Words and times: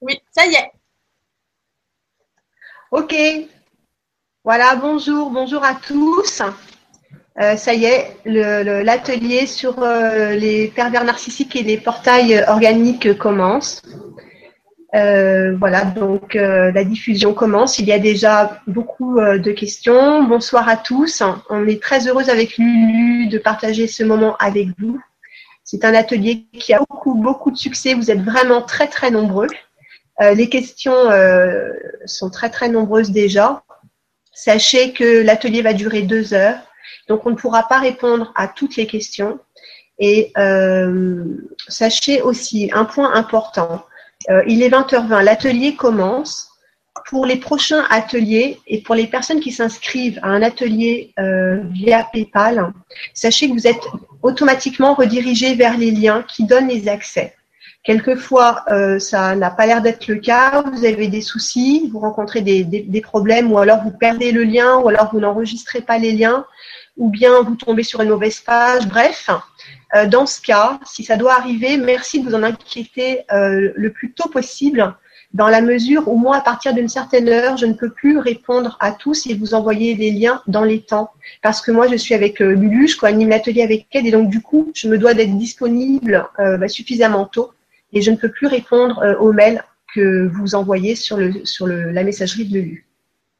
Oui, 0.00 0.20
ça 0.30 0.46
y 0.46 0.54
est. 0.54 0.72
Ok. 2.90 3.14
Voilà, 4.44 4.76
bonjour, 4.76 5.30
bonjour 5.30 5.64
à 5.64 5.74
tous. 5.74 6.42
Euh, 7.40 7.56
ça 7.56 7.74
y 7.74 7.84
est, 7.84 8.16
l'atelier 8.24 9.46
sur 9.46 9.82
euh, 9.82 10.34
les 10.34 10.68
pervers 10.68 11.04
narcissiques 11.04 11.54
et 11.54 11.62
les 11.62 11.76
portails 11.76 12.44
organiques 12.48 13.16
commence. 13.18 13.82
Euh, 14.94 15.54
voilà, 15.56 15.84
donc 15.84 16.34
la 16.34 16.84
diffusion 16.84 17.34
commence. 17.34 17.78
Il 17.78 17.86
y 17.86 17.92
a 17.92 17.98
déjà 17.98 18.60
beaucoup 18.66 19.20
de 19.20 19.52
questions. 19.52 20.24
Bonsoir 20.24 20.68
à 20.68 20.76
tous. 20.76 21.22
On 21.50 21.66
est 21.66 21.82
très 21.82 22.08
heureuse 22.08 22.30
avec 22.30 22.56
Lulu 22.56 23.28
de 23.28 23.38
partager 23.38 23.86
ce 23.86 24.02
moment 24.02 24.36
avec 24.38 24.68
vous. 24.78 24.98
C'est 25.62 25.84
un 25.84 25.94
atelier 25.94 26.46
qui 26.54 26.72
a 26.72 26.80
beaucoup, 26.88 27.14
beaucoup 27.14 27.50
de 27.50 27.58
succès. 27.58 27.92
Vous 27.92 28.10
êtes 28.10 28.22
vraiment 28.22 28.62
très, 28.62 28.86
très 28.86 29.10
nombreux. 29.10 29.48
Les 30.20 30.48
questions 30.48 31.10
sont 32.06 32.30
très, 32.30 32.50
très 32.50 32.68
nombreuses 32.68 33.10
déjà. 33.10 33.62
Sachez 34.32 34.92
que 34.92 35.22
l'atelier 35.22 35.62
va 35.62 35.72
durer 35.72 36.02
deux 36.02 36.32
heures. 36.32 36.58
Donc, 37.08 37.26
on 37.26 37.30
ne 37.30 37.34
pourra 37.34 37.66
pas 37.66 37.78
répondre 37.78 38.32
à 38.36 38.46
toutes 38.46 38.76
les 38.76 38.86
questions. 38.86 39.40
Et 39.98 40.32
euh, 40.38 41.24
sachez 41.66 42.22
aussi 42.22 42.70
un 42.72 42.84
point 42.84 43.12
important. 43.14 43.84
Euh, 44.30 44.42
il 44.46 44.62
est 44.62 44.68
20h20. 44.68 45.24
L'atelier 45.24 45.74
commence. 45.74 46.44
Pour 47.06 47.24
les 47.24 47.36
prochains 47.36 47.86
ateliers 47.90 48.60
et 48.66 48.82
pour 48.82 48.94
les 48.94 49.06
personnes 49.06 49.40
qui 49.40 49.52
s'inscrivent 49.52 50.18
à 50.22 50.28
un 50.28 50.42
atelier 50.42 51.14
euh, 51.18 51.60
via 51.70 52.06
PayPal, 52.12 52.72
sachez 53.14 53.48
que 53.48 53.54
vous 53.54 53.66
êtes 53.66 53.82
automatiquement 54.20 54.94
redirigé 54.94 55.54
vers 55.54 55.78
les 55.78 55.90
liens 55.90 56.22
qui 56.24 56.44
donnent 56.44 56.68
les 56.68 56.86
accès. 56.86 57.34
Quelquefois, 57.84 58.64
euh, 58.70 58.98
ça 58.98 59.34
n'a 59.34 59.50
pas 59.50 59.66
l'air 59.66 59.80
d'être 59.80 60.08
le 60.08 60.16
cas. 60.16 60.62
Vous 60.72 60.84
avez 60.84 61.08
des 61.08 61.22
soucis, 61.22 61.88
vous 61.90 62.00
rencontrez 62.00 62.42
des, 62.42 62.64
des, 62.64 63.00
problèmes, 63.00 63.50
ou 63.50 63.58
alors 63.58 63.82
vous 63.82 63.92
perdez 63.92 64.30
le 64.32 64.44
lien, 64.44 64.76
ou 64.78 64.88
alors 64.88 65.10
vous 65.12 65.20
n'enregistrez 65.20 65.80
pas 65.80 65.96
les 65.96 66.12
liens, 66.12 66.44
ou 66.96 67.08
bien 67.08 67.40
vous 67.42 67.54
tombez 67.54 67.84
sur 67.84 68.02
une 68.02 68.10
mauvaise 68.10 68.40
page. 68.40 68.86
Bref, 68.88 69.30
euh, 69.94 70.06
dans 70.06 70.26
ce 70.26 70.42
cas, 70.42 70.78
si 70.84 71.04
ça 71.04 71.16
doit 71.16 71.34
arriver, 71.34 71.78
merci 71.78 72.20
de 72.20 72.28
vous 72.28 72.34
en 72.34 72.42
inquiéter 72.42 73.20
euh, 73.32 73.72
le 73.74 73.92
plus 73.92 74.12
tôt 74.12 74.28
possible, 74.28 74.94
dans 75.32 75.48
la 75.48 75.62
mesure 75.62 76.08
où 76.08 76.16
moi, 76.16 76.36
à 76.36 76.40
partir 76.40 76.74
d'une 76.74 76.88
certaine 76.88 77.28
heure, 77.28 77.56
je 77.56 77.64
ne 77.64 77.74
peux 77.74 77.90
plus 77.90 78.18
répondre 78.18 78.76
à 78.80 78.92
tous 78.92 79.26
et 79.26 79.34
vous 79.34 79.54
envoyer 79.54 79.94
les 79.94 80.10
liens 80.10 80.42
dans 80.46 80.64
les 80.64 80.80
temps, 80.80 81.10
parce 81.42 81.62
que 81.62 81.70
moi, 81.70 81.86
je 81.86 81.96
suis 81.96 82.14
avec 82.14 82.40
Lulu, 82.40 82.88
je 82.88 82.98
co-anime 82.98 83.28
l'atelier 83.30 83.62
avec 83.62 83.86
elle, 83.92 84.06
et 84.06 84.10
donc 84.10 84.28
du 84.28 84.42
coup, 84.42 84.72
je 84.74 84.88
me 84.88 84.98
dois 84.98 85.14
d'être 85.14 85.36
disponible 85.38 86.26
bah, 86.38 86.68
suffisamment 86.68 87.26
tôt 87.26 87.52
et 87.92 88.02
je 88.02 88.10
ne 88.10 88.16
peux 88.16 88.30
plus 88.30 88.46
répondre 88.46 88.98
euh, 89.00 89.16
aux 89.16 89.32
mails 89.32 89.62
que 89.94 90.26
vous 90.28 90.54
envoyez 90.54 90.94
sur, 90.94 91.16
la 91.18 92.02
messagerie 92.04 92.44
de 92.44 92.54
l'ELU. 92.54 92.86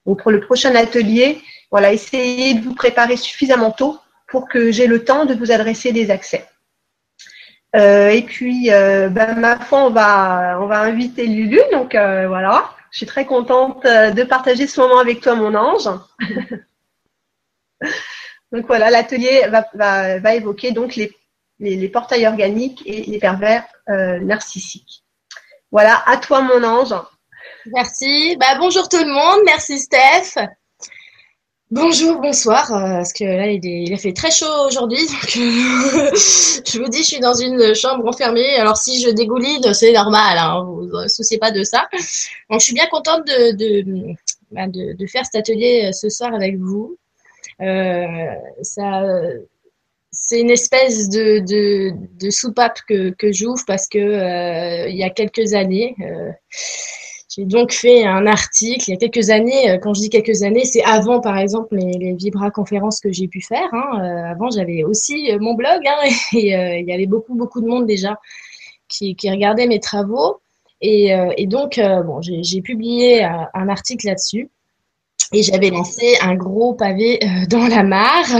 Donc 0.06 0.22
pour 0.22 0.30
le 0.30 0.40
prochain 0.40 0.74
atelier, 0.74 1.40
voilà, 1.70 1.92
essayez 1.92 2.54
de 2.54 2.64
vous 2.64 2.74
préparer 2.74 3.16
suffisamment 3.16 3.70
tôt 3.70 3.98
pour 4.26 4.48
que 4.48 4.72
j'ai 4.72 4.86
le 4.86 5.04
temps 5.04 5.26
de 5.26 5.34
vous 5.34 5.52
adresser 5.52 5.92
des 5.92 6.10
accès. 6.10 6.46
Euh, 7.76 8.08
et 8.08 8.22
puis, 8.22 8.72
euh, 8.72 9.10
ben, 9.10 9.34
ma 9.38 9.58
foi, 9.58 9.84
on 9.84 9.90
va, 9.90 10.58
on 10.62 10.66
va 10.66 10.80
inviter 10.80 11.26
Lulu. 11.26 11.60
Donc 11.70 11.92
voilà, 11.92 12.70
je 12.90 12.98
suis 12.98 13.06
très 13.06 13.26
contente 13.26 13.84
de 13.84 14.22
partager 14.24 14.66
ce 14.66 14.80
moment 14.80 14.98
avec 14.98 15.20
toi, 15.20 15.34
mon 15.34 15.54
ange. 15.54 15.90
donc 18.52 18.66
voilà, 18.66 18.88
l'atelier 18.88 19.42
va, 19.50 19.66
va, 19.74 20.18
va, 20.18 20.34
évoquer 20.34 20.72
donc 20.72 20.96
les 20.96 21.12
les, 21.60 21.88
portails 21.88 22.26
organiques 22.26 22.82
et 22.86 23.02
les 23.02 23.18
pervers 23.18 23.64
euh, 23.88 24.18
narcissiques. 24.20 25.04
Voilà, 25.70 26.02
à 26.06 26.16
toi 26.16 26.42
mon 26.42 26.62
ange. 26.64 26.94
Merci. 27.66 28.36
Bah, 28.38 28.58
bonjour 28.58 28.88
tout 28.88 28.98
le 28.98 29.12
monde. 29.12 29.40
Merci 29.44 29.78
Steph. 29.78 30.40
Bonjour, 31.70 32.18
bonsoir, 32.22 32.72
euh, 32.72 32.96
parce 32.96 33.12
que 33.12 33.24
là 33.24 33.46
il, 33.50 33.92
a 33.92 33.98
fait 33.98 34.14
très 34.14 34.30
chaud 34.30 34.46
aujourd'hui, 34.66 35.06
donc 35.06 35.36
euh, 35.36 36.10
je 36.14 36.78
vous 36.78 36.88
dis, 36.88 37.00
je 37.00 37.08
suis 37.08 37.20
dans 37.20 37.34
une 37.34 37.74
chambre 37.74 38.06
enfermée. 38.08 38.56
Alors 38.56 38.78
si 38.78 39.02
je 39.02 39.10
dégouline, 39.10 39.74
c'est 39.74 39.92
normal, 39.92 40.38
hein, 40.38 40.64
vous 40.64 40.86
ne 40.86 41.08
souciez 41.08 41.36
pas 41.36 41.50
de 41.50 41.62
ça. 41.64 41.86
Donc 42.48 42.60
je 42.60 42.64
suis 42.64 42.72
bien 42.72 42.86
contente 42.86 43.26
de, 43.26 44.14
bah, 44.50 44.66
de, 44.66 45.06
faire 45.06 45.26
cet 45.26 45.34
atelier 45.34 45.90
ce 45.92 46.08
soir 46.08 46.32
avec 46.32 46.56
vous. 46.56 46.96
ça, 47.58 49.02
c'est 50.10 50.40
une 50.40 50.50
espèce 50.50 51.08
de, 51.08 51.40
de, 51.40 51.92
de 52.18 52.30
soupape 52.30 52.78
que, 52.88 53.10
que 53.10 53.32
j'ouvre 53.32 53.62
parce 53.66 53.88
que 53.88 53.98
euh, 53.98 54.88
il 54.88 54.96
y 54.96 55.02
a 55.02 55.10
quelques 55.10 55.52
années, 55.52 55.94
euh, 56.00 56.30
j'ai 57.28 57.44
donc 57.44 57.72
fait 57.72 58.04
un 58.04 58.26
article. 58.26 58.84
Il 58.88 58.92
y 58.92 58.94
a 58.94 58.96
quelques 58.96 59.28
années, 59.28 59.70
euh, 59.70 59.78
quand 59.78 59.92
je 59.92 60.00
dis 60.00 60.10
quelques 60.10 60.42
années, 60.42 60.64
c'est 60.64 60.82
avant 60.82 61.20
par 61.20 61.36
exemple 61.36 61.76
les, 61.76 61.92
les 61.98 62.14
Vibra 62.14 62.50
conférences 62.50 63.00
que 63.00 63.12
j'ai 63.12 63.28
pu 63.28 63.42
faire. 63.42 63.68
Hein. 63.72 64.24
avant, 64.30 64.50
j'avais 64.50 64.82
aussi 64.82 65.30
mon 65.40 65.54
blog 65.54 65.82
hein, 65.86 66.08
et 66.32 66.80
il 66.80 66.88
y 66.88 66.92
avait 66.92 67.06
beaucoup 67.06 67.34
beaucoup 67.34 67.60
de 67.60 67.66
monde 67.66 67.86
déjà 67.86 68.18
qui, 68.88 69.14
qui 69.14 69.30
regardait 69.30 69.66
mes 69.66 69.80
travaux. 69.80 70.40
Et, 70.80 71.10
et 71.36 71.46
donc, 71.46 71.80
bon, 72.06 72.20
j'ai 72.22 72.62
publié 72.62 73.24
un 73.24 73.68
article 73.68 74.06
là-dessus. 74.06 74.48
Et 75.32 75.42
j'avais 75.42 75.70
lancé 75.70 76.16
un 76.22 76.36
gros 76.36 76.72
pavé 76.72 77.18
dans 77.50 77.66
la 77.66 77.82
mare 77.82 78.38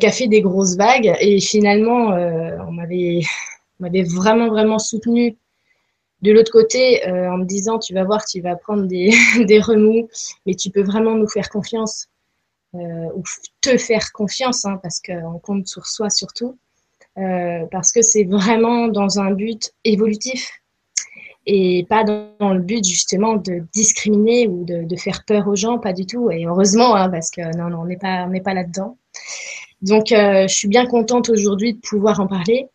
qui 0.00 0.06
a 0.06 0.12
fait 0.12 0.28
des 0.28 0.42
grosses 0.42 0.76
vagues. 0.76 1.14
Et 1.20 1.40
finalement, 1.40 2.12
euh, 2.12 2.56
on 2.66 2.72
m'avait 2.72 3.22
vraiment, 4.04 4.48
vraiment 4.48 4.78
soutenu 4.78 5.36
de 6.22 6.32
l'autre 6.32 6.50
côté 6.50 7.06
euh, 7.06 7.30
en 7.30 7.38
me 7.38 7.44
disant 7.44 7.78
tu 7.78 7.92
vas 7.94 8.04
voir, 8.04 8.24
tu 8.24 8.40
vas 8.40 8.56
prendre 8.56 8.86
des, 8.86 9.10
remous, 9.60 10.08
mais 10.46 10.54
tu 10.54 10.70
peux 10.70 10.82
vraiment 10.82 11.14
nous 11.14 11.28
faire 11.28 11.48
confiance 11.48 12.08
ou 12.74 13.22
te 13.62 13.78
faire 13.78 14.12
confiance 14.12 14.66
hein, 14.66 14.78
parce 14.82 15.00
qu'on 15.00 15.38
compte 15.38 15.66
sur 15.66 15.86
soi 15.86 16.10
surtout. 16.10 16.58
parce 17.14 17.90
que 17.90 18.02
c'est 18.02 18.24
vraiment 18.24 18.88
dans 18.88 19.18
un 19.18 19.30
but 19.30 19.72
évolutif 19.84 20.50
et 21.46 21.86
pas 21.88 22.04
dans, 22.04 22.52
le 22.52 22.60
but 22.60 22.84
justement 22.84 23.36
de 23.36 23.62
discriminer 23.72 24.48
ou 24.48 24.64
de, 24.64 24.82
de, 24.82 24.96
faire 24.96 25.24
peur 25.24 25.46
aux 25.46 25.54
gens, 25.54 25.78
pas 25.78 25.92
du 25.92 26.04
tout. 26.04 26.30
Et 26.30 26.44
heureusement, 26.44 26.96
hein, 26.96 27.08
parce 27.08 27.30
que 27.30 27.56
non, 27.56 27.70
non, 27.70 27.82
on 27.82 27.86
n'est 27.86 27.96
pas, 27.96 28.24
on 28.26 28.30
n'est 28.30 28.40
pas 28.40 28.54
là-dedans. 28.54 28.98
Donc, 29.82 30.12
euh, 30.12 30.48
je 30.48 30.54
suis 30.54 30.68
bien 30.68 30.86
contente 30.86 31.28
aujourd'hui 31.28 31.74
de 31.74 31.80
pouvoir 31.80 32.20
en 32.20 32.26
parler. 32.26 32.68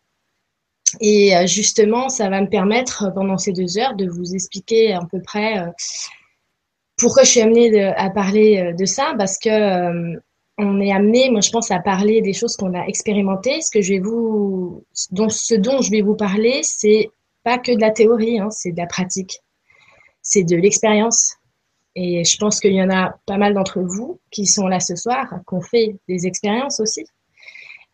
Et 1.00 1.36
euh, 1.36 1.46
justement, 1.46 2.08
ça 2.08 2.28
va 2.28 2.40
me 2.40 2.48
permettre 2.48 3.04
euh, 3.04 3.10
pendant 3.10 3.38
ces 3.38 3.52
deux 3.52 3.78
heures 3.78 3.96
de 3.96 4.08
vous 4.08 4.34
expliquer 4.34 4.92
à 4.92 5.00
peu 5.10 5.20
près 5.20 5.64
pourquoi 6.98 7.24
je 7.24 7.30
suis 7.30 7.40
amenée 7.40 7.84
à 7.84 8.10
parler 8.10 8.74
de 8.78 8.84
ça, 8.84 9.14
parce 9.18 9.38
que 9.38 10.16
on 10.58 10.80
est 10.80 10.92
amené, 10.92 11.30
moi 11.30 11.40
je 11.40 11.50
pense, 11.50 11.70
à 11.70 11.80
parler 11.80 12.20
des 12.20 12.34
choses 12.34 12.56
qu'on 12.56 12.74
a 12.74 12.84
expérimentées. 12.86 13.60
Ce 13.62 13.70
que 13.70 13.80
je 13.80 13.94
vais 13.94 13.98
vous, 13.98 14.84
dont, 15.10 15.28
ce 15.28 15.54
dont 15.54 15.80
je 15.80 15.90
vais 15.90 16.02
vous 16.02 16.14
parler, 16.14 16.60
c'est 16.62 17.10
pas 17.42 17.58
que 17.58 17.72
de 17.72 17.80
la 17.80 17.90
théorie, 17.90 18.38
hein, 18.38 18.50
c'est 18.50 18.72
de 18.72 18.76
la 18.76 18.86
pratique, 18.86 19.40
c'est 20.20 20.44
de 20.44 20.54
l'expérience, 20.54 21.38
et 21.94 22.24
je 22.24 22.36
pense 22.38 22.60
qu'il 22.60 22.72
y 22.72 22.82
en 22.82 22.90
a 22.90 23.14
pas 23.26 23.36
mal 23.36 23.54
d'entre 23.54 23.80
vous 23.80 24.18
qui 24.30 24.46
sont 24.46 24.66
là 24.66 24.80
ce 24.80 24.96
soir, 24.96 25.28
qui 25.46 25.54
ont 25.54 25.60
fait 25.60 25.96
des 26.08 26.26
expériences 26.26 26.80
aussi. 26.80 27.04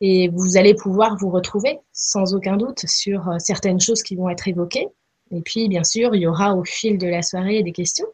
Et 0.01 0.29
vous 0.29 0.57
allez 0.57 0.75
pouvoir 0.75 1.17
vous 1.17 1.31
retrouver 1.31 1.81
sans 1.93 2.35
aucun 2.35 2.57
doute 2.57 2.87
sur 2.87 3.29
euh, 3.29 3.39
certaines 3.39 3.81
choses 3.81 4.05
qui 4.05 4.15
vont 4.15 4.29
être 4.29 4.47
évoquées. 4.47 4.87
Et 5.33 5.41
puis, 5.41 5.69
bien 5.69 5.83
sûr, 5.83 6.15
il 6.15 6.23
y 6.23 6.27
aura 6.29 6.55
au 6.55 6.65
fil 6.65 6.99
de 6.99 7.09
la 7.09 7.23
soirée 7.23 7.65
des 7.65 7.73
questions. 7.73 8.07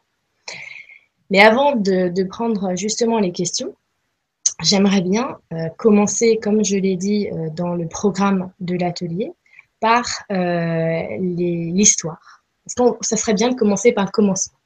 Mais 1.29 1.39
avant 1.39 1.75
de, 1.75 2.23
prendre 2.23 2.75
justement 2.75 3.19
les 3.19 3.31
questions, 3.31 3.75
j'aimerais 4.63 5.01
bien 5.01 5.37
euh, 5.53 5.69
commencer, 5.77 6.39
comme 6.41 6.65
je 6.65 6.77
l'ai 6.77 6.95
dit 6.95 7.29
euh, 7.29 7.49
dans 7.51 7.75
le 7.75 7.87
programme 7.87 8.51
de 8.59 8.75
l'atelier, 8.75 9.31
par 9.79 10.05
l'histoire. 11.19 12.43
Ça 13.01 13.17
serait 13.17 13.35
bien 13.35 13.49
de 13.49 13.55
commencer 13.55 13.91
par 13.91 14.05
le 14.05 14.11
commencement? 14.11 14.57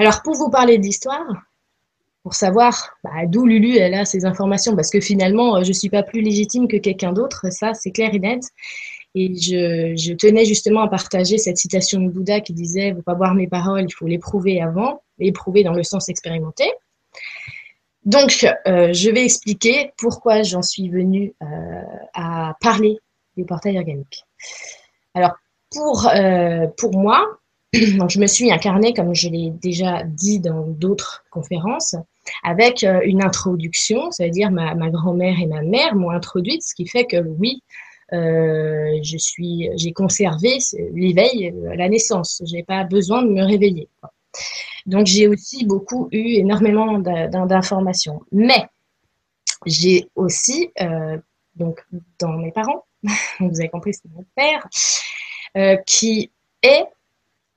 Alors, 0.00 0.22
pour 0.22 0.34
vous 0.34 0.48
parler 0.48 0.78
d'histoire, 0.78 1.26
pour 2.22 2.32
savoir 2.32 2.96
bah, 3.04 3.26
d'où 3.26 3.44
Lulu 3.44 3.76
elle 3.76 3.92
a 3.92 4.06
ces 4.06 4.24
informations, 4.24 4.74
parce 4.74 4.88
que 4.88 4.98
finalement, 4.98 5.56
euh, 5.56 5.62
je 5.62 5.68
ne 5.68 5.74
suis 5.74 5.90
pas 5.90 6.02
plus 6.02 6.22
légitime 6.22 6.68
que 6.68 6.78
quelqu'un 6.78 7.12
d'autre, 7.12 7.52
ça 7.52 7.74
c'est 7.74 7.90
clair 7.90 8.08
et 8.14 8.18
net. 8.18 8.42
Et 9.14 9.36
je, 9.36 10.14
tenais 10.14 10.46
justement 10.46 10.80
à 10.80 10.88
partager 10.88 11.36
cette 11.36 11.58
citation 11.58 12.00
de 12.00 12.08
Bouddha 12.08 12.40
qui 12.40 12.54
disait 12.54 12.86
«Il 12.88 12.90
ne 12.92 12.96
faut 12.96 13.02
pas 13.02 13.14
boire 13.14 13.34
mes 13.34 13.46
paroles, 13.46 13.84
il 13.86 13.92
faut 13.92 14.06
les 14.06 14.16
prouver 14.16 14.62
avant, 14.62 15.02
les 15.18 15.32
prouver 15.32 15.64
dans 15.64 15.74
le 15.74 15.82
sens 15.82 16.08
expérimenté». 16.08 16.64
Donc, 18.06 18.46
euh, 18.68 18.94
je 18.94 19.10
vais 19.10 19.26
expliquer 19.26 19.92
pourquoi 19.98 20.42
j'en 20.44 20.62
suis 20.62 20.88
venue 20.88 21.34
euh, 21.42 21.46
à 22.14 22.56
parler 22.62 22.96
des 23.36 23.44
portails 23.44 23.76
organiques. 23.76 24.24
Alors, 25.12 25.32
pour, 25.70 26.10
pour 26.78 26.98
moi, 26.98 27.39
je 27.72 28.18
me 28.18 28.26
suis 28.26 28.50
incarnée, 28.50 28.94
comme 28.94 29.14
je 29.14 29.28
l'ai 29.28 29.50
déjà 29.50 30.02
dit 30.02 30.40
dans 30.40 30.66
d'autres 30.66 31.24
conférences, 31.30 31.94
avec 32.42 32.82
euh, 32.82 33.00
une 33.04 33.22
introduction, 33.22 34.10
ça 34.10 34.24
veut 34.24 34.30
dire 34.30 34.50
ma, 34.50 34.74
grand-mère 34.90 35.38
et 35.38 35.46
ma 35.46 35.62
mère 35.62 35.94
m'ont 35.94 36.10
introduite, 36.10 36.62
ce 36.62 36.74
qui 36.74 36.86
fait 36.86 37.04
que 37.04 37.18
oui, 37.18 37.62
je 38.12 39.16
suis, 39.18 39.70
j'ai 39.76 39.92
conservé 39.92 40.58
l'éveil 40.94 41.54
à 41.70 41.76
la 41.76 41.88
naissance. 41.88 42.42
J'ai 42.44 42.64
pas 42.64 42.82
besoin 42.82 43.22
de 43.22 43.28
me 43.28 43.44
réveiller. 43.44 43.88
Donc 44.86 45.06
j'ai 45.06 45.28
aussi 45.28 45.64
beaucoup 45.64 46.08
eu 46.10 46.34
énormément 46.40 46.98
d'informations. 46.98 48.20
Mais 48.32 48.66
j'ai 49.64 50.08
aussi, 50.16 50.72
donc 51.54 51.80
dans 52.18 52.32
mes 52.32 52.50
parents, 52.50 52.84
vous 53.38 53.60
avez 53.60 53.68
compris, 53.68 53.94
c'est 53.94 54.10
mon 54.12 54.24
père, 54.34 54.66
qui 55.86 56.32
est 56.64 56.86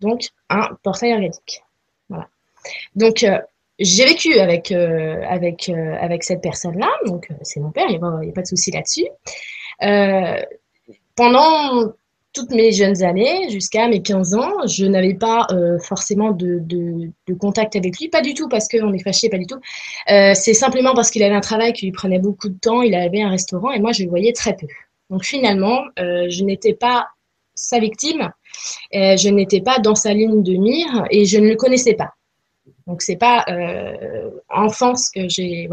donc 0.03 0.29
un 0.50 0.69
portail 0.83 1.13
organique. 1.13 1.63
Voilà. 2.09 2.27
Donc 2.95 3.25
j'ai 3.79 4.05
vécu 4.05 4.39
avec, 4.39 4.71
euh, 4.71 5.21
avec, 5.27 5.69
euh, 5.69 5.95
avec 6.00 6.23
cette 6.23 6.41
personne-là, 6.41 6.89
donc 7.07 7.27
euh, 7.31 7.35
c'est 7.41 7.59
mon 7.59 7.71
père, 7.71 7.85
il 7.89 8.00
n'y 8.00 8.29
a, 8.29 8.33
pas 8.33 8.41
de 8.41 8.47
souci 8.47 8.71
là-dessus. 8.71 9.07
pendant 11.15 11.94
toutes 12.33 12.50
mes 12.50 12.71
jeunes 12.71 13.03
années, 13.03 13.50
jusqu'à 13.51 13.88
mes 13.88 14.01
15 14.01 14.33
ans, 14.33 14.65
je 14.65 14.85
n'avais 14.85 15.13
pas 15.13 15.45
forcément 15.83 16.31
de, 16.31 16.57
de, 16.61 17.11
de, 17.27 17.33
contact 17.35 17.75
avec 17.75 18.00
lui, 18.00 18.07
pas 18.07 18.21
du 18.21 18.33
tout 18.33 18.47
parce 18.50 18.67
qu'on 18.67 18.91
est 18.91 19.03
fâché, 19.03 19.29
pas 19.29 19.38
du 19.38 19.45
tout. 19.45 19.59
c'est 20.07 20.55
simplement 20.55 20.95
parce 20.95 21.11
qu'il 21.11 21.21
avait 21.21 21.35
un 21.35 21.41
travail 21.41 21.73
qui 21.73 21.85
lui 21.85 21.91
prenait 21.91 22.17
beaucoup 22.17 22.50
de 22.50 22.57
temps, 22.57 22.81
il 22.81 22.95
avait 22.95 23.21
un 23.21 23.29
restaurant 23.29 23.71
et 23.71 23.79
moi 23.79 23.91
je 23.91 24.03
le 24.03 24.09
voyais 24.09 24.33
très 24.33 24.55
peu. 24.55 24.65
Donc 25.11 25.23
finalement, 25.25 25.83
je 25.97 26.44
n'étais 26.44 26.73
pas 26.73 27.09
sa 27.55 27.79
victime, 27.79 28.31
je 28.91 29.29
n'étais 29.29 29.61
pas 29.61 29.79
dans 29.79 29.95
sa 29.95 30.13
ligne 30.13 30.44
de 30.44 30.53
mire 30.53 31.05
et 31.09 31.25
je 31.25 31.38
ne 31.38 31.50
le 31.50 31.55
connaissais 31.55 31.94
pas. 31.94 32.13
Donc 32.88 33.01
c'est 33.01 33.15
pas 33.15 33.45
euh, 33.50 34.29
enfance 34.50 35.09
que 35.09 35.27
j'ai. 35.29 35.69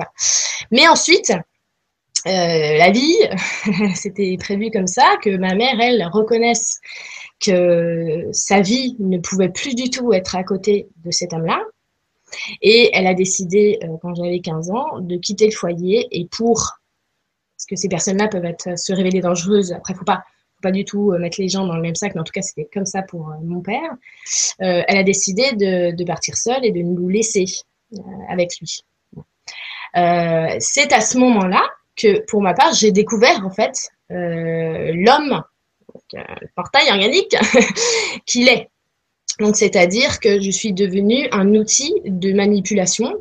Mais 0.70 0.86
ensuite, 0.88 1.30
euh, 1.30 2.30
la 2.78 2.90
vie, 2.90 3.16
c'était 3.94 4.36
prévu 4.38 4.70
comme 4.70 4.86
ça, 4.86 5.16
que 5.22 5.36
ma 5.36 5.54
mère, 5.54 5.80
elle, 5.80 6.06
reconnaisse 6.12 6.78
que 7.40 8.28
sa 8.32 8.60
vie 8.60 8.96
ne 8.98 9.18
pouvait 9.18 9.48
plus 9.48 9.74
du 9.74 9.90
tout 9.90 10.12
être 10.12 10.36
à 10.36 10.44
côté 10.44 10.88
de 11.04 11.10
cet 11.10 11.32
homme-là. 11.32 11.60
Et 12.62 12.90
elle 12.92 13.08
a 13.08 13.14
décidé, 13.14 13.80
euh, 13.82 13.96
quand 14.00 14.14
j'avais 14.14 14.40
15 14.40 14.70
ans, 14.70 15.00
de 15.00 15.16
quitter 15.16 15.46
le 15.46 15.52
foyer 15.52 16.06
et 16.12 16.28
pour, 16.30 16.78
parce 17.56 17.66
que 17.68 17.74
ces 17.74 17.88
personnes-là 17.88 18.28
peuvent 18.28 18.44
être, 18.44 18.78
se 18.78 18.92
révéler 18.92 19.20
dangereuses, 19.20 19.72
après, 19.72 19.94
faut 19.94 20.04
pas 20.04 20.22
pas 20.60 20.70
du 20.70 20.84
tout 20.84 21.12
euh, 21.12 21.18
mettre 21.18 21.40
les 21.40 21.48
gens 21.48 21.66
dans 21.66 21.76
le 21.76 21.82
même 21.82 21.94
sac, 21.94 22.14
mais 22.14 22.20
en 22.20 22.24
tout 22.24 22.32
cas, 22.32 22.42
c'était 22.42 22.68
comme 22.72 22.86
ça 22.86 23.02
pour 23.02 23.28
euh, 23.30 23.34
mon 23.42 23.60
père. 23.60 23.90
Euh, 24.62 24.82
elle 24.86 24.98
a 24.98 25.02
décidé 25.02 25.52
de, 25.52 26.04
partir 26.04 26.36
seule 26.36 26.64
et 26.64 26.72
de 26.72 26.80
nous 26.80 27.08
laisser 27.08 27.44
avec 28.28 28.58
lui. 28.60 28.84
c'est 29.94 30.92
à 30.92 31.00
ce 31.00 31.18
moment-là 31.18 31.62
que, 31.96 32.24
pour 32.26 32.42
ma 32.42 32.54
part, 32.54 32.72
j'ai 32.74 32.90
découvert 32.92 33.44
en 33.44 33.50
fait 33.50 33.90
l'homme, 34.08 35.42
le 36.12 36.48
portail 36.56 36.90
organique, 36.90 37.36
qu'il 38.26 38.48
est. 38.48 38.68
Donc, 39.38 39.56
c'est-à-dire 39.56 40.18
que 40.20 40.40
je 40.40 40.50
suis 40.50 40.72
devenue 40.72 41.28
un 41.30 41.54
outil 41.54 41.94
de 42.04 42.32
manipulation 42.32 43.14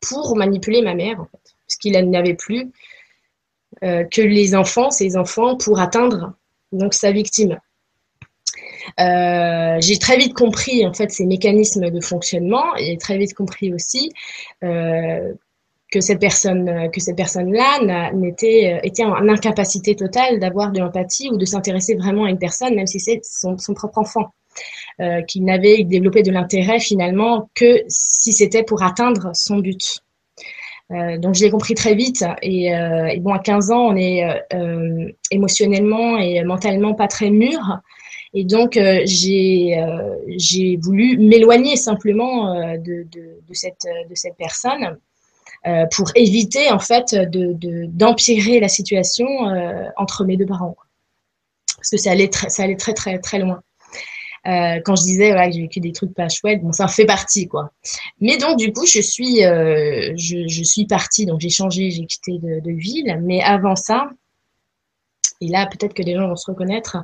pour 0.00 0.36
manipuler 0.36 0.82
ma 0.82 0.94
mère, 0.94 1.20
en 1.20 1.24
parce 1.24 1.76
qu'il 1.80 1.92
n'avait 2.10 2.34
plus 2.34 2.70
que 3.80 4.20
les 4.20 4.54
enfants, 4.54 4.90
ses 4.90 5.16
enfants, 5.16 5.56
pour 5.56 5.80
atteindre 5.80 6.34
donc 6.72 6.94
sa 6.94 7.12
victime. 7.12 7.58
Euh, 8.98 9.76
j'ai 9.80 9.98
très 9.98 10.16
vite 10.16 10.34
compris 10.34 10.86
en 10.86 10.92
fait 10.92 11.10
ces 11.10 11.26
mécanismes 11.26 11.90
de 11.90 12.00
fonctionnement 12.00 12.74
et 12.76 12.96
très 12.96 13.18
vite 13.18 13.34
compris 13.34 13.72
aussi 13.72 14.10
euh, 14.64 15.32
que 15.90 16.00
cette 16.00 16.20
personne 16.20 16.90
que 16.90 17.00
cette 17.00 17.16
personne-là 17.16 18.12
n'était 18.12 18.74
euh, 18.74 18.80
était 18.86 19.04
en 19.04 19.28
incapacité 19.28 19.96
totale 19.96 20.38
d'avoir 20.38 20.72
de 20.72 20.80
l'empathie 20.80 21.28
ou 21.30 21.36
de 21.36 21.44
s'intéresser 21.44 21.94
vraiment 21.94 22.24
à 22.24 22.30
une 22.30 22.38
personne, 22.38 22.74
même 22.74 22.86
si 22.86 23.00
c'est 23.00 23.20
son, 23.24 23.56
propre 23.74 23.98
enfant, 23.98 24.32
euh, 25.00 25.22
qu'il 25.22 25.44
n'avait 25.44 25.84
développé 25.84 26.22
de 26.22 26.30
l'intérêt 26.30 26.80
finalement 26.80 27.50
que 27.54 27.82
si 27.88 28.32
c'était 28.32 28.62
pour 28.62 28.82
atteindre 28.82 29.30
son 29.34 29.58
but. 29.58 30.00
Euh, 30.92 31.18
donc 31.18 31.34
je 31.34 31.44
l'ai 31.44 31.50
compris 31.50 31.74
très 31.74 31.94
vite. 31.94 32.24
Et, 32.42 32.74
euh, 32.74 33.14
bon 33.20 33.32
à 33.32 33.38
15 33.38 33.70
ans 33.70 33.86
on 33.88 33.96
est 33.96 34.24
euh, 34.52 35.08
émotionnellement 35.30 36.18
et 36.18 36.42
mentalement 36.44 36.94
pas 36.94 37.08
très 37.08 37.30
mûr. 37.30 37.60
Et 38.32 38.44
donc 38.44 38.74
j'ai 38.74 39.84
j'ai 40.28 40.76
voulu 40.76 41.18
m'éloigner 41.18 41.76
simplement 41.76 42.54
de, 42.76 43.04
de, 43.10 43.40
de, 43.48 43.54
cette 43.54 43.86
de 44.08 44.14
cette 44.14 44.36
personne 44.36 44.98
pour 45.90 46.12
éviter 46.14 46.70
en 46.70 46.78
fait 46.78 47.12
de 47.12 47.86
d'empirer 47.86 48.60
la 48.60 48.68
situation 48.68 49.26
entre 49.96 50.24
mes 50.24 50.36
deux 50.36 50.46
parents 50.46 50.76
parce 51.76 51.90
que 51.90 51.96
ça 51.96 52.12
allait 52.12 52.30
ça 52.32 52.62
allait 52.62 52.76
très 52.76 52.94
très 52.94 53.18
très 53.18 53.40
loin 53.40 53.60
euh, 54.46 54.80
quand 54.84 54.96
je 54.96 55.02
disais 55.02 55.32
que 55.32 55.52
j'ai 55.52 55.60
vécu 55.60 55.80
des 55.80 55.92
trucs 55.92 56.14
pas 56.14 56.28
chouettes, 56.28 56.62
bon, 56.62 56.72
ça 56.72 56.88
fait 56.88 57.04
partie, 57.04 57.46
quoi. 57.46 57.72
Mais 58.20 58.38
donc, 58.38 58.56
du 58.56 58.72
coup, 58.72 58.86
je 58.86 59.00
suis, 59.00 59.44
euh, 59.44 60.14
je, 60.16 60.62
suis 60.62 60.86
partie, 60.86 61.26
donc 61.26 61.40
j'ai 61.40 61.50
changé, 61.50 61.90
j'ai 61.90 62.06
quitté 62.06 62.38
de, 62.38 62.70
ville. 62.70 63.20
Mais 63.22 63.42
avant 63.42 63.76
ça, 63.76 64.08
et 65.42 65.48
là, 65.48 65.66
peut-être 65.66 65.94
que 65.94 66.02
les 66.02 66.14
gens 66.14 66.28
vont 66.28 66.36
se 66.36 66.50
reconnaître. 66.50 66.96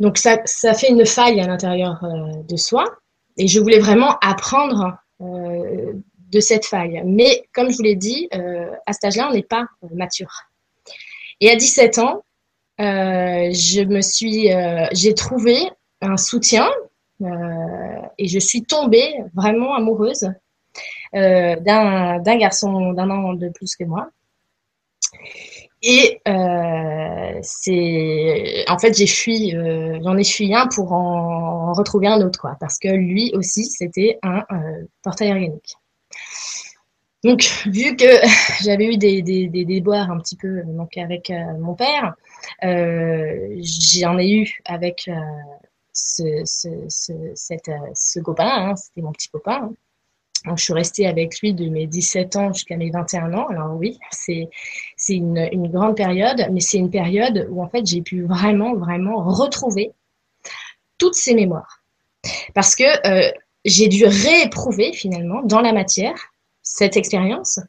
Donc, 0.00 0.16
ça, 0.16 0.40
ça 0.46 0.72
fait 0.74 0.90
une 0.90 1.04
faille 1.04 1.40
à 1.40 1.46
l'intérieur 1.46 2.02
euh, 2.04 2.42
de 2.48 2.56
soi. 2.56 2.84
Et 3.36 3.46
je 3.46 3.60
voulais 3.60 3.80
vraiment 3.80 4.16
apprendre 4.20 4.96
de 5.20 6.40
cette 6.40 6.66
faille. 6.66 7.02
Mais, 7.04 7.44
comme 7.52 7.70
je 7.70 7.76
vous 7.76 7.82
l'ai 7.82 7.96
dit, 7.96 8.28
à 8.30 8.92
cet 8.92 9.04
âge-là, 9.04 9.28
on 9.28 9.34
n'est 9.34 9.42
pas 9.42 9.66
mature. 9.92 10.44
Et 11.40 11.50
à 11.50 11.56
17 11.56 11.98
ans, 11.98 12.22
je 12.78 13.84
me 13.84 14.00
suis, 14.00 14.52
euh, 14.52 14.86
j'ai 14.92 15.14
trouvé 15.14 15.70
un 16.00 16.16
soutien 16.16 16.68
euh, 17.22 17.26
et 18.18 18.28
je 18.28 18.38
suis 18.38 18.62
tombée 18.62 19.14
vraiment 19.34 19.74
amoureuse 19.74 20.28
d'un 21.12 22.36
garçon 22.36 22.92
d'un 22.92 23.10
an 23.10 23.34
de 23.34 23.48
plus 23.48 23.76
que 23.76 23.84
moi. 23.84 24.10
Et 25.86 26.22
euh, 26.26 27.38
c'est, 27.42 28.64
en 28.68 28.78
fait, 28.78 28.96
j'ai 28.96 29.06
fui, 29.06 29.54
euh, 29.54 29.98
j'en 30.02 30.16
ai 30.16 30.24
fui 30.24 30.54
un 30.54 30.66
pour 30.66 30.92
en 30.92 31.74
retrouver 31.74 32.06
un 32.06 32.22
autre, 32.22 32.40
quoi, 32.40 32.56
parce 32.58 32.78
que 32.78 32.88
lui 32.88 33.32
aussi, 33.34 33.66
c'était 33.66 34.18
un 34.22 34.38
euh, 34.50 34.86
portail 35.02 35.32
organique. 35.32 35.74
Donc, 37.24 37.62
vu 37.64 37.96
que 37.96 38.04
j'avais 38.62 38.86
eu 38.86 38.98
des, 38.98 39.22
déboires 39.48 40.10
un 40.10 40.18
petit 40.18 40.36
peu 40.36 40.62
donc 40.66 40.96
avec 40.98 41.30
euh, 41.30 41.56
mon 41.58 41.74
père, 41.74 42.14
euh, 42.62 43.56
j'en 43.62 44.18
ai 44.18 44.30
eu 44.30 44.60
avec 44.66 45.08
euh, 45.08 45.14
ce, 45.94 46.44
copain, 48.20 48.68
hein, 48.70 48.76
c'était 48.76 49.00
mon 49.00 49.12
petit 49.12 49.30
copain. 49.30 49.70
Hein. 49.70 49.72
Donc, 50.44 50.58
je 50.58 50.64
suis 50.64 50.74
restée 50.74 51.06
avec 51.06 51.40
lui 51.40 51.54
de 51.54 51.70
mes 51.70 51.86
17 51.86 52.36
ans 52.36 52.52
jusqu'à 52.52 52.76
mes 52.76 52.90
21 52.90 53.32
ans. 53.32 53.46
Alors 53.46 53.74
oui, 53.76 53.98
c'est 54.10 54.50
une, 55.08 55.48
une 55.50 55.68
grande 55.68 55.96
période, 55.96 56.46
mais 56.52 56.60
c'est 56.60 56.76
une 56.76 56.90
période 56.90 57.48
où 57.50 57.62
en 57.62 57.68
fait 57.70 57.86
j'ai 57.86 58.02
pu 58.02 58.24
vraiment, 58.24 58.74
vraiment 58.74 59.24
retrouver 59.24 59.92
toutes 60.98 61.14
ces 61.14 61.34
mémoires. 61.34 61.82
Parce 62.52 62.74
que 62.74 62.84
j'ai 63.64 63.88
dû 63.88 64.04
rééprouver 64.04 64.92
finalement 64.92 65.40
dans 65.42 65.62
la 65.62 65.72
matière 65.72 66.33
cette 66.64 66.96
expérience 66.96 67.60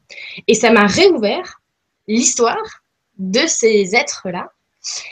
et 0.48 0.54
ça 0.54 0.70
m'a 0.72 0.86
réouvert 0.86 1.60
l'histoire 2.08 2.82
de 3.18 3.46
ces 3.46 3.94
êtres-là. 3.94 4.50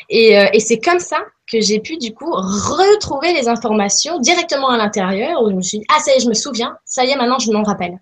Et, 0.08 0.36
euh, 0.38 0.48
et 0.52 0.60
c'est 0.60 0.80
comme 0.80 1.00
ça 1.00 1.18
que 1.50 1.60
j'ai 1.60 1.78
pu 1.78 1.96
du 1.98 2.12
coup 2.12 2.30
retrouver 2.32 3.32
les 3.32 3.48
informations 3.48 4.18
directement 4.18 4.70
à 4.70 4.76
l'intérieur 4.76 5.42
où 5.42 5.50
je 5.50 5.54
me 5.54 5.62
suis 5.62 5.78
dit, 5.78 5.84
ah 5.88 6.00
ça 6.00 6.12
y 6.12 6.16
est, 6.16 6.20
je 6.20 6.28
me 6.28 6.34
souviens, 6.34 6.76
ça 6.84 7.04
y 7.04 7.10
est, 7.10 7.16
maintenant 7.16 7.38
je 7.38 7.52
m'en 7.52 7.62
rappelle. 7.62 7.98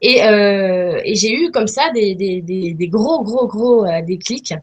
Et, 0.00 0.22
euh, 0.22 1.00
j'ai 1.04 1.32
eu 1.32 1.50
comme 1.50 1.66
ça 1.66 1.90
des, 1.90 2.74
gros, 2.90 3.22
gros, 3.22 3.46
gros 3.46 3.84
euh, 3.84 4.02
déclics. 4.02 4.54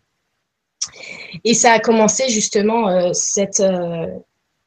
Et 1.44 1.54
ça 1.54 1.74
a 1.74 1.80
commencé 1.80 2.30
justement 2.30 2.90
euh, 2.90 3.12
cette, 3.14 3.64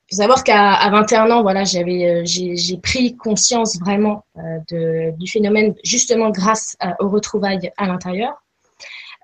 faut 0.09 0.17
savoir 0.17 0.45
qu'à 0.45 0.89
21 0.91 1.31
ans, 1.31 1.43
voilà, 1.43 1.65
j'avais, 1.65 2.05
euh, 2.05 2.23
j'ai 2.25 2.77
pris 2.79 3.17
conscience 3.17 3.79
vraiment 3.81 4.25
euh, 4.39 5.11
du 5.19 5.27
phénomène 5.27 5.75
justement 5.83 6.31
grâce 6.31 6.77
à, 6.79 7.03
aux 7.03 7.09
retrouvailles 7.09 7.73
à 7.77 7.87
l'intérieur. 7.87 8.35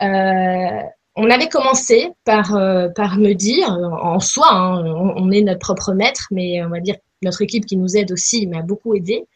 Euh, 0.03 0.83
on 1.15 1.31
avait 1.31 1.49
commencé 1.49 2.11
par, 2.25 2.57
euh, 2.57 2.89
par 2.89 3.19
me 3.19 3.35
dire, 3.35 3.69
en 3.71 4.19
soi, 4.19 4.51
hein, 4.51 4.85
on, 4.85 5.15
on, 5.17 5.31
est 5.31 5.43
notre 5.43 5.61
propre 5.61 5.93
maître, 5.93 6.27
mais 6.31 6.65
on 6.65 6.71
va 6.71 6.81
dire 6.81 6.97
notre 7.23 7.43
équipe 7.43 7.67
qui 7.67 7.77
nous 7.77 7.97
aide 7.97 8.13
aussi 8.13 8.47
m'a 8.47 8.63
beaucoup 8.63 8.95
aidé, 8.95 9.27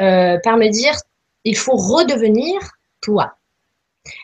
euh, 0.00 0.38
par 0.42 0.56
me 0.56 0.68
dire, 0.68 0.94
il 1.44 1.56
faut 1.56 1.76
redevenir 1.76 2.60
toi. 3.00 3.34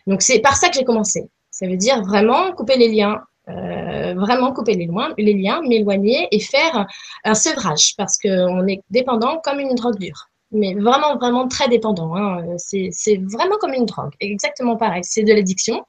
Donc 0.06 0.22
c'est 0.22 0.40
par 0.40 0.56
ça 0.56 0.68
que 0.68 0.74
j'ai 0.74 0.84
commencé. 0.84 1.28
Ça 1.50 1.66
veut 1.66 1.76
dire 1.76 2.02
vraiment 2.02 2.52
couper 2.52 2.76
les 2.76 2.88
liens 2.88 3.22
euh, 3.50 4.14
vraiment 4.14 4.52
couper 4.52 4.74
les, 4.74 4.86
liens, 5.34 5.60
m'éloigner 5.62 6.28
et 6.30 6.40
faire 6.40 6.86
un 7.24 7.34
sevrage 7.34 7.94
parce 7.96 8.18
qu'on 8.18 8.66
est 8.66 8.82
dépendant 8.90 9.40
comme 9.42 9.60
une 9.60 9.74
drogue 9.74 9.98
dure. 9.98 10.28
Mais 10.52 10.74
vraiment, 10.74 11.16
vraiment 11.16 11.46
très 11.48 11.68
dépendant. 11.68 12.16
Hein. 12.16 12.56
C'est 12.58 13.16
vraiment 13.16 13.56
comme 13.60 13.74
une 13.74 13.86
drogue. 13.86 14.12
Exactement 14.20 14.76
pareil. 14.76 15.02
C'est 15.04 15.22
de 15.22 15.32
l'addiction. 15.32 15.84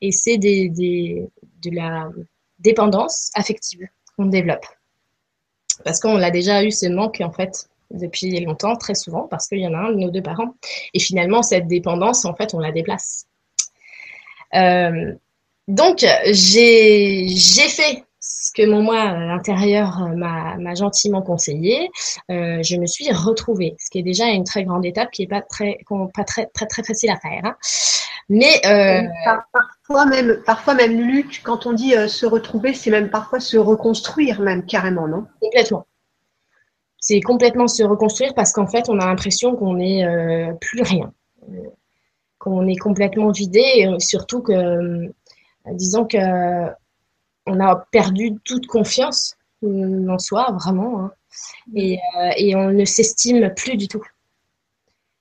Et 0.00 0.12
c'est 0.12 0.38
de 0.38 1.70
la 1.70 2.08
dépendance 2.58 3.30
affective 3.34 3.86
qu'on 4.16 4.26
développe. 4.26 4.64
Parce 5.84 6.00
qu'on 6.00 6.16
l'a 6.16 6.30
déjà 6.30 6.64
eu 6.64 6.70
ce 6.70 6.86
manque, 6.86 7.20
en 7.20 7.32
fait, 7.32 7.68
depuis 7.90 8.38
longtemps, 8.40 8.76
très 8.76 8.94
souvent, 8.94 9.26
parce 9.28 9.48
qu'il 9.48 9.58
y 9.58 9.66
en 9.66 9.74
a 9.74 9.78
un 9.78 9.92
de 9.92 9.96
nos 9.96 10.10
deux 10.10 10.22
parents. 10.22 10.54
Et 10.94 11.00
finalement, 11.00 11.42
cette 11.42 11.66
dépendance, 11.66 12.24
en 12.24 12.34
fait, 12.34 12.54
on 12.54 12.58
la 12.58 12.72
déplace. 12.72 13.26
Euh, 14.54 15.14
donc, 15.70 16.04
j'ai 16.24 17.28
fait 17.68 18.04
ce 18.20 18.52
que 18.52 18.66
mon 18.66 18.82
moi 18.82 19.00
intérieur 19.00 20.08
m'a 20.16 20.74
gentiment 20.74 21.22
conseillé. 21.22 21.90
Euh, 22.30 22.62
je 22.62 22.76
me 22.76 22.86
suis 22.86 23.10
retrouvée, 23.12 23.76
ce 23.78 23.90
qui 23.90 23.98
est 23.98 24.02
déjà 24.02 24.26
une 24.26 24.44
très 24.44 24.64
grande 24.64 24.84
étape 24.84 25.10
qui 25.10 25.22
n'est 25.22 25.28
pas 25.28 25.42
très, 25.42 25.78
pas 26.14 26.24
très, 26.24 26.46
très, 26.46 26.66
très 26.66 26.82
facile 26.82 27.10
à 27.10 27.16
faire. 27.16 27.42
Hein. 27.44 27.56
Mais 28.28 28.60
euh, 28.64 29.02
parfois 29.54 30.06
même, 30.06 30.42
parfois 30.46 30.74
même, 30.74 31.00
Luc, 31.00 31.40
quand 31.42 31.66
on 31.66 31.72
dit 31.72 31.94
se 32.08 32.26
retrouver, 32.26 32.74
c'est 32.74 32.90
même 32.90 33.10
parfois 33.10 33.40
se 33.40 33.56
reconstruire, 33.56 34.40
même 34.40 34.64
carrément, 34.64 35.08
non? 35.08 35.26
Complètement 35.40 35.86
c'est 37.00 37.20
complètement 37.20 37.66
se 37.66 37.82
reconstruire 37.82 38.34
parce 38.34 38.52
qu'en 38.52 38.66
fait, 38.66 38.88
on 38.88 38.98
a 38.98 39.06
l'impression 39.06 39.56
qu'on 39.56 39.74
n'est 39.74 40.04
euh, 40.04 40.52
plus 40.60 40.82
rien, 40.82 41.12
qu'on 42.38 42.68
est 42.68 42.76
complètement 42.76 43.30
vidé, 43.30 43.62
et 43.76 44.00
surtout 44.00 44.42
que, 44.42 44.52
euh, 44.52 45.08
disons 45.72 46.06
que 46.06 46.68
on 47.46 47.60
a 47.60 47.76
perdu 47.90 48.36
toute 48.44 48.66
confiance 48.66 49.36
en 49.62 50.18
soi, 50.18 50.52
vraiment, 50.52 51.00
hein. 51.00 51.12
et, 51.74 51.98
euh, 52.18 52.30
et, 52.36 52.54
on 52.54 52.70
ne 52.70 52.84
s'estime 52.84 53.52
plus 53.54 53.76
du 53.76 53.88
tout. 53.88 54.02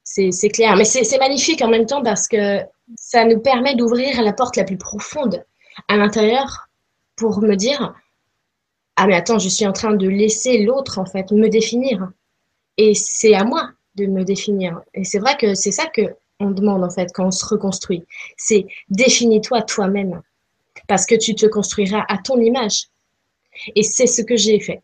C'est 0.03 0.50
clair, 0.50 0.75
mais 0.75 0.86
c'est 0.86 1.18
magnifique 1.20 1.62
en 1.62 1.70
même 1.70 1.86
temps 1.86 2.01
parce 2.01 2.27
que 2.27 2.60
ça 2.98 3.25
nous 3.25 3.39
permet 3.39 3.75
d'ouvrir 3.75 4.22
la 4.22 4.34
porte 4.34 4.58
la 4.58 4.63
plus 4.63 4.77
profonde 4.77 5.46
à 5.88 5.98
l'intérieur 5.98 6.68
pour 7.15 7.41
me 7.41 7.56
dire 7.56 7.94
ah 9.01 9.08
mais 9.08 9.15
attends, 9.15 9.39
je 9.39 9.48
suis 9.48 9.65
en 9.65 9.72
train 9.72 9.94
de 9.94 10.08
laisser 10.10 10.58
l'autre 10.58 11.00
en 11.00 11.06
fait 11.06 11.32
me 11.32 11.48
définir. 11.48 12.12
Et 12.75 12.94
c'est 12.96 13.34
à 13.34 13.46
moi 13.46 13.70
de 13.96 14.08
me 14.08 14.25
définir. 14.25 14.82
Et 14.94 15.06
c'est 15.06 15.20
vrai 15.20 15.38
que 15.38 15.53
c'est 15.53 15.72
ça 15.72 15.86
que 15.86 16.01
on 16.41 16.51
demande 16.51 16.84
en 16.84 16.89
fait 16.89 17.10
quand 17.13 17.27
on 17.27 17.32
se 17.32 17.46
reconstruit. 17.46 18.03
C'est 18.36 18.65
définis-toi 18.89 19.62
toi-même 19.62 20.22
parce 20.89 21.05
que 21.05 21.15
tu 21.15 21.36
te 21.36 21.46
construiras 21.46 22.03
à 22.10 22.17
ton 22.17 22.41
image. 22.41 22.88
Et 23.75 23.84
c'est 23.84 24.08
ce 24.08 24.24
que 24.24 24.36
j'ai 24.36 24.60
fait. 24.60 24.81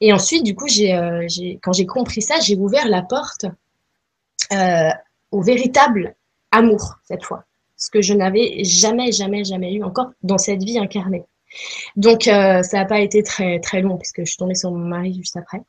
Et 0.00 0.12
ensuite, 0.12 0.42
du 0.42 0.54
coup, 0.54 0.66
euh, 0.66 1.26
quand 1.62 1.72
j'ai 1.72 1.86
compris 1.86 2.22
ça, 2.22 2.40
j'ai 2.40 2.56
ouvert 2.56 2.88
la 2.88 3.02
porte 3.02 3.44
euh, 4.52 4.90
au 5.30 5.42
véritable 5.42 6.16
amour 6.50 6.96
cette 7.04 7.22
fois, 7.22 7.44
ce 7.76 7.90
que 7.90 8.00
je 8.00 8.14
n'avais 8.14 8.64
jamais, 8.64 9.12
jamais, 9.12 9.44
jamais 9.44 9.74
eu 9.74 9.82
encore 9.82 10.10
dans 10.22 10.38
cette 10.38 10.62
vie 10.62 10.78
incarnée. 10.78 11.24
Donc, 11.96 12.28
euh, 12.28 12.62
ça 12.62 12.78
n'a 12.78 12.86
pas 12.86 13.00
été 13.00 13.22
très, 13.22 13.60
très 13.60 13.82
long 13.82 13.98
puisque 13.98 14.20
je 14.20 14.30
suis 14.30 14.38
tombée 14.38 14.54
sur 14.54 14.70
mon 14.70 14.86
mari 14.86 15.14
juste 15.14 15.36
après. 15.36 15.60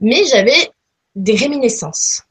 Mais 0.00 0.24
j'avais 0.26 0.70
des 1.14 1.36
réminiscences. 1.36 2.22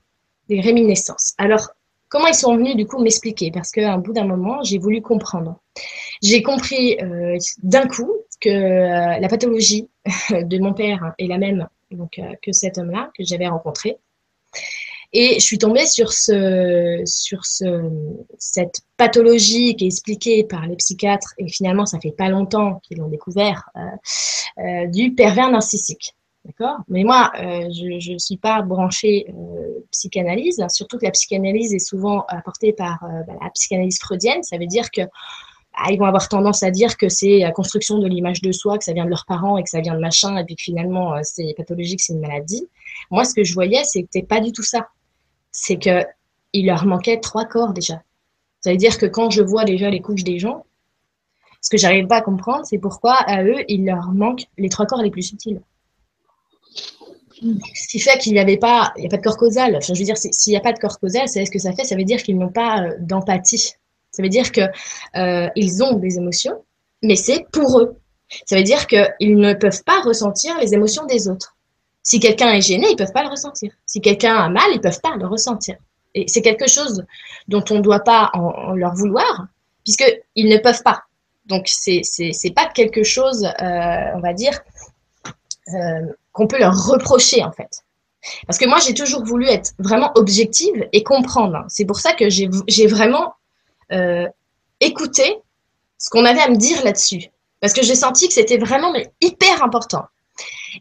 Des 0.49 0.59
réminiscences. 0.59 1.33
Alors, 1.39 1.71
comment 2.13 2.27
ils 2.27 2.35
sont 2.35 2.55
venus 2.55 2.75
du 2.75 2.85
coup 2.85 3.01
m'expliquer? 3.01 3.49
Parce 3.51 3.71
qu'à 3.71 3.91
un 3.91 3.97
bout 3.97 4.13
d'un 4.13 4.25
moment, 4.25 4.63
j'ai 4.63 4.77
voulu 4.77 5.01
comprendre. 5.01 5.59
J'ai 6.21 6.43
compris 6.43 6.95
euh, 7.01 7.37
d'un 7.63 7.87
coup 7.87 8.11
que 8.39 8.49
euh, 8.49 9.19
la 9.19 9.27
pathologie 9.27 9.89
de 10.29 10.59
mon 10.59 10.73
père 10.73 11.13
est 11.17 11.27
la 11.27 11.39
même 11.39 11.67
donc, 11.89 12.21
que 12.41 12.51
cet 12.51 12.77
homme-là 12.77 13.11
que 13.17 13.23
j'avais 13.23 13.47
rencontré. 13.47 13.97
Et 15.15 15.35
je 15.35 15.45
suis 15.45 15.59
tombée 15.59 15.85
sur, 15.85 16.11
ce, 16.11 17.03
sur 17.05 17.45
ce, 17.45 17.89
cette 18.39 18.81
pathologie 18.97 19.75
qui 19.75 19.85
est 19.85 19.87
expliquée 19.87 20.43
par 20.43 20.65
les 20.65 20.75
psychiatres, 20.75 21.33
et 21.37 21.47
finalement, 21.47 21.85
ça 21.85 21.99
fait 21.99 22.11
pas 22.11 22.29
longtemps 22.29 22.79
qu'ils 22.83 22.97
l'ont 22.97 23.09
découvert, 23.09 23.69
euh, 23.75 23.81
euh, 24.57 24.87
du 24.87 25.13
pervers 25.13 25.51
narcissique. 25.51 26.15
D'accord? 26.45 26.77
Mais 26.89 27.03
moi, 27.03 27.31
euh, 27.39 27.69
je 27.71 28.11
ne 28.11 28.17
suis 28.17 28.37
pas 28.37 28.61
branchée 28.61 29.27
euh, 29.29 29.79
psychanalyse, 29.91 30.61
surtout 30.69 30.97
que 30.97 31.05
la 31.05 31.11
psychanalyse 31.11 31.73
est 31.73 31.79
souvent 31.79 32.25
apportée 32.27 32.73
par 32.73 33.01
euh, 33.03 33.23
bah, 33.25 33.33
la 33.41 33.49
psychanalyse 33.51 33.99
freudienne. 33.99 34.43
Ça 34.43 34.57
veut 34.57 34.67
dire 34.67 34.91
que 34.91 35.01
bah, 35.01 35.89
ils 35.89 35.97
vont 35.97 36.05
avoir 36.05 36.27
tendance 36.27 36.61
à 36.61 36.69
dire 36.69 36.97
que 36.97 37.07
c'est 37.07 37.39
la 37.39 37.51
construction 37.51 37.97
de 37.97 38.07
l'image 38.07 38.41
de 38.41 38.51
soi, 38.51 38.77
que 38.77 38.83
ça 38.83 38.91
vient 38.91 39.05
de 39.05 39.09
leurs 39.09 39.25
parents 39.25 39.57
et 39.57 39.63
que 39.63 39.69
ça 39.69 39.79
vient 39.79 39.95
de 39.95 40.01
machin, 40.01 40.35
et 40.37 40.43
puis 40.43 40.55
que 40.55 40.61
finalement 40.61 41.15
c'est 41.23 41.53
pathologique, 41.55 42.01
c'est 42.01 42.13
une 42.13 42.19
maladie. 42.19 42.67
Moi, 43.09 43.23
ce 43.23 43.33
que 43.33 43.45
je 43.45 43.53
voyais, 43.53 43.83
c'était 43.85 44.23
pas 44.23 44.41
du 44.41 44.51
tout 44.51 44.63
ça 44.63 44.89
c'est 45.53 45.77
que 45.77 46.05
il 46.51 46.65
leur 46.65 46.85
manquait 46.85 47.19
trois 47.19 47.45
corps 47.45 47.73
déjà. 47.73 48.03
Ça 48.59 48.71
veut 48.71 48.77
dire 48.77 48.97
que 48.97 49.05
quand 49.05 49.29
je 49.29 49.41
vois 49.41 49.63
déjà 49.63 49.89
les 49.89 50.01
couches 50.01 50.23
des 50.23 50.39
gens, 50.39 50.65
ce 51.61 51.69
que 51.69 51.77
j'arrive 51.77 52.07
pas 52.07 52.17
à 52.17 52.21
comprendre, 52.21 52.65
c'est 52.65 52.77
pourquoi 52.77 53.13
à 53.13 53.43
eux, 53.43 53.63
il 53.69 53.85
leur 53.85 54.11
manque 54.11 54.43
les 54.57 54.69
trois 54.69 54.85
corps 54.85 55.01
les 55.01 55.09
plus 55.09 55.21
subtils. 55.21 55.61
Ce 56.73 57.87
qui 57.89 57.99
fait 57.99 58.17
qu'il 58.19 58.33
n'y 58.33 58.39
avait 58.39 58.57
pas, 58.57 58.93
il 58.95 59.01
n'y 59.01 59.07
a 59.07 59.09
pas 59.09 59.17
de 59.17 59.23
corps 59.23 59.37
causal. 59.37 59.75
Enfin, 59.75 59.93
je 59.93 59.99
veux 59.99 60.05
dire, 60.05 60.17
s'il 60.17 60.51
n'y 60.51 60.57
a 60.57 60.61
pas 60.61 60.71
de 60.71 60.79
corps 60.79 60.99
causal, 60.99 61.27
c'est 61.27 61.45
ce 61.45 61.51
que 61.51 61.59
ça 61.59 61.73
fait. 61.73 61.83
Ça 61.83 61.95
veut 61.95 62.03
dire 62.03 62.23
qu'ils 62.23 62.37
n'ont 62.37 62.51
pas 62.51 62.83
euh, 62.83 62.95
d'empathie. 62.99 63.73
Ça 64.11 64.21
veut 64.21 64.29
dire 64.29 64.51
que 64.51 64.61
euh, 65.17 65.49
ont 65.81 65.93
des 65.95 66.17
émotions, 66.17 66.63
mais 67.01 67.15
c'est 67.15 67.45
pour 67.51 67.79
eux. 67.79 67.97
Ça 68.45 68.55
veut 68.55 68.63
dire 68.63 68.87
qu'ils 68.87 69.37
ne 69.37 69.53
peuvent 69.53 69.83
pas 69.83 70.01
ressentir 70.01 70.57
les 70.59 70.73
émotions 70.73 71.05
des 71.05 71.27
autres. 71.27 71.55
Si 72.03 72.19
quelqu'un 72.19 72.51
est 72.51 72.61
gêné, 72.61 72.87
ils 72.91 72.95
peuvent 72.95 73.11
pas 73.11 73.23
le 73.23 73.29
ressentir. 73.29 73.71
Si 73.85 74.01
quelqu'un 74.01 74.35
a 74.35 74.49
mal, 74.49 74.69
ils 74.73 74.81
peuvent 74.81 75.01
pas 75.01 75.15
le 75.15 75.25
ressentir. 75.25 75.75
Et 76.13 76.25
c'est 76.27 76.41
quelque 76.41 76.67
chose 76.67 77.03
dont 77.47 77.63
on 77.71 77.75
ne 77.75 77.81
doit 77.81 78.01
pas 78.01 78.31
leur 78.75 78.93
vouloir, 78.93 79.47
puisqu'ils 79.83 80.49
ne 80.49 80.57
peuvent 80.57 80.83
pas. 80.83 81.03
Donc, 81.45 81.67
c'est 81.67 82.01
n'est 82.19 82.51
pas 82.51 82.67
quelque 82.67 83.03
chose, 83.03 83.43
euh, 83.45 84.11
on 84.15 84.19
va 84.19 84.33
dire, 84.33 84.59
euh, 85.73 86.13
qu'on 86.33 86.47
peut 86.47 86.59
leur 86.59 86.85
reprocher, 86.85 87.43
en 87.43 87.51
fait. 87.51 87.83
Parce 88.47 88.57
que 88.57 88.67
moi, 88.67 88.79
j'ai 88.79 88.93
toujours 88.93 89.23
voulu 89.23 89.47
être 89.47 89.71
vraiment 89.79 90.11
objective 90.15 90.87
et 90.91 91.03
comprendre. 91.03 91.65
C'est 91.67 91.85
pour 91.85 91.99
ça 91.99 92.13
que 92.13 92.29
j'ai 92.29 92.87
vraiment 92.87 93.33
euh, 93.91 94.27
écouté 94.79 95.37
ce 95.97 96.09
qu'on 96.09 96.25
avait 96.25 96.41
à 96.41 96.49
me 96.49 96.57
dire 96.57 96.83
là-dessus. 96.83 97.29
Parce 97.61 97.73
que 97.73 97.81
j'ai 97.81 97.95
senti 97.95 98.27
que 98.27 98.33
c'était 98.33 98.57
vraiment 98.57 98.93
hyper 99.21 99.63
important. 99.63 100.03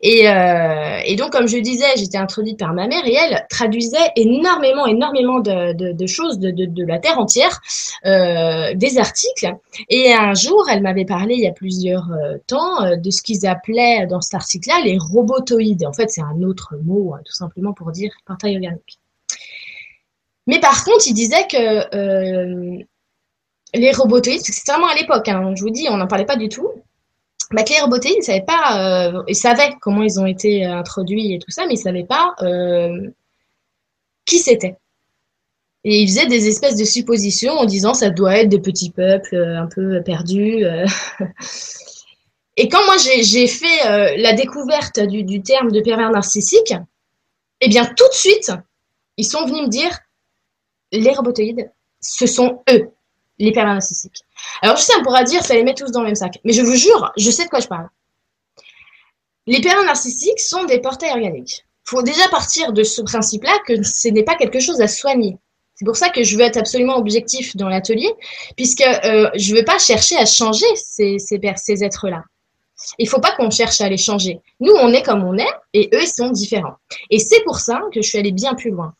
Et, 0.00 0.28
euh, 0.28 1.00
et, 1.04 1.16
donc, 1.16 1.32
comme 1.32 1.46
je 1.46 1.58
disais, 1.58 1.86
j'étais 1.96 2.16
introduite 2.16 2.58
par 2.58 2.72
ma 2.72 2.86
mère 2.86 3.04
et 3.06 3.14
elle 3.14 3.46
traduisait 3.50 4.10
énormément, 4.16 4.86
énormément 4.86 5.40
de, 5.40 6.06
choses 6.06 6.38
de, 6.38 6.86
la 6.86 6.98
terre 6.98 7.18
entière, 7.18 7.60
euh, 8.06 8.74
des 8.74 8.98
articles. 8.98 9.54
Et 9.88 10.12
un 10.12 10.34
jour, 10.34 10.66
elle 10.70 10.82
m'avait 10.82 11.04
parlé, 11.04 11.34
il 11.34 11.42
y 11.42 11.46
a 11.46 11.52
plusieurs 11.52 12.10
euh, 12.12 12.38
temps, 12.46 12.96
de 12.96 13.10
ce 13.10 13.22
qu'ils 13.22 13.46
appelaient 13.46 14.06
dans 14.06 14.20
cet 14.20 14.34
article-là 14.34 14.80
les 14.84 14.98
robotoïdes. 14.98 15.84
En 15.84 15.92
fait, 15.92 16.08
c'est 16.10 16.22
un 16.22 16.42
autre 16.42 16.74
mot, 16.82 17.14
hein, 17.14 17.20
tout 17.24 17.34
simplement 17.34 17.72
pour 17.72 17.92
dire 17.92 18.12
portail 18.26 18.56
organique. 18.56 18.98
Mais 20.46 20.58
par 20.58 20.84
contre, 20.84 21.06
il 21.06 21.14
disait 21.14 21.46
que 21.46 22.78
les 23.74 23.92
robotoïdes, 23.92 24.42
c'est 24.42 24.70
vraiment 24.70 24.88
à 24.88 24.94
l'époque, 24.94 25.28
hein, 25.28 25.54
je 25.54 25.62
vous 25.62 25.70
dis, 25.70 25.86
on 25.88 25.96
n'en 25.96 26.06
parlait 26.06 26.26
pas 26.26 26.36
du 26.36 26.48
tout 26.48 26.68
bah, 27.52 27.62
Claire 27.62 27.88
Beauté, 27.88 28.14
ils 28.16 28.22
savaient 28.22 28.44
pas, 28.44 29.10
euh, 29.10 29.22
ils 29.28 29.36
savaient 29.36 29.74
comment 29.80 30.02
ils 30.02 30.18
ont 30.18 30.26
été 30.26 30.66
euh, 30.66 30.76
introduits 30.76 31.34
et 31.34 31.38
tout 31.38 31.50
ça, 31.50 31.66
mais 31.66 31.74
ils 31.74 31.78
savaient 31.78 32.04
pas 32.04 32.34
euh, 32.42 33.10
qui 34.24 34.38
c'était. 34.38 34.76
Et 35.84 36.00
ils 36.00 36.08
faisaient 36.08 36.26
des 36.26 36.48
espèces 36.48 36.76
de 36.76 36.84
suppositions 36.84 37.54
en 37.54 37.64
disant 37.64 37.92
ça 37.94 38.10
doit 38.10 38.38
être 38.38 38.48
des 38.48 38.60
petits 38.60 38.90
peuples 38.90 39.36
un 39.36 39.66
peu 39.66 40.00
perdus. 40.02 40.64
Et 42.56 42.68
quand 42.68 42.84
moi 42.84 42.96
j'ai 42.98 43.46
fait 43.48 44.16
la 44.18 44.34
découverte 44.34 45.00
du, 45.00 45.42
terme 45.42 45.72
de 45.72 45.80
pervers 45.80 46.10
narcissique, 46.10 46.74
eh 47.60 47.68
bien 47.68 47.84
tout 47.84 48.06
de 48.08 48.14
suite, 48.14 48.52
ils 49.16 49.24
sont 49.24 49.44
venus 49.44 49.62
me 49.62 49.68
dire 49.68 49.98
les 50.92 51.12
robotoïdes, 51.12 51.72
ce 52.00 52.26
sont 52.26 52.62
eux 52.70 52.92
pervers 53.50 53.74
narcissiques. 53.74 54.22
Alors 54.60 54.76
je 54.76 54.82
sais, 54.82 54.92
on 54.98 55.02
pourra 55.02 55.24
dire, 55.24 55.42
ça 55.42 55.54
les 55.54 55.64
met 55.64 55.74
tous 55.74 55.90
dans 55.90 56.00
le 56.00 56.06
même 56.06 56.14
sac. 56.14 56.38
Mais 56.44 56.52
je 56.52 56.62
vous 56.62 56.76
jure, 56.76 57.10
je 57.16 57.30
sais 57.30 57.44
de 57.44 57.50
quoi 57.50 57.58
je 57.60 57.66
parle. 57.66 57.88
Les 59.46 59.60
pervers 59.60 59.84
narcissiques 59.84 60.38
sont 60.38 60.64
des 60.64 60.78
portails 60.78 61.10
organiques. 61.10 61.64
Il 61.86 61.90
faut 61.90 62.02
déjà 62.02 62.28
partir 62.28 62.72
de 62.72 62.84
ce 62.84 63.02
principe-là 63.02 63.52
que 63.66 63.82
ce 63.82 64.08
n'est 64.08 64.22
pas 64.22 64.36
quelque 64.36 64.60
chose 64.60 64.80
à 64.80 64.86
soigner. 64.86 65.36
C'est 65.74 65.84
pour 65.84 65.96
ça 65.96 66.10
que 66.10 66.22
je 66.22 66.36
veux 66.36 66.44
être 66.44 66.58
absolument 66.58 66.96
objectif 66.96 67.56
dans 67.56 67.68
l'atelier, 67.68 68.12
puisque 68.56 68.82
euh, 68.82 69.28
je 69.34 69.52
ne 69.52 69.58
veux 69.58 69.64
pas 69.64 69.78
chercher 69.78 70.16
à 70.16 70.26
changer 70.26 70.66
ces, 70.76 71.18
ces, 71.18 71.40
ces 71.56 71.82
êtres-là. 71.82 72.22
Il 72.98 73.04
ne 73.04 73.10
faut 73.10 73.20
pas 73.20 73.32
qu'on 73.32 73.50
cherche 73.50 73.80
à 73.80 73.88
les 73.88 73.96
changer. 73.96 74.40
Nous, 74.60 74.72
on 74.72 74.92
est 74.92 75.02
comme 75.02 75.24
on 75.24 75.36
est, 75.38 75.54
et 75.72 75.90
eux, 75.92 76.02
ils 76.02 76.06
sont 76.06 76.30
différents. 76.30 76.76
Et 77.10 77.18
c'est 77.18 77.42
pour 77.42 77.58
ça 77.58 77.80
que 77.92 78.00
je 78.00 78.08
suis 78.08 78.18
allée 78.18 78.32
bien 78.32 78.54
plus 78.54 78.70
loin. 78.70 78.94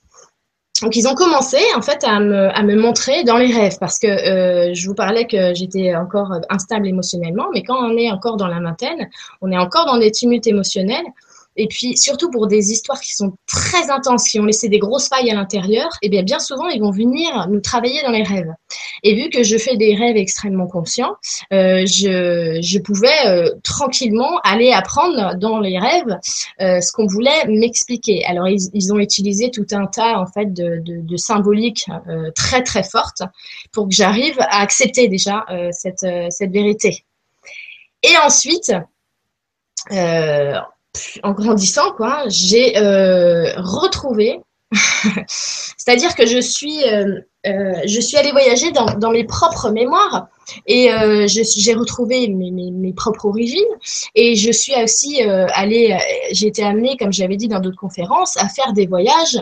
Donc 0.82 0.96
ils 0.96 1.06
ont 1.06 1.14
commencé 1.14 1.58
en 1.76 1.82
fait 1.82 2.02
à 2.04 2.18
me, 2.18 2.48
à 2.48 2.62
me 2.62 2.74
montrer 2.74 3.22
dans 3.22 3.36
les 3.36 3.52
rêves 3.52 3.78
parce 3.78 3.98
que 3.98 4.08
euh, 4.08 4.74
je 4.74 4.88
vous 4.88 4.94
parlais 4.94 5.26
que 5.26 5.54
j'étais 5.54 5.94
encore 5.94 6.32
instable 6.50 6.88
émotionnellement, 6.88 7.46
mais 7.54 7.62
quand 7.62 7.76
on 7.78 7.96
est 7.96 8.10
encore 8.10 8.36
dans 8.36 8.48
la 8.48 8.60
vingtaine, 8.60 9.08
on 9.40 9.52
est 9.52 9.58
encore 9.58 9.86
dans 9.86 9.98
des 9.98 10.10
tumultes 10.10 10.46
émotionnels 10.48 11.06
et 11.56 11.66
puis 11.66 11.96
surtout 11.96 12.30
pour 12.30 12.46
des 12.46 12.72
histoires 12.72 13.00
qui 13.00 13.14
sont 13.14 13.32
très 13.46 13.90
intenses, 13.90 14.28
qui 14.28 14.40
ont 14.40 14.44
laissé 14.44 14.68
des 14.68 14.78
grosses 14.78 15.08
failles 15.08 15.30
à 15.30 15.34
l'intérieur, 15.34 15.88
et 16.02 16.06
eh 16.06 16.08
bien 16.08 16.22
bien 16.22 16.38
souvent 16.38 16.68
ils 16.68 16.80
vont 16.80 16.90
venir 16.90 17.48
nous 17.48 17.60
travailler 17.60 18.02
dans 18.02 18.10
les 18.10 18.22
rêves. 18.22 18.52
Et 19.02 19.14
vu 19.14 19.30
que 19.30 19.42
je 19.42 19.56
fais 19.58 19.76
des 19.76 19.94
rêves 19.94 20.16
extrêmement 20.16 20.66
conscients, 20.66 21.16
euh, 21.52 21.84
je, 21.86 22.78
pouvais 22.78 23.26
euh, 23.26 23.50
tranquillement 23.62 24.38
aller 24.44 24.72
apprendre 24.72 25.36
dans 25.36 25.58
les 25.58 25.78
rêves 25.78 26.18
euh, 26.60 26.80
ce 26.80 26.92
qu'on 26.92 27.06
voulait 27.06 27.46
m'expliquer. 27.48 28.24
Alors 28.24 28.48
ils, 28.48 28.92
ont 28.92 28.98
utilisé 28.98 29.50
tout 29.50 29.66
un 29.72 29.86
tas 29.86 30.18
en 30.18 30.26
fait 30.26 30.52
de, 30.52 31.16
symboliques 31.16 31.86
très 32.34 32.62
très 32.62 32.82
fortes 32.82 33.22
pour 33.72 33.88
que 33.88 33.94
j'arrive 33.94 34.38
à 34.40 34.60
accepter 34.60 35.08
déjà 35.08 35.44
cette, 35.70 36.06
cette 36.30 36.50
vérité. 36.50 37.04
Et 38.02 38.16
ensuite, 38.24 38.72
euh, 39.90 40.58
en 41.22 41.32
grandissant, 41.32 41.92
quoi, 41.92 42.24
j'ai 42.28 42.76
euh, 42.76 43.52
retrouvé, 43.56 44.40
c'est-à-dire 45.28 46.14
que 46.14 46.26
je 46.26 46.38
suis, 46.38 46.82
euh, 46.84 47.20
euh, 47.46 47.74
je 47.86 48.00
suis 48.00 48.16
allée 48.16 48.30
voyager 48.30 48.72
dans, 48.72 49.10
mes 49.10 49.24
propres 49.24 49.70
mémoires 49.70 50.28
et 50.66 50.88
j'ai 51.26 51.74
retrouvé 51.74 52.28
mes, 52.28 52.92
propres 52.94 53.26
origines 53.26 53.60
et 54.14 54.34
je 54.36 54.50
suis 54.52 54.74
aussi 54.82 55.22
allée, 55.22 55.96
j'ai 56.32 56.46
été 56.46 56.62
amenée, 56.62 56.96
comme 56.98 57.12
j'avais 57.12 57.36
dit 57.36 57.48
dans 57.48 57.60
d'autres 57.60 57.78
conférences, 57.78 58.36
à 58.38 58.48
faire 58.48 58.72
des 58.72 58.86
voyages 58.86 59.38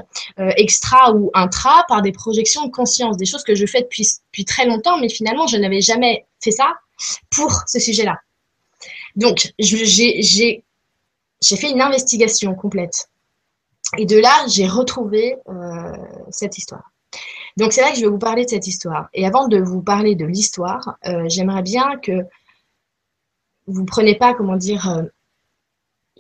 extra 0.57 1.13
ou 1.13 1.31
intra 1.35 1.85
par 1.89 2.03
des 2.03 2.13
projections 2.13 2.67
de 2.67 2.71
conscience, 2.71 3.17
des 3.17 3.27
choses 3.27 3.45
que 3.45 3.55
je 3.55 3.67
fais 3.67 3.83
depuis, 3.83 4.07
depuis 4.33 4.45
très 4.45 4.67
longtemps, 4.67 4.99
mais 4.99 5.09
finalement 5.09 5.47
je 5.47 5.57
n'avais 5.57 5.81
jamais 5.81 6.27
fait 6.43 6.53
ça 6.53 6.73
pour 7.31 7.53
ce 7.67 7.79
sujet-là. 7.79 8.17
Donc, 9.17 9.53
j'ai 9.59 10.65
j'ai 11.43 11.57
fait 11.57 11.71
une 11.71 11.81
investigation 11.81 12.55
complète. 12.55 13.09
Et 13.99 14.07
de 14.07 14.19
là, 14.19 14.47
j'ai 14.47 14.67
retrouvé 14.67 15.37
euh, 15.49 15.93
cette 16.31 16.59
histoire. 16.59 16.93
Donc 17.57 17.73
c'est 17.73 17.81
là 17.81 17.91
que 17.91 17.97
je 17.97 18.03
vais 18.03 18.11
vous 18.11 18.19
parler 18.19 18.45
de 18.45 18.51
cette 18.51 18.67
histoire. 18.67 19.09
Et 19.13 19.27
avant 19.27 19.49
de 19.49 19.59
vous 19.59 19.83
parler 19.83 20.15
de 20.15 20.25
l'histoire, 20.25 20.97
euh, 21.07 21.25
j'aimerais 21.29 21.63
bien 21.63 21.97
que 21.99 22.13
vous 23.67 23.85
prenez 23.85 24.17
pas, 24.17 24.35
comment 24.35 24.57
dire, 24.57 24.89
euh, 24.89 25.03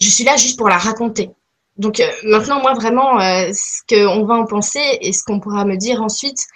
je 0.01 0.09
suis 0.09 0.25
là 0.25 0.37
juste 0.37 0.59
pour 0.59 0.69
la 0.69 0.79
raconter. 0.79 1.31
Donc 1.77 2.03
maintenant, 2.25 2.61
moi 2.61 2.75
vraiment, 2.75 3.19
ce 3.21 3.83
qu'on 3.89 4.25
va 4.27 4.35
en 4.35 4.45
penser 4.45 4.99
et 5.01 5.13
ce 5.13 5.23
qu'on 5.25 5.41
pourra 5.41 5.65
me 5.65 5.77
dire 5.77 6.03
ensuite, 6.03 6.47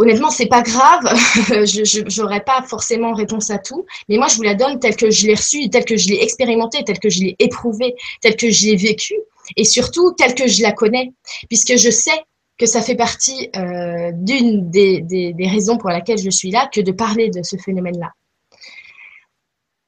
honnêtement, 0.00 0.30
c'est 0.30 0.46
pas 0.46 0.62
grave. 0.62 1.02
je 1.04 2.20
n'aurai 2.20 2.40
pas 2.40 2.62
forcément 2.62 3.12
réponse 3.12 3.50
à 3.50 3.58
tout, 3.58 3.84
mais 4.08 4.16
moi, 4.16 4.28
je 4.28 4.36
vous 4.36 4.42
la 4.42 4.54
donne 4.54 4.78
telle 4.78 4.96
que 4.96 5.10
je 5.10 5.26
l'ai 5.26 5.34
reçue, 5.34 5.68
telle 5.68 5.84
que 5.84 5.96
je 5.96 6.08
l'ai 6.08 6.22
expérimentée, 6.22 6.82
telle 6.84 6.98
que 6.98 7.10
je 7.10 7.20
l'ai 7.20 7.36
éprouvée, 7.38 7.94
telle 8.20 8.36
que 8.36 8.50
je 8.50 8.66
l'ai 8.66 8.76
vécue, 8.76 9.18
et 9.56 9.64
surtout 9.64 10.12
telle 10.12 10.34
que 10.34 10.48
je 10.48 10.62
la 10.62 10.72
connais, 10.72 11.12
puisque 11.48 11.76
je 11.76 11.90
sais 11.90 12.24
que 12.58 12.66
ça 12.66 12.82
fait 12.82 12.94
partie 12.94 13.50
euh, 13.56 14.10
d'une 14.14 14.70
des, 14.70 15.00
des, 15.00 15.32
des, 15.32 15.48
raisons 15.48 15.78
pour 15.78 15.90
laquelle 15.90 16.18
je 16.18 16.30
suis 16.30 16.50
là, 16.50 16.68
que 16.72 16.80
de 16.80 16.92
parler 16.92 17.30
de 17.30 17.42
ce 17.42 17.56
phénomène-là. 17.56 18.10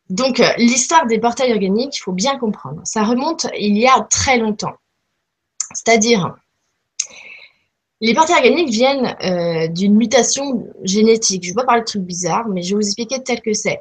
Donc, 0.09 0.40
euh, 0.40 0.49
l'histoire 0.59 1.07
des 1.07 1.19
portails 1.19 1.52
organiques, 1.52 1.97
il 1.97 2.00
faut 2.00 2.12
bien 2.12 2.38
comprendre. 2.38 2.83
Ça 2.85 3.02
remonte 3.02 3.47
il 3.59 3.78
y 3.78 3.87
a 3.87 4.00
très 4.11 4.38
longtemps. 4.38 4.75
C'est-à-dire, 5.75 6.35
les 8.02 8.14
portails 8.14 8.37
organiques 8.37 8.71
viennent 8.71 9.16
euh, 9.23 9.68
d'une 9.68 9.94
mutation 9.94 10.66
génétique. 10.82 11.44
Je 11.44 11.50
ne 11.50 11.54
vais 11.54 11.61
pas 11.61 11.66
parler 11.66 11.82
de 11.82 11.87
trucs 11.87 12.02
bizarres, 12.02 12.49
mais 12.49 12.61
je 12.61 12.71
vais 12.71 12.80
vous 12.80 12.87
expliquer 12.87 13.23
tel 13.23 13.40
que 13.40 13.52
c'est. 13.52 13.80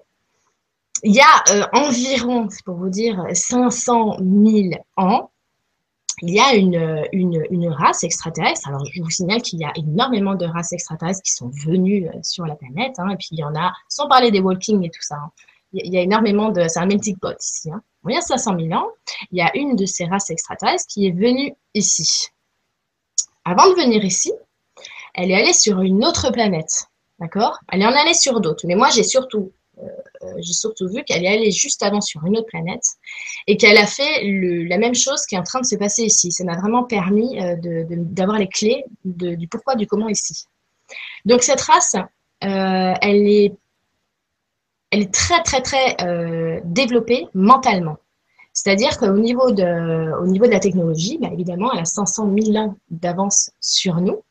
Il 1.03 1.15
y 1.15 1.19
a 1.19 1.43
euh, 1.49 1.65
environ, 1.73 2.47
c'est 2.51 2.63
pour 2.63 2.75
vous 2.75 2.89
dire, 2.89 3.19
500 3.33 4.17
000 4.19 4.75
ans, 4.97 5.31
il 6.21 6.35
y 6.35 6.39
a 6.39 6.53
une, 6.53 7.67
race 7.69 8.03
extraterrestre. 8.03 8.67
Alors, 8.67 8.85
je 8.93 9.01
vous 9.01 9.09
signale 9.09 9.41
qu'il 9.41 9.59
y 9.59 9.65
a 9.65 9.71
énormément 9.75 10.35
de 10.35 10.45
races 10.45 10.71
extraterrestres 10.71 11.23
qui 11.23 11.31
sont 11.31 11.49
venues 11.65 12.07
euh, 12.07 12.19
sur 12.21 12.45
la 12.45 12.55
planète. 12.55 12.93
Hein, 12.99 13.09
et 13.09 13.17
puis, 13.17 13.29
il 13.31 13.39
y 13.39 13.43
en 13.43 13.55
a, 13.55 13.73
sans 13.89 14.07
parler 14.07 14.29
des 14.29 14.39
walking 14.39 14.85
et 14.85 14.91
tout 14.91 15.01
ça, 15.01 15.15
hein, 15.15 15.31
il 15.73 15.91
y 15.91 15.97
a 15.97 16.01
énormément 16.01 16.51
de... 16.51 16.67
C'est 16.67 16.79
un 16.79 16.85
melting 16.85 17.17
pot 17.17 17.35
ici. 17.41 17.71
Hein. 17.71 17.81
il 18.07 18.13
y 18.13 18.17
a 18.17 18.21
500 18.21 18.55
000 18.59 18.71
ans, 18.79 18.85
il 19.31 19.39
y 19.39 19.41
a 19.41 19.49
une 19.57 19.75
de 19.75 19.87
ces 19.87 20.05
races 20.05 20.29
extraterrestres 20.29 20.85
qui 20.87 21.07
est 21.07 21.11
venue 21.11 21.55
ici 21.73 22.29
avant 23.45 23.69
de 23.69 23.75
venir 23.75 24.03
ici, 24.03 24.31
elle 25.13 25.31
est 25.31 25.35
allée 25.35 25.53
sur 25.53 25.81
une 25.81 26.05
autre 26.05 26.31
planète. 26.31 26.85
D'accord? 27.19 27.59
Elle 27.71 27.81
est 27.81 27.85
en 27.85 27.95
allée 27.95 28.13
sur 28.13 28.41
d'autres. 28.41 28.65
Mais 28.65 28.75
moi, 28.75 28.89
j'ai 28.89 29.03
surtout, 29.03 29.51
euh, 29.77 29.83
euh, 30.23 30.41
surtout 30.41 30.87
vu 30.87 31.03
qu'elle 31.03 31.23
est 31.23 31.27
allée 31.27 31.51
juste 31.51 31.83
avant 31.83 32.01
sur 32.01 32.25
une 32.25 32.37
autre 32.37 32.47
planète 32.47 32.83
et 33.47 33.57
qu'elle 33.57 33.77
a 33.77 33.85
fait 33.85 34.23
la 34.23 34.77
même 34.77 34.95
chose 34.95 35.25
qui 35.25 35.35
est 35.35 35.37
en 35.37 35.43
train 35.43 35.61
de 35.61 35.65
se 35.65 35.75
passer 35.75 36.03
ici. 36.03 36.31
Ça 36.31 36.43
m'a 36.43 36.57
vraiment 36.57 36.83
permis 36.83 37.39
euh, 37.39 37.55
d'avoir 37.59 38.39
les 38.39 38.47
clés 38.47 38.85
de, 39.05 39.35
du 39.35 39.47
pourquoi, 39.47 39.75
du 39.75 39.85
comment 39.85 40.09
ici. 40.09 40.45
Donc, 41.25 41.43
cette 41.43 41.61
race, 41.61 41.95
elle, 42.41 43.27
est, 43.27 43.53
elle 44.89 45.01
est 45.01 45.13
très, 45.13 45.43
très, 45.43 45.61
très 45.61 46.61
développée 46.65 47.27
mentalement. 47.35 47.97
C'est-à-dire 48.53 48.97
qu'au 48.97 49.17
niveau 49.17 49.51
de, 49.51 50.11
au 50.21 50.27
niveau 50.27 50.45
de 50.45 50.51
la 50.51 50.59
technologie, 50.59 51.17
bah, 51.21 51.29
évidemment, 51.31 51.71
elle 51.73 51.79
a 51.79 51.85
500 51.85 52.29
000 52.37 52.57
ans 52.57 52.75
d'avance 52.89 53.51
sur 53.59 53.95
nous. 54.01 54.21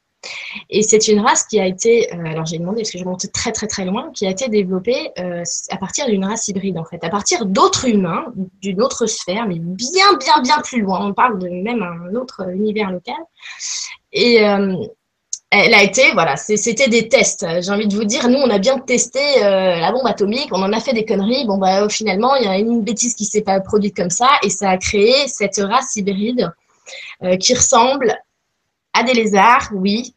Et 0.68 0.82
c'est 0.82 1.08
une 1.08 1.20
race 1.20 1.44
qui 1.44 1.58
a 1.58 1.66
été, 1.66 2.12
euh, 2.12 2.24
alors 2.26 2.44
j'ai 2.44 2.58
demandé 2.58 2.82
parce 2.82 2.90
que 2.90 2.98
je 2.98 3.04
monte 3.04 3.32
très 3.32 3.52
très 3.52 3.66
très 3.66 3.86
loin, 3.86 4.10
qui 4.12 4.26
a 4.26 4.30
été 4.30 4.48
développée 4.48 5.10
euh, 5.18 5.42
à 5.70 5.76
partir 5.78 6.06
d'une 6.06 6.24
race 6.24 6.48
hybride 6.48 6.78
en 6.78 6.84
fait, 6.84 7.02
à 7.02 7.08
partir 7.08 7.46
d'autres 7.46 7.88
humains, 7.88 8.26
d'une 8.60 8.82
autre 8.82 9.06
sphère, 9.06 9.46
mais 9.46 9.58
bien 9.58 10.12
bien 10.18 10.42
bien 10.42 10.58
plus 10.62 10.82
loin. 10.82 11.06
On 11.06 11.14
parle 11.14 11.38
de 11.38 11.48
même 11.48 11.82
un 11.82 12.14
autre 12.14 12.50
univers 12.50 12.90
local. 12.90 13.16
Et, 14.12 14.44
euh, 14.44 14.76
elle 15.50 15.74
a 15.74 15.82
été, 15.82 16.12
voilà, 16.12 16.36
c'était 16.36 16.88
des 16.88 17.08
tests. 17.08 17.44
J'ai 17.60 17.70
envie 17.72 17.88
de 17.88 17.94
vous 17.96 18.04
dire, 18.04 18.28
nous, 18.28 18.38
on 18.38 18.48
a 18.50 18.58
bien 18.58 18.78
testé 18.78 19.18
euh, 19.42 19.80
la 19.80 19.90
bombe 19.90 20.06
atomique, 20.06 20.48
on 20.52 20.62
en 20.62 20.72
a 20.72 20.78
fait 20.78 20.92
des 20.92 21.04
conneries. 21.04 21.44
Bon, 21.44 21.58
bah, 21.58 21.88
finalement, 21.88 22.36
il 22.36 22.44
y 22.44 22.48
a 22.48 22.56
une 22.56 22.82
bêtise 22.82 23.14
qui 23.14 23.24
s'est 23.24 23.42
pas 23.42 23.58
produite 23.58 23.96
comme 23.96 24.10
ça, 24.10 24.28
et 24.44 24.50
ça 24.50 24.70
a 24.70 24.78
créé 24.78 25.26
cette 25.26 25.56
race 25.56 25.96
hybride 25.96 26.52
euh, 27.24 27.36
qui 27.36 27.54
ressemble 27.54 28.14
à 28.92 29.02
des 29.02 29.12
lézards, 29.12 29.70
oui. 29.74 30.14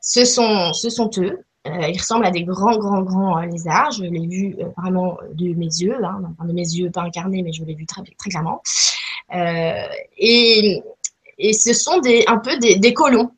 Ce 0.00 0.24
sont, 0.24 0.72
eux. 1.18 1.44
Euh, 1.68 1.88
ils 1.88 1.98
ressemblent 1.98 2.26
à 2.26 2.32
des 2.32 2.42
grands, 2.42 2.76
grands, 2.76 3.02
grands 3.02 3.40
lézards. 3.40 3.92
Je 3.92 4.02
l'ai 4.02 4.26
vu 4.26 4.56
vraiment 4.76 5.16
de 5.32 5.54
mes 5.54 5.66
yeux, 5.66 5.96
hein, 6.04 6.22
de 6.44 6.52
mes 6.52 6.62
yeux 6.62 6.90
pas 6.90 7.02
incarnés, 7.02 7.42
mais 7.42 7.52
je 7.52 7.62
l'ai 7.64 7.74
vu 7.74 7.86
très, 7.86 8.02
très 8.02 8.30
clairement. 8.30 8.62
et, 10.18 10.82
ce 11.52 11.72
sont 11.72 12.00
un 12.26 12.38
peu 12.38 12.58
des 12.58 12.94
colons 12.94 13.30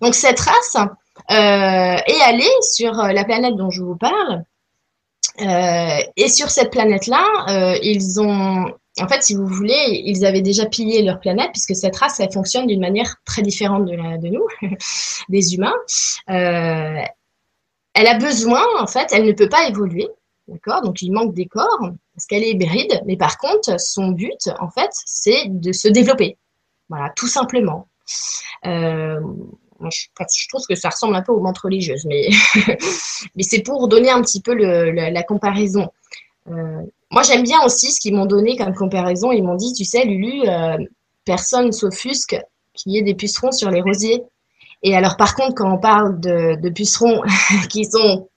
donc 0.00 0.14
cette 0.14 0.40
race 0.40 0.76
euh, 1.30 1.96
est 2.06 2.20
allée 2.24 2.50
sur 2.62 2.98
euh, 2.98 3.12
la 3.12 3.24
planète 3.24 3.56
dont 3.56 3.70
je 3.70 3.82
vous 3.82 3.96
parle. 3.96 4.44
Euh, 5.40 5.98
et 6.16 6.28
sur 6.28 6.50
cette 6.50 6.70
planète-là, 6.70 7.78
ils 7.82 8.20
ont, 8.20 8.66
en 9.00 9.08
fait, 9.08 9.22
si 9.22 9.34
vous 9.34 9.46
voulez, 9.46 10.02
ils 10.04 10.26
avaient 10.26 10.42
déjà 10.42 10.66
pillé 10.66 11.02
leur 11.02 11.20
planète 11.20 11.50
puisque 11.52 11.74
cette 11.74 11.96
race, 11.96 12.20
elle 12.20 12.32
fonctionne 12.32 12.66
d'une 12.66 12.80
manière 12.80 13.16
très 13.24 13.42
différente 13.42 13.86
de, 13.86 13.94
la, 13.94 14.18
de 14.18 14.28
nous, 14.28 14.46
des 15.28 15.54
humains. 15.54 15.74
Elle 16.26 18.06
a 18.06 18.18
besoin, 18.18 18.62
en 18.78 18.86
fait, 18.86 19.08
elle 19.12 19.24
ne 19.24 19.32
peut 19.32 19.48
pas 19.48 19.68
évoluer, 19.68 20.08
d'accord? 20.48 20.82
Donc 20.82 21.02
il 21.02 21.12
manque 21.12 21.34
des 21.34 21.46
corps 21.46 21.90
parce 22.14 22.26
qu'elle 22.26 22.42
est 22.42 22.50
hybride, 22.50 23.02
mais 23.06 23.16
par 23.16 23.38
contre, 23.38 23.80
son 23.80 24.08
but, 24.08 24.50
en 24.60 24.70
fait, 24.70 24.90
c'est 24.92 25.44
de 25.46 25.72
se 25.72 25.88
développer. 25.88 26.36
Voilà, 26.88 27.10
tout 27.16 27.28
simplement. 27.28 27.88
Je, 29.90 30.48
trouve 30.48 30.64
que 30.68 30.74
ça 30.74 30.90
ressemble 30.90 31.14
un 31.14 31.22
peu 31.22 31.32
aux 31.32 31.40
montres 31.40 31.62
religieuses, 31.64 32.04
mais, 32.06 32.28
mais 33.36 33.42
c'est 33.42 33.62
pour 33.62 33.88
donner 33.88 34.10
un 34.10 34.22
petit 34.22 34.40
peu 34.40 34.54
le, 34.54 34.90
la 34.90 35.22
comparaison. 35.22 35.88
Euh, 36.50 36.82
moi, 37.10 37.22
j'aime 37.22 37.42
bien 37.42 37.62
aussi 37.64 37.92
ce 37.92 38.00
qu'ils 38.00 38.14
m'ont 38.14 38.26
donné 38.26 38.56
comme 38.56 38.74
comparaison. 38.74 39.32
Ils 39.32 39.44
m'ont 39.44 39.54
dit, 39.54 39.72
tu 39.72 39.84
sais, 39.84 40.04
Lulu, 40.04 40.48
euh, 40.48 40.78
personne 41.24 41.72
s'offusque 41.72 42.40
qu'il 42.74 42.92
y 42.92 42.98
ait 42.98 43.02
des 43.02 43.14
pucerons 43.14 43.52
sur 43.52 43.70
les 43.70 43.82
rosiers. 43.82 44.24
Et 44.82 44.96
alors, 44.96 45.16
par 45.16 45.34
contre, 45.34 45.54
quand 45.54 45.72
on 45.72 45.78
parle 45.78 46.18
de, 46.20 46.68
pucerons 46.70 47.22
qui 47.68 47.84
sont 47.84 48.28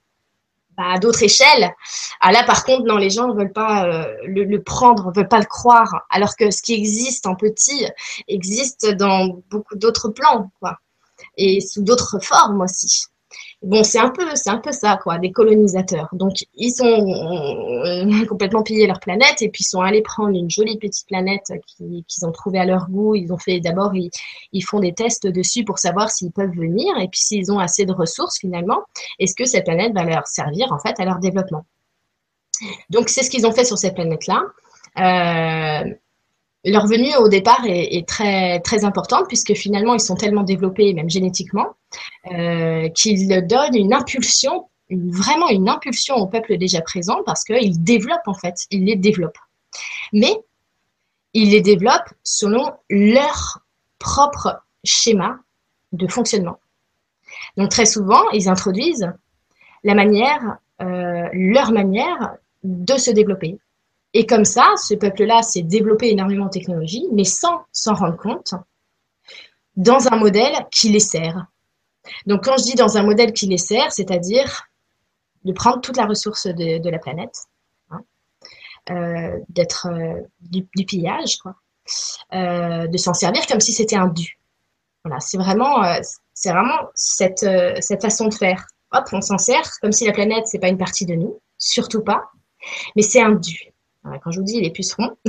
bah, 0.76 0.90
à 0.92 0.98
d'autres 0.98 1.22
échelles, 1.22 1.72
ah 2.20 2.32
là, 2.32 2.44
par 2.44 2.64
contre, 2.64 2.84
non, 2.84 2.96
les 2.96 3.10
gens 3.10 3.28
ne 3.28 3.34
veulent 3.34 3.52
pas 3.52 3.86
euh, 3.86 4.14
le, 4.26 4.44
le, 4.44 4.62
prendre, 4.62 5.08
ne 5.08 5.12
veulent 5.14 5.28
pas 5.28 5.40
le 5.40 5.46
croire. 5.46 6.06
Alors 6.10 6.36
que 6.36 6.50
ce 6.50 6.62
qui 6.62 6.74
existe 6.74 7.26
en 7.26 7.34
petit 7.34 7.86
existe 8.28 8.86
dans 8.94 9.40
beaucoup 9.50 9.74
d'autres 9.74 10.10
plans, 10.10 10.50
quoi 10.60 10.78
et 11.36 11.60
sous 11.60 11.82
d'autres 11.82 12.18
formes 12.22 12.60
aussi. 12.60 13.06
Bon, 13.62 13.82
c'est 13.82 13.98
un 13.98 14.10
peu, 14.10 14.24
c'est 14.34 14.50
un 14.50 14.58
peu 14.58 14.70
ça, 14.70 14.98
quoi, 15.02 15.18
des 15.18 15.32
colonisateurs. 15.32 16.08
Donc, 16.12 16.44
ils 16.54 16.74
ont 16.82 18.06
euh, 18.06 18.26
complètement 18.28 18.62
pillé 18.62 18.86
leur 18.86 19.00
planète 19.00 19.40
et 19.40 19.48
puis 19.48 19.62
ils 19.62 19.68
sont 19.68 19.80
allés 19.80 20.02
prendre 20.02 20.36
une 20.36 20.50
jolie 20.50 20.78
petite 20.78 21.06
planète 21.06 21.52
qu'ils 21.76 22.04
ont 22.26 22.32
trouvée 22.32 22.58
à 22.58 22.66
leur 22.66 22.88
goût. 22.90 23.14
Ils 23.14 23.32
ont 23.32 23.38
fait, 23.38 23.60
d'abord, 23.60 23.94
ils, 23.94 24.10
ils, 24.52 24.62
font 24.62 24.78
des 24.80 24.92
tests 24.92 25.26
dessus 25.26 25.64
pour 25.64 25.78
savoir 25.78 26.10
s'ils 26.10 26.32
peuvent 26.32 26.54
venir 26.54 26.96
et 26.98 27.08
puis 27.08 27.20
s'ils 27.20 27.50
ont 27.50 27.58
assez 27.58 27.86
de 27.86 27.92
ressources 27.92 28.38
finalement. 28.38 28.82
Est-ce 29.18 29.34
que 29.34 29.46
cette 29.46 29.64
planète 29.64 29.94
va 29.94 30.04
leur 30.04 30.26
servir 30.26 30.70
en 30.72 30.78
fait 30.78 31.00
à 31.00 31.04
leur 31.04 31.18
développement 31.18 31.64
Donc, 32.90 33.08
c'est 33.08 33.22
ce 33.22 33.30
qu'ils 33.30 33.46
ont 33.46 33.52
fait 33.52 33.64
sur 33.64 33.78
cette 33.78 33.94
planète-là. 33.94 34.42
Euh, 34.98 35.94
leur 36.64 36.86
venue 36.86 37.14
au 37.16 37.28
départ 37.28 37.64
est, 37.66 38.06
très, 38.08 38.84
importante 38.84 39.26
puisque 39.28 39.54
finalement 39.54 39.94
ils 39.94 40.00
sont 40.00 40.16
tellement 40.16 40.42
développés, 40.42 40.92
même 40.94 41.10
génétiquement, 41.10 41.74
euh, 42.32 42.88
qu'ils 42.90 43.46
donnent 43.46 43.76
une 43.76 43.94
impulsion, 43.94 44.68
vraiment 44.90 45.48
une 45.48 45.68
impulsion 45.68 46.16
au 46.16 46.26
peuple 46.26 46.56
déjà 46.56 46.80
présent 46.80 47.22
parce 47.24 47.44
qu'ils 47.44 47.82
développent 47.82 48.26
en 48.26 48.34
fait, 48.34 48.54
ils 48.70 48.84
les 48.84 48.96
développent. 48.96 49.38
Mais 50.12 50.34
ils 51.34 51.50
les 51.50 51.60
développent 51.60 52.14
selon 52.24 52.72
leur 52.90 53.60
propre 53.98 54.62
schéma 54.84 55.38
de 55.92 56.08
fonctionnement. 56.08 56.58
Donc 57.56 57.70
très 57.70 57.86
souvent, 57.86 58.28
ils 58.30 58.48
introduisent 58.48 59.12
la 59.84 59.94
manière, 59.94 60.58
euh, 60.80 61.28
leur 61.32 61.72
manière 61.72 62.36
de 62.64 62.96
se 62.96 63.10
développer. 63.10 63.58
Et 64.18 64.24
comme 64.24 64.46
ça, 64.46 64.66
ce 64.78 64.94
peuple-là 64.94 65.42
s'est 65.42 65.60
développé 65.60 66.08
énormément 66.08 66.46
en 66.46 66.48
technologie, 66.48 67.06
mais 67.12 67.24
sans 67.24 67.66
s'en 67.70 67.92
rendre 67.92 68.16
compte, 68.16 68.54
dans 69.76 70.10
un 70.10 70.16
modèle 70.16 70.66
qui 70.70 70.88
les 70.88 71.00
sert. 71.00 71.44
Donc 72.24 72.44
quand 72.44 72.56
je 72.56 72.64
dis 72.64 72.74
dans 72.76 72.96
un 72.96 73.02
modèle 73.02 73.34
qui 73.34 73.46
les 73.46 73.58
sert, 73.58 73.92
c'est-à-dire 73.92 74.68
de 75.44 75.52
prendre 75.52 75.82
toute 75.82 75.98
la 75.98 76.06
ressource 76.06 76.46
de, 76.46 76.88
la 76.88 76.98
planète, 76.98 77.36
hein, 77.90 78.00
euh, 78.88 79.38
d'être 79.50 79.88
euh, 79.90 80.22
du, 80.40 80.64
pillage, 80.64 81.36
quoi, 81.36 81.56
de 82.32 82.96
s'en 82.96 83.12
servir 83.12 83.46
comme 83.46 83.60
si 83.60 83.74
c'était 83.74 83.96
un 83.96 84.08
dû. 84.08 84.38
Voilà, 85.04 85.20
c'est 85.20 85.36
vraiment, 85.36 85.82
vraiment 86.42 86.88
cette, 86.94 87.46
cette 87.80 88.00
façon 88.00 88.28
de 88.28 88.34
faire 88.34 88.66
hop, 88.92 89.04
on 89.12 89.20
s'en 89.20 89.36
sert, 89.36 89.70
comme 89.82 89.92
si 89.92 90.06
la 90.06 90.12
planète, 90.12 90.46
c'est 90.46 90.58
pas 90.58 90.68
une 90.68 90.78
partie 90.78 91.04
de 91.04 91.16
nous, 91.16 91.38
surtout 91.58 92.00
pas, 92.00 92.30
mais 92.96 93.02
c'est 93.02 93.20
un 93.20 93.32
dû. 93.32 93.75
Quand 94.22 94.30
je 94.30 94.40
vous 94.40 94.44
dis 94.44 94.60
les 94.60 94.70
pucerons. 94.70 95.16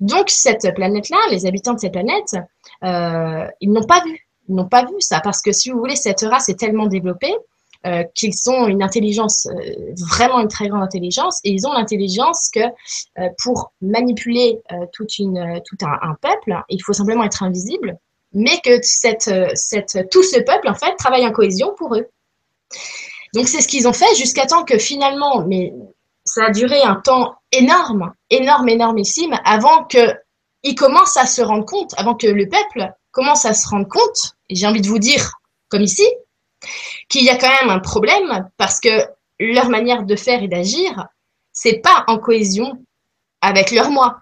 Donc, 0.00 0.30
cette 0.30 0.74
planète-là, 0.74 1.18
les 1.30 1.46
habitants 1.46 1.74
de 1.74 1.80
cette 1.80 1.92
planète, 1.92 2.36
euh, 2.84 3.46
ils 3.60 3.72
n'ont 3.72 3.84
pas 3.84 4.02
vu. 4.04 4.28
Ils 4.48 4.54
n'ont 4.54 4.68
pas 4.68 4.84
vu 4.84 4.94
ça, 5.00 5.20
parce 5.20 5.42
que 5.42 5.52
si 5.52 5.70
vous 5.70 5.78
voulez, 5.78 5.96
cette 5.96 6.20
race 6.20 6.48
est 6.48 6.58
tellement 6.58 6.86
développée 6.86 7.34
euh, 7.86 8.04
qu'ils 8.14 8.34
ont 8.48 8.66
une 8.66 8.82
intelligence, 8.82 9.46
euh, 9.46 9.92
vraiment 10.10 10.40
une 10.40 10.48
très 10.48 10.68
grande 10.68 10.82
intelligence, 10.82 11.40
et 11.44 11.50
ils 11.50 11.66
ont 11.66 11.72
l'intelligence 11.72 12.50
que 12.52 12.60
pour 13.42 13.72
manipuler 13.82 14.60
tout 14.92 15.06
un, 15.82 16.14
peuple, 16.20 16.62
il 16.68 16.82
faut 16.82 16.92
simplement 16.92 17.24
être 17.24 17.42
invisible, 17.42 17.98
mais 18.32 18.58
que 18.64 18.76
tout 20.08 20.22
ce 20.22 20.40
peuple, 20.40 20.68
en 20.68 20.74
fait, 20.74 20.94
travaille 20.96 21.26
en 21.26 21.32
cohésion 21.32 21.74
pour 21.76 21.94
eux. 21.94 22.08
Donc 23.34 23.48
c'est 23.48 23.60
ce 23.60 23.68
qu'ils 23.68 23.86
ont 23.86 23.92
fait 23.92 24.14
jusqu'à 24.16 24.46
temps 24.46 24.64
que 24.64 24.78
finalement, 24.78 25.44
mais 25.46 25.74
ça 26.28 26.46
a 26.46 26.50
duré 26.50 26.82
un 26.82 26.96
temps 26.96 27.34
énorme, 27.52 28.12
énorme, 28.30 28.68
énormissime, 28.68 29.34
avant 29.44 29.84
qu'ils 29.84 30.74
commencent 30.76 31.16
à 31.16 31.26
se 31.26 31.42
rendre 31.42 31.64
compte, 31.64 31.94
avant 31.96 32.14
que 32.14 32.26
le 32.26 32.48
peuple 32.48 32.92
commence 33.10 33.44
à 33.44 33.54
se 33.54 33.68
rendre 33.68 33.88
compte, 33.88 34.36
et 34.48 34.54
j'ai 34.54 34.66
envie 34.66 34.80
de 34.80 34.88
vous 34.88 34.98
dire, 34.98 35.32
comme 35.68 35.82
ici, 35.82 36.06
qu'il 37.08 37.24
y 37.24 37.30
a 37.30 37.36
quand 37.36 37.50
même 37.60 37.70
un 37.70 37.78
problème 37.78 38.48
parce 38.56 38.80
que 38.80 38.88
leur 39.40 39.68
manière 39.70 40.04
de 40.04 40.16
faire 40.16 40.42
et 40.42 40.48
d'agir, 40.48 41.06
c'est 41.52 41.78
pas 41.78 42.04
en 42.08 42.18
cohésion 42.18 42.84
avec 43.40 43.70
leur 43.70 43.90
moi 43.90 44.20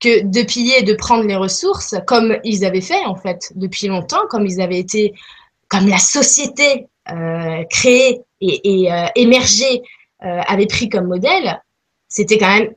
que 0.00 0.22
de 0.22 0.42
piller, 0.42 0.82
de 0.82 0.94
prendre 0.94 1.24
les 1.24 1.36
ressources 1.36 1.96
comme 2.06 2.38
ils 2.44 2.64
avaient 2.64 2.80
fait 2.80 3.04
en 3.04 3.16
fait 3.16 3.52
depuis 3.56 3.88
longtemps, 3.88 4.26
comme 4.28 4.46
ils 4.46 4.60
avaient 4.60 4.78
été, 4.78 5.12
comme 5.68 5.88
la 5.88 5.98
société 5.98 6.86
euh, 7.10 7.64
créé 7.70 8.20
et, 8.40 8.92
euh, 8.92 9.06
émergé 9.14 9.82
euh, 9.82 9.97
avait 10.20 10.66
pris 10.66 10.88
comme 10.88 11.06
modèle, 11.06 11.62
c'était 12.08 12.38
quand 12.38 12.48
même 12.48 12.74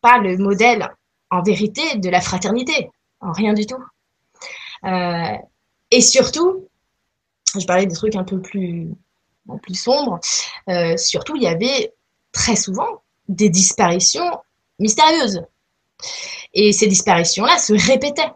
pas 0.00 0.18
le 0.18 0.38
modèle 0.38 0.88
en 1.30 1.42
vérité 1.42 1.96
de 1.96 2.08
la 2.08 2.20
fraternité, 2.20 2.90
en 3.20 3.32
rien 3.32 3.52
du 3.52 3.66
tout. 3.66 3.82
et 5.90 6.00
surtout, 6.00 6.68
je 7.58 7.66
parlais 7.66 7.86
des 7.86 7.94
trucs 7.94 8.16
un 8.16 8.24
peu 8.24 8.40
plus, 8.40 8.88
sombres, 9.72 10.20
surtout 10.96 11.36
il 11.36 11.42
y 11.42 11.48
avait 11.48 11.92
très 12.32 12.56
souvent 12.56 13.02
des 13.28 13.50
disparitions 13.50 14.30
mystérieuses. 14.78 15.42
Et 16.54 16.72
ces 16.72 16.86
disparitions-là 16.86 17.58
se 17.58 17.74
répétaient. 17.74 18.30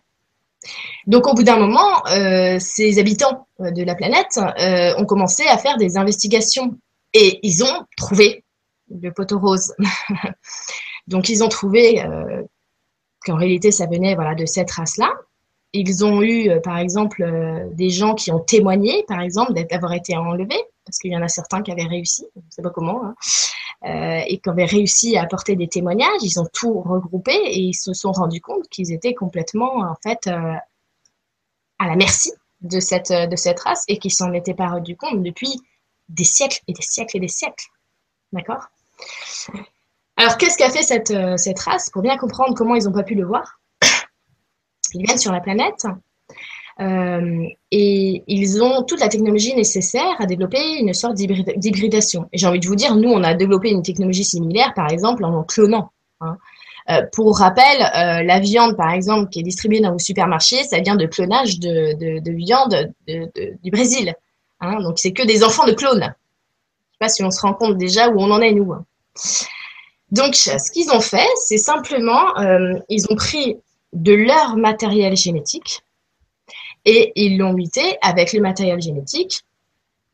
Donc 1.07 1.27
au 1.27 1.35
bout 1.35 1.43
d'un 1.43 1.59
moment, 1.59 2.07
euh, 2.09 2.59
ces 2.61 2.99
habitants 2.99 3.47
euh, 3.61 3.71
de 3.71 3.83
la 3.83 3.95
planète 3.95 4.39
euh, 4.39 4.95
ont 4.97 5.07
commencé 5.07 5.45
à 5.47 5.59
faire 5.59 5.77
des 5.77 5.97
investigations 5.97 6.77
et 7.15 7.41
ils 7.43 7.65
ont 7.65 7.87
trouvé 7.97 8.45
le 8.91 9.11
poteau 9.11 9.39
rose. 9.39 9.75
Donc 11.07 11.29
ils 11.29 11.43
ont 11.43 11.49
trouvé 11.49 12.05
qu'en 13.25 13.37
réalité 13.37 13.73
ça 13.73 13.87
venait 13.87 14.15
voilà 14.15 14.35
de 14.35 14.47
cette 14.47 14.71
race-là. 14.71 15.13
Ils 15.73 16.05
ont 16.05 16.23
eu 16.23 16.51
par 16.63 16.79
exemple 16.79 17.25
des 17.73 17.91
gens 17.91 18.15
qui 18.15 18.31
ont 18.31 18.41
témoigné 18.41 19.05
par 19.09 19.21
exemple 19.21 19.53
d'avoir 19.53 19.93
été 19.95 20.17
enlevés 20.17 20.63
parce 20.85 20.99
qu'il 20.99 21.13
y 21.13 21.17
en 21.17 21.23
a 21.23 21.29
certains 21.29 21.63
qui 21.63 21.73
avaient 21.73 21.87
réussi, 21.87 22.25
je 22.35 22.41
ne 22.41 22.51
sais 22.51 22.63
pas 22.63 22.71
comment, 22.71 23.03
hein, 23.05 24.23
et 24.29 24.39
qui 24.39 24.51
avaient 24.51 24.65
réussi 24.65 25.17
à 25.17 25.23
apporter 25.23 25.57
des 25.57 25.69
témoignages. 25.69 26.23
Ils 26.23 26.41
ont 26.41 26.47
tout 26.53 26.81
regroupé 26.81 27.33
et 27.33 27.59
ils 27.59 27.75
se 27.75 27.95
sont 27.95 28.13
rendus 28.13 28.41
compte 28.41 28.69
qu'ils 28.69 28.93
étaient 28.93 29.15
complètement 29.15 29.81
en 29.81 29.97
fait 30.03 30.29
à 31.83 31.89
la 31.89 31.97
merci 31.97 32.33
de 32.61 32.79
cette, 32.79 33.11
euh, 33.11 33.27
de 33.27 33.37
cette 33.37 33.61
race 33.61 33.85
et 33.89 33.99
qui 33.99 34.11
s'en 34.11 34.33
étaient 34.33 34.55
pas 34.55 34.69
rendu 34.69 34.97
compte 34.97 35.23
depuis 35.23 35.61
des 36.13 36.25
siècles 36.25 36.61
et 36.69 36.73
des 36.73 36.83
siècles 36.83 37.17
et 37.17 37.21
des 37.21 37.29
siècles. 37.29 37.67
D'accord? 38.33 38.69
Alors, 40.17 40.37
qu'est-ce 40.37 40.59
qu'a 40.59 40.71
fait 40.71 40.83
cette, 40.83 41.11
euh, 41.11 41.37
race? 41.67 41.91
Pour 41.91 42.03
bien 42.03 42.17
comprendre 42.17 42.55
comment 42.55 42.75
ils 42.75 42.85
n'ont 42.85 42.93
pas 42.93 43.03
pu 43.03 43.15
le 43.15 43.25
voir, 43.25 43.61
ils 44.95 45.05
viennent 45.05 45.19
sur 45.19 45.33
la 45.33 45.41
planète 45.41 45.87
euh, 46.81 47.47
et 47.71 48.23
ils 48.27 48.63
ont 48.63 48.83
toute 48.83 49.01
la 49.01 49.09
technologie 49.09 49.55
nécessaire 49.55 50.17
à 50.19 50.27
développer 50.27 50.79
une 50.79 50.95
sorte 50.95 51.15
d'hybridation. 51.15 52.29
Et 52.33 52.39
j'ai 52.39 52.47
envie 52.47 52.61
de 52.61 52.67
vous 52.67 52.77
dire, 52.77 52.95
nous, 52.95 53.11
on 53.11 53.23
a 53.23 53.35
développé 53.35 53.71
une 53.71 53.83
technologie 53.83 54.25
similaire, 54.25 54.73
par 54.75 54.91
exemple, 54.91 55.25
en 55.25 55.43
clonant. 55.45 55.91
Hein. 56.21 56.39
Euh, 56.91 57.03
pour 57.13 57.39
rappel, 57.39 57.79
la 58.27 58.41
viande, 58.41 58.77
par 58.77 58.91
exemple, 58.91 59.29
qui 59.29 59.41
est 59.41 59.45
distribuée 59.45 59.81
dans 59.81 59.93
vos 59.93 59.99
supermarchés, 59.99 60.65
ça 60.65 60.81
vient 60.81 60.97
de 60.97 61.07
clonage 61.07 61.59
de 61.59 62.31
viande 62.33 62.93
du 63.07 63.71
Brésil. 63.71 64.15
Hein, 64.63 64.81
donc, 64.81 64.99
c'est 64.99 65.13
que 65.13 65.25
des 65.25 65.45
enfants 65.45 65.67
de 65.67 65.73
clones. 65.73 66.01
Je 66.01 66.07
ne 66.07 66.09
sais 66.09 66.99
pas 67.01 67.09
si 67.09 67.25
on 67.25 67.31
se 67.31 67.41
rend 67.41 67.53
compte 67.53 67.77
déjà 67.77 68.09
où 68.09 68.21
on 68.21 68.31
en 68.31 68.41
est, 68.41 68.53
nous. 68.53 68.73
Donc, 70.13 70.35
ce 70.37 70.71
qu'ils 70.71 70.91
ont 70.91 71.01
fait, 71.01 71.29
c'est 71.37 71.59
simplement, 71.59 72.39
euh, 72.39 72.75
ils 72.89 73.07
ont 73.11 73.17
pris 73.17 73.59
de 73.93 74.15
leur 74.15 74.57
matériel 74.57 75.17
génétique 75.17 75.83
et 76.85 77.13
ils 77.17 77.39
l'ont 77.39 77.53
muté 77.53 77.99
avec 78.03 78.33
le 78.33 78.41
matériel 78.41 78.81
génétique 78.81 79.43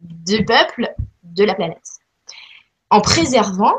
du 0.00 0.44
peuple 0.44 0.94
de 1.22 1.44
la 1.44 1.54
planète, 1.54 1.86
en 2.90 3.00
préservant 3.00 3.74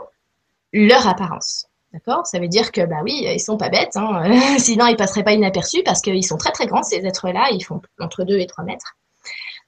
leur 0.71 1.07
apparence. 1.07 1.67
D'accord? 1.93 2.27
Ça 2.27 2.39
veut 2.39 2.47
dire 2.47 2.71
que, 2.71 2.85
bah 2.85 2.97
oui, 3.03 3.25
ils 3.25 3.39
sont 3.39 3.57
pas 3.57 3.69
bêtes, 3.69 3.95
hein. 3.95 4.57
sinon 4.59 4.85
ils 4.85 4.95
passeraient 4.95 5.23
pas 5.23 5.33
inaperçus 5.33 5.81
parce 5.83 6.01
qu'ils 6.01 6.25
sont 6.25 6.37
très 6.37 6.51
très 6.51 6.67
grands, 6.67 6.83
ces 6.83 7.03
êtres-là, 7.05 7.49
ils 7.51 7.63
font 7.63 7.81
entre 7.99 8.23
2 8.23 8.37
et 8.37 8.45
3 8.45 8.63
mètres. 8.63 8.95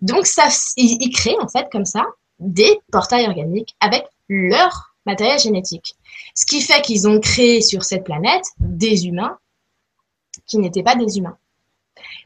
Donc, 0.01 0.25
ils, 0.77 1.11
créent 1.11 1.39
en 1.39 1.47
fait 1.47 1.69
comme 1.71 1.85
ça 1.85 2.05
des 2.39 2.79
portails 2.91 3.27
organiques 3.27 3.75
avec 3.79 4.05
leur 4.29 4.95
matériel 5.05 5.39
génétique. 5.39 5.95
Ce 6.35 6.45
qui 6.45 6.61
fait 6.61 6.81
qu'ils 6.81 7.07
ont 7.07 7.19
créé 7.19 7.61
sur 7.61 7.83
cette 7.83 8.03
planète 8.03 8.45
des 8.59 9.05
humains 9.07 9.37
qui 10.45 10.57
n'étaient 10.57 10.83
pas 10.83 10.95
des 10.95 11.17
humains. 11.17 11.37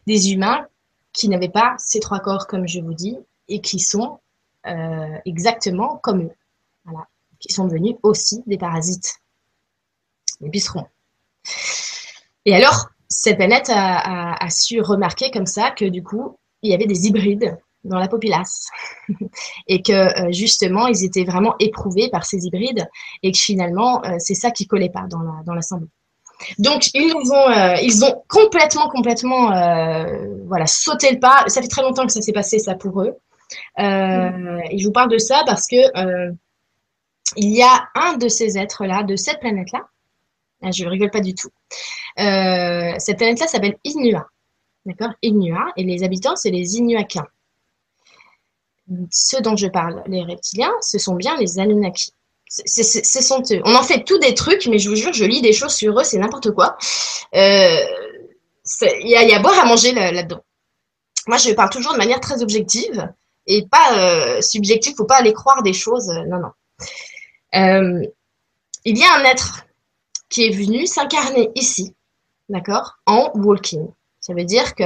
Des 0.07 0.31
humains 0.31 0.67
qui 1.11 1.27
n'avaient 1.29 1.49
pas 1.49 1.75
ces 1.77 1.99
trois 1.99 2.19
corps, 2.19 2.47
comme 2.47 2.67
je 2.67 2.79
vous 2.79 2.93
dis, 2.93 3.17
et 3.47 3.61
qui 3.61 3.79
sont 3.79 4.19
euh, 4.67 5.17
exactement 5.25 5.97
comme 5.97 6.23
eux. 6.23 6.35
Voilà. 6.85 7.07
Qui 7.39 7.53
sont 7.53 7.65
devenus 7.65 7.95
aussi 8.03 8.41
des 8.45 8.57
parasites 8.57 9.19
les 10.41 10.49
pucerons. 10.49 10.87
Et 12.45 12.55
alors, 12.55 12.89
cette 13.09 13.37
planète 13.37 13.69
a, 13.69 14.49
su 14.49 14.81
remarquer 14.81 15.31
comme 15.31 15.45
ça 15.45 15.71
que 15.71 15.85
du 15.85 16.03
coup, 16.03 16.37
il 16.61 16.71
y 16.71 16.73
avait 16.73 16.87
des 16.87 17.07
hybrides 17.07 17.57
dans 17.85 17.99
la 17.99 18.07
populace 18.07 18.67
et 19.67 19.81
que 19.81 19.93
euh, 19.93 20.31
justement, 20.31 20.87
ils 20.87 21.05
étaient 21.05 21.23
vraiment 21.23 21.55
éprouvés 21.59 22.09
par 22.09 22.25
ces 22.25 22.45
hybrides 22.45 22.87
et 23.23 23.31
que 23.31 23.37
finalement, 23.37 24.03
euh, 24.03 24.15
c'est 24.19 24.33
ça 24.33 24.51
qui 24.51 24.67
collait 24.67 24.89
pas 24.89 25.05
dans 25.09 25.21
la 25.21 25.55
l'assemblée. 25.55 25.87
Donc 26.59 26.93
ils 26.93 27.13
ont 27.13 27.49
euh, 27.49 27.75
ils 27.81 28.03
ont 28.03 28.23
complètement 28.27 28.89
complètement 28.89 29.51
voilà 30.47 30.67
sauté 30.67 31.11
le 31.11 31.19
pas. 31.19 31.45
Ça 31.47 31.61
fait 31.61 31.69
très 31.69 31.81
longtemps 31.81 32.05
que 32.05 32.11
ça 32.11 32.21
s'est 32.21 32.33
passé 32.33 32.59
ça 32.59 32.75
pour 32.75 33.01
eux. 33.01 33.13
Et 33.77 34.77
je 34.77 34.83
vous 34.83 34.91
parle 34.91 35.09
de 35.09 35.17
ça 35.17 35.43
parce 35.45 35.67
que 35.67 35.77
il 37.37 37.55
y 37.55 37.61
a 37.61 37.87
un 37.95 38.17
de 38.17 38.27
ces 38.27 38.57
êtres 38.57 38.85
là, 38.85 39.03
de 39.03 39.15
cette 39.15 39.39
planète 39.39 39.71
là, 39.71 39.87
ah, 40.61 40.71
je 40.71 40.85
rigole 40.85 41.09
pas 41.09 41.21
du 41.21 41.33
tout. 41.33 41.49
Cette 42.17 43.17
planète-là 43.17 43.47
s'appelle 43.47 43.77
Inua. 43.85 44.27
D'accord? 44.85 45.13
Inua. 45.21 45.71
Et 45.77 45.83
les 45.83 46.03
habitants, 46.03 46.35
c'est 46.35 46.51
les 46.51 46.75
Inuakiens. 46.77 47.27
Ceux 49.11 49.41
dont 49.41 49.55
je 49.55 49.67
parle, 49.67 50.03
les 50.07 50.23
reptiliens, 50.23 50.73
ce 50.81 50.97
sont 50.97 51.15
bien 51.15 51.35
les 51.37 51.59
Anunnaki. 51.59 52.11
c'est 52.47 53.21
somptueux. 53.21 53.61
On 53.65 53.75
en 53.75 53.83
fait 53.83 54.03
tous 54.03 54.19
des 54.19 54.33
trucs, 54.33 54.67
mais 54.67 54.77
je 54.77 54.89
vous 54.89 54.95
jure, 54.95 55.13
je 55.13 55.25
lis 55.25 55.41
des 55.41 55.53
choses 55.53 55.73
sur 55.73 55.99
eux, 55.99 56.03
c'est 56.03 56.17
n'importe 56.17 56.51
quoi. 56.51 56.77
Euh, 57.35 57.83
il 58.81 59.09
y, 59.09 59.15
a, 59.15 59.23
y 59.23 59.41
boire 59.41 59.59
à 59.59 59.65
manger 59.65 59.91
là-dedans. 59.91 60.43
Moi, 61.27 61.37
je 61.37 61.51
parle 61.53 61.69
toujours 61.69 61.93
de 61.93 61.97
manière 61.97 62.19
très 62.19 62.41
objective 62.41 63.09
et 63.47 63.67
pas 63.67 63.97
euh, 63.97 64.41
subjective. 64.41 64.95
Faut 64.95 65.05
pas 65.05 65.17
aller 65.17 65.33
croire 65.33 65.63
des 65.63 65.73
choses. 65.73 66.09
Euh, 66.09 66.25
non, 66.27 66.39
non. 66.39 66.51
Euh, 67.55 68.05
il 68.83 68.97
y 68.97 69.03
a 69.03 69.15
un 69.15 69.23
être 69.23 69.65
qui 70.29 70.45
est 70.45 70.51
venu 70.51 70.85
s'incarner 70.85 71.49
ici, 71.55 71.95
d'accord, 72.49 72.97
en 73.05 73.31
walking. 73.35 73.87
Ça 74.25 74.33
veut 74.33 74.43
dire 74.43 74.73
que 74.73 74.83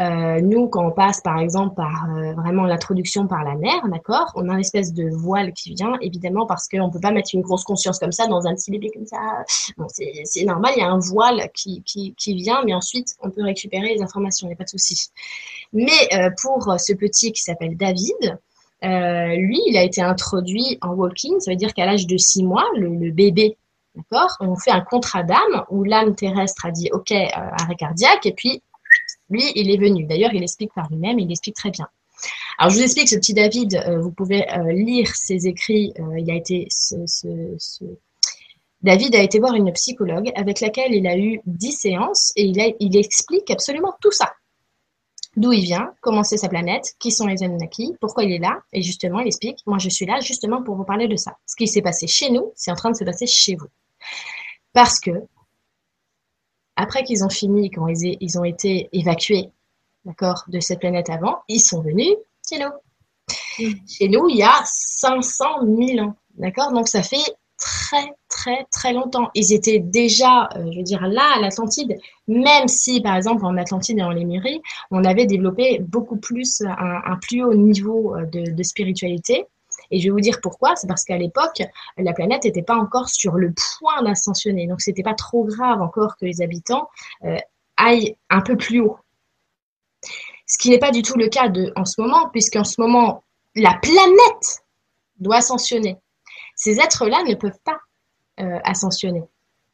euh, 0.00 0.42
nous, 0.42 0.68
quand 0.68 0.86
on 0.86 0.90
passe 0.90 1.22
par 1.22 1.38
exemple 1.38 1.76
par 1.76 2.10
euh, 2.10 2.34
vraiment 2.34 2.64
l'introduction 2.64 3.26
par 3.26 3.42
la 3.42 3.54
mère, 3.54 3.88
d'accord, 3.88 4.30
on 4.34 4.50
a 4.50 4.52
une 4.52 4.60
espèce 4.60 4.92
de 4.92 5.08
voile 5.08 5.54
qui 5.54 5.72
vient, 5.72 5.96
évidemment, 6.02 6.44
parce 6.44 6.68
qu'on 6.68 6.88
ne 6.88 6.92
peut 6.92 7.00
pas 7.00 7.10
mettre 7.10 7.30
une 7.32 7.40
grosse 7.40 7.64
conscience 7.64 7.98
comme 7.98 8.12
ça 8.12 8.26
dans 8.26 8.46
un 8.46 8.54
petit 8.54 8.70
bébé 8.70 8.90
comme 8.92 9.06
ça. 9.06 9.16
Bon, 9.78 9.86
c'est 9.88 10.44
normal, 10.44 10.74
il 10.76 10.80
y 10.80 10.82
a 10.82 10.90
un 10.90 10.98
voile 10.98 11.48
qui, 11.54 11.82
qui, 11.82 12.34
vient, 12.34 12.60
mais 12.66 12.74
ensuite, 12.74 13.16
on 13.22 13.30
peut 13.30 13.42
récupérer 13.42 13.94
les 13.94 14.02
informations, 14.02 14.46
il 14.46 14.50
n'y 14.50 14.54
a 14.54 14.58
pas 14.58 14.64
de 14.64 14.68
souci. 14.68 15.08
Mais 15.72 15.88
euh, 16.12 16.28
pour 16.42 16.78
ce 16.78 16.92
petit 16.92 17.32
qui 17.32 17.40
s'appelle 17.40 17.78
David, 17.78 18.38
lui, 18.82 19.60
il 19.68 19.76
a 19.78 19.84
été 19.84 20.02
introduit 20.02 20.76
en 20.82 20.90
walking, 20.90 21.40
ça 21.40 21.50
veut 21.50 21.56
dire 21.56 21.72
qu'à 21.72 21.86
l'âge 21.86 22.06
de 22.06 22.18
six 22.18 22.44
mois, 22.44 22.66
le, 22.76 22.88
le 22.88 23.10
bébé 23.10 23.56
D'accord 23.94 24.36
On 24.40 24.56
fait 24.56 24.70
un 24.70 24.80
contrat 24.80 25.22
d'âme 25.22 25.64
où 25.70 25.84
l'âme 25.84 26.14
terrestre 26.14 26.64
a 26.64 26.70
dit 26.70 26.88
OK, 26.92 27.12
arrêt 27.12 27.74
cardiaque, 27.74 28.24
et 28.24 28.32
puis 28.32 28.62
lui, 29.32 29.44
il 29.54 29.70
est 29.70 29.76
venu. 29.76 30.04
D'ailleurs, 30.04 30.32
il 30.34 30.42
explique 30.42 30.72
par 30.74 30.88
lui-même, 30.90 31.18
il 31.18 31.30
explique 31.30 31.56
très 31.56 31.70
bien. 31.70 31.88
Alors, 32.58 32.70
je 32.70 32.76
vous 32.76 32.82
explique, 32.82 33.08
ce 33.08 33.16
petit 33.16 33.34
David, 33.34 33.74
euh, 33.74 34.00
vous 34.00 34.12
pouvez 34.12 34.48
euh, 34.50 34.72
lire 34.72 35.14
ses 35.14 35.46
écrits. 35.46 35.92
Euh, 35.98 36.18
il 36.18 36.30
a 36.30 36.34
été, 36.34 36.68
David 38.82 39.14
a 39.16 39.22
été 39.22 39.38
voir 39.38 39.54
une 39.54 39.72
psychologue 39.72 40.30
avec 40.34 40.60
laquelle 40.60 40.94
il 40.94 41.06
a 41.06 41.16
eu 41.16 41.40
dix 41.46 41.72
séances 41.72 42.32
et 42.36 42.44
il, 42.44 42.74
il 42.78 42.96
explique 42.96 43.50
absolument 43.50 43.94
tout 44.00 44.12
ça. 44.12 44.32
D'où 45.36 45.52
il 45.52 45.64
vient, 45.64 45.94
comment 46.02 46.24
c'est 46.24 46.36
sa 46.36 46.48
planète, 46.48 46.92
qui 46.98 47.10
sont 47.10 47.26
les 47.26 47.42
Anunnaki, 47.42 47.94
pourquoi 48.00 48.24
il 48.24 48.32
est 48.32 48.38
là. 48.38 48.60
Et 48.72 48.82
justement, 48.82 49.20
il 49.20 49.28
explique, 49.28 49.60
moi 49.66 49.78
je 49.78 49.88
suis 49.88 50.04
là 50.04 50.20
justement 50.20 50.62
pour 50.62 50.76
vous 50.76 50.84
parler 50.84 51.08
de 51.08 51.16
ça. 51.16 51.38
Ce 51.46 51.56
qui 51.56 51.66
s'est 51.66 51.80
passé 51.80 52.06
chez 52.06 52.30
nous, 52.30 52.52
c'est 52.54 52.70
en 52.70 52.74
train 52.74 52.90
de 52.90 52.96
se 52.96 53.04
passer 53.04 53.26
chez 53.26 53.56
vous. 53.56 53.68
Parce 54.74 55.00
que 55.00 55.10
après 56.82 57.04
qu'ils 57.04 57.22
ont 57.22 57.30
fini, 57.30 57.70
quand 57.70 57.86
ils, 57.86 58.38
ont 58.38 58.44
été 58.44 58.88
évacués 58.92 59.50
d'accord, 60.04 60.44
de 60.48 60.58
cette 60.58 60.80
planète 60.80 61.10
avant, 61.10 61.38
ils 61.46 61.60
sont 61.60 61.80
venus 61.80 62.12
chez 62.48 62.58
nous. 62.58 62.72
Chez 63.88 64.08
nous, 64.08 64.28
il 64.28 64.38
y 64.38 64.42
a 64.42 64.60
500 64.64 65.44
000 65.64 66.04
ans. 66.04 66.16
D'accord 66.34 66.72
Donc, 66.72 66.88
ça 66.88 67.04
fait 67.04 67.22
très, 67.56 68.12
très, 68.28 68.66
très 68.72 68.92
longtemps. 68.92 69.30
Ils 69.34 69.52
étaient 69.52 69.78
déjà, 69.78 70.48
euh, 70.56 70.72
je 70.72 70.78
veux 70.78 70.82
dire, 70.82 71.06
là, 71.06 71.36
à 71.36 71.40
l'Atlantide, 71.40 71.96
même 72.26 72.66
si, 72.66 73.00
par 73.00 73.14
exemple, 73.14 73.44
en 73.46 73.56
Atlantide 73.56 73.98
et 73.98 74.02
en 74.02 74.10
Lémurie, 74.10 74.60
on 74.90 75.04
avait 75.04 75.26
développé 75.26 75.78
beaucoup 75.78 76.16
plus, 76.16 76.62
un, 76.62 77.16
plus 77.22 77.44
haut 77.44 77.54
niveau 77.54 78.16
euh, 78.16 78.26
de 78.26 78.62
spiritualité. 78.64 79.46
Et 79.92 80.00
je 80.00 80.04
vais 80.04 80.10
vous 80.10 80.20
dire 80.20 80.40
pourquoi. 80.42 80.74
C'est 80.74 80.88
parce 80.88 81.04
qu'à 81.04 81.18
l'époque, 81.18 81.62
la 81.98 82.12
planète 82.14 82.44
n'était 82.44 82.62
pas 82.62 82.76
encore 82.76 83.08
sur 83.10 83.34
le 83.34 83.52
point 83.52 84.02
d'ascensionner. 84.02 84.66
Donc, 84.66 84.80
c'était 84.80 85.02
pas 85.02 85.14
trop 85.14 85.44
grave 85.44 85.80
encore 85.80 86.16
que 86.16 86.24
les 86.24 86.40
habitants 86.40 86.88
euh, 87.24 87.36
aillent 87.76 88.16
un 88.30 88.40
peu 88.40 88.56
plus 88.56 88.80
haut. 88.80 88.98
Ce 90.46 90.58
qui 90.58 90.70
n'est 90.70 90.78
pas 90.78 90.90
du 90.90 91.02
tout 91.02 91.16
le 91.16 91.28
cas 91.28 91.48
de, 91.48 91.72
en 91.76 91.84
ce 91.84 92.00
moment, 92.00 92.30
puisqu'en 92.30 92.64
ce 92.64 92.80
moment, 92.80 93.22
la 93.54 93.74
planète 93.74 94.64
doit 95.18 95.36
ascensionner. 95.36 95.98
Ces 96.56 96.80
êtres-là 96.80 97.22
ne 97.28 97.34
peuvent 97.34 97.60
pas 97.62 97.78
euh, 98.40 98.58
ascensionner. 98.64 99.22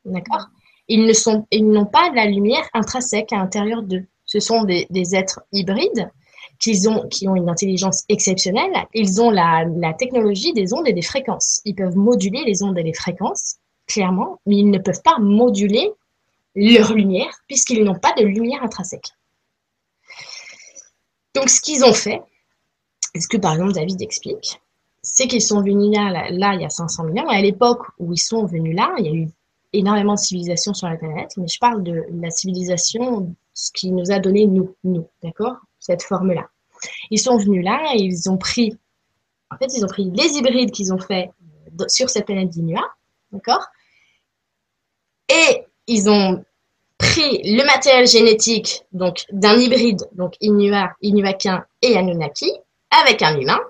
D'accord? 0.04 0.48
Ils 0.88 1.06
ne 1.06 1.12
sont, 1.12 1.46
ils 1.52 1.68
n'ont 1.68 1.86
pas 1.86 2.10
la 2.12 2.26
lumière 2.26 2.68
intrinsèque 2.74 3.32
à 3.32 3.36
l'intérieur 3.36 3.82
d'eux. 3.82 4.06
Ce 4.24 4.40
sont 4.40 4.64
des 4.64 5.14
êtres 5.14 5.40
hybrides 5.52 6.10
qu'ils 6.58 6.88
ont, 6.88 7.06
qui 7.08 7.28
ont 7.28 7.36
une 7.36 7.48
intelligence 7.48 8.04
exceptionnelle, 8.08 8.72
ils 8.94 9.20
ont 9.20 9.30
la, 9.30 9.64
technologie 9.98 10.52
des 10.52 10.72
ondes 10.72 10.88
et 10.88 10.92
des 10.92 11.02
fréquences. 11.02 11.60
Ils 11.64 11.74
peuvent 11.74 11.96
moduler 11.96 12.44
les 12.44 12.62
ondes 12.62 12.78
et 12.78 12.82
les 12.82 12.94
fréquences, 12.94 13.56
clairement, 13.86 14.40
mais 14.46 14.56
ils 14.56 14.70
ne 14.70 14.78
peuvent 14.78 15.02
pas 15.02 15.18
moduler 15.18 15.92
leur 16.54 16.92
lumière, 16.92 17.32
puisqu'ils 17.46 17.84
n'ont 17.84 17.98
pas 17.98 18.12
de 18.14 18.24
lumière 18.24 18.62
intrinsèque. 18.62 19.12
Donc, 21.34 21.48
ce 21.48 21.60
qu'ils 21.60 21.84
ont 21.84 21.94
fait, 21.94 22.20
ce 23.16 23.28
que 23.28 23.36
par 23.36 23.52
exemple 23.52 23.72
David 23.72 24.02
explique, 24.02 24.60
c'est 25.02 25.28
qu'ils 25.28 25.42
sont 25.42 25.62
venus 25.62 25.96
là, 25.96 26.30
là, 26.30 26.54
il 26.54 26.60
y 26.60 26.64
a 26.64 26.68
500 26.70 27.04
millions. 27.04 27.28
À 27.28 27.40
l'époque 27.40 27.82
où 27.98 28.12
ils 28.12 28.18
sont 28.18 28.44
venus 28.44 28.74
là, 28.74 28.92
il 28.98 29.06
y 29.06 29.08
a 29.08 29.12
eu 29.12 29.28
énormément 29.72 30.14
de 30.14 30.18
civilisations 30.18 30.74
sur 30.74 30.88
la 30.88 30.96
planète, 30.96 31.36
mais 31.36 31.46
je 31.46 31.58
parle 31.58 31.82
de 31.82 32.04
la 32.20 32.30
civilisation, 32.30 33.34
ce 33.54 33.70
qui 33.72 33.92
nous 33.92 34.10
a 34.10 34.18
donné 34.18 34.46
nous, 34.46 34.74
nous, 34.82 35.06
d'accord? 35.22 35.58
Cette 35.88 36.02
forme-là. 36.02 36.48
Ils 37.10 37.18
sont 37.18 37.38
venus 37.38 37.64
là 37.64 37.92
et 37.94 38.02
ils 38.02 38.30
ont 38.30 38.36
pris, 38.36 38.78
en 39.50 39.56
fait, 39.56 39.74
ils 39.74 39.84
ont 39.84 39.88
pris 39.88 40.10
les 40.12 40.36
hybrides 40.36 40.70
qu'ils 40.70 40.92
ont 40.92 40.98
fait 40.98 41.30
sur 41.88 42.10
cette 42.10 42.26
planète 42.26 42.50
d'Inua, 42.50 42.84
d'accord? 43.32 43.66
Et 45.30 45.64
ils 45.86 46.10
ont 46.10 46.44
pris 46.98 47.40
le 47.44 47.64
matériel 47.64 48.06
génétique 48.06 48.84
donc 48.92 49.24
d'un 49.32 49.56
hybride, 49.56 50.08
donc 50.12 50.34
Inua, 50.40 50.94
Inuakin 51.00 51.64
et 51.80 51.96
Anunnaki, 51.96 52.52
avec 52.90 53.22
un 53.22 53.38
humain, 53.38 53.60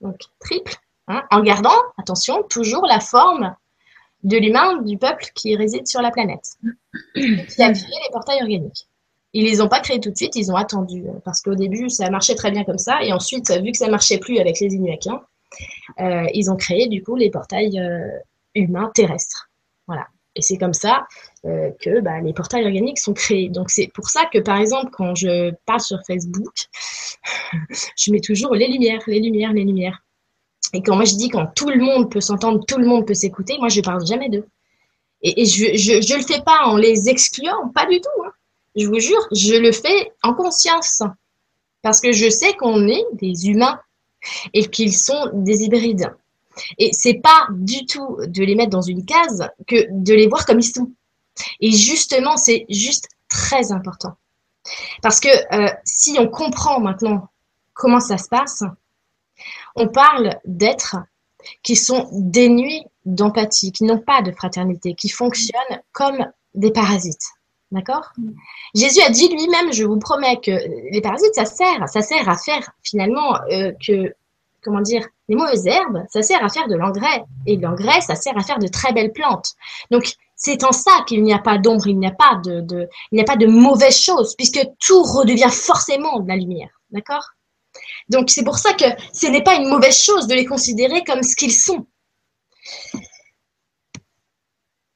donc 0.00 0.18
triple, 0.40 0.74
hein, 1.06 1.22
en 1.30 1.42
gardant, 1.42 1.78
attention, 1.96 2.42
toujours 2.42 2.86
la 2.86 2.98
forme 2.98 3.54
de 4.24 4.36
l'humain 4.36 4.82
du 4.82 4.98
peuple 4.98 5.26
qui 5.34 5.54
réside 5.54 5.86
sur 5.86 6.02
la 6.02 6.10
planète, 6.10 6.56
qui 7.14 7.62
a 7.62 7.72
créé 7.72 7.98
les 8.04 8.10
portails 8.12 8.42
organiques. 8.42 8.86
Ils 9.32 9.44
les 9.44 9.60
ont 9.60 9.68
pas 9.68 9.80
créés 9.80 10.00
tout 10.00 10.10
de 10.10 10.16
suite, 10.16 10.34
ils 10.34 10.50
ont 10.50 10.56
attendu 10.56 11.04
euh, 11.06 11.20
parce 11.24 11.40
qu'au 11.40 11.54
début 11.54 11.88
ça 11.88 12.10
marchait 12.10 12.34
très 12.34 12.50
bien 12.50 12.64
comme 12.64 12.78
ça 12.78 13.02
et 13.02 13.12
ensuite 13.12 13.50
vu 13.62 13.70
que 13.72 13.78
ça 13.78 13.88
marchait 13.88 14.18
plus 14.18 14.38
avec 14.38 14.58
les 14.60 14.74
Inuakiens, 14.74 15.20
euh, 16.00 16.26
ils 16.34 16.50
ont 16.50 16.56
créé 16.56 16.88
du 16.88 17.02
coup 17.02 17.16
les 17.16 17.30
portails 17.30 17.78
euh, 17.78 18.08
humains 18.54 18.90
terrestres. 18.94 19.50
Voilà. 19.86 20.06
Et 20.36 20.42
c'est 20.42 20.58
comme 20.58 20.74
ça 20.74 21.06
euh, 21.44 21.70
que 21.80 22.00
bah, 22.00 22.20
les 22.20 22.32
portails 22.32 22.64
organiques 22.64 22.98
sont 22.98 23.12
créés. 23.12 23.48
Donc 23.48 23.70
c'est 23.70 23.88
pour 23.92 24.08
ça 24.08 24.26
que 24.32 24.38
par 24.38 24.58
exemple 24.58 24.90
quand 24.92 25.14
je 25.14 25.52
parle 25.66 25.80
sur 25.80 25.98
Facebook, 26.06 26.52
je 27.96 28.12
mets 28.12 28.20
toujours 28.20 28.54
les 28.54 28.68
lumières, 28.68 29.02
les 29.06 29.20
lumières, 29.20 29.52
les 29.52 29.64
lumières. 29.64 30.00
Et 30.72 30.82
quand 30.82 30.94
moi 30.94 31.04
je 31.04 31.16
dis 31.16 31.28
quand 31.28 31.46
tout 31.54 31.68
le 31.68 31.78
monde 31.78 32.10
peut 32.10 32.20
s'entendre, 32.20 32.64
tout 32.66 32.78
le 32.78 32.86
monde 32.86 33.06
peut 33.06 33.14
s'écouter, 33.14 33.58
moi 33.58 33.68
je 33.68 33.80
parle 33.80 34.06
jamais 34.06 34.28
d'eux. 34.28 34.46
Et, 35.22 35.42
et, 35.42 35.44
je, 35.44 35.76
je 35.76 36.00
je 36.00 36.14
le 36.14 36.22
fais 36.22 36.40
pas 36.42 36.64
en 36.64 36.76
les 36.76 37.08
excluant, 37.08 37.68
pas 37.74 37.86
du 37.86 38.00
tout. 38.00 38.22
Hein 38.24 38.30
je 38.76 38.86
vous 38.86 39.00
jure, 39.00 39.26
je 39.32 39.54
le 39.54 39.72
fais 39.72 40.12
en 40.22 40.34
conscience. 40.34 41.02
Parce 41.82 42.00
que 42.00 42.12
je 42.12 42.28
sais 42.28 42.54
qu'on 42.54 42.86
est 42.88 43.04
des 43.14 43.48
humains 43.48 43.80
et 44.52 44.68
qu'ils 44.68 44.94
sont 44.94 45.30
des 45.32 45.62
hybrides. 45.62 46.14
Et 46.78 46.90
c'est 46.92 47.14
pas 47.14 47.46
du 47.50 47.86
tout 47.86 48.18
de 48.26 48.42
les 48.42 48.54
mettre 48.54 48.70
dans 48.70 48.82
une 48.82 49.04
case 49.04 49.48
que 49.66 49.86
de 49.90 50.14
les 50.14 50.26
voir 50.26 50.44
comme 50.44 50.60
ils 50.60 50.64
sont. 50.64 50.90
Et 51.60 51.70
justement, 51.70 52.36
c'est 52.36 52.66
juste 52.68 53.08
très 53.28 53.72
important. 53.72 54.16
Parce 55.02 55.20
que 55.20 55.28
euh, 55.28 55.72
si 55.84 56.16
on 56.18 56.28
comprend 56.28 56.80
maintenant 56.80 57.28
comment 57.72 58.00
ça 58.00 58.18
se 58.18 58.28
passe, 58.28 58.62
on 59.74 59.88
parle 59.88 60.38
d'êtres 60.44 60.96
qui 61.62 61.76
sont 61.76 62.08
dénués 62.12 62.82
d'empathie, 63.06 63.72
qui 63.72 63.84
n'ont 63.84 64.00
pas 64.00 64.20
de 64.20 64.32
fraternité, 64.32 64.94
qui 64.94 65.08
fonctionnent 65.08 65.80
comme 65.92 66.26
des 66.54 66.72
parasites. 66.72 67.30
D'accord? 67.70 68.12
Jésus 68.74 69.00
a 69.00 69.10
dit 69.10 69.28
lui-même, 69.28 69.72
je 69.72 69.84
vous 69.84 69.98
promets 69.98 70.40
que 70.40 70.50
les 70.90 71.00
parasites, 71.00 71.34
ça 71.34 71.44
sert, 71.44 71.88
ça 71.88 72.02
sert 72.02 72.28
à 72.28 72.36
faire 72.36 72.68
finalement 72.82 73.36
euh, 73.52 73.72
que, 73.86 74.12
comment 74.62 74.80
dire, 74.80 75.06
les 75.28 75.36
mauvaises 75.36 75.66
herbes, 75.66 76.04
ça 76.10 76.22
sert 76.22 76.44
à 76.44 76.48
faire 76.48 76.66
de 76.66 76.74
l'engrais. 76.74 77.22
Et 77.46 77.56
l'engrais, 77.56 78.00
ça 78.00 78.16
sert 78.16 78.36
à 78.36 78.42
faire 78.42 78.58
de 78.58 78.66
très 78.66 78.92
belles 78.92 79.12
plantes. 79.12 79.54
Donc, 79.92 80.14
c'est 80.34 80.64
en 80.64 80.72
ça 80.72 81.04
qu'il 81.06 81.22
n'y 81.22 81.32
a 81.32 81.38
pas 81.38 81.58
d'ombre, 81.58 81.86
il 81.86 81.98
n'y 81.98 82.06
a 82.06 82.12
pas 82.12 82.40
de, 82.44 82.60
de, 82.60 82.88
il 83.12 83.16
n'y 83.16 83.20
a 83.20 83.24
pas 83.24 83.36
de 83.36 83.46
mauvaises 83.46 84.00
choses, 84.00 84.34
puisque 84.34 84.60
tout 84.80 85.02
redevient 85.02 85.50
forcément 85.52 86.18
de 86.18 86.28
la 86.28 86.36
lumière. 86.36 86.80
D'accord? 86.90 87.24
Donc, 88.08 88.30
c'est 88.30 88.42
pour 88.42 88.58
ça 88.58 88.72
que 88.72 88.86
ce 89.12 89.26
n'est 89.28 89.44
pas 89.44 89.54
une 89.54 89.68
mauvaise 89.68 89.96
chose 89.96 90.26
de 90.26 90.34
les 90.34 90.44
considérer 90.44 91.04
comme 91.04 91.22
ce 91.22 91.36
qu'ils 91.36 91.54
sont. 91.54 91.86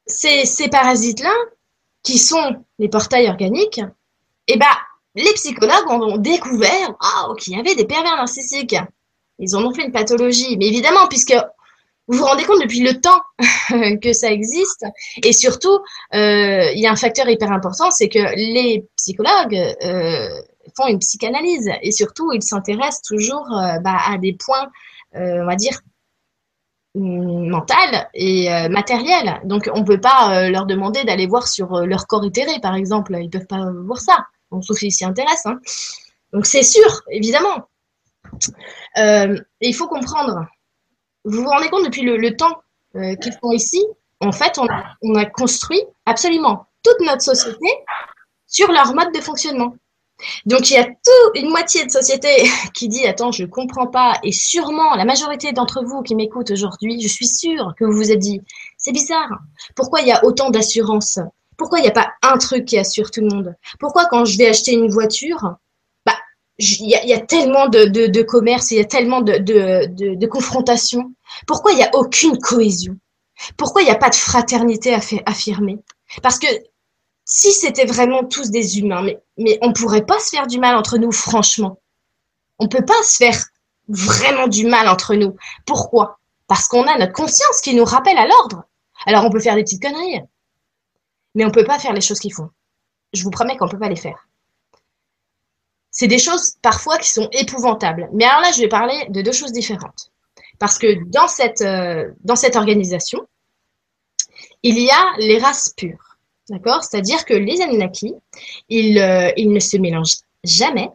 Ces, 0.06 0.44
ces 0.44 0.68
parasites-là, 0.68 1.32
qui 2.04 2.18
sont 2.18 2.64
les 2.78 2.88
portails 2.88 3.28
organiques, 3.28 3.80
eh 4.46 4.56
ben, 4.56 4.66
les 5.16 5.32
psychologues 5.34 5.90
ont 5.90 6.18
découvert 6.18 6.94
qu'il 7.38 7.54
y 7.54 7.60
avait 7.60 7.74
des 7.74 7.86
pervers 7.86 8.16
narcissiques. 8.16 8.76
Ils 9.38 9.56
en 9.56 9.64
ont 9.64 9.74
fait 9.74 9.84
une 9.84 9.92
pathologie. 9.92 10.56
Mais 10.56 10.66
évidemment, 10.66 11.08
puisque 11.08 11.34
vous 12.06 12.18
vous 12.18 12.24
rendez 12.24 12.44
compte 12.44 12.60
depuis 12.60 12.80
le 12.80 13.00
temps 13.00 13.20
que 14.02 14.12
ça 14.12 14.30
existe, 14.30 14.84
et 15.22 15.32
surtout, 15.32 15.78
euh, 16.14 16.70
il 16.74 16.80
y 16.80 16.86
a 16.86 16.92
un 16.92 16.96
facteur 16.96 17.28
hyper 17.28 17.50
important, 17.50 17.90
c'est 17.90 18.08
que 18.08 18.34
les 18.36 18.86
psychologues 18.96 19.56
euh, 19.82 20.28
font 20.76 20.86
une 20.86 20.98
psychanalyse, 20.98 21.70
et 21.82 21.90
surtout, 21.90 22.32
ils 22.32 22.42
s'intéressent 22.42 23.02
toujours 23.02 23.46
euh, 23.52 23.78
bah, 23.80 23.96
à 24.06 24.18
des 24.18 24.34
points, 24.34 24.68
on 25.14 25.46
va 25.46 25.54
dire, 25.54 25.80
mentale 26.94 28.08
et 28.14 28.52
euh, 28.52 28.68
matérielle. 28.68 29.40
Donc, 29.44 29.68
on 29.74 29.80
ne 29.80 29.84
peut 29.84 30.00
pas 30.00 30.48
leur 30.48 30.66
demander 30.66 31.04
d'aller 31.04 31.26
voir 31.26 31.48
sur 31.48 31.80
leur 31.80 32.06
corps 32.06 32.24
éthéré, 32.24 32.60
par 32.60 32.74
exemple. 32.74 33.16
Ils 33.18 33.26
ne 33.26 33.30
peuvent 33.30 33.46
pas 33.46 33.70
voir 33.84 34.00
ça, 34.00 34.26
sauf 34.60 34.76
s'ils 34.76 34.92
s'y 34.92 35.04
intéressent. 35.04 35.46
Hein. 35.46 35.60
Donc, 36.32 36.46
c'est 36.46 36.62
sûr, 36.62 37.02
évidemment. 37.10 37.68
il 38.96 39.74
faut 39.74 39.88
comprendre. 39.88 40.46
Vous 41.24 41.42
vous 41.42 41.48
rendez 41.48 41.68
compte 41.68 41.84
depuis 41.84 42.02
le, 42.02 42.36
temps 42.36 42.60
qu'ils 42.92 43.32
font 43.40 43.52
ici? 43.52 43.84
En 44.20 44.32
fait, 44.32 44.58
on 45.02 45.14
a 45.16 45.24
construit 45.26 45.82
absolument 46.06 46.66
toute 46.84 47.00
notre 47.00 47.22
société 47.22 47.66
sur 48.46 48.70
leur 48.70 48.94
mode 48.94 49.12
de 49.12 49.20
fonctionnement. 49.20 49.74
Donc 50.46 50.70
il 50.70 50.74
y 50.74 50.78
a 50.78 50.84
tout 50.84 51.30
une 51.34 51.50
moitié 51.50 51.84
de 51.84 51.90
société 51.90 52.28
qui 52.74 52.88
dit 52.88 53.06
attends 53.06 53.32
je 53.32 53.44
comprends 53.44 53.86
pas 53.86 54.14
et 54.22 54.32
sûrement 54.32 54.94
la 54.94 55.04
majorité 55.04 55.52
d'entre 55.52 55.84
vous 55.84 56.02
qui 56.02 56.14
m'écoutent 56.14 56.50
aujourd'hui 56.50 57.00
je 57.00 57.08
suis 57.08 57.26
sûre 57.26 57.74
que 57.78 57.84
vous 57.84 57.92
vous 57.92 58.10
êtes 58.10 58.18
dit 58.18 58.40
c'est 58.78 58.92
bizarre. 58.92 59.30
Pourquoi 59.74 60.00
il 60.00 60.08
y 60.08 60.12
a 60.12 60.24
autant 60.24 60.50
d'assurance? 60.50 61.18
Pourquoi 61.56 61.78
il 61.78 61.82
n'y 61.82 61.88
a 61.88 61.92
pas 61.92 62.12
un 62.22 62.36
truc 62.38 62.64
qui 62.64 62.78
assure 62.78 63.10
tout 63.10 63.20
le 63.20 63.28
monde? 63.28 63.54
Pourquoi 63.78 64.06
quand 64.06 64.24
je 64.24 64.36
vais 64.36 64.46
acheter 64.46 64.72
une 64.72 64.90
voiture 64.90 65.56
bah 66.04 66.16
il 66.58 66.88
y, 66.88 67.12
a, 67.12 67.20
tellement 67.20 67.68
de, 67.68 67.86
de, 67.86 68.22
commerce 68.22 68.70
il 68.70 68.76
y 68.76 68.80
a 68.80 68.84
tellement 68.84 69.22
de, 69.22 69.38
de, 69.38 70.14
de 70.14 70.26
confrontations? 70.26 71.12
Pourquoi 71.46 71.72
il 71.72 71.76
n'y 71.76 71.82
a 71.82 71.90
aucune 71.94 72.38
cohésion? 72.38 72.96
Pourquoi 73.56 73.82
il 73.82 73.86
n'y 73.86 73.90
a 73.90 73.96
pas 73.96 74.10
de 74.10 74.14
fraternité 74.14 74.94
affirmée? 75.26 75.78
Parce 76.22 76.38
que 76.38 76.46
si 77.24 77.52
c'était 77.52 77.86
vraiment 77.86 78.24
tous 78.24 78.50
des 78.50 78.78
humains, 78.78 79.02
mais, 79.02 79.20
mais 79.38 79.58
on 79.62 79.72
pourrait 79.72 80.04
pas 80.04 80.18
se 80.20 80.30
faire 80.30 80.46
du 80.46 80.58
mal 80.58 80.76
entre 80.76 80.98
nous, 80.98 81.12
franchement. 81.12 81.80
On 82.58 82.68
peut 82.68 82.84
pas 82.84 83.02
se 83.02 83.16
faire 83.16 83.38
vraiment 83.88 84.48
du 84.48 84.66
mal 84.66 84.88
entre 84.88 85.14
nous. 85.14 85.36
Pourquoi? 85.66 86.18
Parce 86.46 86.68
qu'on 86.68 86.86
a 86.86 86.98
notre 86.98 87.12
conscience 87.12 87.60
qui 87.62 87.74
nous 87.74 87.84
rappelle 87.84 88.18
à 88.18 88.26
l'ordre. 88.26 88.64
Alors 89.06 89.24
on 89.24 89.30
peut 89.30 89.40
faire 89.40 89.54
des 89.54 89.64
petites 89.64 89.82
conneries, 89.82 90.22
mais 91.34 91.44
on 91.44 91.50
peut 91.50 91.64
pas 91.64 91.78
faire 91.78 91.92
les 91.92 92.00
choses 92.00 92.20
qu'ils 92.20 92.32
font. 92.32 92.50
Je 93.12 93.22
vous 93.22 93.30
promets 93.30 93.56
qu'on 93.56 93.68
peut 93.68 93.78
pas 93.78 93.88
les 93.88 93.96
faire. 93.96 94.28
C'est 95.90 96.08
des 96.08 96.18
choses 96.18 96.56
parfois 96.60 96.98
qui 96.98 97.10
sont 97.10 97.28
épouvantables. 97.32 98.08
Mais 98.12 98.24
alors 98.24 98.40
là, 98.40 98.50
je 98.52 98.60
vais 98.60 98.68
parler 98.68 99.06
de 99.10 99.22
deux 99.22 99.32
choses 99.32 99.52
différentes. 99.52 100.10
Parce 100.58 100.78
que 100.78 101.04
dans 101.10 101.28
cette, 101.28 101.60
euh, 101.60 102.10
dans 102.20 102.36
cette 102.36 102.56
organisation, 102.56 103.26
il 104.62 104.78
y 104.78 104.90
a 104.90 105.12
les 105.18 105.38
races 105.38 105.70
pures. 105.76 106.13
D'accord? 106.48 106.82
C'est-à-dire 106.82 107.24
que 107.24 107.34
les 107.34 107.60
Anunnaki, 107.62 108.14
ils, 108.68 108.98
euh, 108.98 109.32
ne 109.36 109.60
se 109.60 109.76
mélangent 109.76 110.18
jamais 110.42 110.90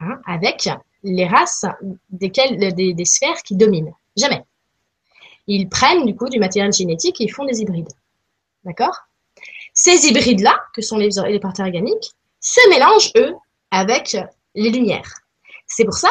hein, 0.00 0.20
avec 0.26 0.68
les 1.04 1.26
races 1.26 1.64
desquelles, 2.10 2.74
des, 2.74 3.04
sphères 3.04 3.42
qui 3.44 3.54
dominent. 3.54 3.94
Jamais. 4.16 4.42
Ils 5.46 5.68
prennent 5.68 6.04
du 6.04 6.16
coup 6.16 6.28
du 6.28 6.40
matériel 6.40 6.72
génétique 6.72 7.20
et 7.20 7.24
ils 7.24 7.32
font 7.32 7.44
des 7.44 7.60
hybrides. 7.60 7.92
D'accord? 8.64 8.96
Ces 9.72 10.08
hybrides-là, 10.08 10.58
que 10.74 10.82
sont 10.82 10.98
les, 10.98 11.10
les 11.28 11.40
organiques, 11.44 12.10
se 12.40 12.68
mélangent, 12.68 13.12
eux, 13.16 13.34
avec 13.70 14.16
les 14.54 14.70
lumières. 14.70 15.12
C'est 15.66 15.84
pour 15.84 15.94
ça 15.94 16.08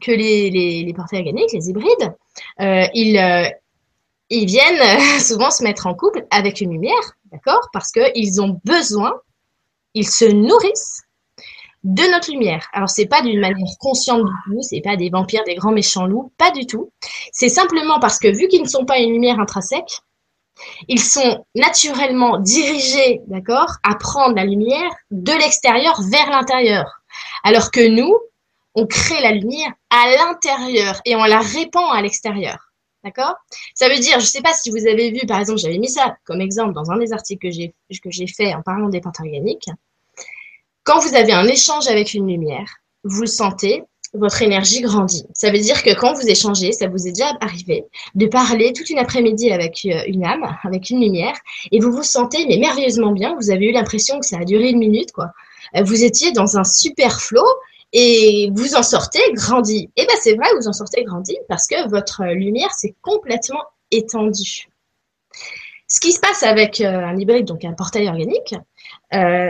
que 0.00 0.12
les, 0.12 0.50
les, 0.50 0.82
les 0.84 0.94
organiques, 0.98 1.52
les 1.52 1.68
hybrides, 1.68 2.14
euh, 2.60 2.86
ils, 2.94 3.18
euh, 3.18 3.48
ils 4.30 4.46
viennent 4.46 5.20
souvent 5.20 5.50
se 5.50 5.62
mettre 5.62 5.86
en 5.86 5.94
couple 5.94 6.26
avec 6.30 6.60
une 6.60 6.72
lumière, 6.72 7.12
d'accord? 7.32 7.68
Parce 7.72 7.92
qu'ils 7.92 8.40
ont 8.40 8.60
besoin, 8.64 9.14
ils 9.94 10.08
se 10.08 10.24
nourrissent 10.24 11.02
de 11.84 12.02
notre 12.10 12.32
lumière. 12.32 12.66
Alors 12.72 12.90
c'est 12.90 13.06
pas 13.06 13.22
d'une 13.22 13.40
manière 13.40 13.78
consciente 13.78 14.24
du 14.24 14.32
tout, 14.44 14.62
c'est 14.62 14.80
pas 14.80 14.96
des 14.96 15.08
vampires, 15.08 15.44
des 15.44 15.54
grands 15.54 15.72
méchants 15.72 16.06
loups, 16.06 16.32
pas 16.36 16.50
du 16.50 16.66
tout. 16.66 16.90
C'est 17.32 17.48
simplement 17.48 18.00
parce 18.00 18.18
que 18.18 18.28
vu 18.28 18.48
qu'ils 18.48 18.62
ne 18.62 18.68
sont 18.68 18.84
pas 18.84 18.98
une 18.98 19.12
lumière 19.12 19.38
intrinsèque, 19.38 20.00
ils 20.88 21.02
sont 21.02 21.44
naturellement 21.54 22.38
dirigés, 22.38 23.20
d'accord, 23.28 23.76
à 23.84 23.94
prendre 23.94 24.34
la 24.34 24.44
lumière 24.44 24.90
de 25.10 25.32
l'extérieur 25.32 26.00
vers 26.10 26.30
l'intérieur. 26.30 27.02
Alors 27.44 27.70
que 27.70 27.86
nous, 27.86 28.16
on 28.74 28.86
crée 28.86 29.20
la 29.20 29.32
lumière 29.32 29.72
à 29.90 30.10
l'intérieur 30.16 31.00
et 31.04 31.14
on 31.14 31.24
la 31.24 31.40
répand 31.40 31.94
à 31.94 32.02
l'extérieur. 32.02 32.65
D'accord? 33.06 33.36
Ça 33.76 33.88
veut 33.88 34.00
dire, 34.00 34.14
je 34.14 34.24
ne 34.24 34.30
sais 34.30 34.40
pas 34.40 34.52
si 34.52 34.68
vous 34.68 34.84
avez 34.84 35.12
vu, 35.12 35.20
par 35.28 35.38
exemple, 35.38 35.60
j'avais 35.60 35.78
mis 35.78 35.88
ça 35.88 36.16
comme 36.24 36.40
exemple 36.40 36.74
dans 36.74 36.90
un 36.90 36.98
des 36.98 37.12
articles 37.12 37.48
que 37.48 38.10
j'ai, 38.10 38.26
fait 38.26 38.52
en 38.52 38.62
parlant 38.62 38.88
des 38.88 39.00
pentes 39.00 39.20
organiques. 39.20 39.68
Quand 40.82 40.98
vous 40.98 41.14
avez 41.14 41.32
un 41.32 41.46
échange 41.46 41.86
avec 41.86 42.14
une 42.14 42.26
lumière, 42.26 42.66
vous 43.04 43.20
le 43.20 43.28
sentez, 43.28 43.84
votre 44.12 44.42
énergie 44.42 44.80
grandit. 44.80 45.24
Ça 45.34 45.52
veut 45.52 45.58
dire 45.58 45.84
que 45.84 45.94
quand 45.94 46.14
vous 46.14 46.26
échangez, 46.26 46.72
ça 46.72 46.88
vous 46.88 47.06
est 47.06 47.12
déjà 47.12 47.32
arrivé 47.40 47.84
de 48.16 48.26
parler 48.26 48.72
toute 48.72 48.90
une 48.90 48.98
après-midi 48.98 49.52
avec 49.52 49.86
euh, 49.86 50.02
une 50.08 50.24
âme, 50.24 50.56
avec 50.64 50.90
une 50.90 51.00
lumière, 51.00 51.36
et 51.70 51.78
vous 51.78 51.92
vous 51.92 52.02
sentez 52.02 52.44
mais 52.46 52.56
merveilleusement 52.56 53.12
bien. 53.12 53.36
Vous 53.36 53.50
avez 53.50 53.66
eu 53.66 53.72
l'impression 53.72 54.18
que 54.18 54.26
ça 54.26 54.38
a 54.38 54.44
duré 54.44 54.70
une 54.70 54.78
minute, 54.78 55.12
quoi. 55.12 55.30
Euh, 55.76 55.84
vous 55.84 56.02
étiez 56.02 56.32
dans 56.32 56.56
un 56.58 56.64
super 56.64 57.20
flow 57.20 57.44
et 57.98 58.50
vous 58.54 58.74
en 58.74 58.82
sortez 58.82 59.22
grandi. 59.32 59.90
Et 59.96 60.02
eh 60.02 60.06
bien 60.06 60.16
c'est 60.20 60.34
vrai, 60.34 60.48
vous 60.60 60.68
en 60.68 60.74
sortez 60.74 61.02
grandi 61.02 61.34
parce 61.48 61.66
que 61.66 61.88
votre 61.88 62.24
lumière 62.26 62.70
s'est 62.72 62.94
complètement 63.00 63.62
étendue. 63.90 64.68
Ce 65.88 65.98
qui 65.98 66.12
se 66.12 66.20
passe 66.20 66.42
avec 66.42 66.82
euh, 66.82 67.06
un 67.06 67.16
hybride, 67.18 67.46
donc 67.46 67.64
un 67.64 67.72
portail 67.72 68.06
organique, 68.08 68.54
euh, 69.14 69.48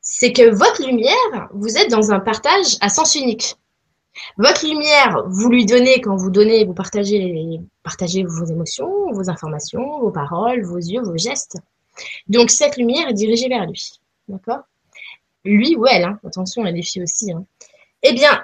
c'est 0.00 0.32
que 0.32 0.50
votre 0.50 0.84
lumière, 0.84 1.48
vous 1.52 1.78
êtes 1.78 1.88
dans 1.88 2.10
un 2.10 2.18
partage 2.18 2.78
à 2.80 2.88
sens 2.88 3.14
unique. 3.14 3.54
Votre 4.38 4.66
lumière, 4.66 5.22
vous 5.28 5.48
lui 5.48 5.64
donnez, 5.64 6.00
quand 6.00 6.16
vous 6.16 6.30
donnez, 6.30 6.64
vous 6.64 6.74
partagez, 6.74 7.60
partagez 7.84 8.24
vos 8.24 8.44
émotions, 8.44 9.12
vos 9.12 9.30
informations, 9.30 10.00
vos 10.00 10.10
paroles, 10.10 10.64
vos 10.64 10.78
yeux, 10.78 11.02
vos 11.02 11.16
gestes. 11.16 11.58
Donc 12.26 12.50
cette 12.50 12.76
lumière 12.76 13.08
est 13.08 13.14
dirigée 13.14 13.48
vers 13.48 13.66
lui. 13.66 14.00
D'accord? 14.26 14.62
Lui 15.44 15.76
ou 15.76 15.86
elle, 15.86 16.02
hein. 16.02 16.18
attention, 16.26 16.66
il 16.66 16.76
y 16.76 16.80
a 16.80 16.82
filles 16.82 17.04
aussi. 17.04 17.30
Hein. 17.30 17.44
Eh 18.02 18.12
bien, 18.12 18.42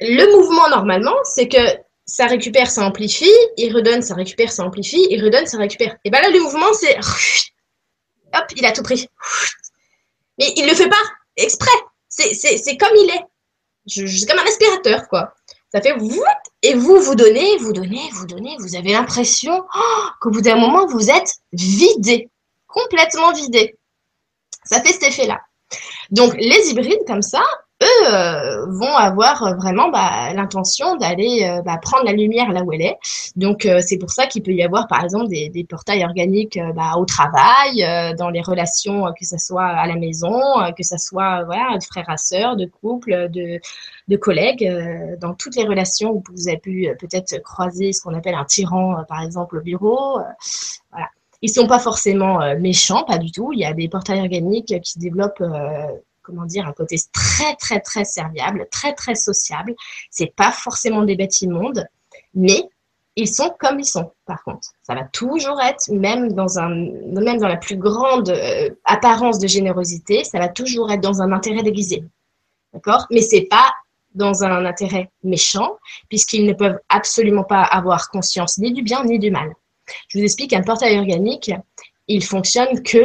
le 0.00 0.36
mouvement 0.36 0.68
normalement, 0.68 1.16
c'est 1.24 1.48
que 1.48 1.58
ça 2.04 2.26
récupère, 2.26 2.70
ça 2.70 2.84
amplifie, 2.84 3.32
il 3.56 3.74
redonne, 3.74 4.02
ça 4.02 4.14
récupère, 4.14 4.50
ça 4.50 4.64
amplifie, 4.64 5.06
il 5.10 5.24
redonne, 5.24 5.46
ça 5.46 5.58
récupère. 5.58 5.96
Et 6.04 6.10
bien 6.10 6.20
là, 6.20 6.30
le 6.30 6.40
mouvement, 6.40 6.72
c'est 6.72 6.96
hop, 8.34 8.44
il 8.56 8.66
a 8.66 8.72
tout 8.72 8.82
pris. 8.82 9.08
Mais 10.38 10.52
il 10.56 10.64
ne 10.64 10.70
le 10.70 10.74
fait 10.74 10.88
pas 10.88 11.02
exprès. 11.36 11.70
C'est 12.08 12.76
comme 12.76 12.96
il 12.96 13.10
est. 13.10 13.24
C'est 13.86 14.26
comme 14.26 14.38
un 14.38 14.46
aspirateur, 14.46 15.08
quoi. 15.08 15.34
Ça 15.72 15.80
fait 15.80 15.94
et 16.64 16.74
vous, 16.74 17.00
vous 17.00 17.14
donnez, 17.14 17.56
vous 17.58 17.72
donnez, 17.72 18.08
vous 18.12 18.26
donnez, 18.26 18.56
vous 18.58 18.76
avez 18.76 18.92
l'impression 18.92 19.64
oh, 19.74 20.04
qu'au 20.20 20.30
bout 20.30 20.42
d'un 20.42 20.56
moment, 20.56 20.86
vous 20.86 21.10
êtes 21.10 21.34
vidé, 21.52 22.28
complètement 22.68 23.32
vidé. 23.32 23.76
Ça 24.64 24.82
fait 24.82 24.92
cet 24.92 25.02
effet-là. 25.04 25.40
Donc 26.10 26.34
les 26.34 26.70
hybrides 26.70 27.04
comme 27.06 27.22
ça, 27.22 27.42
eux 27.82 28.14
euh, 28.14 28.66
vont 28.66 28.96
avoir 28.96 29.56
vraiment 29.56 29.90
bah, 29.90 30.32
l'intention 30.34 30.96
d'aller 30.96 31.44
euh, 31.44 31.62
bah, 31.62 31.78
prendre 31.80 32.04
la 32.04 32.12
lumière 32.12 32.52
là 32.52 32.62
où 32.62 32.72
elle 32.72 32.82
est. 32.82 32.98
Donc 33.36 33.66
euh, 33.66 33.80
c'est 33.84 33.98
pour 33.98 34.10
ça 34.10 34.26
qu'il 34.26 34.42
peut 34.42 34.52
y 34.52 34.62
avoir 34.62 34.86
par 34.88 35.04
exemple 35.04 35.28
des, 35.28 35.66
portails 35.68 36.04
organiques 36.04 36.58
bah, 36.74 36.92
au 36.96 37.04
travail, 37.04 37.86
dans 38.16 38.30
les 38.30 38.42
relations 38.42 39.04
que 39.18 39.24
ce 39.24 39.38
soit 39.38 39.64
à 39.64 39.86
la 39.86 39.96
maison, 39.96 40.40
que 40.76 40.82
ce 40.82 40.96
soit 40.98 41.44
voilà 41.44 41.78
de 41.78 41.84
frères 41.84 42.08
à 42.08 42.16
sœurs, 42.16 42.56
de 42.56 42.66
couples, 42.66 43.28
de, 43.30 44.16
collègues, 44.16 44.70
dans 45.20 45.34
toutes 45.34 45.56
les 45.56 45.64
relations 45.64 46.10
où 46.10 46.22
vous 46.32 46.48
avez 46.48 46.58
pu 46.58 46.88
peut-être 46.98 47.42
croiser 47.42 47.92
ce 47.92 48.02
qu'on 48.02 48.14
appelle 48.14 48.34
un 48.34 48.44
tyran 48.44 49.04
par 49.08 49.22
exemple 49.22 49.58
au 49.58 49.60
bureau. 49.60 50.20
voilà. 50.90 51.08
Ils 51.42 51.50
sont 51.50 51.66
pas 51.66 51.80
forcément 51.80 52.40
euh, 52.40 52.56
méchants, 52.56 53.02
pas 53.04 53.18
du 53.18 53.32
tout. 53.32 53.52
Il 53.52 53.58
y 53.58 53.64
a 53.64 53.72
des 53.72 53.88
portails 53.88 54.20
organiques 54.20 54.80
qui 54.80 54.98
développent 55.00 55.40
euh, 55.40 55.86
comment 56.22 56.44
dire, 56.44 56.66
un 56.66 56.72
côté 56.72 56.96
très, 57.12 57.54
très, 57.56 57.80
très 57.80 58.04
serviable, 58.04 58.66
très, 58.70 58.94
très 58.94 59.14
sociable. 59.14 59.74
C'est 60.10 60.34
pas 60.34 60.52
forcément 60.52 61.02
des 61.02 61.16
bêtes 61.16 61.40
immondes, 61.42 61.86
mais 62.34 62.68
ils 63.16 63.28
sont 63.28 63.54
comme 63.58 63.80
ils 63.80 63.86
sont, 63.86 64.12
par 64.26 64.42
contre. 64.42 64.68
Ça 64.82 64.94
va 64.94 65.04
toujours 65.04 65.60
être, 65.60 65.90
même 65.92 66.32
dans, 66.32 66.58
un, 66.58 66.70
même 66.70 67.38
dans 67.38 67.48
la 67.48 67.58
plus 67.58 67.76
grande 67.76 68.30
euh, 68.30 68.70
apparence 68.84 69.38
de 69.38 69.46
générosité, 69.46 70.24
ça 70.24 70.38
va 70.38 70.48
toujours 70.48 70.90
être 70.90 71.02
dans 71.02 71.20
un 71.20 71.32
intérêt 71.32 71.62
déguisé. 71.62 72.04
D'accord? 72.72 73.06
Mais 73.10 73.20
c'est 73.20 73.42
pas 73.50 73.70
dans 74.14 74.44
un 74.44 74.64
intérêt 74.64 75.10
méchant, 75.22 75.76
puisqu'ils 76.08 76.46
ne 76.46 76.52
peuvent 76.52 76.78
absolument 76.88 77.44
pas 77.44 77.62
avoir 77.62 78.10
conscience 78.10 78.58
ni 78.58 78.72
du 78.72 78.82
bien 78.82 79.04
ni 79.04 79.18
du 79.18 79.30
mal. 79.30 79.52
Je 80.08 80.18
vous 80.18 80.24
explique, 80.24 80.52
un 80.52 80.62
portail 80.62 80.98
organique, 80.98 81.50
il 82.08 82.24
fonctionne 82.24 82.82
que 82.82 83.02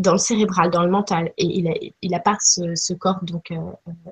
dans 0.00 0.12
le 0.12 0.18
cérébral, 0.18 0.70
dans 0.70 0.82
le 0.82 0.90
mental, 0.90 1.32
et 1.36 1.44
il 1.44 1.64
n'a 1.64 1.74
il 2.02 2.14
a 2.14 2.20
pas 2.20 2.36
ce, 2.40 2.94
corps 2.94 3.20
donc 3.22 3.50
euh, 3.50 3.56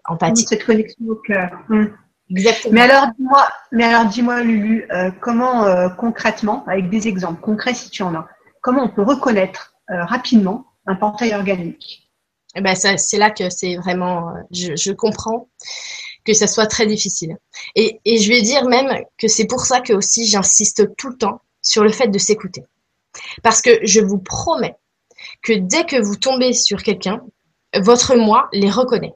empathique. 0.04 0.48
Cette 0.48 0.64
connexion 0.64 1.04
au 1.08 1.16
cœur. 1.16 1.50
Hmm. 1.68 1.86
Exactement. 2.30 2.74
Mais 2.74 2.80
alors, 2.82 3.06
dis-moi, 3.18 3.48
mais 3.72 3.84
alors, 3.84 4.06
dis-moi, 4.06 4.42
Lulu, 4.42 4.86
euh, 4.92 5.10
comment 5.20 5.64
euh, 5.64 5.88
concrètement, 5.88 6.64
avec 6.66 6.90
des 6.90 7.08
exemples 7.08 7.40
concrets 7.40 7.72
si 7.72 7.88
tu 7.88 8.02
en 8.02 8.14
as, 8.14 8.28
comment 8.60 8.84
on 8.84 8.88
peut 8.88 9.02
reconnaître 9.02 9.74
rapidement 9.88 10.66
un 10.86 10.94
portail 10.94 11.32
organique? 11.32 12.10
Eh 12.54 12.60
ben, 12.60 12.74
c'est 12.74 13.16
là 13.16 13.30
que 13.30 13.48
c'est 13.48 13.76
vraiment, 13.76 14.34
je, 14.50 14.76
je 14.76 14.92
comprends 14.92 15.48
que 16.24 16.34
ça 16.34 16.46
soit 16.46 16.66
très 16.66 16.84
difficile. 16.84 17.38
Et, 17.74 18.00
et 18.04 18.18
je 18.18 18.28
vais 18.28 18.42
dire 18.42 18.66
même 18.66 19.02
que 19.16 19.28
c'est 19.28 19.46
pour 19.46 19.60
ça 19.60 19.80
que 19.80 19.94
aussi 19.94 20.26
j'insiste 20.26 20.94
tout 20.96 21.08
le 21.08 21.16
temps 21.16 21.40
sur 21.62 21.82
le 21.82 21.90
fait 21.90 22.08
de 22.08 22.18
s'écouter. 22.18 22.64
Parce 23.42 23.62
que 23.62 23.70
je 23.82 24.00
vous 24.00 24.18
promets 24.18 24.76
que 25.42 25.52
dès 25.52 25.84
que 25.84 26.00
vous 26.00 26.16
tombez 26.16 26.52
sur 26.52 26.82
quelqu'un, 26.82 27.22
votre 27.74 28.16
moi 28.16 28.48
les 28.52 28.70
reconnaît. 28.70 29.14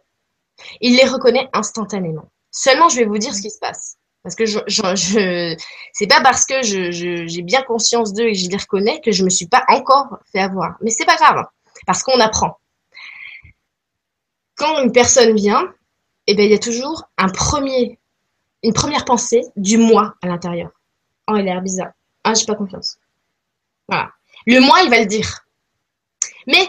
Il 0.81 0.97
les 0.97 1.09
reconnaît 1.09 1.49
instantanément. 1.53 2.31
Seulement, 2.51 2.89
je 2.89 2.97
vais 2.97 3.05
vous 3.05 3.19
dire 3.19 3.35
ce 3.35 3.41
qui 3.41 3.51
se 3.51 3.59
passe. 3.59 3.97
Parce 4.23 4.37
que 4.37 4.47
je, 4.47 4.61
je, 4.69 5.57
c'est 5.93 6.07
pas 6.07 6.21
parce 6.21 6.47
que 6.47 6.63
j'ai 6.63 7.43
bien 7.43 7.63
conscience 7.63 8.13
d'eux 8.13 8.29
et 8.29 8.33
que 8.33 8.39
je 8.39 8.49
les 8.49 8.57
reconnais 8.57 9.01
que 9.01 9.11
je 9.11 9.25
me 9.25 9.31
suis 9.31 9.49
pas 9.49 9.65
encore 9.69 10.19
fait 10.31 10.39
avoir. 10.39 10.77
Mais 10.81 10.91
c'est 10.91 11.05
pas 11.05 11.17
grave, 11.17 11.45
parce 11.87 12.03
qu'on 12.05 12.21
apprend. 12.21 12.59
Quand 14.55 14.81
une 14.81 14.93
personne 14.93 15.35
vient, 15.35 15.73
eh 16.29 16.37
ben, 16.37 16.45
il 16.45 16.53
y 16.53 16.55
a 16.55 16.59
toujours 16.59 17.09
un 17.19 17.29
premier, 17.31 17.99
une 18.63 18.73
première 18.73 19.05
pensée 19.05 19.43
du 19.57 19.77
moi 19.77 20.15
à 20.23 20.29
l'intérieur. 20.29 20.71
Oh, 21.29 21.35
il 21.37 21.41
a 21.41 21.55
l'air 21.55 21.63
bizarre. 21.63 21.93
Ah, 22.23 22.35
j'ai 22.35 22.47
pas 22.47 22.55
confiance. 22.55 22.99
Voilà. 23.89 24.11
Le 24.47 24.61
moi, 24.61 24.83
il 24.85 24.91
va 24.91 25.01
le 25.01 25.07
dire. 25.07 25.45
Mais 26.47 26.69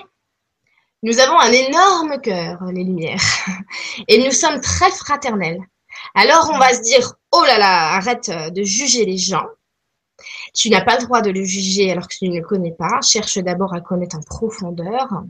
nous 1.03 1.19
avons 1.19 1.39
un 1.39 1.51
énorme 1.51 2.21
cœur, 2.21 2.63
les 2.65 2.83
Lumières, 2.83 3.23
et 4.07 4.23
nous 4.23 4.31
sommes 4.31 4.61
très 4.61 4.91
fraternels. 4.91 5.59
Alors 6.15 6.49
on 6.53 6.57
va 6.57 6.73
se 6.73 6.81
dire, 6.81 7.13
oh 7.31 7.43
là 7.45 7.57
là, 7.57 7.93
arrête 7.95 8.29
de 8.29 8.63
juger 8.63 9.05
les 9.05 9.17
gens. 9.17 9.45
Tu 10.53 10.69
n'as 10.69 10.83
pas 10.83 10.97
le 10.97 11.03
droit 11.03 11.21
de 11.21 11.31
le 11.31 11.43
juger 11.43 11.91
alors 11.91 12.07
que 12.07 12.15
tu 12.15 12.29
ne 12.29 12.39
le 12.39 12.45
connais 12.45 12.71
pas. 12.71 13.01
Cherche 13.01 13.37
d'abord 13.39 13.73
à 13.73 13.81
connaître 13.81 14.15
en 14.15 14.21
profondeur. 14.21 15.23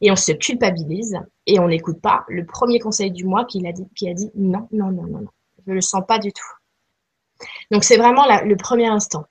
Et 0.00 0.10
on 0.10 0.16
se 0.16 0.32
culpabilise 0.32 1.18
et 1.46 1.58
on 1.58 1.68
n'écoute 1.68 2.00
pas 2.00 2.24
le 2.28 2.46
premier 2.46 2.78
conseil 2.78 3.10
du 3.10 3.24
mois 3.24 3.44
qui 3.44 3.66
a 3.66 3.72
dit, 3.72 3.86
qui 3.94 4.08
a 4.08 4.14
dit 4.14 4.30
non, 4.34 4.68
non, 4.72 4.90
non, 4.90 5.02
non, 5.02 5.20
non. 5.20 5.30
Je 5.66 5.70
ne 5.70 5.74
le 5.74 5.80
sens 5.80 6.02
pas 6.06 6.18
du 6.18 6.32
tout. 6.32 7.46
Donc 7.70 7.84
c'est 7.84 7.96
vraiment 7.96 8.24
le 8.26 8.56
premier 8.56 8.86
instant. 8.86 9.26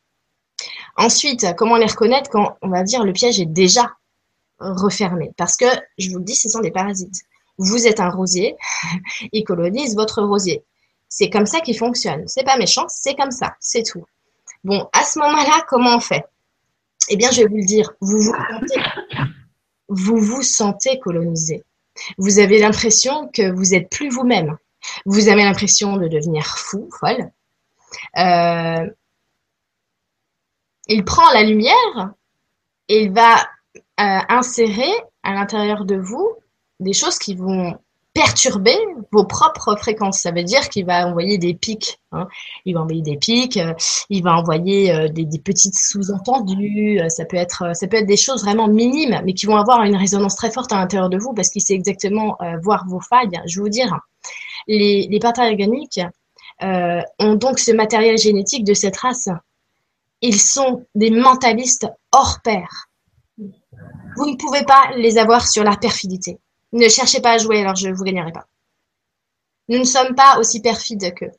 Ensuite, 0.98 1.48
comment 1.58 1.78
les 1.78 1.86
reconnaître 1.86 2.30
quand 2.30 2.58
on 2.62 2.70
va 2.70 2.84
dire 2.84 3.04
le 3.04 3.14
piège 3.14 3.40
est 3.40 3.46
déjà 3.46 3.92
refermé 4.62 5.32
Parce 5.38 5.58
que, 5.58 5.66
je 5.98 6.10
vous 6.12 6.20
le 6.20 6.24
dis, 6.24 6.36
ce 6.36 6.50
sont 6.50 6.62
des 6.62 6.72
parasites. 6.72 7.22
Vous 7.58 7.88
êtes 7.88 8.00
un 8.00 8.10
rosier, 8.10 8.56
ils 9.32 9.44
colonisent 9.44 9.96
votre 9.96 10.22
rosier. 10.22 10.64
C'est 11.10 11.30
comme 11.30 11.46
ça 11.46 11.60
qu'ils 11.60 11.78
fonctionnent. 11.78 12.28
C'est 12.28 12.46
pas 12.46 12.58
méchant, 12.58 12.86
c'est 12.88 13.16
comme 13.16 13.32
ça, 13.32 13.56
c'est 13.60 13.84
tout. 13.84 14.06
Bon, 14.64 14.88
à 14.94 15.04
ce 15.04 15.20
moment-là, 15.20 15.66
comment 15.68 15.96
on 15.96 16.00
fait? 16.00 16.26
Eh 17.10 17.18
bien, 17.18 17.32
je 17.32 17.42
vais 17.42 17.48
vous 17.48 17.58
le 17.58 17.66
dire, 17.66 17.92
vous 18.00 18.20
vous 20.18 20.42
sentez, 20.44 21.00
colonisé. 21.00 21.64
Vous 22.18 22.40
avez 22.40 22.60
l'impression 22.60 23.28
que 23.28 23.52
vous 23.52 23.74
êtes 23.74 23.90
plus 23.90 24.10
vous-même. 24.10 24.58
Vous 25.06 25.28
avez 25.28 25.44
l'impression 25.44 25.98
de 25.98 26.08
devenir 26.08 26.46
fou, 26.58 26.90
folle. 27.00 27.32
Euh, 28.18 28.90
il 30.88 31.04
prend 31.04 31.30
la 31.34 31.44
lumière 31.44 32.14
et 32.88 33.04
il 33.04 33.12
va 33.12 33.48
insérer 34.30 34.92
à 35.24 35.34
l'intérieur 35.34 35.86
de 35.86 35.96
vous 35.96 36.28
des 36.80 36.94
choses 36.94 37.20
qui 37.20 37.36
vont 37.36 37.78
perturber 38.14 38.76
vos 39.12 39.24
propres 39.24 39.76
fréquences. 39.78 40.20
Ça 40.20 40.32
veut 40.32 40.44
dire 40.44 40.68
qu'il 40.70 40.86
va 40.86 41.08
envoyer 41.08 41.38
des 41.38 41.54
pics. 41.54 42.00
Hein. 42.12 42.28
Il 42.66 42.74
va 42.74 42.82
envoyer 42.82 43.02
des 43.02 43.16
pics, 43.16 43.58
euh, 43.58 43.74
il 44.10 44.22
va 44.24 44.36
envoyer 44.36 44.92
euh, 44.92 45.08
des, 45.08 45.26
petites 45.40 45.78
sous-entendus. 45.78 47.00
ça 47.08 47.26
peut 47.26 47.38
être, 47.38 47.76
ça 47.76 47.88
peut 47.88 47.98
être 47.98 48.08
des 48.08 48.18
choses 48.18 48.44
vraiment 48.44 48.68
minimes, 48.68 49.22
mais 49.24 49.34
qui 49.34 49.46
vont 49.46 49.56
avoir 49.56 49.84
une 49.84 49.96
résonance 49.96 50.36
très 50.36 50.52
forte 50.52 50.74
à 50.74 50.78
l'intérieur 50.78 51.10
de 51.10 51.18
vous 51.18 51.34
parce 51.34 51.50
qu'il 51.50 51.62
sait 51.62 51.74
exactement 51.74 52.38
voir 52.64 52.86
vos 52.88 53.00
failles. 53.00 53.42
Je 53.46 53.60
vais 53.60 53.64
vous 53.64 53.70
dire, 53.70 53.98
les, 54.68 55.08
les 55.10 55.20
organiques 55.24 56.02
ont 56.62 57.36
donc 57.36 57.60
ce 57.60 57.72
matériel 57.72 58.18
génétique 58.18 58.66
de 58.66 58.74
cette 58.74 58.98
race. 58.98 59.30
Ils 60.22 60.40
sont 60.40 60.86
des 60.96 61.10
mentalistes 61.10 61.88
hors 62.12 62.42
pair. 62.44 62.91
Vous 64.16 64.30
ne 64.30 64.36
pouvez 64.36 64.64
pas 64.64 64.92
les 64.96 65.18
avoir 65.18 65.48
sur 65.48 65.64
la 65.64 65.76
perfidité. 65.76 66.40
Ne 66.74 66.88
cherchez 66.88 67.22
pas 67.22 67.34
à 67.34 67.38
jouer, 67.38 67.62
alors 67.62 67.76
je 67.76 67.90
ne 67.90 67.94
vous 67.94 68.04
gagnerai 68.04 68.32
pas. 68.32 68.48
Nous 69.70 69.80
ne 69.80 69.84
sommes 69.84 70.16
pas 70.16 70.38
aussi 70.40 70.62
perfides 70.62 71.14
qu'eux. 71.14 71.32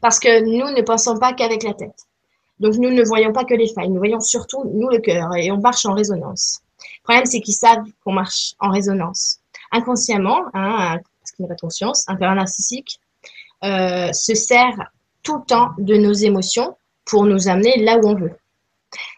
Parce 0.00 0.18
que 0.18 0.40
nous 0.40 0.74
ne 0.74 0.82
pensons 0.82 1.18
pas 1.18 1.32
qu'avec 1.32 1.62
la 1.62 1.74
tête. 1.74 2.06
Donc 2.58 2.74
nous 2.74 2.90
ne 2.90 3.02
voyons 3.04 3.32
pas 3.32 3.44
que 3.44 3.54
les 3.54 3.72
failles, 3.72 3.90
nous 3.90 3.98
voyons 3.98 4.20
surtout, 4.20 4.64
nous, 4.64 4.88
le 4.88 4.98
cœur, 4.98 5.34
et 5.36 5.50
on 5.52 5.58
marche 5.58 5.86
en 5.86 5.94
résonance. 5.94 6.60
Le 6.80 7.02
problème, 7.04 7.24
c'est 7.26 7.40
qu'ils 7.40 7.54
savent 7.54 7.84
qu'on 8.04 8.12
marche 8.12 8.54
en 8.58 8.70
résonance. 8.70 9.38
Inconsciemment, 9.70 10.42
hein, 10.54 10.98
parce 11.20 11.32
qu'il 11.32 11.44
n'y 11.44 11.48
pas 11.48 11.56
conscience, 11.56 12.04
un 12.08 12.16
père 12.16 12.34
narcissique 12.34 13.00
euh, 13.64 14.12
se 14.12 14.34
sert 14.34 14.90
tout 15.22 15.38
le 15.38 15.44
temps 15.44 15.70
de 15.78 15.96
nos 15.96 16.12
émotions 16.12 16.76
pour 17.04 17.24
nous 17.24 17.48
amener 17.48 17.82
là 17.82 17.98
où 17.98 18.08
on 18.08 18.14
veut. 18.14 18.36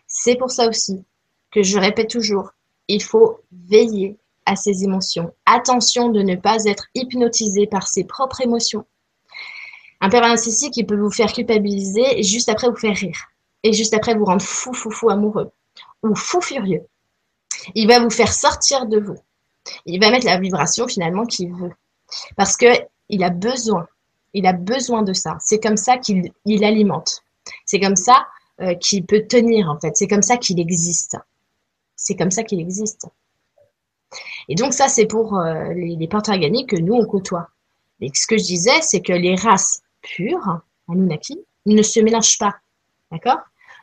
C'est 0.06 0.36
pour 0.36 0.50
ça 0.50 0.68
aussi 0.68 1.04
que 1.50 1.62
je 1.62 1.78
répète 1.78 2.10
toujours, 2.10 2.50
il 2.94 3.02
faut 3.02 3.40
veiller 3.52 4.16
à 4.46 4.56
ses 4.56 4.84
émotions. 4.84 5.32
Attention 5.46 6.08
de 6.08 6.22
ne 6.22 6.34
pas 6.34 6.64
être 6.64 6.86
hypnotisé 6.94 7.66
par 7.66 7.86
ses 7.86 8.04
propres 8.04 8.40
émotions. 8.40 8.84
Un 10.00 10.08
père 10.08 10.22
narcissique, 10.22 10.76
il 10.76 10.86
peut 10.86 10.98
vous 10.98 11.10
faire 11.10 11.32
culpabiliser 11.32 12.22
juste 12.22 12.48
après 12.48 12.68
vous 12.68 12.76
faire 12.76 12.96
rire. 12.96 13.18
Et 13.62 13.72
juste 13.72 13.94
après 13.94 14.14
vous 14.14 14.24
rendre 14.24 14.42
fou, 14.42 14.72
fou, 14.72 14.90
fou 14.90 15.10
amoureux. 15.10 15.50
Ou 16.02 16.14
fou 16.14 16.40
furieux. 16.40 16.86
Il 17.74 17.86
va 17.86 18.00
vous 18.00 18.10
faire 18.10 18.32
sortir 18.32 18.86
de 18.86 18.98
vous. 18.98 19.18
Il 19.84 20.00
va 20.00 20.10
mettre 20.10 20.26
la 20.26 20.38
vibration 20.38 20.88
finalement 20.88 21.26
qu'il 21.26 21.52
veut. 21.54 21.72
Parce 22.36 22.56
qu'il 22.56 23.22
a 23.22 23.30
besoin. 23.30 23.86
Il 24.32 24.46
a 24.46 24.52
besoin 24.52 25.02
de 25.02 25.12
ça. 25.12 25.36
C'est 25.40 25.60
comme 25.60 25.76
ça 25.76 25.98
qu'il 25.98 26.32
alimente. 26.64 27.22
C'est 27.66 27.80
comme 27.80 27.96
ça 27.96 28.26
euh, 28.60 28.74
qu'il 28.74 29.04
peut 29.04 29.26
tenir 29.28 29.68
en 29.68 29.78
fait. 29.78 29.96
C'est 29.96 30.08
comme 30.08 30.22
ça 30.22 30.38
qu'il 30.38 30.58
existe. 30.58 31.16
C'est 32.00 32.16
comme 32.16 32.30
ça 32.30 32.44
qu'il 32.44 32.60
existe. 32.60 33.06
Et 34.48 34.54
donc 34.54 34.72
ça, 34.72 34.88
c'est 34.88 35.04
pour 35.04 35.38
euh, 35.38 35.74
les, 35.74 35.96
les 35.96 36.08
que 36.08 36.80
nous, 36.80 36.94
on 36.94 37.04
côtoie. 37.04 37.50
Et 38.00 38.10
ce 38.14 38.26
que 38.26 38.38
je 38.38 38.44
disais, 38.44 38.80
c'est 38.80 39.02
que 39.02 39.12
les 39.12 39.34
races 39.34 39.82
pures, 40.00 40.60
Anunnaki, 40.88 41.38
ne 41.66 41.82
se 41.82 42.00
mélangent 42.00 42.38
pas. 42.38 42.56
D'accord? 43.12 43.38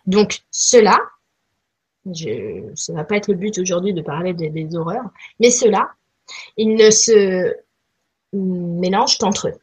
Donc 0.07 0.41
cela, 0.49 0.99
je, 2.11 2.71
ça 2.73 2.93
ne 2.93 2.97
va 2.97 3.03
pas 3.03 3.17
être 3.17 3.27
le 3.27 3.35
but 3.35 3.59
aujourd'hui 3.59 3.93
de 3.93 4.01
parler 4.01 4.33
des, 4.33 4.75
horreurs, 4.75 5.11
mais 5.39 5.51
cela, 5.51 5.91
ils 6.57 6.73
ne 6.73 6.89
se 6.89 7.55
mélangent 8.33 9.19
qu'entre 9.19 9.49
eux. 9.49 9.59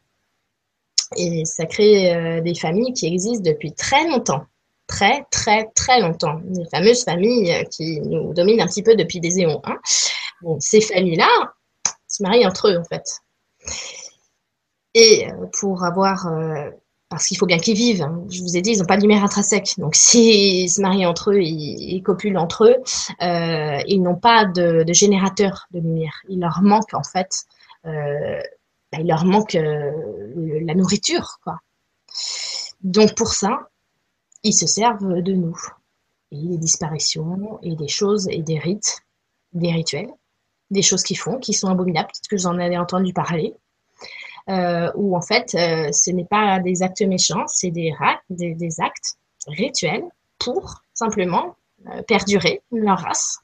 Et 1.17 1.43
ça 1.43 1.65
crée 1.65 2.15
euh, 2.15 2.41
des 2.41 2.55
familles 2.55 2.93
qui 2.93 3.05
existent 3.05 3.43
depuis 3.43 3.73
très 3.73 4.07
longtemps 4.07 4.45
très, 4.87 5.25
très, 5.31 5.69
très 5.75 5.99
longtemps. 6.01 6.39
Les 6.45 6.65
fameuses 6.69 7.03
familles 7.03 7.51
euh, 7.51 7.63
qui 7.63 8.01
nous 8.01 8.33
dominent 8.33 8.61
un 8.61 8.67
petit 8.67 8.83
peu 8.83 8.95
depuis 8.95 9.19
des 9.19 9.39
éons. 9.39 9.61
Hein. 9.63 9.77
Bon, 10.41 10.59
ces 10.59 10.81
familles-là 10.81 11.53
se 12.07 12.23
marient 12.23 12.45
entre 12.45 12.69
eux, 12.69 12.77
en 12.77 12.83
fait. 12.83 13.03
Et 14.93 15.27
euh, 15.27 15.45
pour 15.59 15.83
avoir. 15.83 16.27
Euh, 16.27 16.69
parce 17.09 17.27
qu'il 17.27 17.37
faut 17.37 17.45
bien 17.45 17.59
qu'ils 17.59 17.77
vivent. 17.77 18.01
Hein. 18.01 18.23
Je 18.29 18.41
vous 18.41 18.57
ai 18.57 18.61
dit, 18.61 18.71
ils 18.71 18.79
n'ont 18.79 18.85
pas 18.85 18.97
de 18.97 19.01
lumière 19.01 19.23
intrinsèque. 19.23 19.75
Donc, 19.77 19.95
s'ils 19.95 20.69
se 20.69 20.81
marient 20.81 21.05
entre 21.05 21.31
eux, 21.31 21.39
ils, 21.39 22.01
copulent 22.01 22.37
entre 22.37 22.65
eux, 22.65 22.77
ils 23.87 24.01
n'ont 24.01 24.15
pas 24.15 24.45
de, 24.45 24.83
générateur 24.89 25.67
de 25.71 25.79
lumière. 25.79 26.21
Il 26.29 26.39
leur 26.39 26.61
manque, 26.61 26.93
en 26.93 27.03
fait, 27.03 27.45
bah, 27.83 28.99
il 28.99 29.07
leur 29.07 29.23
manque 29.23 29.53
la 29.53 30.73
nourriture, 30.73 31.37
quoi. 31.43 31.59
Donc, 32.81 33.15
pour 33.15 33.33
ça, 33.33 33.69
ils 34.45 34.53
se 34.53 34.67
servent 34.67 35.21
de 35.21 35.33
nous. 35.33 35.57
Et 36.31 36.37
des 36.37 36.57
disparitions, 36.57 37.59
et 37.61 37.75
des 37.75 37.87
choses, 37.87 38.27
et 38.29 38.41
des 38.41 38.59
rites, 38.59 39.01
des 39.53 39.71
rituels, 39.71 40.11
des 40.69 40.81
choses 40.81 41.03
qu'ils 41.03 41.17
font, 41.17 41.37
qui 41.39 41.53
sont 41.53 41.67
abominables, 41.67 42.07
peut-être 42.07 42.29
que 42.29 42.35
vous 42.35 42.47
en 42.47 42.59
avez 42.59 42.77
entendu 42.77 43.13
parler, 43.13 43.53
euh, 44.49 44.91
où 44.95 45.15
en 45.17 45.21
fait, 45.21 45.55
euh, 45.55 45.91
ce 45.91 46.11
n'est 46.11 46.25
pas 46.25 46.59
des 46.59 46.83
actes 46.83 47.01
méchants, 47.01 47.45
c'est 47.47 47.71
des, 47.71 47.91
actes 48.79 49.17
rituels 49.47 50.05
pour 50.37 50.81
simplement 50.93 51.55
euh, 51.87 52.03
perdurer 52.03 52.61
leur 52.71 52.99
race. 52.99 53.39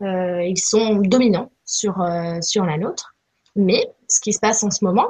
ils 0.00 0.58
sont 0.58 0.96
dominants 0.96 1.50
sur, 1.64 2.04
sur 2.40 2.64
la 2.64 2.78
nôtre. 2.78 3.14
Mais 3.54 3.92
ce 4.08 4.20
qui 4.20 4.32
se 4.32 4.40
passe 4.40 4.64
en 4.64 4.70
ce 4.70 4.84
moment, 4.84 5.08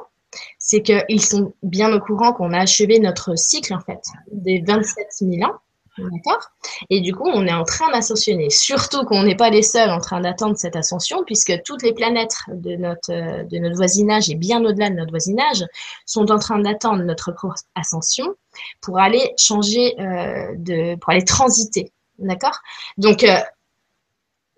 c'est 0.59 0.83
qu'ils 0.83 1.23
sont 1.23 1.53
bien 1.63 1.93
au 1.93 2.01
courant 2.01 2.33
qu'on 2.33 2.53
a 2.53 2.61
achevé 2.61 2.99
notre 2.99 3.37
cycle, 3.37 3.75
en 3.75 3.81
fait, 3.81 4.03
des 4.33 4.63
27 4.67 5.07
000 5.21 5.51
ans. 5.51 5.57
D'accord? 5.99 6.51
Et 6.89 7.01
du 7.01 7.15
coup, 7.15 7.29
on 7.29 7.47
est 7.47 7.53
en 7.53 7.65
train 7.65 7.91
d'ascensionner. 7.91 8.49
Surtout 8.49 9.05
qu'on 9.05 9.23
n'est 9.23 9.35
pas 9.35 9.51
les 9.51 9.63
seuls 9.63 9.91
en 9.91 10.01
train 10.01 10.21
d'attendre 10.21 10.57
cette 10.57 10.77
ascension, 10.77 11.25
puisque 11.25 11.63
toutes 11.63 11.83
les 11.83 11.93
planètes 11.93 12.37
de 12.49 12.77
notre, 12.77 13.13
de 13.47 13.59
notre 13.59 13.77
voisinage 13.77 14.31
et 14.31 14.35
bien 14.35 14.65
au-delà 14.65 14.89
de 14.89 14.95
notre 14.95 15.11
voisinage 15.11 15.65
sont 16.07 16.31
en 16.31 16.39
train 16.39 16.59
d'attendre 16.59 17.03
notre 17.03 17.35
ascension 17.75 18.35
pour 18.81 18.99
aller 18.99 19.33
changer, 19.37 20.01
euh, 20.01 20.55
de, 20.57 20.97
pour 20.97 21.11
aller 21.11 21.25
transiter. 21.25 21.93
D'accord? 22.19 22.59
Donc, 22.97 23.25
euh, 23.25 23.39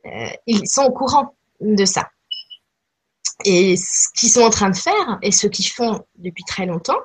euh, 0.06 0.28
ils 0.46 0.68
sont 0.68 0.84
au 0.84 0.92
courant 0.92 1.34
de 1.60 1.84
ça. 1.84 2.08
Et 3.44 3.76
ce 3.76 4.08
qu'ils 4.14 4.30
sont 4.30 4.42
en 4.42 4.50
train 4.50 4.70
de 4.70 4.76
faire, 4.76 5.18
et 5.22 5.32
ce 5.32 5.46
qu'ils 5.46 5.68
font 5.68 6.04
depuis 6.16 6.44
très 6.44 6.66
longtemps, 6.66 6.98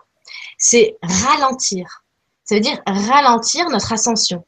c'est 0.57 0.97
ralentir. 1.01 2.03
Ça 2.43 2.55
veut 2.55 2.61
dire 2.61 2.81
ralentir 2.85 3.69
notre 3.69 3.93
ascension. 3.93 4.45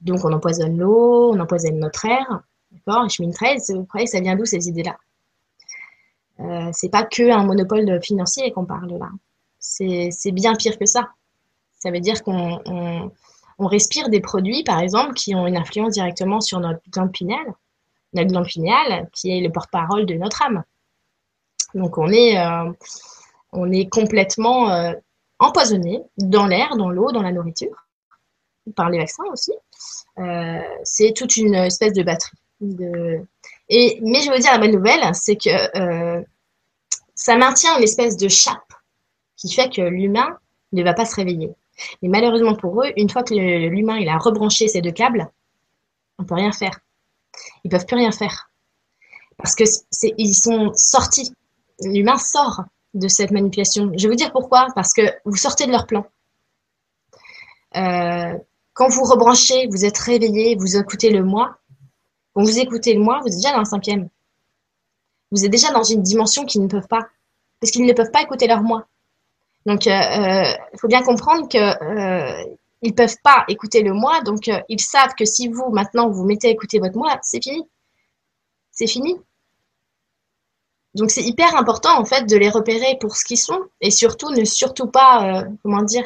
Donc 0.00 0.24
on 0.24 0.32
empoisonne 0.32 0.78
l'eau, 0.78 1.32
on 1.32 1.40
empoisonne 1.40 1.78
notre 1.78 2.04
air, 2.06 2.40
d'accord? 2.72 3.08
Chemin 3.10 3.30
13, 3.30 3.70
vous 3.74 3.84
croyez 3.84 4.06
que 4.06 4.12
ça 4.12 4.20
vient 4.20 4.36
d'où 4.36 4.44
ces 4.44 4.68
idées-là? 4.68 4.96
Euh, 6.40 6.70
C'est 6.72 6.88
pas 6.88 7.04
que 7.04 7.30
un 7.30 7.44
monopole 7.44 8.00
financier 8.02 8.50
qu'on 8.52 8.64
parle 8.64 8.98
là. 8.98 9.10
C'est 9.58 10.32
bien 10.32 10.54
pire 10.54 10.78
que 10.78 10.86
ça. 10.86 11.10
Ça 11.78 11.90
veut 11.90 12.00
dire 12.00 12.22
qu'on 12.22 12.60
on, 12.66 13.66
respire 13.66 14.08
des 14.08 14.20
produits, 14.20 14.64
par 14.64 14.80
exemple, 14.80 15.12
qui 15.12 15.34
ont 15.34 15.46
une 15.46 15.56
influence 15.56 15.92
directement 15.92 16.40
sur 16.40 16.60
notre 16.60 16.80
glande 16.90 17.12
notre 18.12 18.30
glande 18.30 18.46
pinéale 18.46 19.08
qui 19.12 19.30
est 19.30 19.40
le 19.40 19.50
porte-parole 19.50 20.06
de 20.06 20.14
notre 20.14 20.42
âme. 20.42 20.64
Donc 21.74 21.98
on 21.98 22.08
est, 22.08 22.38
euh, 22.38 22.70
on 23.52 23.70
est 23.70 23.88
complètement 23.88 24.70
euh, 24.70 24.92
empoisonné 25.38 26.02
dans 26.16 26.46
l'air, 26.46 26.76
dans 26.76 26.90
l'eau, 26.90 27.12
dans 27.12 27.22
la 27.22 27.32
nourriture, 27.32 27.86
par 28.74 28.90
les 28.90 28.98
vaccins 28.98 29.24
aussi. 29.32 29.52
Euh, 30.18 30.60
c'est 30.82 31.12
toute 31.14 31.36
une 31.36 31.54
espèce 31.54 31.92
de 31.92 32.02
batterie. 32.02 32.38
Et, 33.68 34.00
mais 34.02 34.20
je 34.20 34.30
veux 34.30 34.38
dire, 34.38 34.52
la 34.52 34.58
bonne 34.58 34.72
nouvelle, 34.72 35.14
c'est 35.14 35.36
que 35.36 36.24
ça 37.14 37.36
maintient 37.36 37.76
une 37.78 37.84
espèce 37.84 38.16
de 38.16 38.28
chape 38.28 38.72
qui 39.36 39.52
fait 39.52 39.70
que 39.70 39.82
l'humain 39.82 40.38
ne 40.72 40.82
va 40.82 40.92
pas 40.92 41.04
se 41.04 41.14
réveiller. 41.16 41.50
Mais 42.02 42.08
malheureusement 42.08 42.54
pour 42.54 42.82
eux, 42.82 42.92
une 42.96 43.08
fois 43.08 43.22
que 43.22 43.34
l'humain 43.34 43.96
il 43.98 44.08
a 44.08 44.18
rebranché 44.18 44.68
ces 44.68 44.82
deux 44.82 44.92
câbles, 44.92 45.30
on 46.18 46.24
peut 46.24 46.34
rien 46.34 46.52
faire. 46.52 46.80
Ils 47.64 47.70
peuvent 47.70 47.86
plus 47.86 47.96
rien 47.96 48.12
faire 48.12 48.50
parce 49.40 49.54
que 49.54 49.64
ils 50.18 50.34
sont 50.34 50.72
sortis. 50.74 51.32
L'humain 51.82 52.18
sort 52.18 52.64
de 52.92 53.08
cette 53.08 53.30
manipulation. 53.30 53.90
Je 53.96 54.02
vais 54.02 54.10
vous 54.10 54.16
dire 54.16 54.32
pourquoi. 54.32 54.68
Parce 54.74 54.92
que 54.92 55.02
vous 55.24 55.36
sortez 55.36 55.66
de 55.66 55.72
leur 55.72 55.86
plan. 55.86 56.04
Euh, 57.76 58.36
quand 58.74 58.88
vous 58.88 59.04
rebranchez, 59.04 59.66
vous 59.68 59.84
êtes 59.84 59.98
réveillé, 59.98 60.56
vous 60.56 60.76
écoutez 60.76 61.10
le 61.10 61.24
moi. 61.24 61.56
Quand 62.34 62.42
vous 62.42 62.58
écoutez 62.58 62.94
le 62.94 63.00
moi, 63.00 63.20
vous 63.22 63.28
êtes 63.28 63.36
déjà 63.36 63.52
dans 63.52 63.60
le 63.60 63.64
cinquième. 63.64 64.08
Vous 65.30 65.44
êtes 65.44 65.50
déjà 65.50 65.72
dans 65.72 65.84
une 65.84 66.02
dimension 66.02 66.44
qu'ils 66.44 66.62
ne 66.62 66.68
peuvent 66.68 66.88
pas. 66.88 67.06
Parce 67.60 67.70
qu'ils 67.70 67.86
ne 67.86 67.92
peuvent 67.92 68.10
pas 68.10 68.22
écouter 68.22 68.46
leur 68.46 68.62
moi. 68.62 68.86
Donc, 69.66 69.86
il 69.86 69.92
euh, 69.92 70.44
euh, 70.44 70.54
faut 70.78 70.88
bien 70.88 71.02
comprendre 71.02 71.48
que 71.48 71.58
ils 72.82 72.94
peuvent 72.94 73.16
pas 73.22 73.44
écouter 73.48 73.82
le 73.82 73.92
moi. 73.92 74.20
Donc, 74.22 74.48
euh, 74.48 74.60
ils 74.68 74.80
savent 74.80 75.14
que 75.14 75.24
si 75.24 75.48
vous, 75.48 75.70
maintenant, 75.70 76.08
vous 76.08 76.24
mettez 76.24 76.48
à 76.48 76.50
écouter 76.50 76.78
votre 76.78 76.96
moi, 76.96 77.18
c'est 77.22 77.42
fini. 77.42 77.62
C'est 78.72 78.86
fini. 78.86 79.16
Donc, 80.94 81.10
c'est 81.10 81.22
hyper 81.22 81.56
important, 81.56 81.98
en 81.98 82.04
fait, 82.04 82.24
de 82.24 82.36
les 82.36 82.48
repérer 82.48 82.98
pour 83.00 83.16
ce 83.16 83.24
qu'ils 83.24 83.38
sont. 83.38 83.60
Et 83.80 83.90
surtout, 83.90 84.30
ne 84.30 84.44
surtout 84.44 84.88
pas, 84.88 85.44
comment 85.62 85.82
dire, 85.82 86.04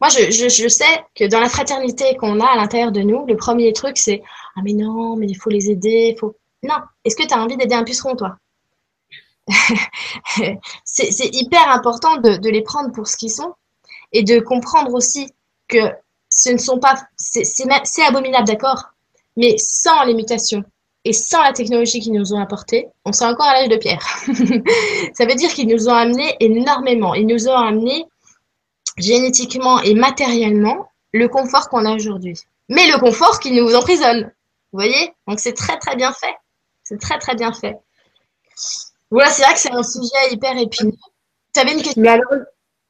moi, 0.00 0.08
je, 0.08 0.68
sais 0.68 1.04
que 1.14 1.24
dans 1.24 1.40
la 1.40 1.48
fraternité 1.48 2.16
qu'on 2.16 2.40
a 2.40 2.46
à 2.46 2.56
l'intérieur 2.56 2.92
de 2.92 3.00
nous, 3.00 3.26
le 3.26 3.36
premier 3.36 3.72
truc, 3.72 3.96
c'est 3.96 4.22
Ah, 4.56 4.60
mais 4.62 4.72
non, 4.72 5.16
mais 5.16 5.26
il 5.26 5.34
faut 5.34 5.50
les 5.50 5.70
aider. 5.70 6.16
Faut... 6.18 6.36
Non. 6.62 6.76
Est-ce 7.04 7.16
que 7.16 7.26
tu 7.26 7.34
as 7.34 7.42
envie 7.42 7.56
d'aider 7.56 7.74
un 7.74 7.84
puceron, 7.84 8.16
toi? 8.16 8.36
C'est 10.84 11.34
hyper 11.34 11.68
important 11.68 12.16
de, 12.16 12.48
les 12.48 12.62
prendre 12.62 12.92
pour 12.92 13.06
ce 13.06 13.16
qu'ils 13.16 13.32
sont 13.32 13.54
et 14.12 14.22
de 14.22 14.40
comprendre 14.40 14.94
aussi 14.94 15.30
que 15.68 15.78
ce 16.30 16.50
ne 16.50 16.58
sont 16.58 16.78
pas. 16.78 16.94
C'est 17.16 18.04
abominable, 18.06 18.46
d'accord? 18.46 18.90
Mais 19.36 19.56
sans 19.58 20.04
les 20.04 20.14
mutations 20.14 20.64
et 21.04 21.12
sans 21.12 21.42
la 21.42 21.52
technologie 21.52 22.00
qu'ils 22.00 22.12
nous 22.12 22.32
ont 22.32 22.40
apportée, 22.40 22.88
on 23.04 23.12
serait 23.12 23.30
encore 23.30 23.46
à 23.46 23.54
l'âge 23.54 23.68
de 23.68 23.76
pierre. 23.76 24.04
Ça 25.14 25.26
veut 25.26 25.34
dire 25.34 25.50
qu'ils 25.52 25.68
nous 25.68 25.88
ont 25.88 25.94
amené 25.94 26.36
énormément. 26.40 27.14
Ils 27.14 27.26
nous 27.26 27.48
ont 27.48 27.56
amené 27.56 28.06
génétiquement 28.96 29.80
et 29.80 29.94
matériellement 29.94 30.88
le 31.12 31.28
confort 31.28 31.68
qu'on 31.68 31.84
a 31.84 31.94
aujourd'hui. 31.94 32.40
Mais 32.68 32.86
le 32.90 32.98
confort 32.98 33.40
qui 33.40 33.52
nous 33.52 33.74
emprisonne. 33.74 34.32
Vous 34.72 34.80
voyez? 34.80 35.12
Donc 35.28 35.40
c'est 35.40 35.52
très 35.52 35.78
très 35.78 35.96
bien 35.96 36.12
fait. 36.12 36.34
C'est 36.82 37.00
très 37.00 37.18
très 37.18 37.34
bien 37.34 37.52
fait. 37.52 37.76
Voilà, 39.10 39.30
c'est 39.30 39.42
vrai 39.42 39.54
que 39.54 39.60
c'est 39.60 39.72
un 39.72 39.82
sujet 39.82 40.32
hyper 40.32 40.56
épineux. 40.56 40.96
Tu 41.54 41.60
avais 41.60 41.72
une 41.72 41.82
question? 41.82 42.02
Mais 42.02 42.08
alors, 42.08 42.44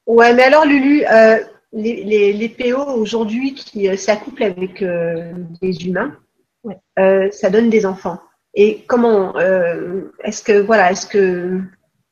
Ouais, 0.07 0.33
mais 0.33 0.43
alors 0.43 0.65
Lulu, 0.65 1.03
euh, 1.05 1.43
les, 1.75 2.33
les, 2.33 2.49
PO 2.49 2.81
aujourd'hui 2.95 3.53
qui 3.53 3.87
euh, 3.87 3.97
s'accouplent 3.97 4.43
avec 4.43 4.81
euh, 4.81 5.33
des 5.61 5.85
humains, 5.85 6.15
ça 7.31 7.49
donne 7.51 7.69
des 7.69 7.85
enfants. 7.85 8.19
Et 8.55 8.85
comment 8.87 9.37
est-ce 10.23 10.41
que 10.41 10.61
voilà, 10.61 10.91
est-ce 10.91 11.05
que 11.05 11.59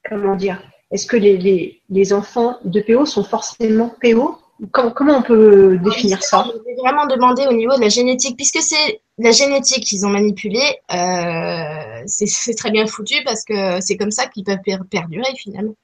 comment 0.08 0.36
dire 0.36 0.62
est-ce 0.92 1.08
que 1.08 1.18
les, 1.18 1.82
les, 1.90 2.14
enfants 2.14 2.58
de 2.66 2.80
PO 2.82 3.08
sont 3.08 3.24
forcément 3.24 3.96
PO 4.00 4.38
comment, 4.72 5.18
on 5.18 5.22
peut 5.22 5.78
définir 5.78 6.24
ça? 6.24 6.46
Je 6.48 6.52
vais 6.52 6.76
vraiment 6.78 7.06
demander 7.06 7.46
au 7.48 7.54
niveau 7.54 7.76
de 7.76 7.82
la 7.82 7.90
génétique, 7.90 8.36
puisque 8.38 8.62
c'est 8.62 9.02
la 9.18 9.32
génétique 9.32 9.84
qu'ils 9.86 10.06
ont 10.06 10.10
manipulée, 10.10 10.80
euh, 10.92 12.04
c'est 12.06 12.56
très 12.56 12.72
bien 12.72 12.88
foutu 12.88 13.16
parce 13.24 13.44
que 13.44 13.82
c'est 13.82 13.98
comme 13.98 14.12
ça 14.12 14.28
qu'ils 14.28 14.44
peuvent 14.44 14.60
perdurer 14.90 15.34
finalement. 15.38 15.76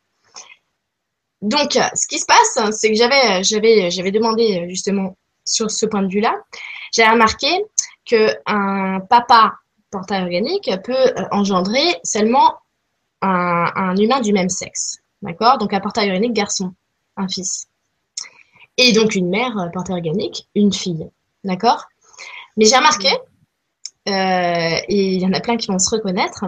Donc, 1.42 1.72
ce 1.74 2.08
qui 2.08 2.20
se 2.20 2.26
passe, 2.26 2.72
c'est 2.72 2.90
que 2.90 2.96
j'avais, 2.96 3.44
j'avais, 3.44 3.90
j'avais 3.92 4.12
demandé 4.12 4.66
justement 4.70 5.16
sur 5.46 5.72
ce 5.72 5.86
point 5.86 6.04
de 6.04 6.10
vue-là, 6.10 6.36
j'ai 6.92 7.06
remarqué 7.08 7.48
qu'un 8.06 9.00
papa 9.10 9.56
portail 9.92 10.24
organique 10.24 10.70
peut 10.84 11.14
engendrer 11.32 12.00
seulement 12.04 12.58
un, 13.22 13.96
humain 13.98 14.22
du 14.22 14.34
même 14.34 14.50
sexe. 14.50 15.00
D'accord? 15.22 15.58
Donc 15.58 15.74
un 15.74 15.80
portail 15.80 16.10
organique 16.10 16.34
garçon, 16.34 16.74
un 17.18 17.28
fils. 17.28 17.68
Et 18.78 18.94
donc 18.94 19.16
une 19.16 19.30
mère 19.30 19.58
euh, 19.58 19.68
portail 19.70 19.98
organique, 19.98 20.48
une 20.56 20.72
fille. 20.72 21.10
D'accord? 21.44 21.88
Mais 22.56 22.66
j'ai 22.66 22.78
remarqué, 22.78 23.10
euh, 24.08 24.82
et 24.88 25.16
il 25.16 25.22
y 25.22 25.26
en 25.26 25.34
a 25.34 25.42
plein 25.42 25.58
qui 25.58 25.68
vont 25.68 25.80
se 25.80 25.90
reconnaître, 25.90 26.46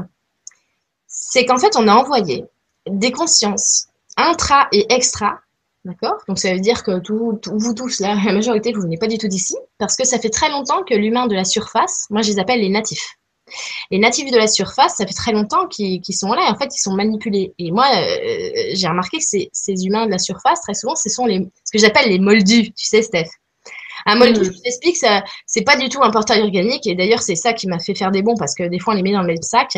c'est 1.08 1.46
qu'en 1.46 1.58
fait 1.58 1.76
on 1.76 1.88
a 1.88 1.94
envoyé 1.94 2.46
des 2.88 3.12
consciences 3.12 3.88
intra 4.18 4.68
et 4.72 4.92
extra 4.94 5.40
D'accord? 5.84 6.18
Donc 6.28 6.38
ça 6.38 6.54
veut 6.54 6.60
dire 6.60 6.84
que 6.84 7.00
tout, 7.00 7.40
vous 7.44 7.74
tous, 7.74 8.02
là, 8.02 8.16
la 8.24 8.34
majorité, 8.34 8.72
vous 8.72 8.82
venez 8.82 8.98
pas 8.98 9.08
du 9.08 9.18
tout 9.18 9.28
d'ici, 9.28 9.56
parce 9.80 9.96
que 9.96 10.06
ça 10.06 10.20
fait 10.20 10.30
très 10.30 10.50
longtemps 10.50 10.84
que 10.84 10.94
l'humain 10.94 11.26
de 11.26 11.34
la 11.34 11.44
surface, 11.44 12.06
moi 12.12 12.22
je 12.22 12.30
les 12.30 12.40
appelle 12.40 12.62
les 12.62 12.70
natifs. 12.70 13.16
Les 13.90 13.98
natifs 13.98 14.32
de 14.32 14.38
la 14.38 14.48
surface, 14.48 14.96
ça 14.98 15.08
fait 15.08 15.14
très 15.14 15.32
longtemps 15.32 15.68
qu'ils 15.68 16.04
sont 16.12 16.32
là. 16.34 16.48
Et 16.48 16.52
en 16.52 16.56
fait, 16.56 16.74
ils 16.74 16.80
sont 16.80 16.94
manipulés. 16.94 17.54
Et 17.58 17.72
moi, 17.72 17.86
euh, 17.96 18.72
j'ai 18.74 18.88
remarqué 18.88 19.18
que 19.18 19.24
ces, 19.24 19.50
humains 19.84 20.06
de 20.06 20.12
la 20.12 20.20
surface, 20.20 20.62
très 20.62 20.74
souvent, 20.74 20.96
ce 20.96 21.10
sont 21.10 21.26
les, 21.26 21.50
ce 21.66 21.72
que 21.74 21.80
j'appelle 21.80 22.10
les 22.10 22.20
moldus. 22.20 22.72
Tu 22.72 22.86
sais, 22.86 23.02
Steph. 23.02 23.28
Un 24.06 24.16
moldu, 24.16 24.40
mmh. 24.40 24.54
je 24.54 24.62
t'explique, 24.62 24.98
c'est 25.46 25.62
pas 25.64 25.76
du 25.76 25.90
tout 25.90 26.02
un 26.02 26.12
portail 26.12 26.42
organique. 26.42 26.88
Et 26.88 26.96
d'ailleurs, 26.96 27.22
c'est 27.22 27.36
ça 27.36 27.54
qui 27.54 27.68
m'a 27.68 27.80
fait 27.80 27.94
faire 27.94 28.12
des 28.12 28.22
bons 28.22 28.36
parce 28.38 28.56
que 28.56 28.64
des 28.64 28.80
fois, 28.80 28.94
on 28.94 28.98
les 28.98 29.04
met 29.04 29.12
dans 29.12 29.22
le 29.22 29.28
même 29.28 29.42
sac. 29.42 29.78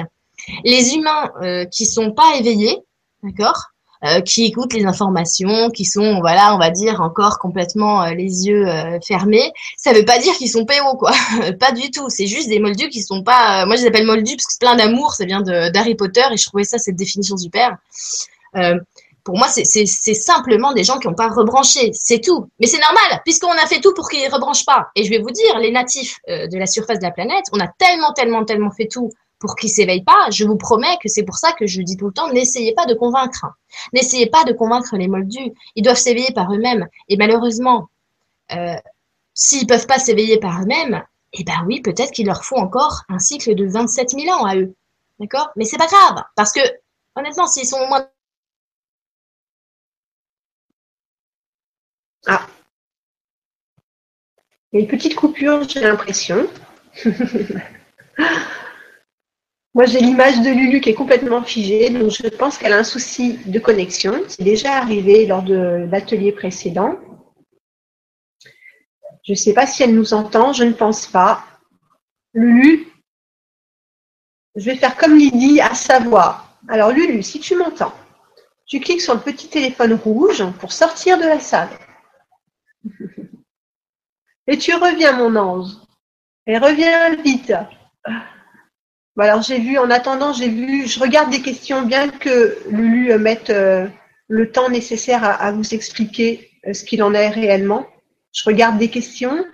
Les 0.63 0.93
humains 0.93 1.31
euh, 1.41 1.65
qui 1.65 1.85
sont 1.85 2.11
pas 2.11 2.35
éveillés, 2.37 2.77
d'accord, 3.23 3.72
euh, 4.05 4.19
qui 4.19 4.43
écoutent 4.43 4.73
les 4.73 4.85
informations, 4.85 5.69
qui 5.69 5.85
sont, 5.85 6.19
voilà, 6.19 6.53
on 6.53 6.57
va 6.57 6.71
dire, 6.71 6.99
encore 6.99 7.39
complètement 7.39 8.03
euh, 8.03 8.13
les 8.13 8.47
yeux 8.47 8.67
euh, 8.67 8.99
fermés. 8.99 9.53
Ça 9.77 9.93
veut 9.93 10.03
pas 10.03 10.19
dire 10.19 10.33
qu'ils 10.33 10.49
sont 10.49 10.65
PO, 10.65 10.97
quoi. 10.97 11.11
pas 11.59 11.71
du 11.71 11.89
tout. 11.89 12.09
C'est 12.09 12.27
juste 12.27 12.49
des 12.49 12.59
moldus 12.59 12.89
qui 12.89 13.01
sont 13.01 13.23
pas. 13.23 13.65
moi, 13.65 13.77
je 13.77 13.83
les 13.83 13.87
appelle 13.87 14.05
moldus 14.05 14.35
parce 14.35 14.47
que 14.47 14.59
plein 14.59 14.75
d'amour. 14.75 15.13
Ça 15.13 15.23
vient 15.23 15.41
d'Harry 15.41 15.95
Potter 15.95 16.23
et 16.33 16.35
je 16.35 16.45
trouvais 16.45 16.65
ça 16.65 16.77
cette 16.79 16.97
définition 16.97 17.37
super. 17.37 17.77
pour 19.23 19.37
moi, 19.37 19.47
c'est 19.47 19.85
simplement 19.85 20.73
des 20.73 20.83
gens 20.83 20.99
qui 20.99 21.07
n'ont 21.07 21.13
pas 21.13 21.29
rebranché, 21.29 21.91
c'est 21.93 22.19
tout. 22.19 22.49
Mais 22.59 22.67
c'est 22.67 22.81
normal, 22.81 23.21
puisqu'on 23.23 23.51
a 23.51 23.65
fait 23.67 23.79
tout 23.79 23.93
pour 23.93 24.09
qu'ils 24.09 24.27
ne 24.27 24.33
rebranchent 24.33 24.65
pas. 24.65 24.89
Et 24.97 25.05
je 25.05 25.09
vais 25.09 25.19
vous 25.19 25.31
dire, 25.31 25.59
les 25.59 25.71
natifs 25.71 26.17
de 26.27 26.57
la 26.57 26.65
surface 26.65 26.99
de 26.99 27.03
la 27.03 27.11
planète, 27.11 27.45
on 27.53 27.59
a 27.61 27.69
tellement, 27.77 28.11
tellement, 28.11 28.43
tellement 28.43 28.71
fait 28.71 28.87
tout 28.87 29.11
pour 29.43 29.57
qu'ils 29.57 29.69
s'éveillent 29.69 30.05
pas, 30.05 30.29
je 30.31 30.45
vous 30.45 30.55
promets 30.55 30.97
que 31.03 31.09
c'est 31.09 31.23
pour 31.23 31.35
ça 31.35 31.51
que 31.51 31.67
je 31.67 31.81
dis 31.81 31.97
tout 31.97 32.07
le 32.07 32.13
temps, 32.13 32.31
n'essayez 32.31 32.73
pas 32.73 32.85
de 32.85 32.93
convaincre. 32.93 33.45
N'essayez 33.91 34.27
pas 34.27 34.45
de 34.45 34.53
convaincre 34.53 34.95
les 34.95 35.09
moldus. 35.09 35.51
Ils 35.75 35.83
doivent 35.83 35.97
s'éveiller 35.97 36.31
par 36.33 36.53
eux-mêmes. 36.53 36.87
Et 37.09 37.17
malheureusement, 37.17 37.89
euh, 38.53 38.77
s'ils 39.33 39.67
peuvent 39.67 39.85
pas 39.85 39.99
s'éveiller 39.99 40.39
par 40.39 40.61
eux-mêmes, 40.61 41.03
eh 41.33 41.43
ben 41.43 41.61
oui, 41.67 41.81
peut-être 41.81 42.11
qu'il 42.11 42.25
leur 42.27 42.45
faut 42.45 42.55
encore 42.55 43.01
un 43.09 43.19
cycle 43.19 43.53
de 43.53 43.67
27 43.67 44.11
000 44.11 44.33
ans 44.33 44.45
à 44.45 44.55
eux. 44.55 44.73
D'accord? 45.19 45.49
Mais 45.57 45.65
c'est 45.65 45.77
pas 45.77 45.87
grave. 45.87 46.23
Parce 46.37 46.53
que, 46.53 46.61
honnêtement, 47.17 47.45
s'ils 47.45 47.67
sont 47.67 47.81
au 47.81 47.87
moins 47.87 48.07
Ah. 52.27 52.47
Une 54.71 54.87
petite 54.87 55.15
coupure, 55.15 55.67
j'ai 55.67 55.81
l'impression. 55.81 56.47
Moi, 59.75 59.85
j'ai 59.85 59.99
l'image 59.99 60.41
de 60.41 60.49
Lulu 60.49 60.81
qui 60.81 60.89
est 60.89 60.93
complètement 60.93 61.41
figée, 61.41 61.89
donc 61.89 62.11
je 62.11 62.27
pense 62.27 62.57
qu'elle 62.57 62.73
a 62.73 62.77
un 62.77 62.83
souci 62.83 63.39
de 63.45 63.59
connexion. 63.59 64.23
C'est 64.27 64.43
déjà 64.43 64.73
arrivé 64.73 65.25
lors 65.25 65.41
de 65.41 65.87
l'atelier 65.89 66.31
précédent. 66.31 66.99
Je 69.23 69.31
ne 69.31 69.37
sais 69.37 69.53
pas 69.53 69.65
si 69.65 69.81
elle 69.83 69.95
nous 69.95 70.13
entend, 70.13 70.53
je 70.53 70.63
ne 70.63 70.73
pense 70.73 71.07
pas. 71.07 71.43
Lulu 72.33 72.93
je 74.55 74.65
vais 74.65 74.75
faire 74.75 74.95
comme 74.95 75.15
Lydie, 75.15 75.61
à 75.61 75.73
savoir. 75.73 76.59
Alors 76.67 76.91
Lulu, 76.91 77.23
si 77.23 77.39
tu 77.39 77.55
m'entends, 77.55 77.93
tu 78.65 78.79
cliques 78.79 79.01
sur 79.01 79.15
le 79.15 79.19
petit 79.19 79.47
téléphone 79.47 79.93
rouge 79.93 80.43
pour 80.59 80.71
sortir 80.71 81.17
de 81.17 81.23
la 81.23 81.39
salle. 81.39 81.69
Et 84.47 84.57
tu 84.57 84.73
reviens, 84.75 85.13
mon 85.13 85.35
ange. 85.35 85.71
Et 86.45 86.57
reviens 86.57 87.15
vite. 87.15 87.53
Alors 89.21 89.41
j'ai 89.43 89.59
vu, 89.59 89.77
en 89.77 89.89
attendant, 89.91 90.33
j'ai 90.33 90.49
vu, 90.49 90.87
je 90.87 90.99
regarde 90.99 91.29
des 91.29 91.41
questions, 91.41 91.83
bien 91.83 92.09
que 92.09 92.57
Lulu 92.69 93.17
mette 93.19 93.49
euh, 93.51 93.87
le 94.27 94.51
temps 94.51 94.69
nécessaire 94.69 95.23
à, 95.23 95.51
vous 95.51 95.73
expliquer 95.73 96.49
euh, 96.67 96.73
ce 96.73 96.83
qu'il 96.83 97.03
en 97.03 97.13
est 97.13 97.29
réellement. 97.29 97.85
Je 98.31 98.43
regarde 98.45 98.77
des 98.79 98.89
questions 98.89 99.45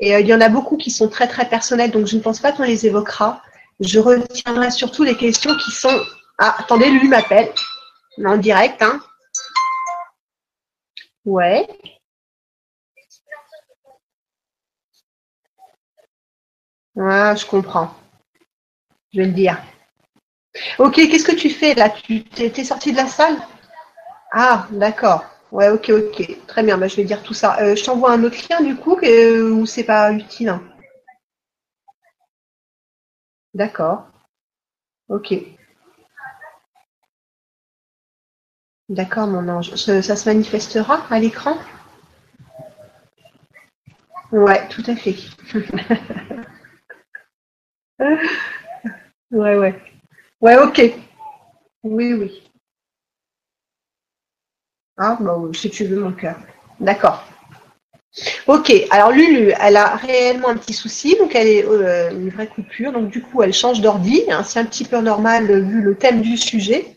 et 0.00 0.14
euh, 0.14 0.20
il 0.20 0.26
y 0.26 0.34
en 0.34 0.40
a 0.40 0.48
beaucoup 0.48 0.76
qui 0.76 0.90
sont 0.90 1.08
très 1.08 1.26
très 1.26 1.48
personnelles, 1.48 1.90
donc 1.90 2.06
je 2.06 2.16
ne 2.16 2.20
pense 2.22 2.40
pas 2.40 2.52
qu'on 2.52 2.62
les 2.62 2.86
évoquera. 2.86 3.42
Je 3.80 3.98
retiendrai 3.98 4.70
surtout 4.70 5.02
les 5.02 5.16
questions 5.16 5.54
qui 5.56 5.70
sont. 5.72 6.00
Ah, 6.38 6.56
attendez, 6.58 6.88
Lulu 6.90 7.08
m'appelle. 7.08 7.50
En 8.24 8.36
direct, 8.36 8.82
hein. 8.82 9.00
Ouais. 11.24 11.66
Ah, 16.98 17.34
je 17.34 17.44
comprends. 17.46 17.94
Je 19.16 19.20
vais 19.22 19.26
le 19.26 19.32
dire. 19.32 19.58
Ok, 20.78 20.94
qu'est-ce 20.94 21.24
que 21.24 21.34
tu 21.36 21.50
fais 21.50 21.74
là? 21.74 21.90
Tu 21.90 22.22
t'es 22.24 22.64
sorti 22.64 22.92
de 22.92 22.96
la 22.96 23.06
salle? 23.06 23.36
Ah, 24.32 24.66
d'accord. 24.72 25.24
Ouais, 25.52 25.70
ok, 25.70 25.90
ok. 25.90 26.38
Très 26.46 26.62
bien, 26.62 26.78
bah, 26.78 26.88
je 26.88 26.96
vais 26.96 27.04
dire 27.04 27.22
tout 27.22 27.34
ça. 27.34 27.58
Euh, 27.60 27.76
je 27.76 27.84
t'envoie 27.84 28.12
un 28.12 28.24
autre 28.24 28.38
lien 28.50 28.62
du 28.62 28.76
coup 28.76 28.98
euh, 29.04 29.50
ou 29.52 29.66
c'est 29.66 29.84
pas 29.84 30.12
utile? 30.12 30.54
D'accord. 33.54 34.06
Ok. 35.08 35.28
D'accord, 38.88 39.28
mon 39.28 39.48
ange. 39.48 39.76
Ça, 39.76 40.02
ça 40.02 40.16
se 40.16 40.28
manifestera 40.28 41.06
à 41.08 41.20
l'écran? 41.20 41.56
Ouais, 44.32 44.68
tout 44.68 44.82
à 44.86 44.94
fait. 44.94 45.16
ouais, 49.30 49.56
ouais. 49.56 49.80
Ouais, 50.40 50.58
ok. 50.58 50.82
Oui, 51.84 52.14
oui. 52.14 52.42
Ah, 54.98 55.16
bah 55.20 55.36
si 55.54 55.70
tu 55.70 55.84
veux 55.86 55.98
mon 56.00 56.12
cœur. 56.12 56.36
D'accord. 56.80 57.24
Ok, 58.46 58.72
alors 58.90 59.10
Lulu, 59.12 59.52
elle 59.60 59.76
a 59.76 59.96
réellement 59.96 60.48
un 60.48 60.56
petit 60.56 60.72
souci, 60.72 61.16
donc 61.18 61.34
elle 61.34 61.48
est 61.48 61.64
euh, 61.66 62.10
une 62.10 62.30
vraie 62.30 62.46
coupure, 62.46 62.92
donc 62.92 63.10
du 63.10 63.22
coup 63.22 63.42
elle 63.42 63.52
change 63.52 63.80
d'ordi, 63.82 64.22
hein, 64.30 64.42
c'est 64.42 64.58
un 64.58 64.64
petit 64.64 64.84
peu 64.84 65.00
normal 65.00 65.46
vu 65.62 65.82
le 65.82 65.96
thème 65.96 66.22
du 66.22 66.36
sujet. 66.38 66.96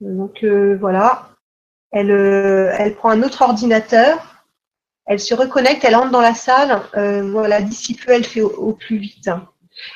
Donc 0.00 0.44
euh, 0.44 0.76
voilà, 0.80 1.30
elle, 1.92 2.10
euh, 2.10 2.72
elle 2.78 2.94
prend 2.96 3.10
un 3.10 3.22
autre 3.22 3.42
ordinateur, 3.42 4.46
elle 5.06 5.20
se 5.20 5.34
reconnecte, 5.34 5.84
elle 5.84 5.96
entre 5.96 6.12
dans 6.12 6.20
la 6.22 6.34
salle, 6.34 6.82
voilà, 7.30 7.62
d'ici 7.62 7.94
peu 7.94 8.12
elle 8.12 8.24
fait 8.24 8.42
au 8.42 8.72
plus 8.72 8.98
vite. 8.98 9.30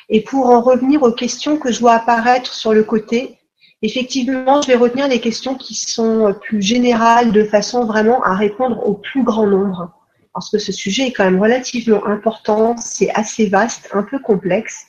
Et 0.09 0.21
pour 0.21 0.49
en 0.49 0.61
revenir 0.61 1.03
aux 1.03 1.11
questions 1.11 1.57
que 1.57 1.71
je 1.71 1.79
vois 1.79 1.93
apparaître 1.93 2.53
sur 2.53 2.73
le 2.73 2.83
côté, 2.83 3.37
effectivement, 3.81 4.61
je 4.61 4.67
vais 4.67 4.75
retenir 4.75 5.07
les 5.07 5.19
questions 5.19 5.55
qui 5.55 5.75
sont 5.75 6.33
plus 6.41 6.61
générales 6.61 7.31
de 7.31 7.43
façon 7.43 7.85
vraiment 7.85 8.23
à 8.23 8.33
répondre 8.35 8.87
au 8.87 8.93
plus 8.93 9.23
grand 9.23 9.45
nombre. 9.45 9.91
Parce 10.33 10.49
que 10.49 10.57
ce 10.57 10.71
sujet 10.71 11.07
est 11.07 11.11
quand 11.11 11.25
même 11.25 11.39
relativement 11.39 12.05
important, 12.07 12.75
c'est 12.77 13.11
assez 13.11 13.47
vaste, 13.47 13.89
un 13.93 14.03
peu 14.03 14.19
complexe. 14.19 14.87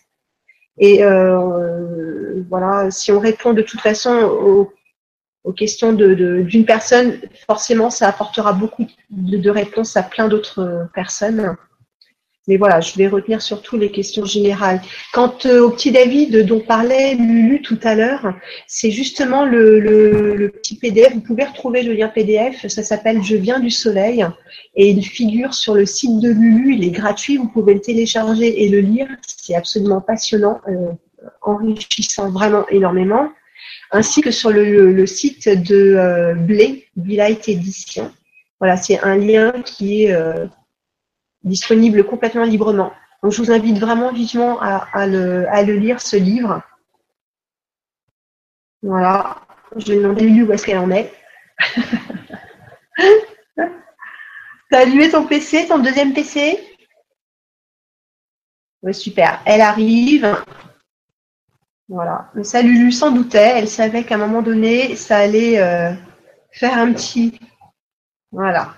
Et 0.78 1.04
euh, 1.04 2.42
voilà, 2.48 2.90
si 2.90 3.12
on 3.12 3.20
répond 3.20 3.52
de 3.52 3.62
toute 3.62 3.80
façon 3.80 4.72
aux, 5.44 5.52
questions 5.52 5.92
d'une 5.92 6.64
personne, 6.64 7.20
forcément, 7.46 7.90
ça 7.90 8.08
apportera 8.08 8.54
beaucoup 8.54 8.86
de 9.10 9.50
réponses 9.50 9.96
à 9.96 10.02
plein 10.02 10.28
d'autres 10.28 10.88
personnes. 10.94 11.56
Mais 12.46 12.58
voilà, 12.58 12.80
je 12.80 12.94
vais 12.98 13.08
retenir 13.08 13.40
surtout 13.40 13.78
les 13.78 13.90
questions 13.90 14.26
générales. 14.26 14.82
Quant 15.14 15.34
euh, 15.46 15.62
au 15.62 15.70
petit 15.70 15.92
David 15.92 16.44
dont 16.44 16.60
parlait 16.60 17.14
Lulu 17.14 17.62
tout 17.62 17.78
à 17.82 17.94
l'heure, 17.94 18.34
c'est 18.66 18.90
justement 18.90 19.46
le, 19.46 20.52
petit 20.54 20.76
PDF. 20.76 21.14
Vous 21.14 21.22
pouvez 21.22 21.44
retrouver 21.44 21.82
le 21.82 21.94
lien 21.94 22.08
PDF. 22.08 22.66
Ça 22.66 22.82
s'appelle 22.82 23.22
Je 23.22 23.36
viens 23.36 23.60
du 23.60 23.70
soleil 23.70 24.26
et 24.76 24.90
il 24.90 25.02
figure 25.02 25.54
sur 25.54 25.74
le 25.74 25.86
site 25.86 26.20
de 26.20 26.30
Lulu. 26.30 26.74
Il 26.74 26.84
est 26.84 26.90
gratuit. 26.90 27.38
Vous 27.38 27.48
pouvez 27.48 27.74
le 27.74 27.80
télécharger 27.80 28.62
et 28.62 28.68
le 28.68 28.80
lire. 28.80 29.08
C'est 29.26 29.54
absolument 29.54 30.02
passionnant, 30.02 30.60
euh, 30.68 30.92
enrichissant 31.40 32.30
vraiment 32.30 32.68
énormément. 32.68 33.30
Ainsi 33.90 34.20
que 34.20 34.30
sur 34.30 34.50
le, 34.50 35.06
site 35.06 35.48
de 35.48 35.94
euh, 35.96 36.34
Blé, 36.34 36.88
Blight 36.96 37.48
Edition. 37.48 38.12
Voilà, 38.60 38.76
c'est 38.76 38.98
un 39.00 39.16
lien 39.16 39.52
qui 39.64 40.04
est 40.04 40.12
euh, 40.12 40.46
disponible 41.44 42.04
complètement 42.04 42.44
librement. 42.44 42.92
Donc, 43.22 43.32
je 43.32 43.42
vous 43.42 43.50
invite 43.50 43.78
vraiment 43.78 44.12
vivement 44.12 44.60
à, 44.60 45.06
le, 45.06 45.76
lire, 45.76 46.00
ce 46.00 46.16
livre. 46.16 46.62
Voilà. 48.82 49.40
Je 49.76 49.92
vais 49.92 49.96
demander 50.00 50.24
Lulu 50.26 50.42
où 50.44 50.52
est-ce 50.52 50.66
qu'elle 50.66 50.78
en 50.78 50.90
est. 50.90 51.12
T'as 54.70 54.80
allumé 54.80 55.10
ton 55.10 55.26
PC, 55.26 55.66
ton 55.68 55.78
deuxième 55.78 56.12
PC 56.12 56.58
Oui, 58.82 58.92
super. 58.92 59.40
Elle 59.46 59.60
arrive. 59.62 60.36
Voilà. 61.88 62.30
Mais 62.34 62.44
ça, 62.44 62.60
Lulu 62.62 62.92
s'en 62.92 63.10
doutait. 63.10 63.54
Elle 63.56 63.68
savait 63.68 64.04
qu'à 64.04 64.16
un 64.16 64.18
moment 64.18 64.42
donné, 64.42 64.96
ça 64.96 65.18
allait 65.18 65.60
euh, 65.60 65.92
faire 66.50 66.76
un 66.76 66.92
petit. 66.92 67.38
Voilà. 68.32 68.74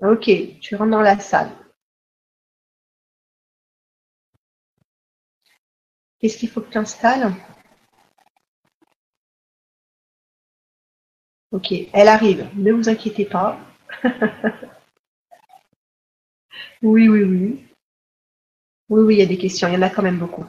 Ok, 0.00 0.30
tu 0.60 0.76
rentres 0.76 0.90
dans 0.90 1.02
la 1.02 1.18
salle. 1.18 1.50
Qu'est-ce 6.26 6.38
qu'il 6.38 6.48
faut 6.48 6.60
que 6.60 6.72
tu 6.72 6.78
installes? 6.78 7.32
Ok, 11.52 11.72
elle 11.92 12.08
arrive, 12.08 12.48
ne 12.56 12.72
vous 12.72 12.88
inquiétez 12.88 13.26
pas. 13.26 13.60
oui, 16.82 17.08
oui, 17.08 17.22
oui. 17.22 17.64
Oui, 18.88 19.02
oui, 19.04 19.14
il 19.14 19.18
y 19.20 19.22
a 19.22 19.26
des 19.26 19.38
questions, 19.38 19.68
il 19.68 19.74
y 19.74 19.76
en 19.76 19.82
a 19.82 19.88
quand 19.88 20.02
même 20.02 20.18
beaucoup. 20.18 20.44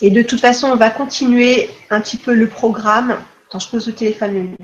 Et 0.00 0.10
de 0.10 0.22
toute 0.22 0.40
façon, 0.40 0.68
on 0.68 0.76
va 0.76 0.90
continuer 0.90 1.68
un 1.90 2.00
petit 2.00 2.16
peu 2.16 2.34
le 2.34 2.48
programme. 2.48 3.20
Attends, 3.48 3.58
je 3.58 3.68
pose 3.68 3.88
le 3.88 3.96
téléphone, 3.96 4.56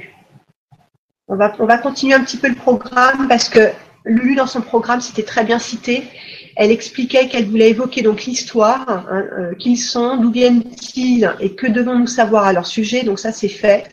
On 1.27 1.35
va, 1.35 1.57
on 1.59 1.67
va 1.67 1.79
continuer 1.79 2.15
un 2.15 2.23
petit 2.23 2.39
peu 2.39 2.49
le 2.49 2.55
programme 2.55 3.27
parce 3.27 3.49
que 3.49 3.73
Lulu, 4.05 4.37
dans 4.37 4.47
son 4.47 4.63
programme, 4.63 5.01
c'était 5.01 5.25
très 5.25 5.45
bien 5.45 5.59
cité. 5.59 6.09
Elle 6.57 6.71
expliquait 6.71 7.29
qu'elle 7.29 7.47
voulait 7.47 7.71
évoquer 7.71 8.03
donc 8.03 8.25
l'histoire, 8.25 8.89
hein, 8.89 9.27
euh, 9.39 9.55
qui 9.55 9.77
sont, 9.77 10.17
d'où 10.17 10.31
viennent-ils 10.31 11.35
et 11.41 11.55
que 11.55 11.67
devons-nous 11.67 12.07
savoir 12.07 12.45
à 12.45 12.53
leur 12.53 12.67
sujet. 12.67 13.03
Donc 13.03 13.19
ça, 13.19 13.33
c'est 13.33 13.49
fait. 13.49 13.89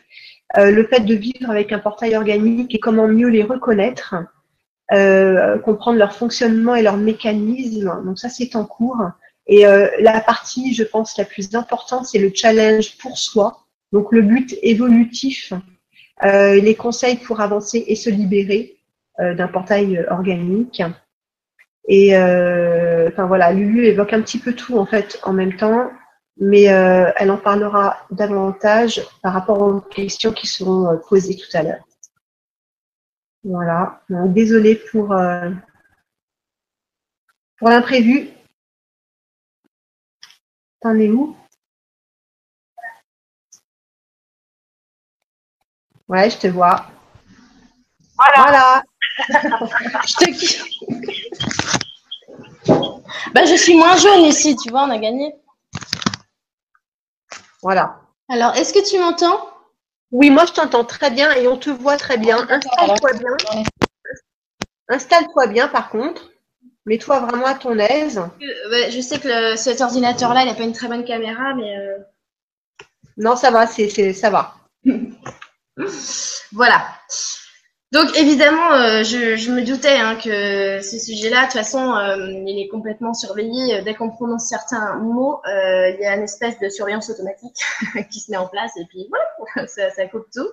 Euh, 0.56 0.70
le 0.70 0.86
fait 0.86 1.00
de 1.00 1.14
vivre 1.14 1.50
avec 1.50 1.72
un 1.72 1.78
portail 1.78 2.16
organique 2.16 2.74
et 2.74 2.78
comment 2.78 3.06
mieux 3.06 3.28
les 3.28 3.42
reconnaître, 3.42 4.14
euh, 4.92 5.58
comprendre 5.58 5.98
leur 5.98 6.14
fonctionnement 6.14 6.74
et 6.74 6.82
leur 6.82 6.96
mécanisme. 6.96 8.02
Donc 8.04 8.18
ça, 8.18 8.28
c'est 8.28 8.56
en 8.56 8.64
cours. 8.64 9.02
Et 9.50 9.64
la 10.00 10.20
partie, 10.20 10.74
je 10.74 10.84
pense, 10.84 11.16
la 11.16 11.24
plus 11.24 11.54
importante, 11.54 12.04
c'est 12.04 12.18
le 12.18 12.30
challenge 12.34 12.98
pour 12.98 13.16
soi. 13.16 13.64
Donc 13.92 14.12
le 14.12 14.20
but 14.20 14.54
évolutif, 14.60 15.54
les 16.22 16.74
conseils 16.74 17.16
pour 17.16 17.40
avancer 17.40 17.82
et 17.86 17.96
se 17.96 18.10
libérer 18.10 18.76
d'un 19.18 19.48
portail 19.48 20.04
organique. 20.10 20.82
Et 21.88 22.14
euh, 22.16 23.08
enfin 23.08 23.26
voilà, 23.26 23.50
Lulu 23.52 23.86
évoque 23.86 24.12
un 24.12 24.20
petit 24.20 24.38
peu 24.38 24.52
tout 24.54 24.76
en 24.78 24.84
fait 24.84 25.18
en 25.22 25.32
même 25.32 25.56
temps, 25.56 25.90
mais 26.36 26.70
euh, 26.70 27.10
elle 27.16 27.30
en 27.30 27.38
parlera 27.38 27.96
davantage 28.10 29.02
par 29.22 29.32
rapport 29.32 29.60
aux 29.62 29.80
questions 29.80 30.32
qui 30.32 30.46
seront 30.46 30.86
euh, 30.92 30.96
posées 31.08 31.36
tout 31.36 31.56
à 31.56 31.62
l'heure. 31.62 31.84
Voilà. 33.42 34.02
désolée 34.26 34.74
pour 34.90 35.14
pour 37.56 37.68
l'imprévu. 37.68 38.28
T'en 40.80 40.94
es 40.98 41.08
où? 41.08 41.34
Ouais, 46.08 46.28
je 46.30 46.38
te 46.38 46.46
vois. 46.46 46.86
Voilà. 48.16 48.82
je 49.18 50.16
te 50.16 50.30
kiffe. 50.30 51.77
Bah, 53.34 53.44
je 53.44 53.54
suis 53.54 53.76
moins 53.76 53.96
jaune 53.96 54.22
ici, 54.22 54.56
tu 54.56 54.70
vois, 54.70 54.84
on 54.84 54.90
a 54.90 54.98
gagné. 54.98 55.34
Voilà. 57.62 58.00
Alors, 58.28 58.54
est-ce 58.56 58.72
que 58.72 58.88
tu 58.88 58.98
m'entends? 58.98 59.48
Oui, 60.10 60.30
moi 60.30 60.46
je 60.46 60.52
t'entends 60.52 60.84
très 60.84 61.10
bien 61.10 61.32
et 61.32 61.48
on 61.48 61.58
te 61.58 61.70
voit 61.70 61.96
très 61.96 62.16
bien. 62.16 62.46
Installe-toi 62.48 63.12
bien. 63.14 63.64
Installe-toi 64.88 65.46
bien 65.48 65.68
par 65.68 65.90
contre. 65.90 66.30
Mets-toi 66.86 67.20
vraiment 67.20 67.46
à 67.46 67.54
ton 67.54 67.78
aise. 67.78 68.22
je 68.40 69.00
sais 69.02 69.18
que 69.18 69.56
cet 69.56 69.82
ordinateur-là, 69.82 70.42
il 70.42 70.46
n'a 70.46 70.54
pas 70.54 70.62
une 70.62 70.72
très 70.72 70.88
bonne 70.88 71.04
caméra, 71.04 71.54
mais. 71.54 71.74
Non, 73.18 73.36
ça 73.36 73.50
va, 73.50 73.66
c'est, 73.66 74.12
ça 74.14 74.30
va. 74.30 74.54
voilà. 76.52 76.86
Donc 77.90 78.14
évidemment, 78.18 78.74
euh, 78.74 79.02
je, 79.02 79.50
me 79.50 79.64
doutais 79.64 79.96
hein, 79.96 80.16
que 80.16 80.82
ce 80.82 80.98
sujet-là, 80.98 81.40
de 81.40 81.44
toute 81.44 81.54
façon, 81.54 81.94
euh, 81.94 82.16
il 82.46 82.62
est 82.62 82.68
complètement 82.68 83.14
surveillé. 83.14 83.80
Dès 83.82 83.94
qu'on 83.94 84.10
prononce 84.10 84.46
certains 84.46 84.96
mots, 84.96 85.40
euh, 85.46 85.90
il 85.90 86.00
y 86.00 86.04
a 86.04 86.14
une 86.14 86.24
espèce 86.24 86.58
de 86.58 86.68
surveillance 86.68 87.08
automatique 87.08 87.56
qui 88.10 88.20
se 88.20 88.30
met 88.30 88.36
en 88.36 88.46
place 88.46 88.72
et 88.76 88.84
puis 88.90 89.08
voilà, 89.08 89.66
ça, 89.68 89.88
ça 89.88 90.06
coupe 90.06 90.26
tout. 90.34 90.48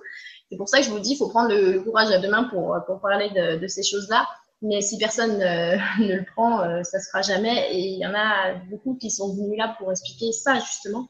C'est 0.50 0.56
pour 0.56 0.68
ça 0.68 0.78
que 0.78 0.84
je 0.84 0.90
vous 0.90 0.98
dis, 0.98 1.12
il 1.12 1.16
faut 1.18 1.28
prendre 1.28 1.50
le, 1.50 1.80
courage 1.80 2.10
à 2.10 2.18
deux 2.18 2.30
mains 2.30 2.44
pour, 2.44 2.74
pour 2.86 3.00
parler 3.00 3.28
de, 3.28 3.58
de 3.58 3.66
ces 3.66 3.82
choses-là. 3.82 4.26
Mais 4.62 4.80
si 4.80 4.96
personne 4.96 5.36
ne 5.38 6.16
le 6.16 6.24
prend, 6.24 6.82
ça 6.84 7.00
se 7.00 7.10
fera 7.10 7.20
jamais. 7.20 7.70
Et 7.70 7.80
il 7.80 7.98
y 7.98 8.06
en 8.06 8.14
a 8.14 8.54
beaucoup 8.70 8.96
qui 8.98 9.10
sont 9.10 9.34
venus 9.34 9.58
là 9.58 9.76
pour 9.78 9.90
expliquer 9.90 10.32
ça 10.32 10.54
justement. 10.54 11.06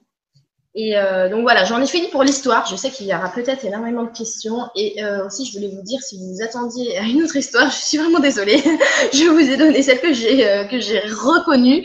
Et 0.79 0.99
euh, 0.99 1.31
donc 1.31 1.41
voilà, 1.41 1.64
j'en 1.64 1.81
ai 1.81 1.87
fini 1.87 2.09
pour 2.09 2.22
l'histoire. 2.22 2.66
Je 2.66 2.77
sais 2.77 2.91
qu'il 2.91 3.07
y 3.07 3.14
aura 3.14 3.31
peut-être 3.31 3.64
énormément 3.64 4.03
de 4.03 4.11
questions. 4.11 4.68
Et 4.77 5.03
euh, 5.03 5.27
aussi, 5.27 5.47
je 5.47 5.55
voulais 5.57 5.70
vous 5.74 5.81
dire, 5.81 6.03
si 6.03 6.18
vous 6.18 6.35
vous 6.35 6.43
attendiez 6.43 6.99
à 6.99 7.03
une 7.05 7.22
autre 7.22 7.37
histoire, 7.37 7.70
je 7.70 7.77
suis 7.77 7.97
vraiment 7.97 8.18
désolée. 8.18 8.62
je 9.14 9.27
vous 9.27 9.41
ai 9.41 9.57
donné 9.57 9.83
celle 9.83 10.01
que 10.01 10.12
j'ai 10.12 10.47
euh, 10.47 10.64
que 10.64 10.79
j'ai 10.79 11.01
reconnue. 11.01 11.83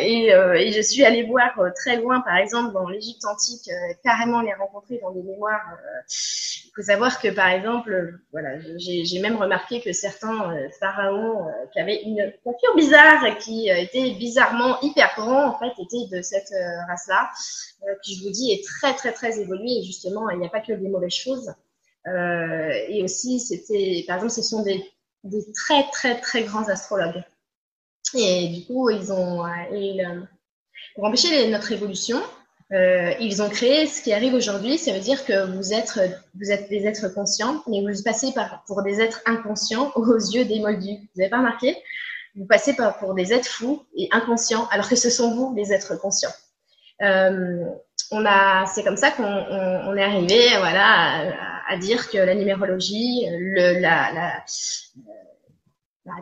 Et, 0.00 0.28
et, 0.28 0.72
je 0.72 0.80
suis 0.80 1.04
allée 1.04 1.24
voir 1.24 1.50
très 1.74 1.96
loin, 1.96 2.20
par 2.20 2.36
exemple, 2.36 2.72
dans 2.72 2.88
l'Égypte 2.88 3.24
antique, 3.24 3.68
carrément 4.04 4.42
les 4.42 4.54
rencontrer 4.54 5.00
dans 5.02 5.10
des 5.10 5.22
mémoires. 5.22 5.60
Faut 6.78 6.84
savoir 6.84 7.20
que, 7.20 7.26
par 7.28 7.48
exemple, 7.48 8.20
voilà, 8.30 8.50
j'ai 8.76 9.18
même 9.18 9.34
remarqué 9.34 9.80
que 9.80 9.92
certains 9.92 10.54
pharaons 10.78 11.44
qui 11.72 11.80
avaient 11.80 12.02
une 12.04 12.32
coiffure 12.44 12.76
bizarre, 12.76 13.36
qui 13.38 13.68
était 13.68 14.12
bizarrement 14.12 14.80
hyper 14.80 15.12
grand, 15.16 15.48
en 15.48 15.58
fait, 15.58 15.72
étaient 15.82 16.16
de 16.16 16.22
cette 16.22 16.52
race-là 16.86 17.30
qui 18.02 18.16
je 18.16 18.24
vous 18.24 18.30
dis 18.30 18.52
est 18.52 18.64
très 18.64 18.94
très 18.94 19.12
très 19.12 19.40
évolué 19.40 19.78
et 19.78 19.82
justement 19.82 20.28
il 20.30 20.38
n'y 20.38 20.46
a 20.46 20.50
pas 20.50 20.60
que 20.60 20.72
des 20.72 20.88
mauvaises 20.88 21.14
choses. 21.14 21.52
Euh, 22.06 22.70
et 22.88 23.02
aussi 23.02 23.40
c'était, 23.40 24.04
par 24.06 24.16
exemple, 24.16 24.32
ce 24.32 24.42
sont 24.42 24.62
des, 24.62 24.84
très 25.54 25.88
très 25.90 26.20
très 26.20 26.44
grands 26.44 26.68
astrologues. 26.68 27.22
Et 28.14 28.48
du 28.48 28.66
coup 28.66 28.90
ils 28.90 29.12
ont, 29.12 29.44
euh, 29.44 29.50
ils, 29.72 30.00
euh, 30.00 30.20
pour 30.94 31.04
empêcher 31.04 31.48
notre 31.50 31.72
évolution, 31.72 32.22
euh, 32.70 33.12
ils 33.18 33.40
ont 33.40 33.48
créé 33.48 33.86
ce 33.86 34.02
qui 34.02 34.12
arrive 34.12 34.34
aujourd'hui. 34.34 34.76
Ça 34.76 34.92
veut 34.92 35.00
dire 35.00 35.24
que 35.24 35.46
vous 35.56 35.72
êtes, 35.72 35.98
vous 36.34 36.50
êtes 36.50 36.68
des 36.68 36.86
êtres 36.86 37.08
conscients, 37.08 37.62
mais 37.66 37.80
vous 37.80 38.02
passez 38.02 38.32
par, 38.32 38.62
pour 38.66 38.82
des 38.82 39.00
êtres 39.00 39.22
inconscients 39.24 39.90
aux 39.96 40.16
yeux 40.16 40.44
des 40.44 40.60
moldus. 40.60 40.98
Vous 40.98 41.18
n'avez 41.18 41.30
pas 41.30 41.38
remarqué? 41.38 41.76
Vous 42.36 42.44
passez 42.44 42.74
par, 42.76 42.98
pour 42.98 43.14
des 43.14 43.32
êtres 43.32 43.48
fous 43.48 43.86
et 43.96 44.08
inconscients, 44.12 44.68
alors 44.70 44.88
que 44.88 44.96
ce 44.96 45.10
sont 45.10 45.34
vous 45.34 45.54
les 45.56 45.72
êtres 45.72 45.96
conscients. 45.98 46.32
Euh, 47.02 47.64
on 48.10 48.24
a, 48.26 48.66
c'est 48.66 48.84
comme 48.84 48.96
ça 48.96 49.10
qu'on 49.10 49.24
on, 49.24 49.96
est 49.96 50.02
arrivé, 50.02 50.48
voilà, 50.58 51.62
à, 51.68 51.76
dire 51.76 52.08
que 52.10 52.18
la 52.18 52.34
numérologie, 52.34 53.26
le, 53.30 53.80
la, 53.80 54.12
la, 54.12 54.44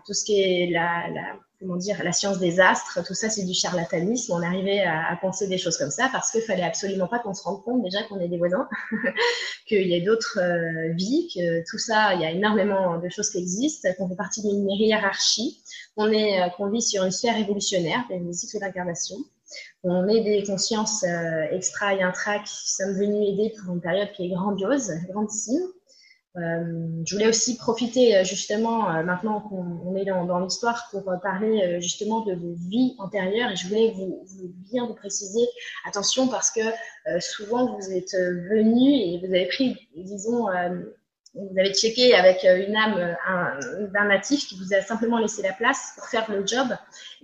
tout 0.04 0.12
ce 0.12 0.24
qui 0.24 0.40
est 0.40 0.70
la, 0.70 1.08
la, 1.08 1.36
comment 1.58 1.76
dire, 1.76 2.02
la 2.02 2.12
science 2.12 2.38
des 2.38 2.60
astres, 2.60 3.00
tout 3.06 3.14
ça, 3.14 3.30
c'est 3.30 3.44
du 3.44 3.54
charlatanisme. 3.54 4.32
On 4.32 4.42
arrivé 4.42 4.82
à, 4.82 5.10
à, 5.10 5.16
penser 5.16 5.48
des 5.48 5.58
choses 5.58 5.76
comme 5.76 5.90
ça 5.90 6.08
parce 6.12 6.30
qu'il 6.30 6.42
fallait 6.42 6.62
absolument 6.62 7.08
pas 7.08 7.18
qu'on 7.18 7.34
se 7.34 7.42
rende 7.42 7.62
compte 7.64 7.82
déjà 7.82 8.02
qu'on 8.04 8.20
est 8.20 8.28
des 8.28 8.38
voisins, 8.38 8.68
qu'il 9.66 9.86
y 9.86 9.96
a 9.96 10.04
d'autres 10.04 10.38
euh, 10.40 10.92
vies, 10.94 11.28
que 11.34 11.64
tout 11.70 11.78
ça, 11.78 12.14
il 12.14 12.20
y 12.20 12.24
a 12.24 12.30
énormément 12.30 12.98
de 12.98 13.08
choses 13.08 13.30
qui 13.30 13.38
existent, 13.38 13.88
qu'on 13.96 14.08
fait 14.08 14.16
partie 14.16 14.42
d'une 14.42 14.70
hiérarchie, 14.70 15.62
qu'on 15.96 16.10
est, 16.10 16.42
euh, 16.42 16.48
qu'on 16.50 16.68
vit 16.70 16.82
sur 16.82 17.04
une 17.04 17.10
sphère 17.10 17.36
évolutionnaire, 17.36 18.04
une 18.10 18.32
cycle 18.32 18.58
d'incarnation 18.58 19.16
on 19.84 20.08
est 20.08 20.22
des 20.22 20.42
consciences 20.42 21.04
euh, 21.04 21.46
extra 21.50 21.94
et 21.94 22.02
intra 22.02 22.38
qui 22.40 22.70
sommes 22.70 22.94
venus 22.94 23.28
aider 23.28 23.54
pour 23.58 23.74
une 23.74 23.80
période 23.80 24.10
qui 24.12 24.26
est 24.26 24.30
grandiose, 24.30 24.92
grandissime. 25.08 25.62
Euh, 26.36 27.02
je 27.06 27.14
voulais 27.14 27.28
aussi 27.28 27.56
profiter 27.56 28.16
euh, 28.16 28.24
justement, 28.24 29.02
maintenant 29.02 29.40
qu'on 29.40 29.96
est 29.96 30.04
dans, 30.04 30.38
l'histoire, 30.40 30.88
pour 30.90 31.04
parler 31.22 31.80
justement 31.80 32.20
de 32.20 32.34
vos 32.34 32.54
vies 32.68 32.94
antérieures. 32.98 33.50
Et 33.50 33.56
je 33.56 33.68
voulais 33.68 33.92
vous, 33.96 34.24
bien 34.70 34.86
vous 34.86 34.94
préciser, 34.94 35.46
attention, 35.86 36.28
parce 36.28 36.50
que 36.50 36.60
souvent 37.20 37.76
vous 37.76 37.90
êtes 37.90 38.14
venus 38.14 39.02
et 39.02 39.18
vous 39.18 39.32
avez 39.32 39.46
pris, 39.46 39.88
disons, 39.96 40.46
vous 41.34 41.58
avez 41.58 41.72
checké 41.72 42.14
avec 42.14 42.44
une 42.44 42.76
âme 42.76 43.16
d'un 43.92 44.04
natif 44.06 44.46
qui 44.48 44.58
vous 44.58 44.74
a 44.74 44.82
simplement 44.82 45.18
laissé 45.18 45.42
la 45.42 45.52
place 45.52 45.92
pour 45.96 46.06
faire 46.06 46.30
le 46.30 46.46
job 46.46 46.68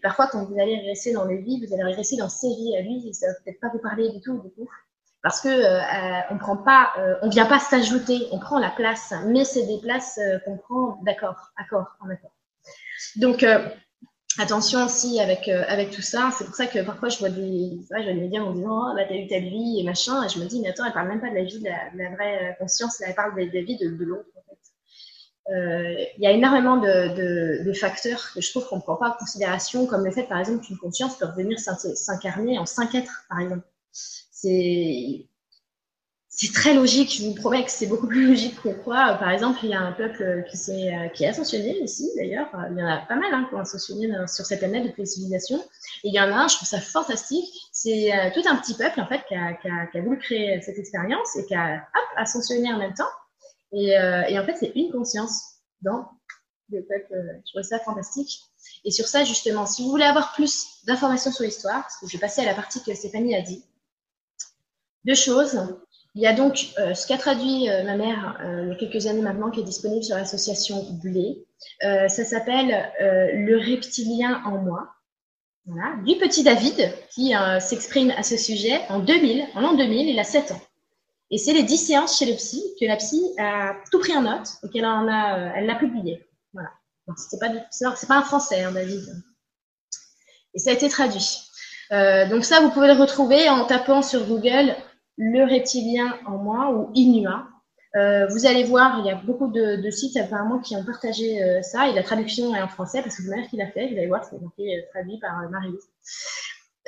parfois, 0.03 0.27
quand 0.27 0.45
vous 0.45 0.61
allez 0.61 0.77
régresser 0.77 1.13
dans 1.13 1.25
les 1.25 1.39
vies, 1.39 1.65
vous 1.65 1.73
allez 1.73 1.85
régresser 1.85 2.17
dans 2.17 2.29
ses 2.29 2.49
vies 2.49 2.77
à 2.77 2.83
lui, 2.83 3.09
et 3.09 3.13
ça 3.13 3.29
va 3.29 3.35
peut-être 3.35 3.61
pas 3.61 3.69
vous 3.73 3.79
parler 3.79 4.11
du 4.11 4.21
tout, 4.21 4.39
du 4.43 4.51
coup. 4.51 4.69
Parce 5.23 5.41
que 5.41 5.49
euh, 5.49 6.21
on 6.31 6.39
prend 6.39 6.57
pas, 6.57 6.93
euh, 6.99 7.15
vient 7.29 7.47
pas 7.47 7.61
s'ajouter, 7.61 8.27
on 8.33 8.41
prend 8.41 8.59
la 8.59 8.71
place, 8.71 9.15
mais 9.27 9.45
c'est 9.45 9.67
des 9.67 9.79
places 9.79 10.19
euh, 10.19 10.39
qu'on 10.41 10.57
prend 10.57 10.99
d'accord, 11.05 11.53
accord, 11.57 11.97
en 12.01 12.11
accord. 12.11 12.33
Donc 13.17 13.45
euh, 13.45 13.69
attention 14.41 14.85
aussi 14.85 15.21
avec 15.21 15.47
avec 15.47 15.93
tout 15.93 16.03
ça. 16.03 16.31
C'est 16.37 16.45
pour 16.45 16.57
ça 16.57 16.67
que 16.67 16.81
parfois 16.81 17.09
je 17.09 17.19
vois 17.21 17.31
des, 17.31 17.79
je 17.81 17.87
vois 17.87 18.05
des 18.05 18.15
médias 18.15 18.43
en 18.43 18.53
disant 18.53 18.91
oh, 18.91 18.95
bah 18.97 19.05
t'as 19.09 19.15
eu 19.15 19.29
ta 19.29 19.39
vie 19.39 19.79
et 19.79 19.85
machin, 19.85 20.25
et 20.25 20.29
je 20.29 20.41
me 20.41 20.45
dis 20.45 20.61
mais 20.61 20.71
attends, 20.71 20.87
elle 20.87 20.93
parle 20.93 21.09
même 21.09 21.21
pas 21.21 21.31
de 21.31 21.37
la 21.37 21.45
vie 21.45 21.61
de 21.61 21.69
la, 21.69 22.11
vraie 22.11 22.57
conscience, 22.59 23.01
elle 23.01 23.15
parle 23.15 23.37
de 23.37 23.43
la 23.43 23.63
vie 23.63 23.79
de, 23.79 24.05
l'autre. 24.05 24.27
Il 25.49 26.23
y 26.23 26.27
a 26.27 26.33
énormément 26.33 26.79
de, 26.79 27.63
de, 27.65 27.73
facteurs 27.75 28.33
que 28.35 28.41
je 28.41 28.51
trouve 28.51 28.67
qu'on 28.67 28.77
ne 28.77 28.83
prend 28.83 28.97
pas 28.97 29.11
en 29.11 29.13
considération, 29.13 29.87
comme 29.87 30.05
le 30.05 30.11
fait, 30.11 30.25
par 30.25 30.39
exemple, 30.39 30.65
qu'une 30.65 30.79
conscience 30.79 31.17
peut 31.17 31.27
revenir 31.27 31.59
s'incarner 31.61 32.59
en 32.59 32.67
cinq 32.67 32.95
êtres, 32.97 33.25
par 33.29 33.39
exemple. 33.39 33.65
C'est 36.35 36.53
très 36.53 36.75
logique, 36.75 37.13
je 37.13 37.25
vous 37.25 37.35
promets 37.35 37.65
que 37.65 37.71
c'est 37.71 37.87
beaucoup 37.87 38.09
plus 38.09 38.27
logique 38.27 38.61
qu'on 38.61 38.75
croit. 38.75 39.15
Par 39.15 39.31
exemple, 39.31 39.61
il 39.63 39.71
y 39.71 39.75
a 39.75 39.81
un 39.81 39.93
peuple 39.93 40.45
qui, 40.51 40.57
est, 40.57 41.13
qui 41.13 41.25
est 41.25 41.29
ascensionné 41.29 41.79
ici, 41.83 42.11
d'ailleurs. 42.17 42.49
Il 42.71 42.79
y 42.79 42.83
en 42.83 42.87
a 42.87 42.99
pas 43.07 43.17
mal 43.17 43.33
hein, 43.33 43.47
qui 43.49 43.55
ont 43.55 43.61
ascensionné 43.61 44.09
sur 44.27 44.45
cette 44.47 44.61
planète 44.61 44.85
depuis 44.85 45.03
les 45.03 45.07
civilisations. 45.07 45.63
Et 46.05 46.09
il 46.09 46.15
y 46.15 46.21
en 46.21 46.33
a 46.33 46.35
un, 46.35 46.49
je 46.49 46.57
trouve 46.57 46.69
ça 46.69 46.81
fantastique, 46.81 47.63
c'est 47.71 48.13
euh, 48.13 48.31
tout 48.35 48.43
un 48.47 48.57
petit 48.57 48.75
peuple, 48.75 49.01
en 49.01 49.07
fait, 49.07 49.21
qui 49.29 49.35
a, 49.35 50.03
voulu 50.03 50.19
créer 50.19 50.61
cette 50.63 50.79
expérience 50.79 51.37
et 51.37 51.45
qui 51.47 51.55
a 51.55 51.77
hop, 51.77 52.09
ascensionné 52.17 52.73
en 52.73 52.79
même 52.79 52.95
temps. 52.95 53.05
Et, 53.73 53.97
euh, 53.99 54.23
et 54.29 54.39
en 54.39 54.45
fait, 54.45 54.57
c'est 54.59 54.73
une 54.75 54.91
conscience 54.91 55.59
dans 55.83 56.09
le 56.71 56.83
peuple. 56.83 57.13
Euh, 57.13 57.41
je 57.47 57.53
trouve 57.53 57.63
ça 57.63 57.79
fantastique. 57.79 58.41
Et 58.85 58.91
sur 58.91 59.07
ça, 59.07 59.25
justement, 59.25 59.67
si 59.67 59.83
vous 59.83 59.91
voulez 59.91 60.05
avoir 60.05 60.33
plus 60.33 60.83
d'informations 60.87 61.31
sur 61.31 61.45
l'histoire, 61.45 61.83
parce 61.83 61.99
que 61.99 62.07
je 62.07 62.13
vais 62.13 62.21
passer 62.21 62.41
à 62.41 62.47
la 62.47 62.55
partie 62.55 62.83
que 62.83 62.95
Stéphanie 62.95 63.35
a 63.35 63.43
dit, 63.43 63.65
deux 65.05 65.15
choses. 65.15 65.59
Il 66.15 66.21
y 66.21 66.27
a 66.27 66.35
donc 66.35 66.69
euh, 66.79 66.93
ce 66.93 67.07
qu'a 67.07 67.17
traduit 67.17 67.71
euh, 67.71 67.85
ma 67.85 67.97
mère 67.97 68.39
euh, 68.45 68.65
il 68.65 68.69
y 68.69 68.73
a 68.73 68.75
quelques 68.75 69.07
années 69.07 69.23
maintenant, 69.23 69.51
qui 69.51 69.61
est 69.61 69.65
disponible 69.65 70.05
sur 70.05 70.17
l'association 70.17 70.85
Blé. 71.03 71.47
Ça 71.81 72.09
s'appelle 72.09 72.91
Le 73.01 73.57
reptilien 73.57 74.43
en 74.45 74.59
moi. 74.59 74.89
Voilà, 75.65 75.95
du 76.05 76.17
petit 76.17 76.43
David 76.43 76.93
qui 77.11 77.33
s'exprime 77.61 78.11
à 78.17 78.25
ce 78.25 78.37
sujet 78.37 78.81
en 78.89 78.99
2000, 78.99 79.47
en 79.55 79.61
l'an 79.61 79.75
2000, 79.75 80.09
il 80.09 80.19
a 80.19 80.25
7 80.25 80.51
ans. 80.51 80.61
Et 81.31 81.39
c'est 81.39 81.53
les 81.53 81.63
10 81.63 81.77
séances 81.77 82.19
chez 82.19 82.27
le 82.27 82.35
psy 82.35 82.61
que 82.81 82.85
la 82.85 82.97
psy 82.97 83.23
a 83.39 83.77
tout 83.93 84.01
pris 84.01 84.15
en 84.17 84.23
note 84.23 84.49
et 84.65 84.69
qu'elle 84.71 84.85
elle 84.85 85.67
l'a 85.67 85.77
publié. 85.77 86.27
Voilà. 86.53 86.71
c'est 87.17 87.39
pas, 87.39 88.17
un 88.17 88.23
français, 88.23 88.63
hein, 88.63 88.73
David. 88.73 89.05
Et 90.55 90.59
ça 90.59 90.71
a 90.71 90.73
été 90.73 90.89
traduit. 90.89 91.43
Donc 91.91 92.45
ça, 92.45 92.61
vous 92.61 92.71
pouvez 92.71 92.89
le 92.89 93.01
retrouver 93.01 93.49
en 93.49 93.65
tapant 93.65 94.03
sur 94.03 94.27
Google 94.27 94.75
le 95.17 95.45
reptilien 95.45 96.17
en 96.27 96.39
moi 96.39 96.73
ou 96.73 96.91
Inua. 96.95 97.47
Euh, 97.95 98.27
vous 98.29 98.47
allez 98.47 98.65
voir, 98.65 99.01
il 99.01 99.07
y 99.07 99.11
a 99.11 99.17
beaucoup 99.17 99.49
de, 99.49 99.77
de 99.77 99.91
sites 99.91 100.17
apparemment 100.17 100.59
qui 100.59 100.75
ont 100.77 100.85
partagé 100.85 101.43
euh, 101.43 101.61
ça 101.61 101.89
et 101.89 101.93
la 101.93 102.03
traduction 102.03 102.55
est 102.55 102.63
en 102.63 102.69
français 102.69 103.03
parce 103.03 103.17
que 103.17 103.23
vous 103.23 103.31
m'avez 103.31 103.47
qui 103.47 103.57
l'a 103.57 103.71
fait. 103.71 103.89
Vous 103.89 103.99
allez 103.99 104.07
voir, 104.07 104.25
c'est 104.25 104.37
euh, 104.37 104.81
traduit 104.93 105.19
par 105.19 105.49
Marie. 105.51 105.77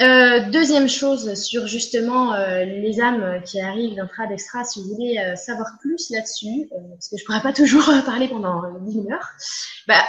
Euh, 0.00 0.50
deuxième 0.50 0.88
chose 0.88 1.34
sur 1.34 1.68
justement 1.68 2.34
euh, 2.34 2.64
les 2.64 3.00
âmes 3.00 3.40
qui 3.44 3.60
arrivent 3.60 3.94
d'intra 3.94 4.26
d'extra, 4.26 4.64
si 4.64 4.82
vous 4.82 4.92
voulez 4.96 5.18
euh, 5.18 5.36
savoir 5.36 5.68
plus 5.80 6.10
là-dessus, 6.10 6.68
parce 6.90 7.08
que 7.08 7.16
je 7.16 7.24
pourrais 7.24 7.42
pas 7.42 7.52
toujours 7.52 7.88
parler 8.04 8.26
pendant 8.26 8.62
10 8.80 9.12
heures, 9.12 9.28
bah, 9.86 10.02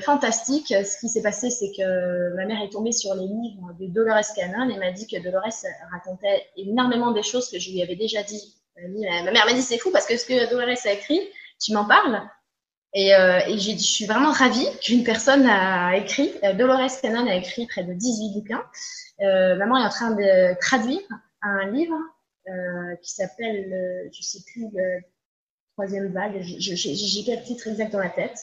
fantastique. 0.00 0.68
Ce 0.68 0.98
qui 1.00 1.08
s'est 1.08 1.22
passé, 1.22 1.48
c'est 1.48 1.72
que 1.74 2.36
ma 2.36 2.44
mère 2.44 2.62
est 2.62 2.70
tombée 2.70 2.92
sur 2.92 3.14
les 3.14 3.26
livres 3.26 3.72
de 3.80 3.86
Dolores 3.86 4.34
Cannon 4.36 4.68
et 4.68 4.78
m'a 4.78 4.92
dit 4.92 5.06
que 5.06 5.22
Dolores 5.22 5.64
racontait 5.90 6.44
énormément 6.56 7.12
des 7.12 7.22
choses 7.22 7.48
que 7.48 7.58
je 7.58 7.70
lui 7.70 7.82
avais 7.82 7.96
déjà 7.96 8.22
dit. 8.22 8.54
Ma 8.76 9.30
mère 9.30 9.46
m'a 9.46 9.54
dit 9.54 9.62
c'est 9.62 9.78
fou 9.78 9.90
parce 9.90 10.04
que 10.04 10.18
ce 10.18 10.26
que 10.26 10.50
Dolores 10.50 10.76
a 10.84 10.92
écrit, 10.92 11.20
tu 11.58 11.72
m'en 11.72 11.86
parles 11.86 12.20
et, 12.94 13.10
et 13.10 13.58
j'ai 13.58 13.74
dit, 13.74 13.84
je 13.84 13.92
suis 13.92 14.06
vraiment 14.06 14.30
ravie 14.30 14.66
qu'une 14.80 15.04
personne 15.04 15.46
a 15.46 15.96
écrit, 15.96 16.32
Dolores 16.56 17.00
Cannon 17.02 17.28
a 17.28 17.34
écrit 17.34 17.66
près 17.66 17.84
de 17.84 17.92
18 17.92 18.34
bouquins, 18.34 18.62
euh, 19.20 19.56
maman 19.56 19.78
est 19.78 19.86
en 19.86 19.90
train 19.90 20.10
de 20.10 20.58
traduire 20.60 21.02
un 21.42 21.70
livre 21.70 21.96
euh, 22.48 22.96
qui 23.02 23.12
s'appelle, 23.12 24.10
je 24.12 24.22
sais 24.22 24.40
plus, 24.52 24.66
le 24.74 25.00
troisième 25.74 26.12
vague. 26.12 26.40
J'ai 26.40 27.24
pas 27.24 27.40
le 27.40 27.46
titre 27.46 27.68
exact 27.68 27.92
dans 27.92 28.00
la 28.00 28.10
tête. 28.10 28.38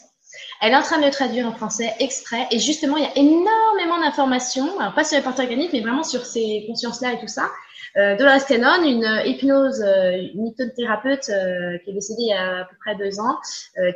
Elle 0.62 0.72
est 0.72 0.78
en 0.78 0.82
train 0.82 1.00
de 1.00 1.06
le 1.06 1.12
traduire 1.12 1.46
en 1.46 1.54
français 1.54 1.94
exprès. 2.00 2.48
Et 2.52 2.60
justement, 2.60 2.96
il 2.96 3.04
y 3.04 3.08
a 3.08 3.18
énormément 3.18 4.00
d'informations, 4.00 4.78
pas 4.96 5.04
sur 5.04 5.18
les 5.18 5.24
portes 5.24 5.40
organiques, 5.40 5.74
mais 5.74 5.82
vraiment 5.82 6.04
sur 6.04 6.26
ces 6.26 6.64
consciences-là 6.68 7.14
et 7.14 7.20
tout 7.20 7.28
ça. 7.28 7.50
Euh, 7.98 8.16
Dolores 8.16 8.46
Cannon, 8.46 8.84
une 8.84 9.06
hypnose, 9.26 9.82
euh, 9.82 10.12
une 10.34 10.48
hypnothérapeute 10.48 11.30
euh, 11.30 11.78
qui 11.80 11.90
est 11.90 11.94
décédée 11.94 12.22
il 12.22 12.30
y 12.30 12.34
a 12.34 12.62
à 12.62 12.66
peu 12.66 12.76
près 12.80 12.96
deux 12.96 13.20
ans, 13.20 13.38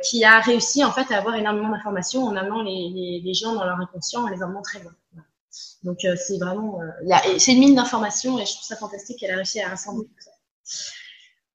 qui 0.02 0.24
a 0.24 0.40
réussi 0.40 0.84
en 0.84 0.92
fait 0.92 1.12
à 1.12 1.18
avoir 1.18 1.36
énormément 1.36 1.70
d'informations 1.70 2.24
en 2.24 2.36
amenant 2.36 2.62
les, 2.62 3.34
gens 3.34 3.54
dans 3.54 3.64
leur 3.64 3.80
inconscient, 3.80 4.24
en 4.24 4.28
les 4.28 4.42
emmenant 4.42 4.62
très 4.62 4.80
loin. 4.80 4.92
Donc 5.84 5.98
c'est 6.00 6.38
vraiment, 6.38 6.80
c'est 7.38 7.52
une 7.52 7.60
mine 7.60 7.74
d'informations 7.74 8.38
et 8.38 8.44
je 8.44 8.52
trouve 8.52 8.64
ça 8.64 8.76
fantastique 8.76 9.18
qu'elle 9.20 9.30
a 9.30 9.36
réussi 9.36 9.60
à 9.60 9.68
rassembler 9.68 10.06
tout 10.06 10.22
ça. 10.22 10.30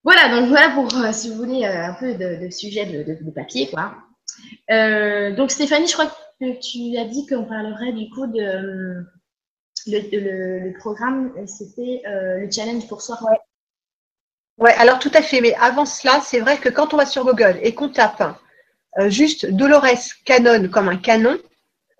Voilà, 0.03 0.29
donc 0.29 0.49
voilà 0.49 0.71
pour, 0.71 0.89
si 1.13 1.29
vous 1.29 1.35
voulez, 1.35 1.65
un 1.65 1.93
peu 1.93 2.15
de, 2.15 2.43
de 2.43 2.49
sujet 2.49 2.85
de, 2.85 3.03
de, 3.03 3.23
de, 3.23 3.31
papier, 3.31 3.69
quoi. 3.69 3.93
donc 5.35 5.51
Stéphanie, 5.51 5.87
je 5.87 5.93
crois 5.93 6.07
que 6.39 6.59
tu 6.59 6.97
as 6.97 7.05
dit 7.05 7.27
qu'on 7.27 7.45
parlerait 7.45 7.93
du 7.93 8.09
coup 8.09 8.25
de 8.27 9.05
le, 9.87 10.77
programme, 10.77 11.31
c'était 11.47 12.01
euh, 12.07 12.39
le 12.39 12.51
challenge 12.51 12.87
pour 12.87 13.01
soi. 13.01 13.17
Ouais. 14.57 14.73
alors 14.73 14.99
tout 14.99 15.11
à 15.13 15.21
fait. 15.21 15.41
Mais 15.41 15.55
avant 15.55 15.85
cela, 15.85 16.21
c'est 16.23 16.39
vrai 16.39 16.57
que 16.57 16.69
quand 16.69 16.93
on 16.93 16.97
va 16.97 17.05
sur 17.05 17.25
Google 17.25 17.59
et 17.61 17.73
qu'on 17.73 17.89
tape 17.89 18.37
euh, 18.99 19.09
juste 19.09 19.45
Dolores 19.45 19.85
Canon 20.25 20.69
comme 20.69 20.89
un 20.89 20.97
canon, 20.97 21.37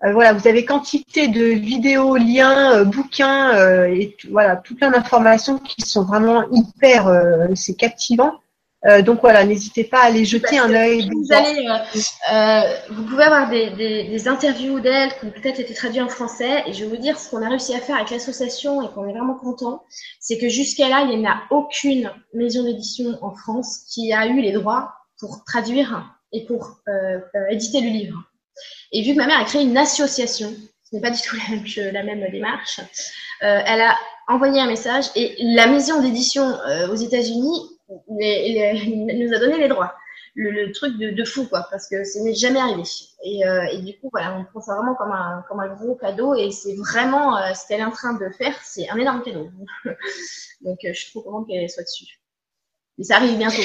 euh, 0.04 0.12
voilà, 0.12 0.32
vous 0.32 0.48
avez 0.48 0.64
quantité 0.64 1.28
de 1.28 1.44
vidéos, 1.44 2.16
liens, 2.16 2.72
euh, 2.72 2.84
bouquins 2.84 3.56
euh, 3.56 3.84
et 3.84 4.16
voilà, 4.30 4.56
tout 4.56 4.74
plein 4.74 4.90
d'informations 4.90 5.58
qui 5.58 5.82
sont 5.82 6.04
vraiment 6.04 6.44
hyper, 6.50 7.08
c'est 7.54 7.74
captivant. 7.74 8.40
Euh, 8.84 9.00
donc 9.00 9.20
voilà, 9.20 9.44
n'hésitez 9.44 9.84
pas 9.84 10.00
à 10.00 10.06
aller 10.06 10.24
jeter 10.24 10.58
un 10.58 10.72
œil. 10.74 11.08
Vous, 11.08 11.32
allez, 11.32 11.68
euh, 11.68 12.32
euh, 12.32 12.74
vous 12.90 13.04
pouvez 13.04 13.22
avoir 13.22 13.48
des, 13.48 13.70
des, 13.70 14.04
des 14.04 14.28
interviews 14.28 14.80
d'elle 14.80 15.10
qui 15.18 15.26
ont 15.26 15.30
peut-être 15.30 15.60
été 15.60 15.72
traduites 15.72 16.02
en 16.02 16.08
français. 16.08 16.64
Et 16.66 16.72
je 16.72 16.84
vais 16.84 16.90
vous 16.90 17.00
dire 17.00 17.18
ce 17.18 17.30
qu'on 17.30 17.42
a 17.42 17.48
réussi 17.48 17.74
à 17.74 17.80
faire 17.80 17.96
avec 17.96 18.10
l'association 18.10 18.82
et 18.82 18.92
qu'on 18.92 19.06
est 19.06 19.12
vraiment 19.12 19.34
content, 19.34 19.84
c'est 20.18 20.36
que 20.36 20.48
jusqu'à 20.48 20.88
là, 20.88 21.06
il 21.08 21.16
n'y 21.16 21.26
a 21.26 21.42
aucune 21.50 22.10
maison 22.34 22.64
d'édition 22.64 23.18
en 23.22 23.32
France 23.34 23.84
qui 23.88 24.12
a 24.12 24.26
eu 24.26 24.40
les 24.40 24.52
droits 24.52 24.92
pour 25.20 25.44
traduire 25.44 26.16
et 26.32 26.44
pour 26.46 26.80
euh, 26.88 27.20
éditer 27.50 27.80
le 27.82 27.88
livre. 27.88 28.18
Et 28.90 29.02
vu 29.02 29.12
que 29.12 29.18
ma 29.18 29.28
mère 29.28 29.40
a 29.40 29.44
créé 29.44 29.62
une 29.62 29.78
association, 29.78 30.52
ce 30.82 30.96
n'est 30.96 31.02
pas 31.02 31.10
du 31.10 31.20
tout 31.20 31.36
la 31.50 31.56
même, 31.56 31.92
la 31.92 32.02
même 32.02 32.32
démarche, 32.32 32.80
elle 33.40 33.80
a 33.80 33.96
envoyé 34.28 34.60
un 34.60 34.66
message 34.66 35.06
et 35.16 35.34
la 35.40 35.66
maison 35.66 36.00
d'édition 36.00 36.56
aux 36.90 36.94
États-Unis 36.94 37.72
nous 38.08 39.34
a 39.34 39.38
donné 39.38 39.58
les 39.58 39.68
droits. 39.68 39.94
Le, 40.34 40.72
truc 40.72 40.96
de, 40.96 41.24
fou, 41.24 41.46
quoi, 41.46 41.66
parce 41.70 41.88
que 41.88 42.04
ce 42.04 42.18
n'est 42.20 42.34
jamais 42.34 42.60
arrivé. 42.60 42.82
Et, 43.22 43.46
euh, 43.46 43.64
et, 43.70 43.82
du 43.82 43.98
coup, 43.98 44.08
voilà, 44.10 44.34
on 44.34 44.44
prend 44.44 44.62
ça 44.62 44.74
vraiment 44.76 44.94
comme 44.94 45.12
un, 45.12 45.44
comme 45.46 45.60
un 45.60 45.68
gros 45.74 45.94
cadeau, 45.94 46.34
et 46.34 46.50
c'est 46.50 46.74
vraiment 46.74 47.36
euh, 47.36 47.52
ce 47.52 47.68
qu'elle 47.68 47.80
est 47.80 47.84
en 47.84 47.90
train 47.90 48.14
de 48.14 48.30
faire, 48.30 48.54
c'est 48.62 48.88
un 48.88 48.96
énorme 48.96 49.22
cadeau. 49.22 49.50
Donc, 50.62 50.78
euh, 50.84 50.92
je 50.92 51.00
suis 51.00 51.10
trop 51.10 51.20
contente 51.20 51.48
qu'elle 51.48 51.68
soit 51.68 51.82
dessus. 51.82 52.18
Et 52.98 53.04
ça 53.04 53.16
arrive 53.16 53.36
bientôt. 53.36 53.62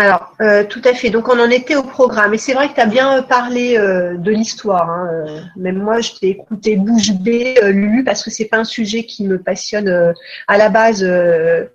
Alors, 0.00 0.32
euh, 0.40 0.64
tout 0.64 0.80
à 0.84 0.94
fait. 0.94 1.10
Donc, 1.10 1.28
on 1.28 1.38
en 1.38 1.50
était 1.50 1.76
au 1.76 1.82
programme. 1.82 2.32
Et 2.32 2.38
c'est 2.38 2.54
vrai 2.54 2.70
que 2.70 2.74
tu 2.74 2.80
as 2.80 2.86
bien 2.86 3.22
parlé 3.22 3.76
euh, 3.76 4.16
de 4.16 4.30
l'histoire. 4.30 4.88
Hein. 4.88 5.26
Même 5.56 5.76
moi, 5.76 6.00
je 6.00 6.12
t'ai 6.12 6.28
écouté 6.28 6.76
bouche 6.76 7.12
bée, 7.12 7.56
lu, 7.64 8.02
parce 8.02 8.24
que 8.24 8.30
c'est 8.30 8.46
pas 8.46 8.56
un 8.56 8.64
sujet 8.64 9.04
qui 9.04 9.24
me 9.24 9.38
passionne 9.38 10.14
à 10.48 10.56
la 10.56 10.70
base 10.70 11.04
euh, 11.04 11.66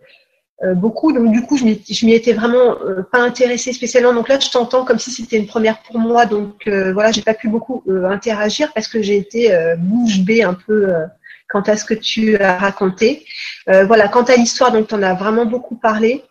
beaucoup. 0.73 1.11
Donc 1.11 1.31
du 1.31 1.41
coup, 1.41 1.57
je 1.57 1.65
m'y 2.05 2.13
étais 2.13 2.33
vraiment 2.33 2.79
euh, 2.81 3.03
pas 3.11 3.19
intéressée 3.19 3.73
spécialement. 3.73 4.13
Donc 4.13 4.29
là, 4.29 4.39
je 4.39 4.49
t'entends 4.49 4.85
comme 4.85 4.99
si 4.99 5.11
c'était 5.11 5.37
une 5.37 5.47
première 5.47 5.81
pour 5.81 5.99
moi. 5.99 6.25
Donc 6.25 6.67
euh, 6.67 6.93
voilà, 6.93 7.11
j'ai 7.11 7.21
pas 7.21 7.33
pu 7.33 7.49
beaucoup 7.49 7.83
interagir 8.09 8.71
parce 8.73 8.87
que 8.87 9.01
j'ai 9.01 9.17
été 9.17 9.55
bouche 9.77 10.19
bée 10.19 10.43
un 10.43 10.53
peu 10.53 10.93
quant 11.49 11.61
à 11.61 11.77
ce 11.77 11.85
que 11.85 11.93
tu 11.93 12.37
as 12.37 12.57
raconté. 12.57 13.25
voilà, 13.67 14.07
quant 14.07 14.23
à 14.23 14.35
l'histoire, 14.35 14.71
donc 14.71 14.87
tu 14.87 14.95
en 14.95 15.03
as 15.03 15.13
vraiment 15.13 15.45
beaucoup 15.45 15.75
parlé. 15.75 16.23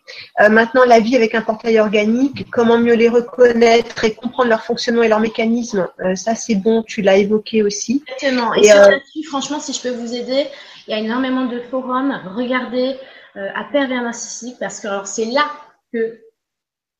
maintenant, 0.51 0.85
la 0.85 1.01
vie 1.01 1.17
avec 1.17 1.35
un 1.35 1.43
portail 1.43 1.79
organique, 1.79 2.51
comment 2.51 2.79
mieux 2.79 2.95
les 2.95 3.09
reconnaître 3.09 4.05
et 4.05 4.15
comprendre 4.15 4.49
leur 4.49 4.63
fonctionnement 4.63 5.03
et 5.03 5.09
leur 5.09 5.21
mécanisme, 5.21 5.87
ça 6.15 6.35
c'est 6.35 6.57
bon, 6.57 6.83
tu 6.83 7.03
l'as 7.03 7.17
évoqué 7.17 7.63
aussi. 7.63 8.03
Exactement. 8.09 8.55
Et, 8.55 8.67
et 8.67 8.71
sur 8.71 9.31
franchement, 9.31 9.61
si 9.61 9.73
je 9.73 9.81
peux 9.83 9.95
vous 9.95 10.15
aider, 10.15 10.47
il 10.87 10.91
y 10.91 10.95
a 10.95 10.99
énormément 10.99 11.47
de 11.47 11.61
forums. 11.61 12.21
Regardez 12.37 12.97
euh, 13.37 13.49
à 13.55 13.65
pervers 13.65 14.03
narcissique 14.03 14.57
parce 14.59 14.81
que 14.81 14.89
c'est 15.05 15.27
là 15.27 15.51
que 15.93 16.21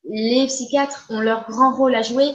les 0.03 0.45
psychiatres 0.47 1.07
ont 1.09 1.19
leur 1.19 1.47
grand 1.49 1.75
rôle 1.75 1.95
à 1.95 2.01
jouer 2.01 2.31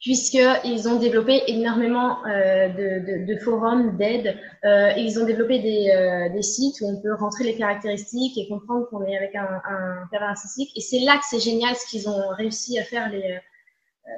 puisqu'ils 0.00 0.88
ont 0.88 0.98
développé 0.98 1.42
énormément 1.46 2.24
euh, 2.26 2.68
de, 2.68 3.06
de, 3.06 3.34
de, 3.34 3.38
forums 3.40 3.96
d'aide. 3.96 4.36
Euh, 4.64 4.92
ils 4.96 5.18
ont 5.18 5.24
développé 5.24 5.58
des, 5.58 5.90
euh, 5.90 6.28
des, 6.34 6.42
sites 6.42 6.80
où 6.80 6.86
on 6.86 7.00
peut 7.00 7.14
rentrer 7.14 7.44
les 7.44 7.56
caractéristiques 7.56 8.36
et 8.36 8.46
comprendre 8.48 8.86
qu'on 8.90 9.04
est 9.04 9.16
avec 9.16 9.34
un, 9.34 9.48
un 9.68 10.06
pervers 10.10 10.28
narcissique. 10.28 10.70
Et 10.76 10.80
c'est 10.80 11.00
là 11.00 11.16
que 11.16 11.24
c'est 11.28 11.40
génial 11.40 11.74
ce 11.76 11.86
qu'ils 11.86 12.08
ont 12.08 12.28
réussi 12.36 12.78
à 12.78 12.84
faire. 12.84 13.08
Les, 13.10 13.22
euh, 13.22 13.38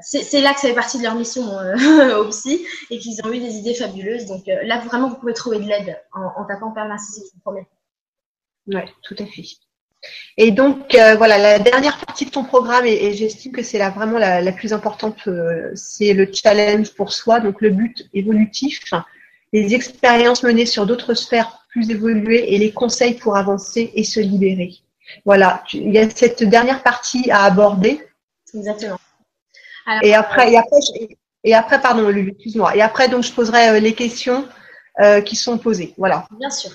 c'est 0.03 0.41
là 0.41 0.53
que 0.53 0.61
ça 0.61 0.69
fait 0.69 0.75
partie 0.75 0.99
de 0.99 1.05
leur 1.05 1.15
mission 1.15 1.49
euh, 1.59 2.19
au 2.19 2.29
psy 2.29 2.67
et 2.91 2.99
qu'ils 2.99 3.25
ont 3.25 3.33
eu 3.33 3.39
des 3.39 3.57
idées 3.57 3.75
fabuleuses. 3.75 4.27
Donc 4.27 4.43
là, 4.47 4.81
vraiment, 4.81 5.09
vous 5.09 5.17
pouvez 5.17 5.35
trouver 5.35 5.59
de 5.61 5.69
l'aide 5.69 5.97
en, 6.13 6.43
en 6.43 6.45
tapant 6.45 6.73
pervers 6.73 6.91
narcissique, 6.91 7.25
je 7.29 7.35
vous 7.35 7.41
promets. 7.41 7.67
Oui, 8.69 8.81
tout 9.03 9.17
à 9.19 9.27
fait. 9.27 9.45
Et 10.37 10.53
donc, 10.53 10.95
euh, 10.95 11.17
voilà, 11.17 11.39
la 11.39 11.59
dernière 11.59 11.99
partie 11.99 12.25
de 12.25 12.31
ton 12.31 12.45
programme, 12.45 12.87
et, 12.87 13.07
et 13.07 13.15
j'estime 13.15 13.51
que 13.51 13.63
c'est 13.63 13.79
la, 13.79 13.91
vraiment 13.91 14.19
la, 14.19 14.41
la 14.41 14.53
plus 14.53 14.73
importante, 14.73 15.27
euh, 15.27 15.73
c'est 15.75 16.13
le 16.13 16.31
challenge 16.33 16.95
pour 16.95 17.13
soi, 17.13 17.41
donc 17.41 17.61
le 17.61 17.71
but 17.71 18.09
évolutif, 18.15 18.81
les 19.53 19.75
expériences 19.75 20.43
menées 20.45 20.67
sur 20.67 20.87
d'autres 20.87 21.15
sphères 21.15 21.67
plus 21.71 21.91
évoluées 21.91 22.55
et 22.55 22.59
les 22.59 22.73
conseils 22.73 23.15
pour 23.15 23.37
avancer 23.37 23.91
et 23.95 24.05
se 24.05 24.21
libérer. 24.21 24.75
Voilà, 25.25 25.65
tu, 25.67 25.79
il 25.79 25.93
y 25.93 25.99
a 25.99 26.09
cette 26.09 26.45
dernière 26.45 26.83
partie 26.83 27.31
à 27.31 27.45
aborder. 27.45 28.07
Exactement. 28.55 28.99
Alors, 29.87 30.05
et 30.05 30.15
après, 30.15 30.53
et 30.53 30.59
après, 30.59 30.79
et 31.45 31.55
après, 31.55 31.81
pardon, 31.81 32.09
excuse-moi. 32.11 32.77
Et 32.77 32.83
après, 32.83 33.09
donc, 33.09 33.25
je 33.25 33.33
poserai 33.33 33.69
euh, 33.71 33.81
les 33.81 33.95
questions 33.95 34.47
euh, 35.01 35.21
qui 35.23 35.35
sont 35.35 35.59
posées. 35.59 35.95
Voilà. 35.97 36.27
Bien 36.39 36.51
sûr. 36.51 36.71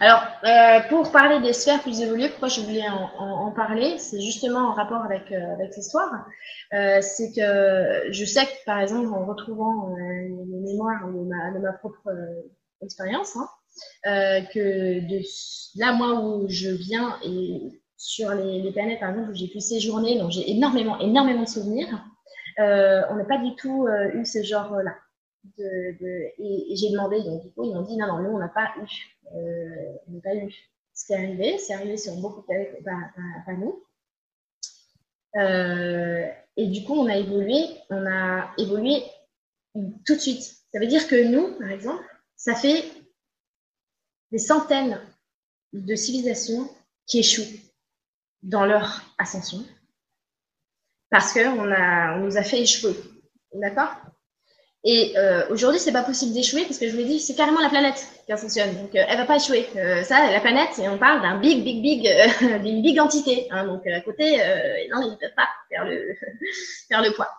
Alors, 0.00 0.22
euh, 0.44 0.80
pour 0.88 1.10
parler 1.12 1.40
des 1.40 1.52
sphères 1.52 1.82
plus 1.82 2.00
évoluées, 2.00 2.28
pourquoi 2.28 2.48
je 2.48 2.60
voulais 2.60 2.88
en, 2.88 3.52
parler, 3.52 3.98
c'est 3.98 4.20
justement 4.20 4.70
en 4.70 4.72
rapport 4.72 5.02
avec, 5.04 5.30
euh, 5.30 5.56
l'histoire. 5.76 6.26
Euh, 6.72 7.00
c'est 7.00 7.32
que 7.32 8.12
je 8.12 8.24
sais 8.24 8.44
que, 8.44 8.64
par 8.66 8.80
exemple, 8.80 9.08
en 9.08 9.24
retrouvant 9.24 9.94
les 9.96 10.60
mémoires 10.60 11.06
de 11.06 11.58
ma, 11.60 11.72
propre 11.74 12.10
expérience, 12.82 13.36
hein, 13.36 13.48
que 14.52 15.00
de 15.00 15.20
là, 15.76 15.92
moi, 15.92 16.20
où 16.20 16.46
je 16.48 16.70
viens 16.70 17.16
et 17.24 17.80
sur 17.96 18.34
les, 18.34 18.60
les 18.60 18.72
planètes, 18.72 19.00
par 19.00 19.10
exemple, 19.10 19.30
où 19.30 19.34
j'ai 19.34 19.48
pu 19.48 19.60
séjourner, 19.60 20.18
donc 20.18 20.30
j'ai 20.30 20.50
énormément, 20.50 20.98
énormément 20.98 21.42
de 21.42 21.48
souvenirs, 21.48 22.04
on 22.58 23.14
n'a 23.14 23.24
pas 23.28 23.38
du 23.38 23.54
tout 23.56 23.86
eu 24.14 24.24
ce 24.24 24.42
genre-là. 24.42 24.94
Et, 25.58 26.76
j'ai 26.76 26.90
demandé, 26.90 27.22
donc 27.22 27.42
du 27.42 27.52
coup, 27.52 27.64
ils 27.64 27.74
m'ont 27.74 27.82
dit 27.82 27.96
non, 27.96 28.06
non, 28.06 28.22
nous, 28.22 28.30
on 28.30 28.38
n'a 28.38 28.48
pas 28.48 28.74
eu 28.78 28.86
euh, 29.34 30.20
ce 30.94 31.06
qui 31.06 31.12
est 31.12 31.16
arrivé. 31.16 31.58
C'est 31.58 31.74
arrivé 31.74 31.96
sur 31.96 32.16
beaucoup 32.16 32.42
de 32.42 32.82
pas, 32.82 33.10
pas 33.46 33.52
nous. 33.54 33.84
Euh, 35.36 36.26
et 36.56 36.66
du 36.68 36.84
coup, 36.84 36.94
on 36.94 37.06
a 37.06 37.16
évolué, 37.16 37.64
on 37.90 38.06
a 38.06 38.52
évolué 38.58 39.02
tout 40.06 40.14
de 40.14 40.20
suite. 40.20 40.42
Ça 40.72 40.78
veut 40.78 40.86
dire 40.86 41.06
que 41.08 41.24
nous, 41.24 41.58
par 41.58 41.70
exemple, 41.70 42.04
ça 42.36 42.54
fait 42.54 42.84
des 44.30 44.38
centaines 44.38 45.00
de 45.72 45.94
civilisations 45.94 46.68
qui 47.06 47.18
échouent 47.20 47.60
dans 48.42 48.64
leur 48.64 49.02
ascension 49.18 49.64
parce 51.10 51.32
qu'on 51.32 51.58
on 51.58 52.18
nous 52.18 52.36
a 52.36 52.42
fait 52.42 52.60
échouer. 52.60 52.96
D'accord? 53.52 53.94
Et 54.86 55.16
euh, 55.16 55.48
aujourd'hui, 55.48 55.80
c'est 55.80 55.92
pas 55.92 56.02
possible 56.02 56.34
d'échouer 56.34 56.64
parce 56.64 56.78
que 56.78 56.86
je 56.86 56.92
vous 56.92 56.98
l'ai 56.98 57.06
dit, 57.06 57.18
c'est 57.18 57.34
carrément 57.34 57.60
la 57.60 57.70
planète 57.70 58.06
qui 58.26 58.36
fonctionne. 58.36 58.74
Donc, 58.74 58.94
euh, 58.94 59.02
elle 59.08 59.16
va 59.16 59.24
pas 59.24 59.36
échouer. 59.36 59.66
Euh, 59.76 60.02
ça, 60.02 60.30
la 60.30 60.40
planète, 60.40 60.78
on 60.78 60.98
parle 60.98 61.22
d'un 61.22 61.38
big, 61.38 61.64
big, 61.64 61.80
big, 61.80 62.06
euh, 62.06 62.58
d'une 62.62 62.82
big 62.82 63.00
entité. 63.00 63.48
Hein, 63.50 63.66
donc, 63.66 63.86
à 63.86 64.02
côté, 64.02 64.42
euh, 64.42 64.74
non, 64.94 65.00
ils 65.00 65.12
ne 65.12 65.16
peuvent 65.16 65.34
pas 65.34 65.48
faire 65.70 65.86
le, 65.86 66.14
faire 66.88 67.02
le 67.02 67.12
poids. 67.12 67.30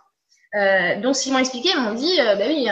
donc, 1.03 1.15
ce 1.15 1.21
qu'ils 1.21 1.33
m'ont 1.33 1.39
expliqué, 1.39 1.69
ils 1.71 1.81
m'ont 1.81 1.93
dit, 1.93 2.17
bah 2.17 2.47
oui, 2.47 2.67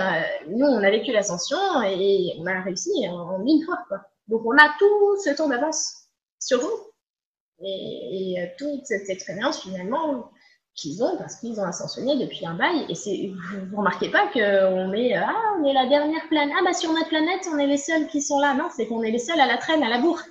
nous, 0.47 0.65
on 0.65 0.84
a 0.84 0.89
vécu 0.89 1.11
l'ascension 1.11 1.57
et 1.84 2.34
on 2.39 2.45
a 2.47 2.61
réussi 2.61 2.89
en, 3.09 3.13
en 3.13 3.45
une 3.45 3.63
fois. 3.63 3.78
Quoi. 3.88 3.99
Donc, 4.28 4.41
on 4.43 4.57
a 4.57 4.74
tout 4.80 5.17
ce 5.24 5.30
temps 5.36 5.49
d'avance 5.49 6.07
sur 6.39 6.59
vous. 6.59 6.80
Et, 7.63 8.34
et 8.41 8.51
toute 8.57 8.88
cette 8.88 9.07
expérience, 9.07 9.61
finalement, 9.61 10.32
qu'ils 10.76 11.03
ont 11.03 11.17
parce 11.17 11.36
qu'ils 11.36 11.59
ont 11.59 11.65
ascensionné 11.65 12.17
depuis 12.17 12.45
un 12.45 12.55
bail. 12.55 12.86
Et 12.89 12.95
c'est 12.95 13.32
vous, 13.34 13.65
vous 13.69 13.78
remarquez 13.78 14.09
pas 14.09 14.28
qu'on 14.28 14.93
est 14.93 15.13
ah 15.15 15.36
on 15.59 15.65
est 15.65 15.74
la 15.74 15.88
dernière 15.88 16.28
planète. 16.28 16.55
Ah 16.59 16.63
bah 16.63 16.74
sur 16.74 16.91
notre 16.93 17.09
planète 17.09 17.47
on 17.53 17.57
est 17.57 17.67
les 17.67 17.78
seuls 17.78 18.07
qui 18.07 18.21
sont 18.21 18.39
là. 18.39 18.53
Non 18.53 18.69
c'est 18.76 18.88
qu'on 18.88 19.03
est 19.03 19.11
les 19.11 19.19
seuls 19.19 19.39
à 19.39 19.47
la 19.47 19.57
traîne 19.57 19.84
à 19.84 19.89
la 19.89 19.99
bourre. 19.99 20.21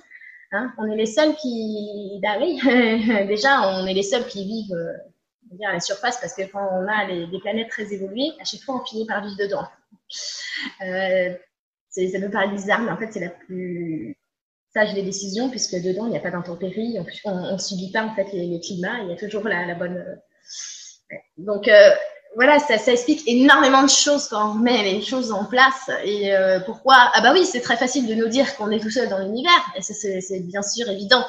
Hein 0.51 0.73
on 0.77 0.85
est 0.91 0.97
les 0.97 1.05
seuls 1.05 1.35
qui 1.35 2.19
bah 2.21 2.37
déjà 3.25 3.69
on 3.69 3.85
est 3.85 3.93
les 3.93 4.03
seuls 4.03 4.27
qui 4.27 4.45
vivent 4.45 4.75
dire 5.55 5.69
à 5.69 5.73
la 5.73 5.79
surface, 5.79 6.19
parce 6.19 6.33
que 6.33 6.43
quand 6.51 6.67
on 6.71 6.87
a 6.87 7.07
des 7.07 7.39
planètes 7.39 7.69
très 7.69 7.91
évoluées, 7.93 8.31
à 8.39 8.43
chaque 8.43 8.61
fois, 8.61 8.81
on 8.81 8.85
finit 8.85 9.05
par 9.05 9.23
vivre 9.23 9.37
dedans. 9.37 9.67
Euh, 10.81 11.33
ça 11.89 12.19
peut 12.19 12.31
paraître 12.31 12.53
bizarre, 12.53 12.81
mais 12.81 12.91
en 12.91 12.97
fait, 12.97 13.11
c'est 13.11 13.19
la 13.19 13.29
plus 13.29 14.17
sage 14.73 14.93
des 14.93 15.03
décisions, 15.03 15.49
puisque 15.49 15.75
dedans, 15.75 16.05
il 16.07 16.11
n'y 16.11 16.17
a 16.17 16.21
pas 16.21 16.31
d'intempéries, 16.31 16.97
on 17.25 17.53
ne 17.53 17.57
subit 17.57 17.91
pas 17.91 18.03
en 18.03 18.15
fait 18.15 18.31
les, 18.33 18.59
climats, 18.59 18.99
il 19.03 19.09
y 19.09 19.13
a 19.13 19.15
toujours 19.15 19.43
la, 19.47 19.75
bonne. 19.75 20.03
Donc, 21.37 21.67
euh, 21.67 21.89
voilà, 22.35 22.57
ça, 22.59 22.91
explique 22.91 23.27
énormément 23.27 23.83
de 23.83 23.89
choses 23.89 24.27
quand 24.27 24.51
on 24.51 24.55
met 24.55 24.83
les 24.83 25.01
choses 25.01 25.31
en 25.31 25.45
place. 25.45 25.89
Et 26.03 26.35
euh, 26.35 26.59
pourquoi? 26.61 26.95
Ah 27.13 27.21
bah 27.21 27.31
oui, 27.33 27.45
c'est 27.45 27.61
très 27.61 27.77
facile 27.77 28.07
de 28.07 28.15
nous 28.15 28.27
dire 28.27 28.55
qu'on 28.55 28.71
est 28.71 28.79
tout 28.79 28.89
seul 28.89 29.07
dans 29.09 29.19
l'univers. 29.19 29.51
Et 29.75 29.81
c'est 29.81 30.39
bien 30.39 30.63
sûr 30.63 30.89
évident 30.89 31.23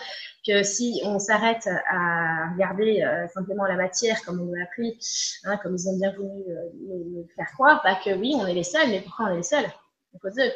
que 0.46 0.62
si 0.62 1.00
on 1.04 1.18
s'arrête 1.18 1.68
à 1.90 2.52
regarder 2.52 3.02
euh, 3.02 3.26
simplement 3.28 3.64
la 3.64 3.76
matière 3.76 4.22
comme 4.24 4.40
on 4.40 4.52
l'a 4.52 4.64
appris, 4.64 4.98
hein, 5.44 5.58
comme 5.62 5.74
ils 5.76 5.88
ont 5.88 5.96
bien 5.96 6.12
voulu 6.12 6.42
euh, 6.48 7.22
faire 7.36 7.50
croire, 7.54 7.80
bah 7.84 7.98
que 8.02 8.14
oui, 8.14 8.34
on 8.36 8.46
est 8.46 8.54
les 8.54 8.64
seuls. 8.64 8.88
Mais 8.88 9.00
pourquoi 9.00 9.26
on 9.26 9.32
est 9.34 9.36
les 9.36 9.42
seuls? 9.42 9.66
À 9.66 10.18
cause 10.22 10.34
d'eux. 10.34 10.52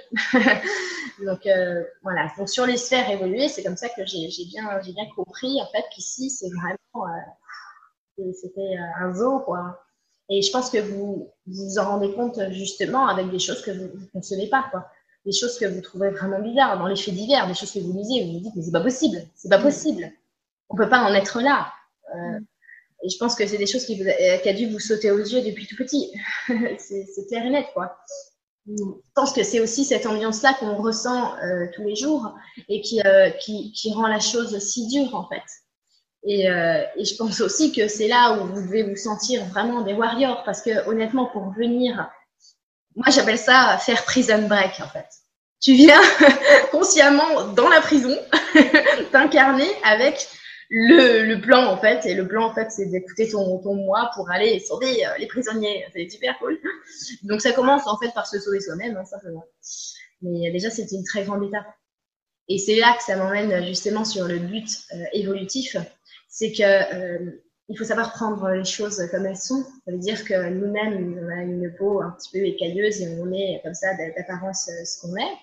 Donc 1.26 1.40
voilà. 2.02 2.30
Donc 2.38 2.48
sur 2.48 2.64
les 2.64 2.76
sphères 2.76 3.10
évoluées, 3.10 3.48
c'est 3.48 3.64
comme 3.64 3.76
ça 3.76 3.88
que 3.88 4.06
j'ai 4.06 4.28
bien, 4.46 4.78
bien 4.82 5.06
compris 5.16 5.60
en 5.60 5.66
fait 5.72 5.84
qu'ici 5.92 6.30
c'est 6.30 6.48
vraiment 6.48 7.06
c'était 8.34 8.76
un 9.00 9.14
zoo 9.14 9.40
quoi 9.40 9.80
et 10.28 10.42
je 10.42 10.50
pense 10.52 10.70
que 10.70 10.78
vous 10.78 11.30
vous 11.46 11.78
en 11.78 11.84
rendez 11.84 12.12
compte 12.12 12.38
justement 12.50 13.06
avec 13.08 13.30
des 13.30 13.38
choses 13.38 13.62
que 13.62 13.70
vous 13.70 13.98
ne 13.98 14.06
concevez 14.12 14.48
pas, 14.48 14.66
quoi. 14.70 14.86
Des 15.24 15.32
choses 15.32 15.58
que 15.58 15.64
vous 15.64 15.80
trouvez 15.80 16.10
vraiment 16.10 16.40
bizarres 16.40 16.78
dans 16.78 16.86
les 16.86 16.96
faits 16.96 17.14
divers, 17.14 17.46
des 17.48 17.54
choses 17.54 17.72
que 17.72 17.78
vous 17.78 17.92
lisez, 17.92 18.24
vous 18.24 18.34
vous 18.34 18.40
dites, 18.40 18.54
mais 18.54 18.62
c'est 18.62 18.72
pas 18.72 18.80
possible, 18.80 19.22
c'est 19.34 19.48
pas 19.48 19.58
possible. 19.58 20.10
On 20.68 20.76
peut 20.76 20.88
pas 20.88 21.00
en 21.00 21.14
être 21.14 21.40
là. 21.40 21.72
Euh, 22.14 22.38
et 23.02 23.08
je 23.08 23.16
pense 23.18 23.34
que 23.34 23.46
c'est 23.46 23.56
des 23.56 23.66
choses 23.66 23.84
qui, 23.84 24.00
vous 24.00 24.08
a, 24.08 24.52
dû 24.52 24.68
vous 24.70 24.80
sauter 24.80 25.10
aux 25.10 25.18
yeux 25.18 25.42
depuis 25.42 25.66
tout 25.66 25.76
petit. 25.76 26.12
c'est 26.78 27.26
clair 27.28 27.46
et 27.46 27.50
net, 27.50 27.66
quoi. 27.72 27.98
Je 28.66 28.82
pense 29.14 29.32
que 29.32 29.42
c'est 29.42 29.60
aussi 29.60 29.84
cette 29.84 30.04
ambiance-là 30.04 30.54
qu'on 30.60 30.76
ressent 30.76 31.34
euh, 31.38 31.66
tous 31.74 31.84
les 31.84 31.96
jours 31.96 32.34
et 32.68 32.82
qui, 32.82 33.00
euh, 33.00 33.30
qui, 33.30 33.72
qui 33.72 33.92
rend 33.94 34.06
la 34.06 34.20
chose 34.20 34.58
si 34.58 34.88
dure, 34.88 35.14
en 35.14 35.26
fait. 35.26 35.42
Euh, 36.26 36.82
et, 36.96 37.04
je 37.04 37.16
pense 37.16 37.40
aussi 37.40 37.72
que 37.72 37.88
c'est 37.88 38.08
là 38.08 38.32
où 38.32 38.46
vous 38.46 38.62
devez 38.62 38.82
vous 38.82 38.96
sentir 38.96 39.44
vraiment 39.46 39.82
des 39.82 39.94
warriors, 39.94 40.42
parce 40.44 40.62
que 40.62 40.86
honnêtement, 40.88 41.26
pour 41.26 41.52
venir, 41.52 42.10
moi 42.96 43.06
j'appelle 43.10 43.38
ça 43.38 43.78
faire 43.78 44.04
prison 44.04 44.46
break 44.48 44.80
en 44.80 44.88
fait. 44.88 45.06
Tu 45.60 45.74
viens 45.74 46.00
consciemment 46.72 47.52
dans 47.54 47.68
la 47.68 47.80
prison, 47.80 48.16
t'incarner 49.12 49.68
avec 49.84 50.28
le, 50.70 51.24
le, 51.24 51.40
plan 51.40 51.66
en 51.66 51.78
fait, 51.78 52.04
et 52.04 52.14
le 52.14 52.26
plan 52.26 52.44
en 52.44 52.54
fait 52.54 52.70
c'est 52.70 52.86
d'écouter 52.86 53.30
ton, 53.30 53.58
ton 53.58 53.74
moi 53.74 54.10
pour 54.14 54.30
aller 54.30 54.58
sauver 54.60 55.06
euh, 55.06 55.10
les 55.18 55.26
prisonniers, 55.26 55.86
c'est 55.94 56.08
super 56.10 56.36
cool. 56.38 56.58
Donc 57.22 57.40
ça 57.40 57.52
commence 57.52 57.86
en 57.86 57.96
fait 57.98 58.12
par 58.12 58.26
se 58.26 58.38
sauver 58.38 58.60
soi-même, 58.60 58.96
hein, 58.96 59.04
simplement. 59.04 59.44
Mais 60.20 60.50
déjà 60.50 60.68
c'était 60.68 60.96
une 60.96 61.04
très 61.04 61.22
grande 61.22 61.44
étape. 61.44 61.66
Et 62.48 62.58
c'est 62.58 62.76
là 62.76 62.94
que 62.96 63.04
ça 63.04 63.16
m'emmène 63.16 63.64
justement 63.66 64.04
sur 64.04 64.26
le 64.26 64.38
but 64.38 64.68
euh, 64.92 65.04
évolutif, 65.12 65.76
c'est 66.28 66.52
que 66.52 66.62
euh, 66.62 67.30
il 67.68 67.76
faut 67.76 67.84
savoir 67.84 68.12
prendre 68.12 68.48
les 68.50 68.64
choses 68.64 69.02
comme 69.10 69.26
elles 69.26 69.36
sont. 69.36 69.62
Ça 69.62 69.92
veut 69.92 69.98
dire 69.98 70.24
que 70.24 70.48
nous-mêmes, 70.50 71.18
on 71.22 71.28
a 71.28 71.42
une 71.42 71.74
peau 71.76 72.00
un 72.00 72.10
petit 72.12 72.30
peu 72.32 72.46
écailleuse 72.46 73.02
et 73.02 73.08
on 73.20 73.32
est 73.32 73.60
comme 73.62 73.74
ça 73.74 73.94
d'apparence 73.94 74.68
euh, 74.68 74.84
ce 74.84 75.00
qu'on 75.00 75.16
est. 75.16 75.36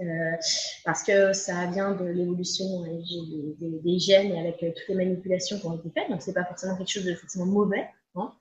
Euh, 0.00 0.36
parce 0.84 1.02
que 1.02 1.32
ça 1.32 1.66
vient 1.66 1.92
de 1.92 2.04
l'évolution 2.04 2.64
des, 2.84 3.80
des, 3.82 3.98
gènes 3.98 4.32
et 4.32 4.40
avec 4.40 4.58
toutes 4.58 4.88
les 4.88 4.94
manipulations 4.94 5.58
qui 5.58 5.66
ont 5.66 5.76
été 5.76 5.90
faites. 5.90 6.08
Donc, 6.08 6.22
c'est 6.22 6.32
pas 6.32 6.44
forcément 6.44 6.76
quelque 6.76 6.88
chose 6.90 7.04
de 7.04 7.14
forcément 7.14 7.46
mauvais. 7.46 7.88
Hein. 8.14 8.32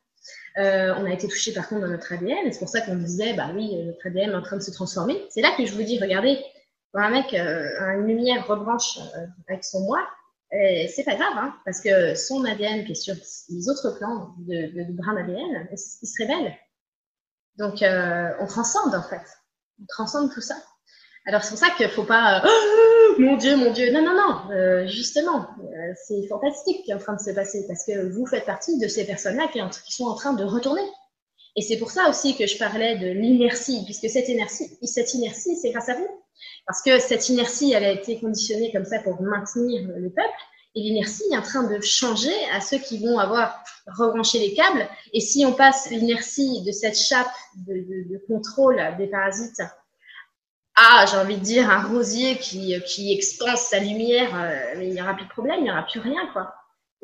on 0.56 1.06
a 1.06 1.14
été 1.14 1.28
touché 1.28 1.54
par 1.54 1.68
contre 1.68 1.82
dans 1.82 1.88
notre 1.88 2.14
ADN. 2.14 2.46
Et 2.46 2.52
c'est 2.52 2.60
pour 2.60 2.70
ça 2.70 2.82
qu'on 2.82 2.96
disait, 2.96 3.34
bah 3.34 3.52
oui, 3.56 3.76
notre 3.84 4.06
ADN 4.08 4.30
est 4.30 4.36
en 4.36 4.42
train 4.42 4.58
de 4.58 4.62
se 4.62 4.72
transformer. 4.72 5.26
C'est 5.30 5.42
là 5.42 5.54
que 5.58 5.66
je 5.66 5.74
vous 5.74 5.84
dis, 5.84 6.00
regardez, 6.00 6.40
quand 6.94 7.02
un 7.02 7.10
mec, 7.10 7.34
une 7.34 8.08
lumière 8.08 8.48
rebranche 8.48 9.00
avec 9.48 9.64
son 9.64 9.82
moi, 9.82 10.00
c'est 10.52 11.04
pas 11.06 11.16
grave, 11.16 11.34
hein, 11.38 11.56
parce 11.66 11.82
que 11.82 12.14
son 12.16 12.44
ADN 12.44 12.86
qui 12.86 12.92
est 12.92 12.96
sur 12.96 13.16
les 13.50 13.70
autres 13.70 13.98
plans 13.98 14.36
de, 14.40 14.68
de, 14.74 14.92
de 14.92 14.94
brin 14.94 15.16
ADN, 15.16 15.70
il 15.72 15.78
se 15.78 16.22
révèle. 16.22 16.54
Donc, 17.58 17.82
euh, 17.82 18.32
on 18.40 18.48
transcende 18.48 18.96
en 18.96 19.04
fait. 19.04 19.22
On 19.82 19.86
transcende 19.88 20.32
tout 20.34 20.42
ça. 20.42 20.56
Alors, 21.28 21.44
c'est 21.44 21.52
pour 21.52 21.60
ça 21.60 21.70
qu'il 21.76 21.86
ne 21.86 21.92
faut 21.92 22.04
pas 22.04 22.42
oh, 22.46 23.16
mon 23.20 23.38
Dieu, 23.38 23.56
mon 23.56 23.72
Dieu. 23.72 23.92
Non, 23.92 24.02
non, 24.02 24.16
non. 24.16 24.52
Euh, 24.52 24.88
justement, 24.88 25.48
euh, 25.60 25.94
c'est 26.08 26.28
fantastique 26.28 26.84
qui 26.84 26.92
est 26.92 26.96
en 26.96 27.00
train 27.00 27.16
de 27.16 27.22
se 27.22 27.32
passer 27.32 27.66
parce 27.68 27.86
que 27.86 28.12
vous 28.12 28.26
faites 28.26 28.46
partie 28.46 28.80
de 28.80 28.88
ces 28.88 29.06
personnes-là 29.06 29.48
qui, 29.54 29.60
qui, 29.86 29.94
sont 29.94 30.06
en 30.06 30.16
train 30.16 30.34
de 30.34 30.44
retourner. 30.44 30.82
Et 31.56 31.62
c'est 31.62 31.78
pour 31.78 31.92
ça 31.92 32.10
aussi 32.10 32.36
que 32.38 32.48
je 32.48 32.58
parlais 32.58 32.98
de 32.98 33.08
l'inertie, 33.08 33.84
puisque 33.84 34.10
cette 34.10 34.30
inertie, 34.30 34.78
cette 34.84 35.14
inertie, 35.14 35.56
c'est 35.58 35.72
grâce 35.72 35.90
à 35.90 35.96
vous. 35.96 36.21
Parce 36.68 36.82
que 36.82 37.00
cette 37.00 37.30
inertie, 37.30 37.74
elle 37.74 37.84
a 37.84 37.92
été 37.92 38.20
conditionnée 38.20 38.72
comme 38.72 38.86
ça 38.86 39.00
pour 39.00 39.22
maintenir 39.22 39.88
le 39.88 40.10
peuple. 40.10 40.30
Et 40.74 40.82
l'inertie 40.82 41.24
est 41.32 41.38
en 41.38 41.42
train 41.42 41.64
de 41.64 41.82
changer 41.82 42.34
à 42.54 42.62
ceux 42.62 42.78
qui 42.78 43.00
vont 43.00 43.20
avoir 43.20 43.62
rebranché 43.88 44.40
les 44.40 44.54
câbles. 44.54 44.88
Et 45.14 45.20
si 45.20 45.46
on 45.46 45.54
passe 45.54 45.90
l'inertie 45.90 46.64
de 46.64 46.72
cette 46.72 46.98
chape 46.98 47.34
de, 47.68 48.26
contrôle 48.28 48.82
des 48.98 49.08
parasites 49.08 49.62
à, 50.76 51.06
j'ai 51.06 51.18
envie 51.18 51.38
de 51.38 51.44
dire, 51.44 51.70
un 51.70 51.84
rosier 51.84 52.38
qui, 52.38 52.74
qui 52.86 53.14
expanse 53.14 53.64
sa 53.64 53.80
lumière, 53.80 54.34
euh, 54.34 54.82
il 54.82 54.94
n'y 54.94 55.02
aura 55.02 55.14
plus 55.14 55.26
de 55.26 55.30
problème, 55.30 55.60
il 55.60 55.64
n'y 55.64 55.72
aura 55.72 55.84
plus 55.84 56.00
rien, 56.00 56.26
quoi. 56.32 56.54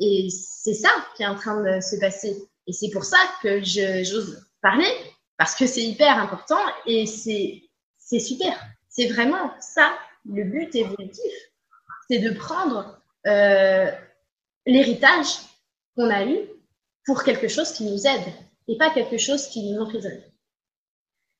Et 0.00 0.28
c'est 0.30 0.74
ça 0.74 0.88
qui 1.16 1.22
est 1.22 1.26
en 1.26 1.34
train 1.34 1.60
de 1.62 1.80
se 1.80 2.00
passer. 2.00 2.34
Et 2.66 2.72
c'est 2.72 2.90
pour 2.90 3.04
ça 3.04 3.18
que 3.42 3.62
j'ose 3.62 4.46
parler, 4.62 4.88
parce 5.36 5.54
que 5.54 5.66
c'est 5.66 5.82
hyper 5.82 6.18
important 6.18 6.60
et 6.86 7.06
c'est 7.06 8.18
super. 8.18 8.58
C'est 8.98 9.06
vraiment 9.06 9.52
ça, 9.60 9.96
le 10.24 10.42
but 10.42 10.74
évolutif, 10.74 11.32
c'est 12.10 12.18
de 12.18 12.30
prendre 12.30 13.00
euh, 13.28 13.88
l'héritage 14.66 15.38
qu'on 15.94 16.10
a 16.10 16.24
eu 16.24 16.38
pour 17.06 17.22
quelque 17.22 17.46
chose 17.46 17.70
qui 17.70 17.84
nous 17.84 18.08
aide 18.08 18.32
et 18.66 18.76
pas 18.76 18.90
quelque 18.90 19.16
chose 19.16 19.46
qui 19.50 19.70
nous 19.70 19.80
emprisonne. 19.80 20.20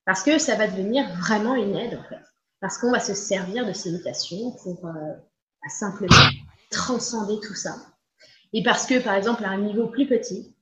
Parce 0.04 0.22
que 0.22 0.38
ça 0.38 0.54
va 0.54 0.68
devenir 0.68 1.12
vraiment 1.16 1.56
une 1.56 1.74
aide, 1.74 1.98
en 1.98 2.04
fait. 2.04 2.22
Parce 2.61 2.78
qu'on 2.78 2.92
va 2.92 3.00
se 3.00 3.14
servir 3.14 3.66
de 3.66 3.72
ces 3.72 3.90
mutations 3.90 4.52
pour 4.62 4.86
euh, 4.86 5.14
simplement 5.68 6.14
transcender 6.70 7.44
tout 7.44 7.56
ça. 7.56 7.74
Et 8.52 8.62
parce 8.62 8.86
que, 8.86 9.02
par 9.02 9.14
exemple, 9.14 9.44
à 9.44 9.48
un 9.48 9.59
niveau 9.59 9.88
plus 9.88 10.06
petit, 10.06 10.54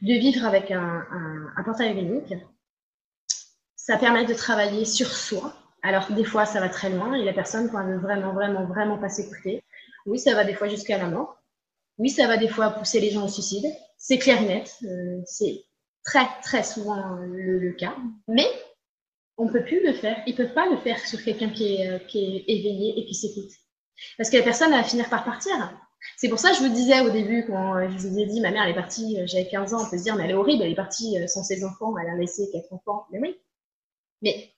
de 0.00 0.14
vivre 0.14 0.46
avec 0.46 0.70
un, 0.70 1.04
un, 1.10 1.52
un 1.54 1.62
portail 1.64 1.98
unique, 1.98 2.32
ça 3.76 3.98
permet 3.98 4.24
de 4.24 4.32
travailler 4.32 4.86
sur 4.86 5.08
soi, 5.08 5.54
alors, 5.82 6.12
des 6.12 6.24
fois, 6.24 6.44
ça 6.46 6.60
va 6.60 6.68
très 6.68 6.90
loin 6.90 7.14
et 7.14 7.24
la 7.24 7.32
personne, 7.32 7.70
quand 7.70 7.80
elle 7.80 7.98
vraiment, 7.98 8.32
vraiment, 8.32 8.66
vraiment 8.66 8.98
pas 8.98 9.08
s'écouter, 9.08 9.62
oui, 10.06 10.18
ça 10.18 10.34
va 10.34 10.44
des 10.44 10.54
fois 10.54 10.68
jusqu'à 10.68 10.98
la 10.98 11.08
mort. 11.08 11.36
Oui, 11.98 12.10
ça 12.10 12.26
va 12.26 12.36
des 12.36 12.48
fois 12.48 12.70
pousser 12.70 13.00
les 13.00 13.10
gens 13.10 13.24
au 13.24 13.28
suicide. 13.28 13.66
C'est 13.98 14.18
clair 14.18 14.42
et 14.42 14.46
net. 14.46 14.76
Euh, 14.84 15.20
c'est 15.26 15.64
très, 16.04 16.26
très 16.42 16.62
souvent 16.62 16.96
le, 17.20 17.72
cas. 17.72 17.94
Mais 18.28 18.46
on 19.36 19.48
peut 19.48 19.62
plus 19.62 19.84
le 19.84 19.92
faire. 19.92 20.22
Ils 20.26 20.34
peuvent 20.34 20.54
pas 20.54 20.68
le 20.68 20.78
faire 20.78 20.98
sur 21.06 21.22
quelqu'un 21.22 21.50
qui 21.50 21.74
est, 21.74 21.88
euh, 21.88 21.98
éveillé 22.14 22.98
et 22.98 23.04
qui 23.04 23.14
s'écoute. 23.14 23.50
Parce 24.16 24.30
que 24.30 24.38
la 24.38 24.42
personne 24.42 24.70
va 24.70 24.82
finir 24.82 25.08
par 25.10 25.24
partir. 25.24 25.52
C'est 26.16 26.30
pour 26.30 26.38
ça 26.38 26.50
que 26.50 26.56
je 26.56 26.62
vous 26.62 26.72
disais 26.72 27.00
au 27.02 27.10
début, 27.10 27.44
quand 27.46 27.86
je 27.90 28.08
vous 28.08 28.18
ai 28.18 28.24
dit, 28.24 28.40
ma 28.40 28.50
mère, 28.50 28.62
elle 28.62 28.70
est 28.70 28.74
partie, 28.74 29.20
euh, 29.20 29.26
j'avais 29.26 29.48
15 29.48 29.74
ans, 29.74 29.86
on 29.86 29.90
peut 29.90 29.98
se 29.98 30.04
dire, 30.04 30.16
mais 30.16 30.24
elle 30.24 30.30
est 30.30 30.34
horrible, 30.34 30.62
elle 30.62 30.72
est 30.72 30.76
partie 30.76 31.16
sans 31.28 31.42
ses 31.42 31.62
enfants, 31.64 31.94
elle 31.98 32.08
a 32.08 32.16
laissé 32.16 32.48
quatre 32.50 32.72
enfants. 32.72 33.04
Mais 33.10 33.18
oui. 33.20 33.36
Mais 34.22 34.50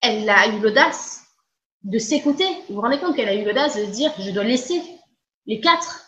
elle 0.00 0.28
a 0.28 0.48
eu 0.48 0.60
l'audace 0.60 1.24
de 1.84 1.98
s'écouter. 1.98 2.46
Vous 2.68 2.76
vous 2.76 2.80
rendez 2.80 2.98
compte 2.98 3.16
qu'elle 3.16 3.28
a 3.28 3.34
eu 3.34 3.44
l'audace 3.44 3.76
de 3.76 3.84
dire 3.84 4.12
je 4.18 4.30
dois 4.30 4.44
laisser 4.44 4.82
les 5.46 5.60
quatre 5.60 6.06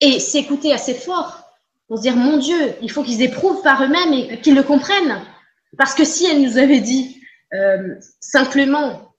et 0.00 0.20
s'écouter 0.20 0.72
assez 0.72 0.94
fort 0.94 1.46
pour 1.88 1.98
se 1.98 2.02
dire 2.02 2.16
mon 2.16 2.38
Dieu, 2.38 2.74
il 2.82 2.90
faut 2.90 3.02
qu'ils 3.02 3.22
éprouvent 3.22 3.62
par 3.62 3.82
eux-mêmes 3.82 4.12
et 4.12 4.40
qu'ils 4.40 4.54
le 4.54 4.62
comprennent. 4.62 5.22
Parce 5.78 5.94
que 5.94 6.04
si 6.04 6.26
elle 6.26 6.42
nous 6.42 6.58
avait 6.58 6.80
dit 6.80 7.20
euh, 7.54 7.94
simplement 8.20 9.12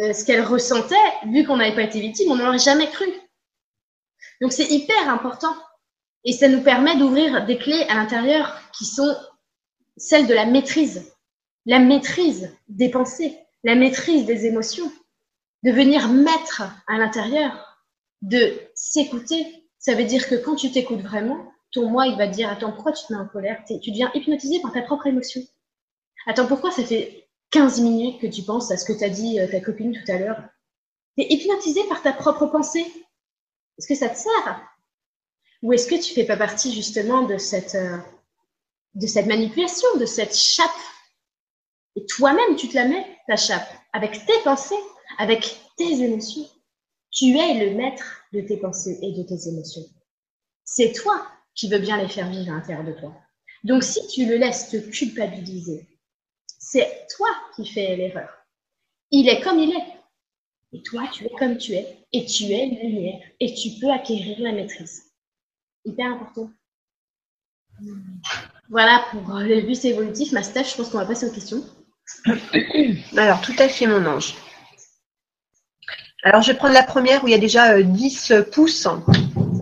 euh, 0.00 0.12
ce 0.12 0.24
qu'elle 0.24 0.42
ressentait, 0.42 0.94
vu 1.26 1.44
qu'on 1.44 1.56
n'avait 1.56 1.74
pas 1.74 1.82
été 1.82 2.00
victime, 2.00 2.30
on 2.30 2.36
n'aurait 2.36 2.58
jamais 2.58 2.90
cru. 2.90 3.06
Donc 4.40 4.52
c'est 4.52 4.70
hyper 4.70 5.08
important. 5.08 5.54
Et 6.24 6.32
ça 6.32 6.48
nous 6.48 6.60
permet 6.60 6.96
d'ouvrir 6.96 7.46
des 7.46 7.56
clés 7.56 7.86
à 7.88 7.94
l'intérieur 7.94 8.60
qui 8.72 8.84
sont 8.84 9.16
celles 9.96 10.26
de 10.26 10.34
la 10.34 10.44
maîtrise 10.44 11.10
la 11.70 11.78
maîtrise 11.78 12.50
des 12.68 12.88
pensées, 12.88 13.38
la 13.62 13.76
maîtrise 13.76 14.26
des 14.26 14.44
émotions, 14.44 14.90
de 15.62 15.70
venir 15.70 16.08
mettre 16.08 16.64
à 16.88 16.98
l'intérieur, 16.98 17.80
de 18.22 18.58
s'écouter. 18.74 19.46
Ça 19.78 19.94
veut 19.94 20.02
dire 20.02 20.28
que 20.28 20.34
quand 20.34 20.56
tu 20.56 20.72
t'écoutes 20.72 21.02
vraiment, 21.02 21.52
ton 21.70 21.88
moi, 21.88 22.08
il 22.08 22.18
va 22.18 22.26
te 22.26 22.34
dire, 22.34 22.50
attends, 22.50 22.72
pourquoi 22.72 22.90
tu 22.90 23.06
te 23.06 23.12
mets 23.12 23.20
en 23.20 23.28
colère? 23.28 23.62
Tu 23.68 23.92
deviens 23.92 24.10
hypnotisé 24.14 24.58
par 24.58 24.72
ta 24.72 24.82
propre 24.82 25.06
émotion. 25.06 25.42
Attends, 26.26 26.48
pourquoi 26.48 26.72
ça 26.72 26.82
fait 26.82 27.28
15 27.52 27.80
minutes 27.82 28.20
que 28.20 28.26
tu 28.26 28.42
penses 28.42 28.72
à 28.72 28.76
ce 28.76 28.84
que 28.84 28.98
t'as 28.98 29.08
dit 29.08 29.38
euh, 29.38 29.46
ta 29.46 29.60
copine 29.60 29.92
tout 29.92 30.10
à 30.10 30.18
l'heure? 30.18 30.42
Tu 31.16 31.22
es 31.22 31.32
hypnotisé 31.32 31.84
par 31.88 32.02
ta 32.02 32.12
propre 32.12 32.46
pensée. 32.46 32.84
Est-ce 33.78 33.86
que 33.86 33.94
ça 33.94 34.08
te 34.08 34.18
sert? 34.18 34.60
Ou 35.62 35.72
est-ce 35.72 35.86
que 35.86 36.02
tu 36.02 36.14
fais 36.14 36.24
pas 36.24 36.36
partie 36.36 36.74
justement 36.74 37.22
de 37.22 37.38
cette, 37.38 37.76
euh, 37.76 37.96
de 38.96 39.06
cette 39.06 39.26
manipulation, 39.26 39.86
de 40.00 40.06
cette 40.06 40.34
chape 40.34 40.68
Et 42.00 42.06
toi-même, 42.06 42.56
tu 42.56 42.66
te 42.68 42.76
la 42.76 42.88
mets, 42.88 43.04
ta 43.26 43.36
chape, 43.36 43.68
avec 43.92 44.24
tes 44.24 44.38
pensées, 44.42 44.74
avec 45.18 45.60
tes 45.76 46.02
émotions. 46.02 46.48
Tu 47.10 47.36
es 47.36 47.66
le 47.66 47.76
maître 47.76 48.22
de 48.32 48.40
tes 48.40 48.56
pensées 48.56 48.98
et 49.02 49.12
de 49.12 49.22
tes 49.22 49.48
émotions. 49.48 49.82
C'est 50.64 50.92
toi 50.92 51.26
qui 51.54 51.68
veux 51.68 51.78
bien 51.78 51.98
les 51.98 52.08
faire 52.08 52.30
vivre 52.30 52.52
à 52.52 52.54
l'intérieur 52.54 52.84
de 52.84 52.98
toi. 52.98 53.14
Donc 53.64 53.82
si 53.82 54.06
tu 54.08 54.24
le 54.24 54.36
laisses 54.36 54.70
te 54.70 54.78
culpabiliser, 54.78 55.88
c'est 56.58 57.06
toi 57.14 57.28
qui 57.54 57.66
fais 57.66 57.96
l'erreur. 57.96 58.30
Il 59.10 59.28
est 59.28 59.42
comme 59.42 59.58
il 59.58 59.72
est. 59.72 59.86
Et 60.72 60.82
toi, 60.82 61.02
tu 61.12 61.26
es 61.26 61.30
comme 61.38 61.58
tu 61.58 61.72
es. 61.72 61.98
Et 62.12 62.24
tu 62.24 62.44
es 62.44 62.66
lumière. 62.66 63.20
Et 63.40 63.52
tu 63.52 63.78
peux 63.78 63.90
acquérir 63.90 64.38
la 64.40 64.52
maîtrise. 64.52 65.02
Hyper 65.84 66.06
important. 66.06 66.50
Voilà 68.70 69.04
pour 69.10 69.38
le 69.40 69.60
bus 69.62 69.84
évolutif. 69.84 70.32
Ma 70.32 70.42
Steph, 70.42 70.64
je 70.64 70.76
pense 70.76 70.88
qu'on 70.88 70.98
va 70.98 71.06
passer 71.06 71.26
aux 71.26 71.32
questions. 71.32 71.62
Alors, 73.16 73.40
tout 73.40 73.54
à 73.58 73.68
fait, 73.68 73.86
mon 73.86 74.04
ange. 74.06 74.34
Alors, 76.22 76.42
je 76.42 76.52
vais 76.52 76.58
prendre 76.58 76.74
la 76.74 76.82
première 76.82 77.24
où 77.24 77.28
il 77.28 77.30
y 77.30 77.34
a 77.34 77.38
déjà 77.38 77.82
10 77.82 78.30
euh, 78.30 78.42
pouces 78.42 78.86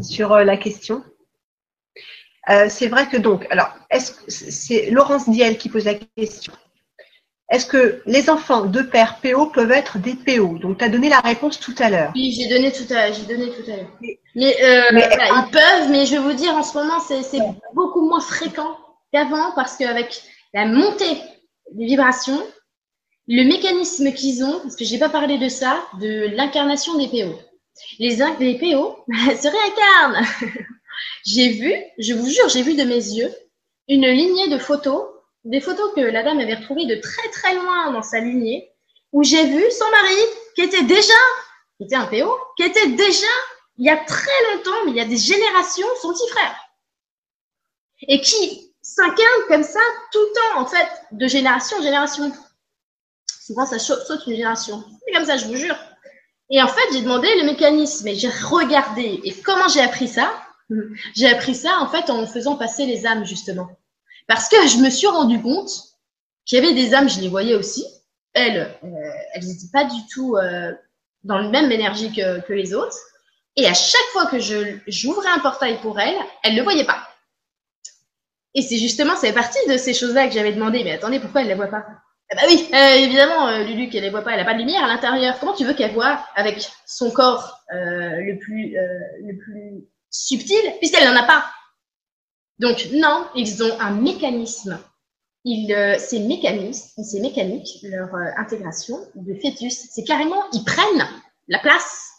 sur 0.03 0.33
euh, 0.33 0.45
la 0.45 0.57
question. 0.57 1.05
Euh, 2.51 2.67
c'est 2.69 2.89
vrai 2.89 3.09
que 3.09 3.17
donc, 3.17 3.47
alors, 3.51 3.71
est-ce 3.91 4.13
c'est 4.29 4.91
Laurence 4.91 5.29
Diel 5.29 5.59
qui 5.59 5.69
pose 5.69 5.85
la 5.85 5.95
question. 5.95 6.53
Est-ce 7.51 7.65
que 7.65 8.03
les 8.07 8.29
enfants 8.29 8.67
de 8.67 8.83
père 8.83 9.21
PO 9.23 9.47
peuvent 9.47 9.71
être 9.71 9.99
des 9.99 10.15
PO 10.15 10.59
Donc, 10.59 10.79
tu 10.79 10.85
as 10.85 10.89
donné 10.89 11.09
la 11.09 11.21
réponse 11.21 11.61
tout 11.61 11.75
à 11.79 11.89
l'heure. 11.89 12.13
Oui, 12.15 12.33
j'ai 12.33 12.49
donné 12.49 12.73
tout 12.73 12.93
à, 12.93 13.11
j'ai 13.13 13.23
donné 13.23 13.51
tout 13.51 13.71
à 13.71 13.77
l'heure. 13.77 13.91
Mais, 14.35 14.57
ils 14.61 15.51
peuvent, 15.51 15.91
mais 15.91 16.05
je 16.05 16.13
vais 16.13 16.21
vous 16.21 16.35
dire, 16.35 16.55
en 16.55 16.63
ce 16.63 16.77
moment, 16.77 17.01
c'est 17.01 17.41
beaucoup 17.75 18.07
moins 18.07 18.21
fréquent 18.21 18.77
qu'avant 19.13 19.53
parce 19.55 19.77
qu'avec 19.77 20.23
la 20.53 20.67
montée 20.67 21.23
des 21.73 21.87
vibrations, 21.87 22.43
le 23.27 23.45
mécanisme 23.45 24.13
qu'ils 24.13 24.43
ont, 24.45 24.61
parce 24.61 24.77
que 24.77 24.85
je 24.85 24.93
n'ai 24.93 24.99
pas 24.99 25.11
parlé 25.11 25.39
de 25.39 25.49
ça, 25.49 25.85
de 26.01 26.35
l'incarnation 26.35 26.97
des 26.97 27.09
PO. 27.09 27.39
Les, 27.99 28.17
les 28.41 28.59
PO 28.59 29.05
se 29.09 29.49
réincarnent. 29.49 30.27
j'ai 31.27 31.51
vu, 31.51 31.75
je 31.99 32.15
vous 32.15 32.29
jure, 32.29 32.49
j'ai 32.49 32.63
vu 32.63 32.75
de 32.75 32.85
mes 32.85 32.95
yeux 32.95 33.33
une 33.89 34.07
lignée 34.07 34.49
de 34.49 34.59
photos, 34.59 35.07
des 35.45 35.61
photos 35.61 35.93
que 35.95 36.01
la 36.01 36.23
dame 36.23 36.41
avait 36.41 36.57
retrouvées 36.57 36.87
de 36.87 36.97
très 36.97 37.29
très 37.31 37.55
loin 37.55 37.91
dans 37.93 38.03
sa 38.03 38.21
lignée, 38.21 38.71
où 39.13 39.25
j'ai 39.25 39.47
vu 39.47 39.65
son 39.71 39.91
mari 39.91 40.21
qui 40.55 40.63
était 40.63 40.83
déjà, 40.83 41.15
qui 41.79 41.85
était 41.85 41.97
un 41.97 42.07
PO, 42.07 42.37
qui 42.57 42.65
était 42.65 42.89
déjà, 42.89 43.27
il 43.79 43.87
y 43.87 43.91
a 43.91 43.97
très 43.97 44.55
longtemps, 44.55 44.85
mais 44.85 44.91
il 44.91 44.97
y 44.97 45.01
a 45.01 45.07
des 45.07 45.17
générations, 45.17 45.87
son 46.03 46.13
petit 46.13 46.29
frère. 46.29 46.55
Et 48.03 48.21
qui 48.21 48.68
s'incarne 48.89 49.43
comme 49.49 49.63
ça 49.63 49.81
tout 50.13 50.19
le 50.19 50.35
temps, 50.35 50.63
en 50.63 50.67
fait, 50.67 50.89
de 51.13 51.27
génération 51.27 51.79
en 51.79 51.83
génération. 51.83 52.33
Souvent, 53.41 53.67
ça 53.67 53.79
saute 53.79 54.27
une 54.27 54.35
génération. 54.35 54.85
C'est 55.05 55.13
comme 55.13 55.27
ça, 55.27 55.37
je 55.37 55.47
vous 55.47 55.57
jure. 55.57 55.77
Et 56.51 56.63
en 56.63 56.69
fait, 56.69 56.93
j'ai 56.93 57.03
demandé 57.03 57.29
le 57.39 57.45
mécanisme 57.45 58.09
et 58.09 58.15
j'ai 58.15 58.29
regardé. 58.29 59.21
Et 59.25 59.35
comment 59.43 59.69
j'ai 59.69 59.83
appris 59.83 60.09
ça? 60.09 60.33
J'ai 61.15 61.29
appris 61.29 61.55
ça, 61.55 61.79
en 61.81 61.89
fait, 61.89 62.11
en 62.11 62.27
faisant 62.27 62.57
passer 62.57 62.87
les 62.87 63.07
âmes, 63.07 63.25
justement. 63.25 63.69
Parce 64.27 64.49
que 64.49 64.57
je 64.67 64.79
me 64.79 64.91
suis 64.91 65.07
rendu 65.07 65.41
compte 65.41 65.71
qu'il 66.45 66.59
y 66.59 66.63
avait 66.63 66.75
des 66.75 66.95
âmes, 66.95 67.09
je 67.09 67.21
les 67.21 67.29
voyais 67.29 67.55
aussi. 67.55 67.85
Elles, 68.33 68.75
euh, 68.85 69.11
elles 69.35 69.47
n'étaient 69.47 69.73
pas 69.73 69.85
du 69.85 70.07
tout 70.13 70.37
euh, 70.37 70.73
dans 71.25 71.39
la 71.39 71.49
même 71.49 71.71
énergie 71.73 72.13
que, 72.13 72.41
que, 72.41 72.53
les 72.53 72.75
autres. 72.75 72.97
Et 73.57 73.67
à 73.67 73.75
chaque 73.75 74.09
fois 74.13 74.27
que 74.27 74.39
j'ouvrais 74.87 75.31
un 75.31 75.41
portail 75.41 75.81
pour 75.81 75.99
elles, 75.99 76.19
elles 76.43 76.53
ne 76.53 76.59
le 76.59 76.65
voyaient 76.65 76.85
pas. 76.87 77.09
Et 78.55 78.63
c'est 78.63 78.79
justement, 78.79 79.15
c'est 79.17 79.33
partie 79.33 79.59
de 79.69 79.77
ces 79.77 79.95
choses-là 79.95 80.27
que 80.27 80.35
j'avais 80.35 80.53
demandé. 80.53 80.83
Mais 80.85 80.93
attendez, 80.93 81.21
pourquoi 81.21 81.41
elles 81.41 81.49
ne 81.49 81.53
les 81.53 81.57
voient 81.57 81.69
pas? 81.69 81.85
Eh 82.31 82.37
ben 82.37 82.43
oui, 82.47 82.69
euh, 82.75 83.05
évidemment, 83.05 83.49
euh, 83.49 83.65
Lulu, 83.65 83.89
qu'elle 83.89 84.05
ne 84.05 84.11
voit 84.11 84.21
pas, 84.23 84.33
elle 84.33 84.39
n'a 84.39 84.45
pas 84.45 84.53
de 84.53 84.59
lumière 84.59 84.85
à 84.85 84.87
l'intérieur. 84.87 85.39
Comment 85.41 85.55
tu 85.55 85.65
veux 85.65 85.73
qu'elle 85.73 85.93
voit 85.93 86.23
avec 86.35 86.69
son 86.85 87.11
corps 87.11 87.61
euh, 87.73 88.21
le, 88.21 88.39
plus, 88.39 88.75
le 88.75 89.39
plus 89.39 89.89
subtil, 90.11 90.61
puisqu'elle 90.79 91.09
n'en 91.09 91.19
a 91.19 91.27
pas? 91.27 91.45
Donc 92.59 92.89
non, 92.93 93.27
ils 93.35 93.63
ont 93.63 93.81
un 93.81 93.93
mécanisme. 93.93 94.79
c'est 95.45 96.19
mécanisme, 96.19 97.03
c'est 97.03 97.21
mécanique, 97.21 97.79
leur 97.83 98.15
intégration 98.37 98.99
de 99.15 99.35
fœtus. 99.35 99.87
C'est 99.91 100.05
carrément, 100.05 100.43
ils 100.53 100.65
prennent 100.65 101.09
la 101.47 101.61
place. 101.61 102.11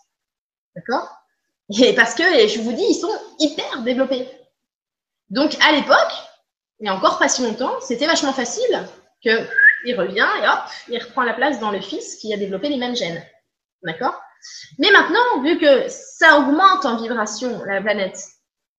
D'accord? 0.76 1.08
Et 1.78 1.94
parce 1.94 2.16
que, 2.16 2.24
je 2.24 2.62
vous 2.62 2.72
dis, 2.72 2.86
ils 2.90 3.00
sont 3.00 3.14
hyper 3.38 3.84
développés. 3.84 4.28
Donc 5.30 5.58
à 5.62 5.72
l'époque, 5.72 6.14
et 6.80 6.90
encore 6.90 7.20
pas 7.20 7.30
si 7.30 7.44
longtemps, 7.44 7.80
c'était 7.82 8.08
vachement 8.08 8.34
facile 8.34 8.88
que 9.24 9.48
il 9.86 9.98
revient 9.98 10.28
et 10.42 10.48
hop, 10.48 10.60
il 10.90 11.02
reprend 11.02 11.24
la 11.24 11.34
place 11.34 11.60
dans 11.60 11.72
le 11.72 11.82
fils 11.82 12.16
qui 12.18 12.34
a 12.34 12.38
développé 12.38 12.70
les 12.70 12.78
mêmes 12.78 12.96
gènes. 12.96 13.24
D'accord? 13.84 14.20
Mais 14.78 14.92
maintenant, 14.92 15.42
vu 15.42 15.58
que 15.58 15.88
ça 15.90 16.40
augmente 16.40 16.86
en 16.86 17.02
vibration, 17.02 17.64
la 17.66 17.82
planète, 17.82 18.20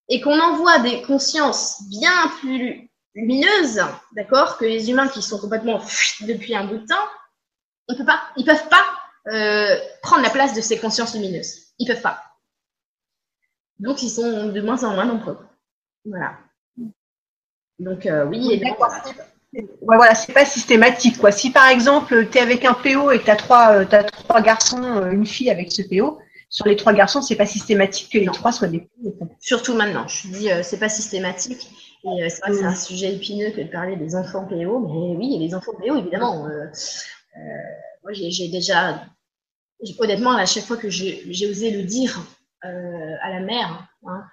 et 0.08 0.20
qu'on 0.20 0.38
envoie 0.40 0.78
des 0.80 1.02
consciences 1.02 1.82
bien 1.88 2.28
plus 2.40 2.90
lumineuses, 3.14 3.82
d'accord, 4.12 4.58
que 4.58 4.64
les 4.64 4.90
humains 4.90 5.08
qui 5.08 5.22
sont 5.22 5.38
complètement 5.38 5.80
depuis 6.22 6.54
un 6.54 6.64
bout 6.64 6.78
de 6.78 6.86
temps, 6.86 7.08
on 7.88 7.96
peut 7.96 8.04
pas, 8.04 8.22
ils 8.36 8.44
peuvent 8.44 8.68
pas 8.68 8.84
euh, 9.32 9.78
prendre 10.02 10.22
la 10.22 10.30
place 10.30 10.54
de 10.54 10.60
ces 10.60 10.78
consciences 10.78 11.14
lumineuses. 11.14 11.72
Ils 11.78 11.86
peuvent 11.86 12.02
pas. 12.02 12.22
Donc, 13.78 14.02
ils 14.02 14.10
sont 14.10 14.48
de 14.48 14.60
moins 14.60 14.84
en 14.84 14.94
moins 14.94 15.06
nombreux. 15.06 15.38
Voilà. 16.04 16.38
Donc, 17.78 18.06
euh, 18.06 18.26
oui, 18.26 18.52
évidemment 18.52 18.86
ouais, 19.52 19.66
voilà, 19.82 20.14
c'est 20.14 20.32
pas 20.32 20.44
systématique. 20.44 21.18
Quoi. 21.18 21.32
Si 21.32 21.50
par 21.50 21.68
exemple, 21.68 22.28
tu 22.30 22.38
es 22.38 22.40
avec 22.40 22.64
un 22.64 22.74
PO 22.74 23.10
et 23.10 23.22
tu 23.22 23.30
as 23.30 23.36
trois, 23.36 23.72
euh, 23.72 23.86
as 23.90 24.04
trois 24.04 24.40
garçons, 24.40 24.82
euh, 24.82 25.10
une 25.10 25.26
fille 25.26 25.50
avec 25.50 25.72
ce 25.72 25.82
PO, 25.82 26.18
sur 26.48 26.66
les 26.66 26.76
trois 26.76 26.92
garçons, 26.92 27.22
c'est 27.22 27.36
pas 27.36 27.46
systématique 27.46 28.10
que 28.12 28.18
les 28.18 28.26
trois 28.26 28.52
soient 28.52 28.68
des 28.68 28.80
PO. 28.80 29.16
Surtout 29.40 29.74
maintenant, 29.74 30.06
je 30.08 30.28
dis, 30.28 30.50
euh, 30.50 30.62
c'est 30.62 30.78
pas 30.78 30.88
systématique. 30.88 31.68
Et 32.02 32.30
c'est 32.30 32.40
vrai 32.40 32.50
que 32.52 32.56
c'est 32.56 32.64
un 32.64 32.74
sujet 32.74 33.14
épineux 33.14 33.50
que 33.50 33.60
de 33.60 33.68
parler 33.68 33.94
des 33.94 34.16
enfants 34.16 34.46
PO, 34.46 34.78
mais 34.80 35.16
oui, 35.16 35.36
les 35.38 35.54
enfants 35.54 35.72
PO, 35.72 35.96
évidemment. 35.96 36.48
moi, 38.02 38.12
j'ai 38.12 38.48
déjà, 38.48 39.04
honnêtement, 39.98 40.34
à 40.34 40.46
chaque 40.46 40.64
fois 40.64 40.78
que 40.78 40.88
j'ai 40.88 41.46
osé 41.50 41.70
le 41.70 41.82
dire 41.82 42.18
à 42.62 43.30
la 43.30 43.40
mère, 43.40 43.86
hein, 44.06 44.24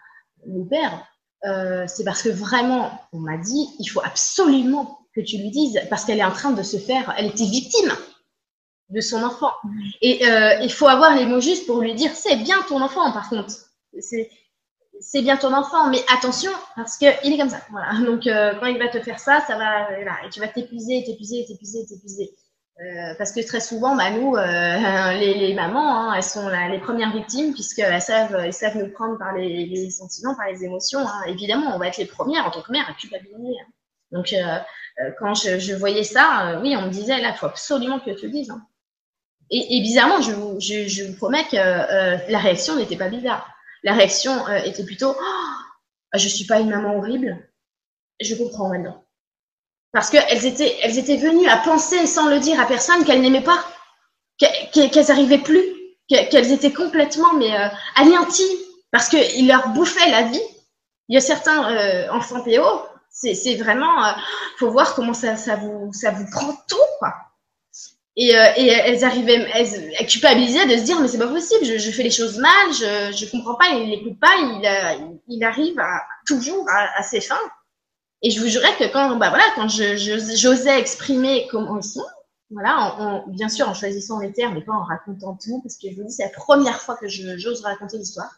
mon 0.46 0.64
père, 0.64 1.06
c'est 1.44 2.04
parce 2.04 2.24
que 2.24 2.30
vraiment, 2.30 2.92
on 3.14 3.20
m'a 3.20 3.38
dit, 3.38 3.68
il 3.80 3.88
faut 3.88 4.02
absolument 4.04 5.00
que 5.16 5.22
tu 5.22 5.38
lui 5.38 5.50
dises, 5.50 5.82
parce 5.90 6.06
qu'elle 6.06 6.20
est 6.20 6.24
en 6.24 6.32
train 6.32 6.52
de 6.52 6.64
se 6.64 6.78
faire, 6.78 7.14
elle 7.18 7.26
était 7.26 7.46
victime 7.46 7.92
de 8.90 9.02
son 9.02 9.24
enfant. 9.24 9.52
Et 10.02 10.26
euh, 10.28 10.60
il 10.62 10.72
faut 10.72 10.88
avoir 10.88 11.16
les 11.16 11.26
mots 11.26 11.42
justes 11.42 11.66
pour 11.66 11.82
lui 11.82 11.94
dire, 11.94 12.12
c'est 12.14 12.38
bien 12.38 12.62
ton 12.68 12.82
enfant, 12.82 13.12
par 13.12 13.30
contre. 13.30 13.54
C'est 15.00 15.22
bien 15.22 15.38
ton 15.38 15.54
enfant, 15.54 15.90
mais 15.90 16.04
attention, 16.16 16.52
parce 16.76 16.98
qu'il 16.98 17.08
est 17.08 17.38
comme 17.38 17.50
ça. 17.50 17.62
Voilà. 17.72 17.94
Donc, 18.06 18.28
euh, 18.28 18.54
quand 18.60 18.68
il 18.68 18.78
va 18.78 18.88
te 18.88 19.00
faire 19.00 19.20
ça, 19.20 19.44
ça 19.46 19.58
va, 19.58 19.90
là, 20.04 20.18
et 20.26 20.30
tu 20.30 20.40
vas 20.40 20.48
t'épuiser, 20.48 21.04
t'épuiser, 21.04 21.46
t'épuiser, 21.46 21.86
t'épuiser. 21.86 22.32
Euh, 22.80 23.16
parce 23.18 23.32
que 23.32 23.44
très 23.46 23.60
souvent, 23.60 23.96
bah, 23.96 24.12
nous, 24.12 24.36
euh, 24.36 25.14
les, 25.20 25.34
les, 25.34 25.54
mamans, 25.56 26.12
hein, 26.12 26.14
elles 26.16 26.24
sont 26.24 26.48
les 26.48 26.80
premières 26.80 27.12
victimes 27.12 27.54
puisqu'elles 27.54 28.02
savent, 28.02 28.36
elles 28.36 28.54
savent 28.54 28.78
nous 28.78 28.92
prendre 28.92 29.18
par 29.18 29.34
les, 29.34 29.66
les 29.66 29.90
sentiments, 29.90 30.36
par 30.36 30.48
les 30.48 30.64
émotions. 30.64 31.00
Hein. 31.00 31.24
Évidemment, 31.28 31.76
on 31.76 31.80
va 31.80 31.88
être 31.88 31.98
les 31.98 32.06
premières 32.06 32.46
en 32.46 32.52
tant 32.52 32.62
que 32.62 32.72
mère 32.72 32.88
à 32.88 32.94
culpabiliser. 32.94 33.60
Hein. 33.60 33.72
Donc, 34.12 34.34
euh, 34.34 34.60
euh, 35.02 35.12
quand 35.20 35.34
je, 35.34 35.60
je, 35.60 35.74
voyais 35.74 36.04
ça, 36.04 36.50
euh, 36.50 36.62
oui, 36.62 36.76
on 36.78 36.84
me 36.84 36.90
disait, 36.90 37.20
là, 37.20 37.30
il 37.30 37.38
faut 37.38 37.46
absolument 37.46 38.00
que 38.00 38.12
tu 38.12 38.28
le 38.28 38.32
dises. 38.32 38.50
Hein. 38.50 38.66
Et, 39.50 39.78
et, 39.78 39.82
bizarrement, 39.82 40.22
je 40.22 40.32
vous, 40.32 40.60
je, 40.60 40.88
je 40.88 41.04
vous 41.06 41.16
promets 41.16 41.46
que 41.46 41.56
la 41.56 42.40
réaction 42.40 42.76
n'était 42.76 42.98
pas 42.98 43.10
bizarre. 43.10 43.50
La 43.84 43.94
réaction 43.94 44.48
était 44.50 44.84
plutôt, 44.84 45.16
oh, 45.18 46.18
je 46.18 46.28
suis 46.28 46.46
pas 46.46 46.60
une 46.60 46.70
maman 46.70 46.98
horrible. 46.98 47.38
Je 48.20 48.36
comprends 48.36 48.70
maintenant. 48.70 49.07
Parce 49.94 50.10
qu'elles 50.10 50.46
étaient, 50.46 50.78
elles 50.84 50.98
étaient 50.98 51.18
venues 51.18 51.48
à 51.48 51.58
penser 51.58 52.06
sans 52.08 52.28
le 52.28 52.40
dire 52.40 52.60
à 52.60 52.66
personne 52.66 53.04
qu'elles 53.06 53.22
n'aimaient 53.22 53.42
pas, 53.42 53.64
qu'elles 54.38 55.08
n'arrivaient 55.08 55.38
plus, 55.38 55.64
qu'elles 56.08 56.52
étaient 56.52 56.74
complètement 56.74 57.34
mais 57.34 57.52
anéanties 57.96 58.58
parce 58.92 59.10
qu'ils 59.10 59.48
leur 59.48 59.70
bouffaient 59.70 60.10
la 60.10 60.24
vie. 60.24 60.42
Il 61.10 61.16
y 61.16 61.18
a 61.18 61.22
certains 61.22 61.72
euh, 61.72 62.10
enfants 62.12 62.44
PO, 62.44 62.62
c'est 63.10 63.56
vraiment, 63.56 64.06
euh, 64.06 64.12
faut 64.58 64.70
voir 64.70 64.94
comment 64.94 65.14
ça, 65.14 65.38
ça, 65.38 65.56
vous, 65.56 65.92
ça 65.94 66.12
vous 66.12 66.30
prend 66.30 66.54
tout, 66.68 66.76
quoi. 67.00 67.14
Et, 68.20 68.36
euh, 68.36 68.46
et 68.58 68.68
elles 68.68 69.06
arrivaient, 69.06 69.48
elles, 69.54 69.94
elles, 69.98 70.08
culpabilisaient 70.08 70.66
de 70.66 70.78
se 70.78 70.84
dire, 70.84 71.00
mais 71.00 71.08
c'est 71.08 71.20
pas 71.20 71.28
possible, 71.28 71.64
je, 71.64 71.78
je, 71.78 71.92
fais 71.92 72.04
les 72.04 72.12
choses 72.12 72.40
mal, 72.40 72.74
je, 72.74 73.16
je 73.16 73.30
comprends 73.30 73.56
pas, 73.56 73.70
il 73.70 73.90
n'écoute 73.90 74.20
pas, 74.20 74.34
il, 74.40 75.20
il, 75.28 75.44
arrive 75.44 75.80
à, 75.80 76.04
toujours 76.26 76.66
à, 76.70 77.00
à, 77.00 77.04
ses 77.04 77.22
fins. 77.22 77.40
Et 78.22 78.32
je 78.32 78.40
vous 78.40 78.48
jurais 78.48 78.76
que 78.78 78.92
quand, 78.92 79.16
bah 79.18 79.30
voilà, 79.30 79.44
quand 79.56 79.68
j'osais 79.68 79.98
je, 80.36 80.80
exprimer 80.80 81.48
comment 81.52 81.78
ils 81.78 81.84
sont, 81.84 82.06
voilà, 82.50 82.78
en, 82.78 83.02
en, 83.02 83.28
bien 83.28 83.50
sûr 83.50 83.70
en 83.70 83.74
choisissant 83.74 84.20
les 84.20 84.32
termes 84.32 84.58
et 84.58 84.62
pas 84.62 84.74
en 84.74 84.84
racontant 84.84 85.38
tout, 85.42 85.62
parce 85.62 85.76
que 85.76 85.90
je 85.92 85.96
vous 85.96 86.08
dis, 86.08 86.14
c'est 86.14 86.24
la 86.24 86.30
première 86.30 86.82
fois 86.82 86.96
que 86.96 87.08
j'ose 87.08 87.62
raconter 87.62 87.98
l'histoire. 87.98 88.32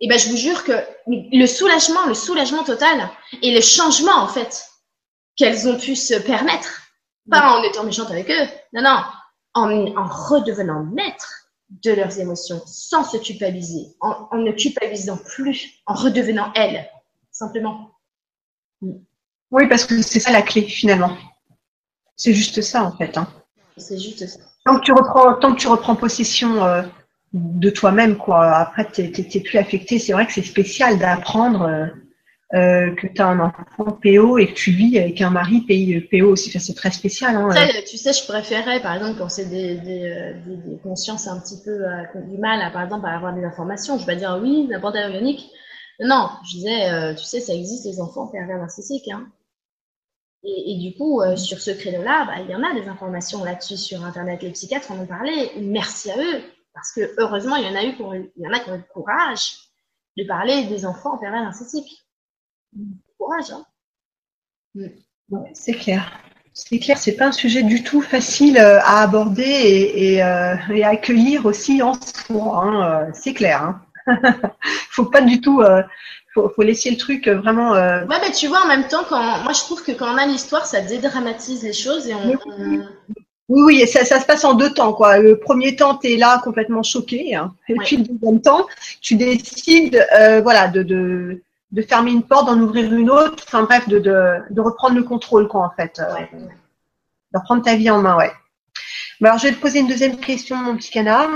Et 0.00 0.08
ben, 0.08 0.18
je 0.18 0.28
vous 0.28 0.36
jure 0.36 0.62
que 0.62 0.72
le 1.06 1.46
soulagement, 1.46 2.06
le 2.06 2.14
soulagement 2.14 2.64
total 2.64 3.08
et 3.42 3.54
le 3.54 3.60
changement, 3.60 4.16
en 4.16 4.28
fait, 4.28 4.66
qu'elles 5.36 5.68
ont 5.68 5.78
pu 5.78 5.96
se 5.96 6.14
permettre, 6.14 6.82
pas 7.30 7.58
en 7.58 7.62
étant 7.62 7.84
méchantes 7.84 8.10
avec 8.10 8.30
eux, 8.30 8.46
non, 8.72 8.82
non, 8.82 9.02
en, 9.54 9.96
en 9.96 10.06
redevenant 10.06 10.84
maîtres 10.84 11.48
de 11.70 11.92
leurs 11.92 12.20
émotions, 12.20 12.62
sans 12.66 13.04
se 13.04 13.16
culpabiliser, 13.16 13.96
en, 14.00 14.28
en 14.30 14.36
ne 14.38 14.52
culpabilisant 14.52 15.16
plus, 15.16 15.80
en 15.86 15.94
redevenant 15.94 16.52
elles, 16.54 16.88
simplement. 17.32 17.95
Oui, 18.82 19.68
parce 19.68 19.84
que 19.84 20.02
c'est 20.02 20.20
ça 20.20 20.32
la 20.32 20.42
clé, 20.42 20.62
finalement. 20.62 21.16
C'est 22.16 22.32
juste 22.32 22.62
ça, 22.62 22.84
en 22.84 22.92
fait. 22.96 23.16
Hein. 23.16 23.28
C'est 23.76 23.98
juste 23.98 24.26
ça. 24.26 24.40
Tant 24.64 24.78
que 24.78 24.84
tu 24.84 24.92
reprends, 24.92 25.34
tant 25.34 25.54
que 25.54 25.60
tu 25.60 25.68
reprends 25.68 25.94
possession 25.94 26.64
euh, 26.64 26.82
de 27.32 27.70
toi-même, 27.70 28.16
quoi. 28.16 28.50
Après, 28.56 28.86
tu 28.90 29.02
n'es 29.02 29.40
plus 29.40 29.58
affecté. 29.58 29.98
C'est 29.98 30.12
vrai 30.12 30.26
que 30.26 30.32
c'est 30.32 30.42
spécial 30.42 30.98
d'apprendre 30.98 31.62
euh, 31.62 31.86
euh, 32.54 32.94
que 32.94 33.06
tu 33.06 33.20
as 33.20 33.26
un 33.26 33.38
enfant 33.38 33.98
PO 34.02 34.38
et 34.38 34.48
que 34.48 34.54
tu 34.54 34.72
vis 34.72 34.98
avec 34.98 35.20
un 35.20 35.30
mari 35.30 35.60
PO 36.10 36.26
aussi. 36.26 36.50
c'est 36.58 36.74
très 36.74 36.90
spécial. 36.90 37.36
Hein, 37.36 37.50
tu 37.88 37.98
sais, 37.98 38.12
je 38.12 38.24
préférais, 38.26 38.80
par 38.80 38.94
exemple, 38.94 39.18
quand 39.18 39.28
c'est 39.28 39.48
des, 39.48 39.76
des, 39.76 40.34
des, 40.46 40.78
consciences 40.82 41.28
un 41.28 41.38
petit 41.38 41.62
peu 41.64 41.78
du 42.28 42.38
mal, 42.38 42.60
à, 42.62 42.70
par 42.70 42.82
exemple, 42.82 43.06
à 43.06 43.14
avoir 43.14 43.34
des 43.34 43.44
informations, 43.44 43.98
je 43.98 44.06
vais 44.06 44.16
dire 44.16 44.38
oui, 44.42 44.66
n'importe 44.68 44.96
organique. 44.96 45.50
Non, 46.00 46.30
je 46.44 46.56
disais, 46.56 47.14
tu 47.16 47.24
sais, 47.24 47.40
ça 47.40 47.54
existe 47.54 47.86
les 47.86 48.00
enfants 48.00 48.26
pervers 48.26 48.58
narcissiques. 48.58 49.08
Hein. 49.08 49.30
Et, 50.48 50.76
du 50.76 50.96
coup, 50.96 51.20
euh, 51.20 51.36
sur 51.36 51.60
ce 51.60 51.72
créneau-là, 51.72 52.24
bah, 52.24 52.40
il 52.40 52.50
y 52.50 52.54
en 52.54 52.62
a 52.62 52.72
des 52.72 52.88
informations 52.88 53.42
là-dessus 53.42 53.76
sur 53.76 54.04
Internet. 54.04 54.42
Les 54.42 54.52
psychiatres 54.52 54.92
en 54.92 55.00
ont 55.00 55.06
parlé. 55.06 55.50
Merci 55.60 56.10
à 56.10 56.18
eux, 56.18 56.42
parce 56.72 56.92
que 56.92 57.14
heureusement, 57.18 57.56
il 57.56 57.66
y 57.66 57.68
en 57.68 57.74
a 57.74 57.84
eu, 57.84 57.96
pour, 57.96 58.14
il 58.14 58.30
y 58.36 58.46
en 58.46 58.52
a 58.52 58.60
qui 58.60 58.70
ont 58.70 58.76
eu 58.76 58.78
le 58.78 58.92
courage 58.92 59.56
de 60.16 60.24
parler 60.24 60.64
des 60.66 60.86
enfants 60.86 61.18
pervers 61.18 61.42
narcissiques. 61.42 62.06
Courage, 63.18 63.50
hein. 63.50 63.66
Mm. 64.74 64.88
c'est 65.54 65.74
clair. 65.74 66.12
C'est 66.52 66.78
clair, 66.78 66.96
c'est 66.96 67.16
pas 67.16 67.26
un 67.26 67.32
sujet 67.32 67.62
du 67.62 67.82
tout 67.82 68.00
facile 68.00 68.56
euh, 68.56 68.78
à 68.82 69.02
aborder 69.02 69.42
et, 69.42 70.22
euh, 70.22 70.56
et, 70.70 70.84
à 70.84 70.90
accueillir 70.90 71.44
aussi 71.44 71.82
en 71.82 71.94
soi. 71.94 72.64
Hein, 72.64 73.12
c'est 73.14 73.34
clair. 73.34 73.62
Hein. 73.62 73.85
faut 74.90 75.06
pas 75.06 75.20
du 75.20 75.40
tout 75.40 75.62
faut, 76.36 76.52
faut 76.54 76.62
laisser 76.62 76.90
le 76.90 76.96
truc 76.96 77.26
euh, 77.26 77.38
vraiment. 77.38 77.74
Euh... 77.74 78.04
Ouais, 78.06 78.18
mais 78.20 78.30
tu 78.30 78.46
vois, 78.46 78.62
en 78.64 78.68
même 78.68 78.86
temps, 78.86 79.04
quand 79.08 79.42
moi 79.42 79.52
je 79.52 79.60
trouve 79.60 79.82
que 79.82 79.92
quand 79.92 80.12
on 80.12 80.18
a 80.18 80.26
l'histoire, 80.26 80.66
ça 80.66 80.80
dédramatise 80.80 81.62
les 81.62 81.72
choses 81.72 82.06
et 82.06 82.14
on. 82.14 82.38
Oui, 83.48 83.62
oui, 83.62 83.86
ça, 83.86 84.04
ça, 84.04 84.20
se 84.20 84.26
passe 84.26 84.44
en 84.44 84.54
deux 84.54 84.74
temps, 84.74 84.92
quoi. 84.92 85.18
Le 85.18 85.38
premier 85.38 85.76
temps, 85.76 85.96
tu 85.96 86.08
es 86.08 86.16
là 86.16 86.40
complètement 86.42 86.82
choqué, 86.82 87.36
hein. 87.36 87.54
et 87.68 87.76
puis 87.76 87.98
le 87.98 88.02
deuxième 88.02 88.40
temps, 88.40 88.66
tu 89.00 89.14
décides, 89.14 90.04
euh, 90.18 90.40
voilà, 90.40 90.66
de, 90.66 90.82
de, 90.82 91.40
de, 91.70 91.82
fermer 91.82 92.10
une 92.10 92.24
porte, 92.24 92.46
d'en 92.46 92.58
ouvrir 92.58 92.92
une 92.92 93.08
autre, 93.08 93.44
enfin 93.46 93.62
bref, 93.62 93.88
de, 93.88 94.00
de, 94.00 94.38
de, 94.50 94.60
reprendre 94.60 94.96
le 94.96 95.04
contrôle, 95.04 95.46
quoi, 95.46 95.60
en 95.60 95.70
fait. 95.70 96.00
Euh, 96.00 96.38
de 97.32 97.38
reprendre 97.38 97.62
ta 97.62 97.76
vie 97.76 97.88
en 97.88 98.02
main, 98.02 98.16
ouais. 98.16 98.32
alors, 99.22 99.38
je 99.38 99.46
vais 99.46 99.52
te 99.52 99.60
poser 99.60 99.78
une 99.78 99.86
deuxième 99.86 100.16
question, 100.16 100.56
mon 100.56 100.76
petit 100.76 100.90
canard. 100.90 101.30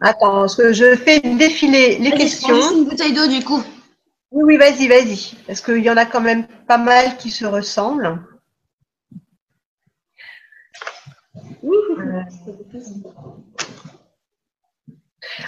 Attends, 0.00 0.40
parce 0.40 0.56
que 0.56 0.72
je 0.72 0.94
fais 0.96 1.20
défiler 1.20 1.98
les 1.98 2.10
questions. 2.12 2.76
une 2.76 2.84
bouteille 2.84 3.12
d'eau 3.12 3.26
du 3.26 3.42
coup. 3.44 3.62
Oui, 4.30 4.44
oui, 4.44 4.56
vas-y, 4.56 4.88
vas-y. 4.88 5.34
Parce 5.46 5.60
qu'il 5.60 5.78
y 5.78 5.90
en 5.90 5.96
a 5.96 6.04
quand 6.04 6.20
même 6.20 6.46
pas 6.66 6.78
mal 6.78 7.16
qui 7.16 7.30
se 7.30 7.46
ressemblent. 7.46 8.22
Euh. 11.64 12.22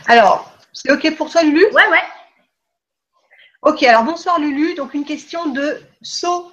Alors, 0.07 0.53
c'est 0.73 0.91
OK 0.91 1.17
pour 1.17 1.31
toi, 1.31 1.43
Lulu? 1.43 1.65
Ouais, 1.67 1.89
ouais. 1.91 2.03
Ok, 3.63 3.83
alors 3.83 4.05
bonsoir 4.05 4.39
Lulu. 4.39 4.75
Donc 4.75 4.95
une 4.95 5.05
question 5.05 5.47
de 5.47 5.81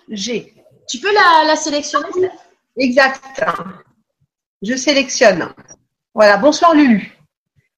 G. 0.10 0.54
Tu 0.90 1.00
peux 1.00 1.14
la, 1.14 1.44
la 1.48 1.56
sélectionner 1.56 2.30
Exact. 2.78 3.24
Je 4.62 4.76
sélectionne. 4.76 5.54
Voilà, 6.14 6.38
bonsoir 6.38 6.74
Lulu. 6.74 7.15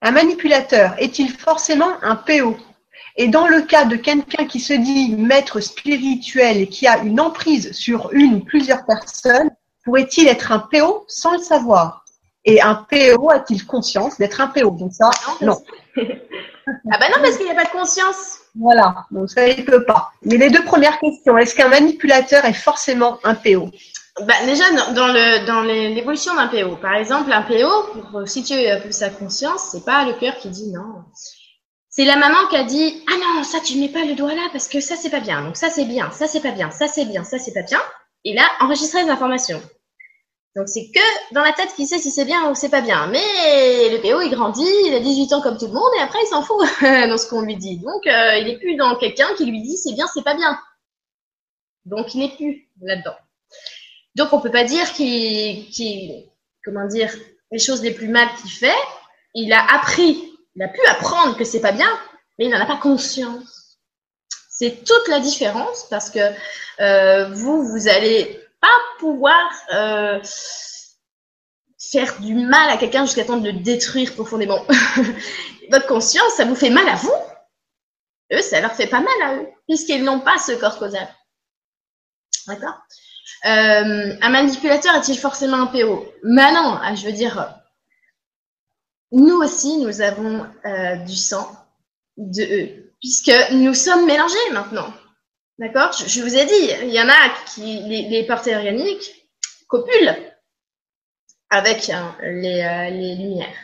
Un 0.01 0.11
manipulateur 0.11 0.93
est-il 0.99 1.31
forcément 1.31 1.91
un 2.03 2.15
PO 2.15 2.55
Et 3.15 3.27
dans 3.27 3.47
le 3.47 3.63
cas 3.63 3.85
de 3.85 3.95
quelqu'un 3.95 4.45
qui 4.45 4.59
se 4.59 4.73
dit 4.73 5.15
maître 5.15 5.59
spirituel 5.59 6.57
et 6.57 6.67
qui 6.67 6.85
a 6.85 6.99
une 6.99 7.19
emprise 7.19 7.71
sur 7.71 8.11
une 8.13 8.35
ou 8.35 8.39
plusieurs 8.41 8.85
personnes, 8.85 9.49
pourrait-il 9.83 10.27
être 10.27 10.51
un 10.51 10.59
PO 10.59 11.05
sans 11.07 11.33
le 11.33 11.39
savoir? 11.39 12.05
Et 12.45 12.61
un 12.61 12.75
PO 12.75 13.31
a-t-il 13.31 13.65
conscience 13.65 14.17
d'être 14.19 14.39
un 14.39 14.47
PO 14.47 14.69
Donc 14.71 14.93
ça, 14.93 15.09
non. 15.41 15.57
ah 15.97 16.97
ben 16.99 17.09
non, 17.09 17.21
parce 17.21 17.37
qu'il 17.37 17.45
n'y 17.47 17.51
a 17.51 17.55
pas 17.55 17.65
de 17.65 17.71
conscience. 17.71 18.37
Voilà, 18.59 19.05
donc 19.11 19.29
ça, 19.29 19.47
il 19.47 19.59
ne 19.59 19.65
peut 19.65 19.83
pas. 19.83 20.11
Mais 20.23 20.37
les 20.37 20.51
deux 20.51 20.63
premières 20.63 20.99
questions, 20.99 21.37
est-ce 21.37 21.55
qu'un 21.55 21.69
manipulateur 21.69 22.45
est 22.45 22.53
forcément 22.53 23.17
un 23.23 23.33
PO 23.33 23.71
bah, 24.21 24.33
déjà, 24.45 24.63
dans, 24.93 25.07
le, 25.07 25.45
dans 25.45 25.61
l'évolution 25.61 26.33
d'un 26.35 26.47
PO, 26.47 26.77
par 26.77 26.95
exemple, 26.95 27.31
un 27.31 27.43
PO, 27.43 28.01
pour 28.11 28.27
situer 28.27 28.71
un 28.71 28.79
peu 28.79 28.91
sa 28.91 29.09
conscience, 29.09 29.69
c'est 29.71 29.85
pas 29.85 30.05
le 30.05 30.13
cœur 30.13 30.37
qui 30.37 30.49
dit 30.49 30.71
non. 30.71 31.03
C'est 31.89 32.05
la 32.05 32.15
maman 32.15 32.47
qui 32.49 32.55
a 32.55 32.63
dit 32.63 33.03
Ah 33.07 33.17
non, 33.19 33.43
ça, 33.43 33.59
tu 33.59 33.77
mets 33.77 33.89
pas 33.89 34.05
le 34.05 34.15
doigt 34.15 34.33
là 34.33 34.47
parce 34.51 34.67
que 34.67 34.79
ça, 34.79 34.95
c'est 34.95 35.09
pas 35.09 35.19
bien. 35.19 35.43
Donc, 35.43 35.55
ça, 35.55 35.69
c'est 35.69 35.85
bien, 35.85 36.11
ça, 36.11 36.27
c'est 36.27 36.41
pas 36.41 36.51
bien, 36.51 36.71
ça, 36.71 36.87
c'est 36.87 37.05
bien, 37.05 37.23
ça, 37.23 37.37
c'est 37.37 37.53
pas 37.53 37.61
bien. 37.61 37.81
Et 38.23 38.33
là, 38.33 38.43
enregistrer 38.59 39.03
les 39.03 39.09
informations. 39.09 39.61
Donc, 40.55 40.67
c'est 40.67 40.89
que 40.93 41.33
dans 41.35 41.43
la 41.43 41.53
tête 41.53 41.75
qui 41.75 41.85
sait 41.85 41.99
si 41.99 42.09
c'est 42.09 42.25
bien 42.25 42.49
ou 42.49 42.55
c'est 42.55 42.69
pas 42.69 42.81
bien. 42.81 43.05
Mais 43.07 43.19
le 43.91 44.01
PO, 44.01 44.21
il 44.21 44.31
grandit, 44.31 44.65
il 44.85 44.95
a 44.95 44.99
18 44.99 45.33
ans 45.33 45.41
comme 45.41 45.57
tout 45.57 45.67
le 45.67 45.73
monde 45.73 45.91
et 45.99 46.01
après, 46.01 46.19
il 46.23 46.27
s'en 46.27 46.41
fout 46.41 46.57
dans 46.81 47.17
ce 47.17 47.29
qu'on 47.29 47.41
lui 47.41 47.55
dit. 47.55 47.77
Donc, 47.77 48.07
euh, 48.07 48.37
il 48.37 48.47
est 48.47 48.57
plus 48.57 48.75
dans 48.75 48.95
quelqu'un 48.95 49.27
qui 49.37 49.45
lui 49.45 49.61
dit 49.61 49.77
c'est 49.77 49.93
bien, 49.93 50.07
c'est 50.11 50.23
pas 50.23 50.35
bien. 50.35 50.59
Donc, 51.85 52.15
il 52.15 52.21
n'est 52.21 52.35
plus 52.35 52.67
là-dedans. 52.81 53.15
Donc, 54.17 54.33
on 54.33 54.41
peut 54.41 54.51
pas 54.51 54.63
dire 54.63 54.91
qu'il, 54.93 56.25
comment 56.65 56.87
dire, 56.87 57.13
les 57.51 57.59
choses 57.59 57.83
les 57.83 57.93
plus 57.93 58.07
mal 58.07 58.27
qu'il 58.41 58.49
fait, 58.49 58.83
il 59.35 59.53
a 59.53 59.63
appris, 59.75 60.33
il 60.55 60.63
a 60.63 60.67
pu 60.67 60.83
apprendre 60.87 61.37
que 61.37 61.43
c'est 61.43 61.61
pas 61.61 61.71
bien, 61.71 61.89
mais 62.37 62.45
il 62.45 62.49
n'en 62.49 62.59
a 62.59 62.65
pas 62.65 62.77
conscience. 62.77 63.77
C'est 64.49 64.83
toute 64.83 65.07
la 65.07 65.19
différence 65.19 65.85
parce 65.91 66.09
que 66.09 66.33
euh, 66.79 67.29
vous, 67.31 67.63
vous 67.63 67.87
allez 67.87 68.43
pas 68.59 68.67
pouvoir 68.97 69.51
euh, 69.75 70.19
faire 71.79 72.19
du 72.19 72.33
mal 72.33 72.71
à 72.71 72.77
quelqu'un 72.77 73.05
jusqu'à 73.05 73.23
temps 73.23 73.37
de 73.37 73.51
le 73.51 73.59
détruire 73.59 74.15
profondément. 74.15 74.65
Votre 75.71 75.85
conscience, 75.85 76.33
ça 76.33 76.45
vous 76.45 76.55
fait 76.55 76.71
mal 76.71 76.89
à 76.89 76.95
vous. 76.95 77.13
Eux, 78.33 78.41
ça 78.41 78.61
leur 78.61 78.73
fait 78.73 78.87
pas 78.87 78.99
mal 78.99 79.21
à 79.21 79.35
eux, 79.35 79.47
puisqu'ils 79.67 80.03
n'ont 80.03 80.21
pas 80.21 80.39
ce 80.39 80.53
corps 80.53 80.79
causal. 80.79 81.07
D'accord? 82.47 82.81
Euh, 83.45 84.15
un 84.21 84.29
manipulateur 84.29 84.95
est-il 84.95 85.17
forcément 85.17 85.57
un 85.57 85.67
PO 85.67 86.05
Mais 86.23 86.51
non, 86.51 86.79
ah, 86.81 86.95
je 86.95 87.05
veux 87.05 87.11
dire, 87.11 87.55
nous 89.11 89.35
aussi, 89.37 89.77
nous 89.77 90.01
avons 90.01 90.45
euh, 90.65 90.95
du 90.97 91.15
sang 91.15 91.49
de 92.17 92.43
eux, 92.43 92.93
puisque 92.99 93.31
nous 93.51 93.73
sommes 93.73 94.05
mélangés 94.05 94.35
maintenant. 94.51 94.91
D'accord? 95.59 95.91
Je, 95.93 96.21
vous 96.21 96.35
ai 96.35 96.45
dit, 96.45 96.71
il 96.83 96.93
y 96.93 97.01
en 97.01 97.09
a 97.09 97.29
qui, 97.47 97.81
les, 97.81 98.09
les 98.09 98.25
portées 98.25 98.55
organiques, 98.55 99.27
copulent 99.67 100.15
avec 101.49 101.89
hein, 101.89 102.15
les, 102.21 102.61
euh, 102.61 102.89
les, 102.89 103.15
lumières. 103.15 103.55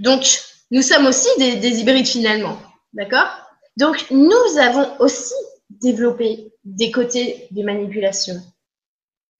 Donc, 0.00 0.24
nous 0.70 0.82
sommes 0.82 1.06
aussi 1.06 1.28
des, 1.38 1.56
des 1.56 1.80
hybrides 1.80 2.06
finalement. 2.06 2.60
D'accord? 2.92 3.28
Donc, 3.76 4.06
nous 4.10 4.58
avons 4.58 5.00
aussi 5.00 5.34
développé 5.70 6.52
des 6.64 6.90
côtés 6.90 7.48
de 7.50 7.62
manipulation. 7.62 8.34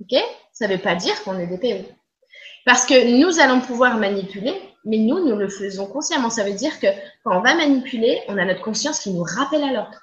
Ok? 0.02 0.18
Ça 0.52 0.68
ne 0.68 0.74
veut 0.74 0.82
pas 0.82 0.94
dire 0.94 1.22
qu'on 1.22 1.38
est 1.38 1.46
des 1.46 1.58
PO. 1.58 1.88
Parce 2.64 2.86
que 2.86 3.20
nous 3.20 3.40
allons 3.40 3.60
pouvoir 3.60 3.98
manipuler, 3.98 4.60
mais 4.84 4.98
nous, 4.98 5.26
nous 5.26 5.36
le 5.36 5.48
faisons 5.48 5.86
consciemment. 5.86 6.30
Ça 6.30 6.44
veut 6.44 6.54
dire 6.54 6.78
que 6.80 6.86
quand 7.24 7.38
on 7.38 7.40
va 7.40 7.54
manipuler, 7.54 8.20
on 8.28 8.38
a 8.38 8.44
notre 8.44 8.62
conscience 8.62 9.00
qui 9.00 9.12
nous 9.12 9.22
rappelle 9.22 9.64
à 9.64 9.72
l'ordre. 9.72 10.00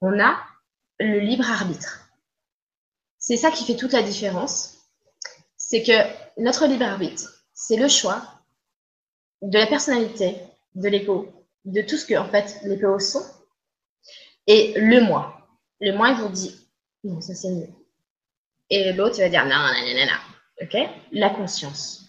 On 0.00 0.18
a 0.20 0.36
le 0.98 1.20
libre 1.20 1.50
arbitre. 1.50 2.08
C'est 3.18 3.36
ça 3.36 3.50
qui 3.50 3.64
fait 3.64 3.76
toute 3.76 3.92
la 3.92 4.02
différence. 4.02 4.78
C'est 5.56 5.82
que 5.82 6.40
notre 6.40 6.66
libre 6.66 6.84
arbitre, 6.84 7.44
c'est 7.54 7.76
le 7.76 7.88
choix 7.88 8.22
de 9.42 9.58
la 9.58 9.66
personnalité, 9.66 10.36
de 10.74 10.88
l'ego, 10.88 11.32
de 11.64 11.82
tout 11.82 11.96
ce 11.96 12.06
que 12.06 12.14
en 12.14 12.28
fait 12.28 12.60
les 12.62 12.78
PO 12.78 12.98
sont, 12.98 13.24
et 14.46 14.74
le 14.76 15.00
moi. 15.00 15.48
Le 15.80 15.92
moi, 15.92 16.10
il 16.10 16.16
vous 16.16 16.28
dit 16.28 16.66
non, 17.04 17.20
ça 17.20 17.34
c'est 17.34 17.50
mieux. 17.50 17.68
Et 18.70 18.92
l'autre, 18.92 19.16
il 19.18 19.22
va 19.22 19.28
dire 19.28 19.44
non, 19.44 19.56
non, 19.56 19.94
non, 19.94 20.06
non. 20.06 20.62
OK? 20.62 20.76
La 21.12 21.30
conscience. 21.30 22.06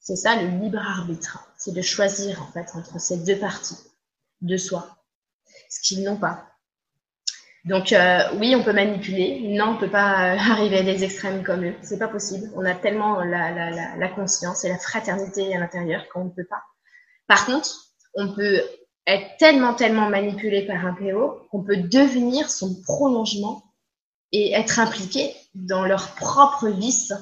C'est 0.00 0.16
ça 0.16 0.40
le 0.40 0.48
libre 0.48 0.78
arbitre. 0.78 1.52
C'est 1.58 1.74
de 1.74 1.82
choisir, 1.82 2.42
en 2.42 2.46
fait, 2.52 2.66
entre 2.74 3.00
ces 3.00 3.24
deux 3.24 3.38
parties 3.38 3.78
de 4.40 4.56
soi. 4.56 4.96
Ce 5.68 5.80
qu'ils 5.80 6.04
n'ont 6.04 6.16
pas. 6.16 6.46
Donc 7.64 7.92
euh, 7.92 8.20
oui, 8.38 8.54
on 8.54 8.62
peut 8.62 8.72
manipuler. 8.72 9.40
Non, 9.42 9.70
on 9.70 9.76
peut 9.76 9.90
pas 9.90 10.34
euh, 10.34 10.38
arriver 10.52 10.78
à 10.78 10.82
des 10.82 11.02
extrêmes 11.02 11.42
comme 11.42 11.64
eux. 11.64 11.74
C'est 11.82 11.98
pas 11.98 12.08
possible. 12.08 12.48
On 12.54 12.64
a 12.64 12.74
tellement 12.74 13.20
la, 13.24 13.50
la, 13.50 13.96
la, 13.96 14.08
conscience 14.08 14.64
et 14.64 14.68
la 14.68 14.78
fraternité 14.78 15.54
à 15.54 15.58
l'intérieur 15.58 16.08
qu'on 16.08 16.26
ne 16.26 16.30
peut 16.30 16.46
pas. 16.48 16.62
Par 17.26 17.44
contre, 17.44 17.68
on 18.14 18.32
peut 18.32 18.62
être 19.08 19.36
tellement, 19.38 19.74
tellement 19.74 20.08
manipulé 20.08 20.64
par 20.64 20.86
un 20.86 20.94
PO 20.94 21.48
qu'on 21.50 21.64
peut 21.64 21.76
devenir 21.76 22.50
son 22.50 22.80
prolongement 22.82 23.64
et 24.32 24.52
être 24.52 24.78
impliqué 24.78 25.34
dans 25.54 25.84
leur 25.84 26.14
propre 26.14 26.68
vice 26.68 27.12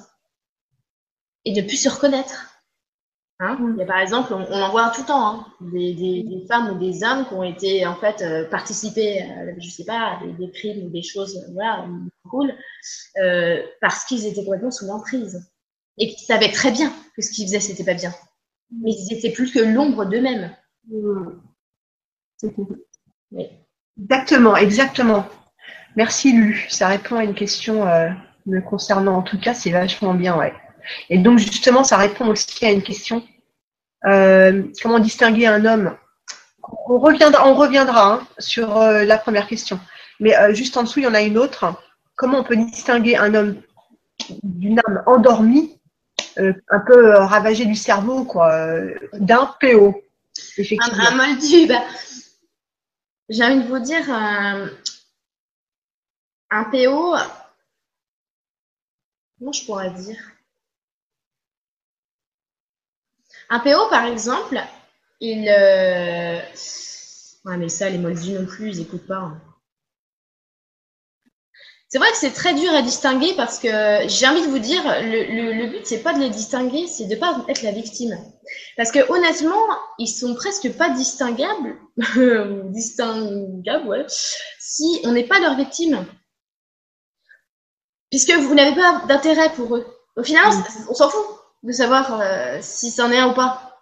et 1.45 1.53
ne 1.53 1.63
plus 1.63 1.77
se 1.77 1.89
reconnaître. 1.89 2.51
Hein 3.41 3.59
il 3.61 3.79
y 3.79 3.83
a 3.83 3.87
par 3.87 3.99
exemple, 3.99 4.33
on, 4.33 4.63
en 4.63 4.71
voit 4.71 4.91
tout 4.91 5.01
le 5.01 5.07
temps, 5.09 5.27
hein, 5.27 5.47
des, 5.61 6.45
femmes 6.49 6.71
ou 6.71 6.79
des 6.79 7.03
hommes 7.03 7.27
qui 7.27 7.35
ont 7.35 7.43
été 7.43 7.85
en 7.85 7.97
fait 7.97 8.23
euh, 8.23 8.49
participés, 8.49 9.23
à, 9.23 9.59
je 9.59 9.69
sais 9.69 9.85
pas, 9.85 10.21
des, 10.23 10.33
des, 10.33 10.53
crimes 10.53 10.87
ou 10.87 10.91
des 10.91 11.03
choses, 11.03 11.45
voilà, 11.53 11.87
cool, 12.31 12.55
euh, 13.19 13.61
parce 13.81 14.05
qu'ils 14.05 14.27
étaient 14.27 14.45
complètement 14.45 14.71
sous 14.71 14.87
l'emprise. 14.87 15.51
Et 15.99 16.09
qu'ils 16.09 16.27
savaient 16.27 16.51
très 16.51 16.73
bien 16.73 16.93
que 17.15 17.23
ce 17.23 17.31
qu'ils 17.31 17.47
faisaient 17.47 17.61
c'était 17.61 17.85
pas 17.85 17.95
bien, 17.95 18.13
mais 18.71 18.91
ils 18.93 19.13
étaient 19.13 19.31
plus 19.31 19.53
que 19.53 19.61
l'ombre 19.61 20.05
d'eux-mêmes. 20.05 20.57
Exactement, 23.97 24.57
exactement. 24.57 25.27
Merci 25.97 26.33
Lu, 26.33 26.67
ça 26.69 26.89
répond 26.89 27.17
à 27.17 27.25
une 27.25 27.35
question 27.35 27.87
euh, 27.87 28.09
me 28.47 28.61
concernant 28.61 29.19
en 29.19 29.23
tout 29.23 29.39
cas, 29.39 29.55
c'est 29.55 29.71
vachement 29.71 30.15
bien, 30.15 30.37
ouais. 30.37 30.53
Et 31.09 31.19
donc 31.19 31.39
justement, 31.39 31.85
ça 31.85 31.97
répond 31.97 32.27
aussi 32.27 32.67
à 32.67 32.73
une 32.73 32.83
question 32.83 33.23
euh, 34.07 34.65
comment 34.83 34.99
distinguer 34.99 35.47
un 35.47 35.65
homme? 35.65 35.97
On 36.89 36.99
reviendra, 36.99 38.15
hein, 38.15 38.27
sur 38.39 38.77
euh, 38.79 39.05
la 39.05 39.19
première 39.19 39.47
question, 39.47 39.79
mais 40.19 40.35
juste 40.55 40.77
en 40.77 40.83
dessous, 40.83 40.99
il 40.99 41.05
y 41.05 41.09
en 41.09 41.15
a 41.15 41.23
une 41.23 41.39
autre. 41.39 41.75
Comment 42.17 42.41
on 42.41 42.45
peut 42.45 42.57
distinguer 42.57 43.17
un 43.17 43.35
homme 43.35 43.57
d'une 44.43 44.81
âme 44.87 45.03
endormie, 45.07 45.79
un 46.37 46.81
peu 46.87 47.11
ravagée 47.11 47.67
du 47.67 47.75
cerveau, 47.75 48.25
quoi, 48.25 48.53
d'un 49.15 49.55
PO 49.61 50.03
Effectivement? 50.57 51.05
Un, 51.07 51.21
un 51.21 51.29
moldu, 51.29 51.67
bah, 51.67 51.83
j'ai 53.29 53.45
envie 53.45 53.63
de 53.63 53.69
vous 53.69 53.79
dire, 53.79 54.05
un 56.55 56.65
PO, 56.65 57.17
comment 59.39 59.53
je 59.53 59.65
pourrais 59.67 59.91
dire? 59.91 60.19
Un 63.51 63.59
PO, 63.59 63.89
par 63.91 64.05
exemple, 64.05 64.61
il. 65.21 65.49
Euh... 65.49 66.39
Ouais, 67.45 67.57
mais 67.57 67.69
ça, 67.69 67.91
les 67.91 67.99
moldus 67.99 68.33
non 68.33 68.47
plus, 68.47 68.71
ils 68.71 68.79
n'écoutent 68.79 69.07
pas. 69.07 69.17
Hein. 69.17 69.43
C'est 71.89 71.99
vrai 71.99 72.11
que 72.11 72.17
c'est 72.17 72.33
très 72.33 72.55
dur 72.55 72.73
à 72.73 72.83
distinguer 72.83 73.35
parce 73.37 73.59
que 73.59 73.69
j'ai 74.09 74.27
envie 74.27 74.43
de 74.43 74.51
vous 74.51 74.59
dire, 74.59 74.83
le, 74.85 75.53
le, 75.53 75.67
but, 75.71 75.85
c'est 75.87 76.03
pas 76.03 76.15
de 76.15 76.21
les 76.21 76.31
distinguer, 76.31 76.87
c'est 76.87 77.07
de 77.07 77.17
pas 77.17 77.45
être 77.49 77.63
la 77.63 77.73
victime. 77.73 78.17
Parce 78.77 78.93
que 78.93 79.11
honnêtement, 79.13 79.67
ils 79.99 80.09
sont 80.09 80.35
presque 80.35 80.73
pas 80.73 80.91
distinguables, 80.91 81.77
distinguables, 82.73 83.89
ouais, 83.89 84.07
si 84.59 85.01
on 85.05 85.13
n'est 85.13 85.27
pas 85.27 85.41
leur 85.41 85.57
victime. 85.57 86.07
Puisque 88.15 88.33
vous 88.33 88.55
n'avez 88.55 88.77
pas 88.77 89.03
d'intérêt 89.09 89.53
pour 89.55 89.75
eux. 89.75 89.85
Au 90.15 90.23
final, 90.23 90.45
on 90.89 90.95
s'en 90.95 91.11
fout 91.11 91.27
de 91.65 91.73
savoir 91.73 92.21
euh, 92.21 92.59
si 92.61 92.93
c'en 92.93 93.11
est 93.11 93.19
un 93.19 93.31
ou 93.31 93.35
pas. 93.35 93.77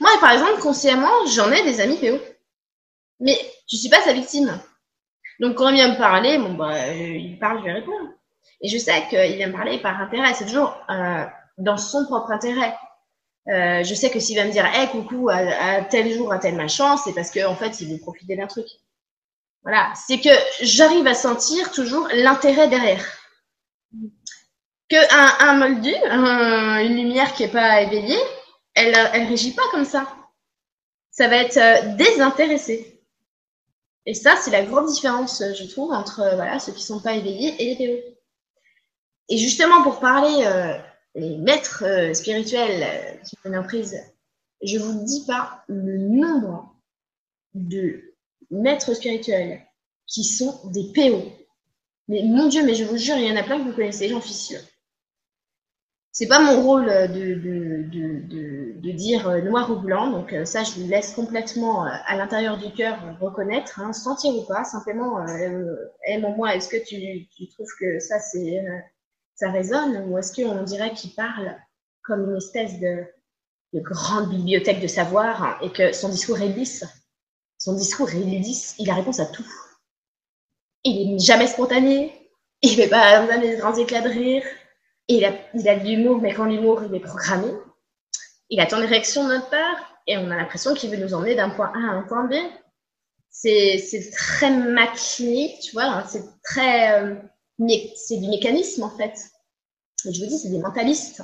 Moi, 0.00 0.10
par 0.22 0.30
exemple, 0.30 0.58
consciemment, 0.62 1.26
j'en 1.26 1.52
ai 1.52 1.62
des 1.64 1.82
amis 1.82 1.98
PO. 1.98 2.18
Mais 3.20 3.38
je 3.70 3.76
suis 3.76 3.90
pas 3.90 4.00
sa 4.00 4.14
victime. 4.14 4.58
Donc, 5.38 5.56
quand 5.56 5.68
il 5.68 5.74
vient 5.74 5.92
me 5.92 5.98
parler, 5.98 6.38
bon, 6.38 6.54
bah, 6.54 6.94
il 6.94 7.38
parle, 7.38 7.58
je 7.58 7.64
vais 7.64 7.72
répondre. 7.72 8.08
Et 8.62 8.70
je 8.70 8.78
sais 8.78 9.06
qu'il 9.10 9.36
vient 9.36 9.48
me 9.48 9.52
parler 9.52 9.78
par 9.78 10.00
intérêt. 10.00 10.32
C'est 10.32 10.46
toujours 10.46 10.74
euh, 10.88 11.26
dans 11.58 11.76
son 11.76 12.06
propre 12.06 12.30
intérêt. 12.30 12.74
Euh, 13.48 13.84
je 13.84 13.94
sais 13.94 14.08
que 14.08 14.18
s'il 14.18 14.38
va 14.38 14.46
me 14.46 14.50
dire, 14.50 14.64
hey, 14.64 14.88
coucou, 14.88 15.28
à, 15.28 15.82
tel 15.82 16.10
jour, 16.10 16.32
à 16.32 16.38
telle 16.38 16.70
chance, 16.70 17.02
c'est 17.04 17.12
parce 17.12 17.30
qu'en 17.30 17.50
en 17.50 17.54
fait, 17.54 17.82
il 17.82 17.92
veut 17.92 17.98
profiter 17.98 18.34
d'un 18.34 18.46
truc. 18.46 18.66
Voilà. 19.62 19.92
C'est 19.94 20.20
que 20.20 20.30
j'arrive 20.62 21.06
à 21.06 21.12
sentir 21.12 21.70
toujours 21.70 22.08
l'intérêt 22.14 22.68
derrière 22.68 23.04
que 24.88 24.96
un, 25.42 25.54
moldu, 25.54 25.94
une 25.94 26.96
lumière 26.96 27.34
qui 27.34 27.44
n'est 27.44 27.52
pas 27.52 27.82
éveillée, 27.82 28.20
elle, 28.74 28.94
elle 29.12 29.28
régit 29.28 29.54
pas 29.54 29.62
comme 29.70 29.84
ça. 29.84 30.06
Ça 31.10 31.28
va 31.28 31.36
être 31.36 31.56
euh, 31.56 31.94
désintéressé. 31.96 33.00
Et 34.06 34.14
ça, 34.14 34.36
c'est 34.36 34.50
la 34.50 34.64
grande 34.64 34.88
différence, 34.88 35.42
je 35.56 35.64
trouve, 35.70 35.92
entre 35.92 36.20
euh, 36.20 36.34
voilà, 36.34 36.58
ceux 36.58 36.72
qui 36.72 36.82
sont 36.82 37.00
pas 37.00 37.14
éveillés 37.14 37.54
et 37.58 37.74
les 37.74 37.86
PO. 37.86 38.16
Et 39.28 39.38
justement, 39.38 39.82
pour 39.82 40.00
parler 40.00 40.44
euh, 40.44 40.76
maîtres 41.38 41.84
spirituels 42.14 43.20
qui 43.24 43.36
ont 43.44 43.52
une 43.52 43.62
prise, 43.62 43.96
je 44.62 44.78
vous 44.78 45.04
dis 45.04 45.24
pas 45.24 45.64
le 45.68 45.98
nombre 45.98 46.74
de 47.54 48.14
maîtres 48.50 48.94
spirituels 48.94 49.64
qui 50.06 50.24
sont 50.24 50.60
des 50.64 50.92
PO. 50.92 51.22
Mais 52.08 52.22
mon 52.24 52.48
Dieu, 52.48 52.64
mais 52.64 52.74
je 52.74 52.84
vous 52.84 52.98
jure, 52.98 53.16
il 53.16 53.26
y 53.26 53.32
en 53.32 53.36
a 53.36 53.44
plein 53.44 53.58
que 53.58 53.68
vous 53.68 53.74
connaissez, 53.76 54.08
j'en 54.08 54.20
suis 54.20 54.34
sûre 54.34 54.60
c'est 56.14 56.28
pas 56.28 56.38
mon 56.38 56.62
rôle 56.62 56.86
de, 56.86 57.34
de, 57.34 57.82
de, 57.90 58.80
de, 58.80 58.90
dire 58.92 59.28
euh, 59.28 59.40
noir 59.40 59.68
ou 59.72 59.80
blanc, 59.80 60.12
donc 60.12 60.32
euh, 60.32 60.44
ça 60.44 60.62
je 60.62 60.70
vous 60.78 60.86
laisse 60.86 61.12
complètement 61.12 61.84
euh, 61.84 61.90
à 62.06 62.16
l'intérieur 62.16 62.56
du 62.56 62.72
cœur 62.72 62.96
reconnaître, 63.20 63.80
hein, 63.80 63.92
sentir 63.92 64.32
ou 64.32 64.46
pas, 64.46 64.62
simplement, 64.62 65.26
euh, 65.26 65.74
moi 66.36 66.54
est-ce 66.54 66.68
que 66.68 66.76
tu, 66.76 67.26
tu, 67.36 67.48
trouves 67.48 67.72
que 67.80 67.98
ça 67.98 68.20
c'est 68.20 68.64
ça 69.34 69.50
résonne? 69.50 70.08
Ou 70.08 70.16
est-ce 70.16 70.32
qu'on 70.32 70.62
dirait 70.62 70.94
qu'il 70.94 71.12
parle 71.14 71.56
comme 72.04 72.30
une 72.30 72.36
espèce 72.36 72.78
de, 72.78 73.04
de, 73.72 73.80
grande 73.80 74.30
bibliothèque 74.30 74.80
de 74.80 74.86
savoir 74.86 75.42
hein, 75.42 75.58
et 75.62 75.72
que 75.72 75.92
son 75.92 76.10
discours 76.10 76.40
est 76.40 76.48
lisse? 76.48 76.84
Son 77.58 77.74
discours 77.74 78.10
est 78.10 78.20
lisse, 78.20 78.76
il 78.78 78.88
a 78.88 78.94
réponse 78.94 79.18
à 79.18 79.26
tout. 79.26 79.46
Il 80.84 81.16
est 81.16 81.18
jamais 81.18 81.48
spontané, 81.48 82.30
il 82.62 82.76
fait 82.76 82.88
pas 82.88 83.26
des 83.38 83.56
grands 83.56 83.74
éclats 83.74 84.02
de 84.02 84.10
rire, 84.10 84.44
il 85.08 85.24
a, 85.24 85.32
il 85.54 85.68
a 85.68 85.78
de 85.78 85.84
l'humour, 85.84 86.20
mais 86.20 86.34
quand 86.34 86.44
l'humour 86.44 86.82
il 86.84 86.94
est 86.94 87.00
programmé, 87.00 87.48
il 88.50 88.60
attend 88.60 88.78
des 88.78 88.86
réactions 88.86 89.24
de 89.24 89.34
notre 89.34 89.50
part 89.50 89.94
et 90.06 90.16
on 90.16 90.30
a 90.30 90.36
l'impression 90.36 90.74
qu'il 90.74 90.90
veut 90.90 90.96
nous 90.96 91.14
emmener 91.14 91.34
d'un 91.34 91.50
point 91.50 91.72
A 91.74 91.78
à 91.78 91.94
un 91.94 92.02
point 92.02 92.24
B. 92.24 92.34
C'est 93.30 94.10
très 94.12 94.50
machiné, 94.50 95.58
tu 95.62 95.72
vois, 95.72 95.84
hein, 95.84 96.04
c'est 96.06 96.24
très. 96.42 97.02
Euh, 97.02 97.14
c'est 97.96 98.16
du 98.18 98.28
mécanisme 98.28 98.82
en 98.82 98.90
fait. 98.90 99.14
Et 100.06 100.12
je 100.12 100.20
vous 100.20 100.26
dis, 100.26 100.38
c'est 100.38 100.50
des 100.50 100.58
mentalistes. 100.58 101.22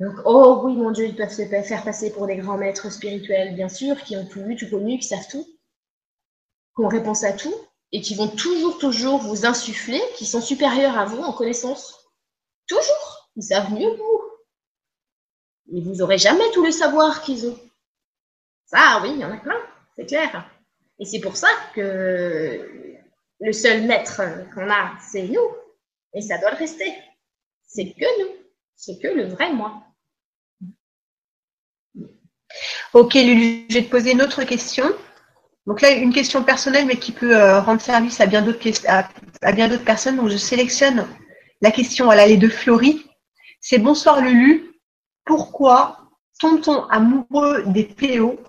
Donc, 0.00 0.14
oh 0.24 0.62
oui, 0.64 0.74
mon 0.76 0.92
Dieu, 0.92 1.06
ils 1.06 1.14
peuvent 1.16 1.32
se 1.32 1.44
faire 1.44 1.84
passer 1.84 2.10
pour 2.10 2.26
des 2.26 2.36
grands 2.36 2.56
maîtres 2.56 2.90
spirituels, 2.90 3.54
bien 3.54 3.68
sûr, 3.68 4.02
qui 4.02 4.16
ont 4.16 4.24
tout 4.24 4.42
vu, 4.42 4.56
tout 4.56 4.68
connu, 4.70 4.98
qui 4.98 5.08
savent 5.08 5.28
tout, 5.30 5.44
qui 5.44 6.82
ont 6.82 6.88
réponse 6.88 7.22
à 7.22 7.32
tout, 7.34 7.54
et 7.92 8.00
qui 8.00 8.14
vont 8.14 8.28
toujours, 8.28 8.78
toujours 8.78 9.18
vous 9.18 9.44
insuffler, 9.44 10.00
qui 10.16 10.24
sont 10.24 10.40
supérieurs 10.40 10.96
à 10.96 11.04
vous 11.04 11.20
en 11.20 11.34
connaissance. 11.34 11.99
Toujours. 12.70 13.28
Ils 13.34 13.42
savent 13.42 13.72
mieux 13.72 13.90
que 13.90 13.96
vous. 13.96 14.22
Et 15.74 15.80
vous 15.80 15.96
n'aurez 15.96 16.18
jamais 16.18 16.48
tout 16.52 16.64
le 16.64 16.70
savoir 16.70 17.20
qu'ils 17.20 17.48
ont. 17.48 17.58
Ça, 18.66 19.00
oui, 19.02 19.10
il 19.12 19.18
y 19.18 19.24
en 19.24 19.32
a 19.32 19.38
plein, 19.38 19.60
c'est 19.96 20.06
clair. 20.06 20.48
Et 21.00 21.04
c'est 21.04 21.18
pour 21.18 21.36
ça 21.36 21.48
que 21.74 22.96
le 23.40 23.52
seul 23.52 23.82
maître 23.88 24.22
qu'on 24.54 24.70
a, 24.70 24.92
c'est 25.00 25.26
nous. 25.26 25.48
Et 26.14 26.20
ça 26.20 26.38
doit 26.38 26.52
le 26.52 26.58
rester. 26.58 26.94
C'est 27.66 27.92
que 27.92 28.22
nous. 28.22 28.36
C'est 28.76 29.00
que 29.00 29.08
le 29.08 29.24
vrai 29.24 29.52
moi. 29.52 29.82
Ok, 32.92 33.14
Lulu, 33.14 33.66
je 33.68 33.74
vais 33.74 33.84
te 33.84 33.90
poser 33.90 34.12
une 34.12 34.22
autre 34.22 34.44
question. 34.44 34.84
Donc 35.66 35.80
là, 35.80 35.90
une 35.90 36.12
question 36.12 36.44
personnelle, 36.44 36.86
mais 36.86 36.98
qui 36.98 37.10
peut 37.10 37.36
euh, 37.36 37.60
rendre 37.60 37.80
service 37.80 38.20
à 38.20 38.26
bien 38.26 38.42
d'autres 38.42 39.84
personnes. 39.84 40.16
Donc 40.16 40.28
je 40.28 40.36
sélectionne 40.36 41.08
la 41.60 41.70
question, 41.70 42.10
elle, 42.10 42.30
est 42.30 42.36
de 42.36 42.48
Florie. 42.48 43.04
C'est 43.60 43.78
bonsoir 43.78 44.20
Lulu. 44.20 44.72
Pourquoi 45.24 45.98
tombe-t-on 46.40 46.84
amoureux 46.84 47.64
des 47.66 47.84
PO 47.84 48.40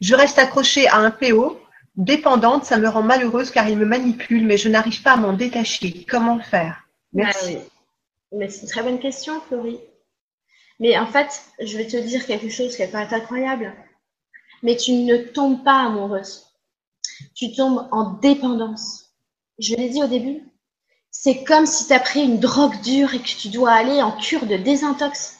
Je 0.00 0.14
reste 0.14 0.38
accrochée 0.38 0.88
à 0.88 0.96
un 0.96 1.10
PO. 1.10 1.60
Dépendante, 1.94 2.64
ça 2.64 2.76
me 2.76 2.88
rend 2.88 3.02
malheureuse 3.02 3.50
car 3.50 3.68
il 3.68 3.78
me 3.78 3.86
manipule, 3.86 4.44
mais 4.44 4.58
je 4.58 4.68
n'arrive 4.68 5.02
pas 5.02 5.12
à 5.12 5.16
m'en 5.16 5.32
détacher. 5.32 6.04
Comment 6.08 6.40
faire? 6.40 6.86
Merci. 7.12 7.56
Ah 7.58 7.76
mais 8.32 8.48
c'est 8.48 8.62
une 8.62 8.68
très 8.68 8.82
bonne 8.82 8.98
question, 8.98 9.40
Florie. 9.42 9.80
Mais 10.80 10.98
en 10.98 11.06
fait, 11.06 11.42
je 11.60 11.76
vais 11.78 11.86
te 11.86 11.96
dire 11.96 12.26
quelque 12.26 12.50
chose 12.50 12.76
qui 12.76 12.82
être 12.82 13.14
incroyable. 13.14 13.72
Mais 14.62 14.76
tu 14.76 14.92
ne 14.92 15.16
tombes 15.16 15.64
pas 15.64 15.84
amoureuse. 15.86 16.44
Tu 17.34 17.54
tombes 17.54 17.88
en 17.92 18.14
dépendance. 18.14 19.14
Je 19.58 19.74
l'ai 19.74 19.88
dit 19.88 20.02
au 20.02 20.06
début, 20.06 20.42
c'est 21.18 21.44
comme 21.44 21.64
si 21.64 21.86
tu 21.86 21.94
as 21.94 21.98
pris 21.98 22.22
une 22.22 22.38
drogue 22.38 22.78
dure 22.82 23.14
et 23.14 23.20
que 23.20 23.26
tu 23.26 23.48
dois 23.48 23.72
aller 23.72 24.02
en 24.02 24.12
cure 24.12 24.44
de 24.46 24.56
désintox. 24.56 25.38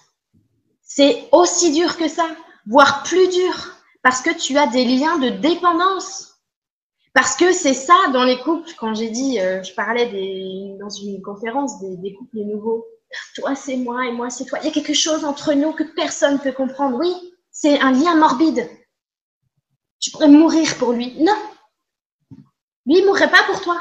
C'est 0.82 1.28
aussi 1.32 1.70
dur 1.70 1.98
que 1.98 2.08
ça, 2.08 2.26
voire 2.66 3.02
plus 3.02 3.28
dur, 3.28 3.76
parce 4.02 4.22
que 4.22 4.30
tu 4.30 4.56
as 4.56 4.66
des 4.68 4.86
liens 4.86 5.18
de 5.18 5.28
dépendance. 5.28 6.38
Parce 7.12 7.36
que 7.36 7.52
c'est 7.52 7.74
ça 7.74 7.94
dans 8.14 8.24
les 8.24 8.40
couples, 8.40 8.70
quand 8.78 8.94
j'ai 8.94 9.10
dit, 9.10 9.38
euh, 9.38 9.62
je 9.62 9.74
parlais 9.74 10.76
dans 10.80 10.88
une 10.88 11.20
conférence 11.20 11.78
des, 11.80 11.96
des 11.98 12.14
couples 12.14 12.38
nouveaux, 12.38 12.86
toi 13.34 13.54
c'est 13.54 13.76
moi 13.76 14.06
et 14.06 14.12
moi 14.12 14.30
c'est 14.30 14.46
toi. 14.46 14.58
Il 14.62 14.66
y 14.66 14.70
a 14.70 14.72
quelque 14.72 14.94
chose 14.94 15.24
entre 15.26 15.52
nous 15.52 15.72
que 15.72 15.84
personne 15.84 16.34
ne 16.34 16.38
peut 16.38 16.52
comprendre. 16.52 16.96
Oui, 16.98 17.14
c'est 17.50 17.78
un 17.80 17.92
lien 17.92 18.16
morbide. 18.16 18.68
Tu 20.00 20.10
pourrais 20.10 20.28
mourir 20.28 20.74
pour 20.78 20.92
lui. 20.92 21.22
Non. 21.22 21.36
Lui, 22.86 22.98
il 22.98 23.06
mourrait 23.06 23.30
pas 23.30 23.44
pour 23.44 23.60
toi. 23.60 23.76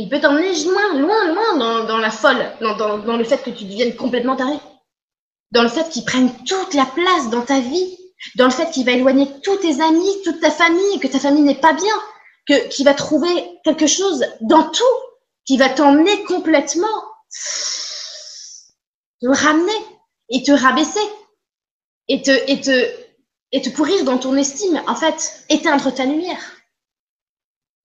Il 0.00 0.08
peut 0.08 0.20
t'emmener 0.20 0.54
loin, 0.64 0.94
loin, 0.94 1.26
loin 1.26 1.56
dans, 1.56 1.84
dans 1.84 1.98
la 1.98 2.12
folle, 2.12 2.52
dans, 2.60 2.76
dans, 2.76 2.98
dans, 2.98 3.16
le 3.16 3.24
fait 3.24 3.42
que 3.42 3.50
tu 3.50 3.64
deviennes 3.64 3.96
complètement 3.96 4.36
taré. 4.36 4.54
Dans 5.50 5.64
le 5.64 5.68
fait 5.68 5.90
qu'il 5.90 6.04
prenne 6.04 6.32
toute 6.44 6.72
la 6.74 6.86
place 6.86 7.30
dans 7.30 7.42
ta 7.42 7.58
vie. 7.58 7.98
Dans 8.36 8.44
le 8.44 8.52
fait 8.52 8.70
qu'il 8.70 8.86
va 8.86 8.92
éloigner 8.92 9.28
tous 9.42 9.56
tes 9.56 9.80
amis, 9.80 10.22
toute 10.24 10.40
ta 10.40 10.52
famille, 10.52 11.00
que 11.00 11.08
ta 11.08 11.18
famille 11.18 11.42
n'est 11.42 11.60
pas 11.60 11.72
bien. 11.72 11.94
Que, 12.46 12.68
qu'il 12.68 12.84
va 12.84 12.94
trouver 12.94 13.28
quelque 13.64 13.88
chose 13.88 14.24
dans 14.40 14.70
tout 14.70 14.84
qui 15.44 15.56
va 15.56 15.68
t'emmener 15.68 16.22
complètement 16.24 16.86
te 19.20 19.26
ramener 19.26 19.84
et 20.28 20.44
te 20.44 20.52
rabaisser 20.52 21.00
et 22.06 22.22
te, 22.22 22.30
et 22.30 22.60
te, 22.60 22.88
et 23.50 23.62
te 23.62 23.70
pourrir 23.70 24.04
dans 24.04 24.18
ton 24.18 24.36
estime. 24.36 24.80
En 24.86 24.94
fait, 24.94 25.44
éteindre 25.48 25.92
ta 25.92 26.04
lumière. 26.04 26.54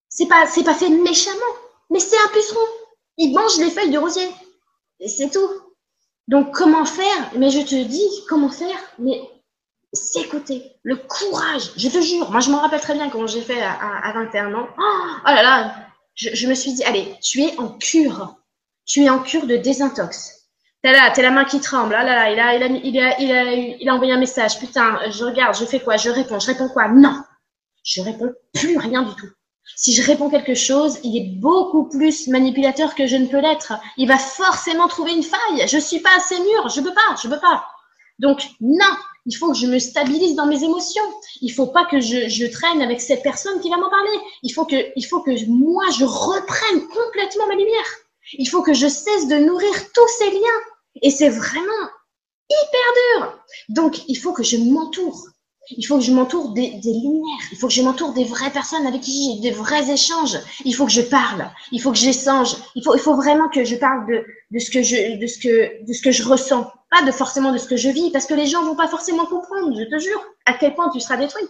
C'est 0.09 0.27
pas, 0.27 0.45
c'est 0.45 0.63
pas 0.63 0.75
fait 0.75 0.89
méchamment, 0.89 1.39
mais 1.89 1.99
c'est 1.99 2.17
un 2.17 2.27
puceron. 2.29 2.59
Il 3.17 3.33
mange 3.33 3.57
les 3.59 3.69
feuilles 3.69 3.91
de 3.91 3.97
rosier. 3.97 4.29
Et 4.99 5.07
c'est 5.07 5.29
tout. 5.29 5.49
Donc, 6.27 6.51
comment 6.51 6.85
faire? 6.85 7.31
Mais 7.35 7.49
je 7.49 7.59
te 7.59 7.83
dis, 7.83 8.07
comment 8.27 8.49
faire? 8.49 8.79
Mais 8.97 9.21
s'écouter, 9.93 10.71
le 10.83 10.95
courage. 10.95 11.71
Je 11.77 11.87
te 11.89 12.01
jure, 12.01 12.31
moi, 12.31 12.39
je 12.39 12.49
m'en 12.49 12.59
rappelle 12.59 12.81
très 12.81 12.93
bien 12.93 13.09
quand 13.09 13.27
j'ai 13.27 13.41
fait 13.41 13.61
à, 13.61 13.73
à, 14.03 14.13
21 14.13 14.53
ans. 14.55 14.67
Oh, 14.77 14.81
oh 14.81 15.27
là 15.27 15.43
là, 15.43 15.75
je, 16.15 16.47
me 16.47 16.55
suis 16.55 16.73
dit, 16.73 16.83
allez, 16.83 17.15
tu 17.21 17.41
es 17.41 17.57
en 17.59 17.69
cure. 17.69 18.35
Tu 18.85 19.03
es 19.03 19.09
en 19.09 19.19
cure 19.19 19.45
de 19.45 19.57
désintox. 19.57 20.49
T'es 20.81 20.91
là, 20.91 21.11
t'es 21.11 21.21
la 21.21 21.31
main 21.31 21.45
qui 21.45 21.61
tremble. 21.61 21.95
Ah 21.95 22.03
là 22.03 22.35
là, 22.35 22.55
il 22.55 22.99
a, 22.99 23.19
il 23.19 23.89
a 23.89 23.93
envoyé 23.93 24.11
un 24.11 24.17
message. 24.17 24.59
Putain, 24.59 24.99
je 25.09 25.23
regarde, 25.23 25.55
je 25.55 25.65
fais 25.65 25.79
quoi? 25.79 25.95
Je 25.95 26.09
réponds. 26.09 26.39
Je 26.39 26.47
réponds 26.47 26.67
quoi? 26.67 26.89
Non, 26.89 27.15
je 27.83 28.01
réponds 28.01 28.33
plus 28.53 28.77
rien 28.77 29.03
du 29.03 29.15
tout. 29.15 29.29
Si 29.75 29.93
je 29.93 30.03
réponds 30.03 30.29
quelque 30.29 30.55
chose, 30.55 30.99
il 31.03 31.17
est 31.17 31.39
beaucoup 31.39 31.89
plus 31.89 32.27
manipulateur 32.27 32.95
que 32.95 33.07
je 33.07 33.15
ne 33.15 33.27
peux 33.27 33.39
l'être. 33.39 33.73
Il 33.97 34.07
va 34.07 34.17
forcément 34.17 34.87
trouver 34.87 35.13
une 35.13 35.23
faille. 35.23 35.67
Je 35.67 35.77
suis 35.77 35.99
pas 35.99 36.15
assez 36.17 36.37
mûre. 36.39 36.69
Je 36.69 36.81
peux 36.81 36.93
pas. 36.93 37.15
Je 37.21 37.27
peux 37.27 37.39
pas. 37.39 37.65
Donc 38.19 38.43
non, 38.61 38.95
il 39.25 39.35
faut 39.35 39.51
que 39.51 39.57
je 39.57 39.67
me 39.67 39.79
stabilise 39.79 40.35
dans 40.35 40.45
mes 40.45 40.63
émotions. 40.63 41.03
Il 41.41 41.49
faut 41.49 41.67
pas 41.67 41.85
que 41.85 41.99
je, 41.99 42.29
je 42.29 42.45
traîne 42.45 42.81
avec 42.81 43.01
cette 43.01 43.23
personne 43.23 43.59
qui 43.61 43.69
va 43.69 43.77
m'en 43.77 43.89
parler. 43.89 44.19
Il 44.43 44.51
faut 44.51 44.65
que, 44.65 44.91
il 44.95 45.05
faut 45.05 45.21
que 45.21 45.31
moi 45.47 45.83
je 45.97 46.05
reprenne 46.05 46.87
complètement 46.87 47.47
ma 47.47 47.55
lumière. 47.55 47.85
Il 48.33 48.47
faut 48.47 48.61
que 48.61 48.73
je 48.73 48.87
cesse 48.87 49.27
de 49.27 49.37
nourrir 49.37 49.73
tous 49.93 50.07
ces 50.17 50.29
liens 50.31 50.61
et 51.01 51.09
c'est 51.09 51.29
vraiment 51.29 51.89
hyper 52.49 53.19
dur. 53.19 53.39
Donc, 53.69 54.07
il 54.07 54.15
faut 54.15 54.33
que 54.33 54.43
je 54.43 54.57
m'entoure. 54.57 55.27
Il 55.71 55.85
faut 55.85 55.97
que 55.97 56.03
je 56.03 56.11
m'entoure 56.11 56.49
des, 56.49 56.79
lumières. 56.83 57.47
Il 57.51 57.57
faut 57.57 57.67
que 57.67 57.73
je 57.73 57.81
m'entoure 57.81 58.13
des 58.13 58.25
vraies 58.25 58.51
personnes 58.51 58.85
avec 58.85 59.01
qui 59.01 59.35
j'ai 59.35 59.49
des 59.49 59.55
vrais 59.55 59.89
échanges. 59.91 60.37
Il 60.65 60.73
faut 60.73 60.85
que 60.85 60.91
je 60.91 61.01
parle. 61.01 61.49
Il 61.71 61.81
faut 61.81 61.91
que 61.91 61.97
j'échange. 61.97 62.55
Il 62.75 62.83
faut, 62.83 62.95
il 62.95 62.99
faut 62.99 63.15
vraiment 63.15 63.47
que 63.47 63.63
je 63.63 63.75
parle 63.75 64.05
de, 64.07 64.59
ce 64.59 64.69
que 64.69 64.81
je, 64.81 66.23
ressens. 66.27 66.69
Pas 66.91 67.03
de 67.05 67.11
forcément 67.11 67.51
de 67.51 67.57
ce 67.57 67.67
que 67.67 67.77
je 67.77 67.89
vis, 67.89 68.11
parce 68.11 68.25
que 68.25 68.33
les 68.33 68.45
gens 68.45 68.63
vont 68.63 68.75
pas 68.75 68.87
forcément 68.87 69.25
comprendre, 69.25 69.75
je 69.75 69.83
te 69.85 69.99
jure, 69.99 70.21
à 70.45 70.53
quel 70.53 70.75
point 70.75 70.89
tu 70.91 70.99
seras 70.99 71.17
détruite. 71.17 71.49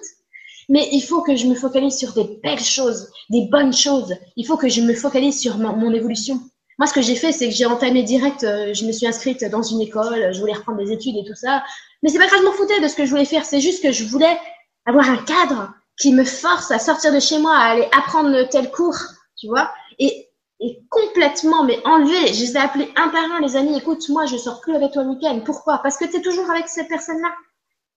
Mais 0.69 0.87
il 0.93 1.01
faut 1.01 1.21
que 1.21 1.35
je 1.35 1.47
me 1.47 1.55
focalise 1.55 1.97
sur 1.97 2.13
des 2.13 2.39
belles 2.41 2.63
choses, 2.63 3.09
des 3.29 3.47
bonnes 3.51 3.73
choses. 3.73 4.15
Il 4.37 4.45
faut 4.45 4.55
que 4.55 4.69
je 4.69 4.81
me 4.81 4.93
focalise 4.93 5.39
sur 5.39 5.57
mon, 5.57 5.75
mon 5.75 5.91
évolution. 5.91 6.39
Moi, 6.79 6.87
ce 6.87 6.93
que 6.93 7.01
j'ai 7.01 7.15
fait, 7.15 7.31
c'est 7.31 7.47
que 7.49 7.53
j'ai 7.53 7.65
entamé 7.65 8.03
direct, 8.03 8.43
euh, 8.43 8.73
je 8.73 8.85
me 8.85 8.91
suis 8.91 9.05
inscrite 9.05 9.43
dans 9.45 9.61
une 9.61 9.81
école, 9.81 10.33
je 10.33 10.39
voulais 10.39 10.53
reprendre 10.53 10.79
des 10.79 10.91
études 10.91 11.17
et 11.17 11.23
tout 11.25 11.35
ça. 11.35 11.63
Mais 12.03 12.09
c'est 12.09 12.19
pas 12.19 12.27
grave, 12.27 12.41
je 12.41 12.45
m'en 12.45 12.51
foutais 12.51 12.79
de 12.81 12.87
ce 12.87 12.95
que 12.95 13.05
je 13.05 13.09
voulais 13.09 13.25
faire. 13.25 13.45
C'est 13.45 13.61
juste 13.61 13.81
que 13.81 13.91
je 13.91 14.03
voulais 14.03 14.37
avoir 14.85 15.09
un 15.09 15.17
cadre 15.17 15.73
qui 15.97 16.13
me 16.13 16.25
force 16.25 16.69
à 16.69 16.77
sortir 16.77 17.13
de 17.13 17.19
chez 17.19 17.39
moi, 17.39 17.55
à 17.55 17.71
aller 17.71 17.87
apprendre 17.97 18.43
tel 18.49 18.69
cours, 18.71 18.99
tu 19.37 19.47
vois. 19.47 19.71
Et, 19.99 20.29
et 20.59 20.79
complètement, 20.89 21.63
mais 21.63 21.79
enlever. 21.85 22.33
Je 22.33 22.41
les 22.41 22.51
ai 22.53 22.57
appelés 22.57 22.91
un 22.97 23.07
par 23.07 23.23
un, 23.23 23.39
les 23.39 23.55
amis. 23.55 23.77
Écoute, 23.77 24.07
moi, 24.09 24.25
je 24.25 24.37
sors 24.37 24.59
plus 24.59 24.75
avec 24.75 24.91
toi 24.91 25.03
le 25.03 25.11
week-end. 25.11 25.39
Pourquoi? 25.45 25.77
Parce 25.79 25.97
que 25.97 26.05
tu 26.05 26.17
es 26.17 26.21
toujours 26.21 26.49
avec 26.51 26.67
cette 26.67 26.89
personne-là. 26.89 27.33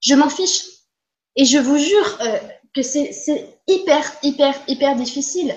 Je 0.00 0.14
m'en 0.14 0.28
fiche. 0.28 0.64
Et 1.34 1.44
je 1.44 1.58
vous 1.58 1.76
jure 1.76 2.18
euh, 2.22 2.38
que 2.74 2.82
c'est 2.82 3.60
hyper, 3.66 4.04
hyper, 4.22 4.54
hyper 4.68 4.94
difficile. 4.94 5.54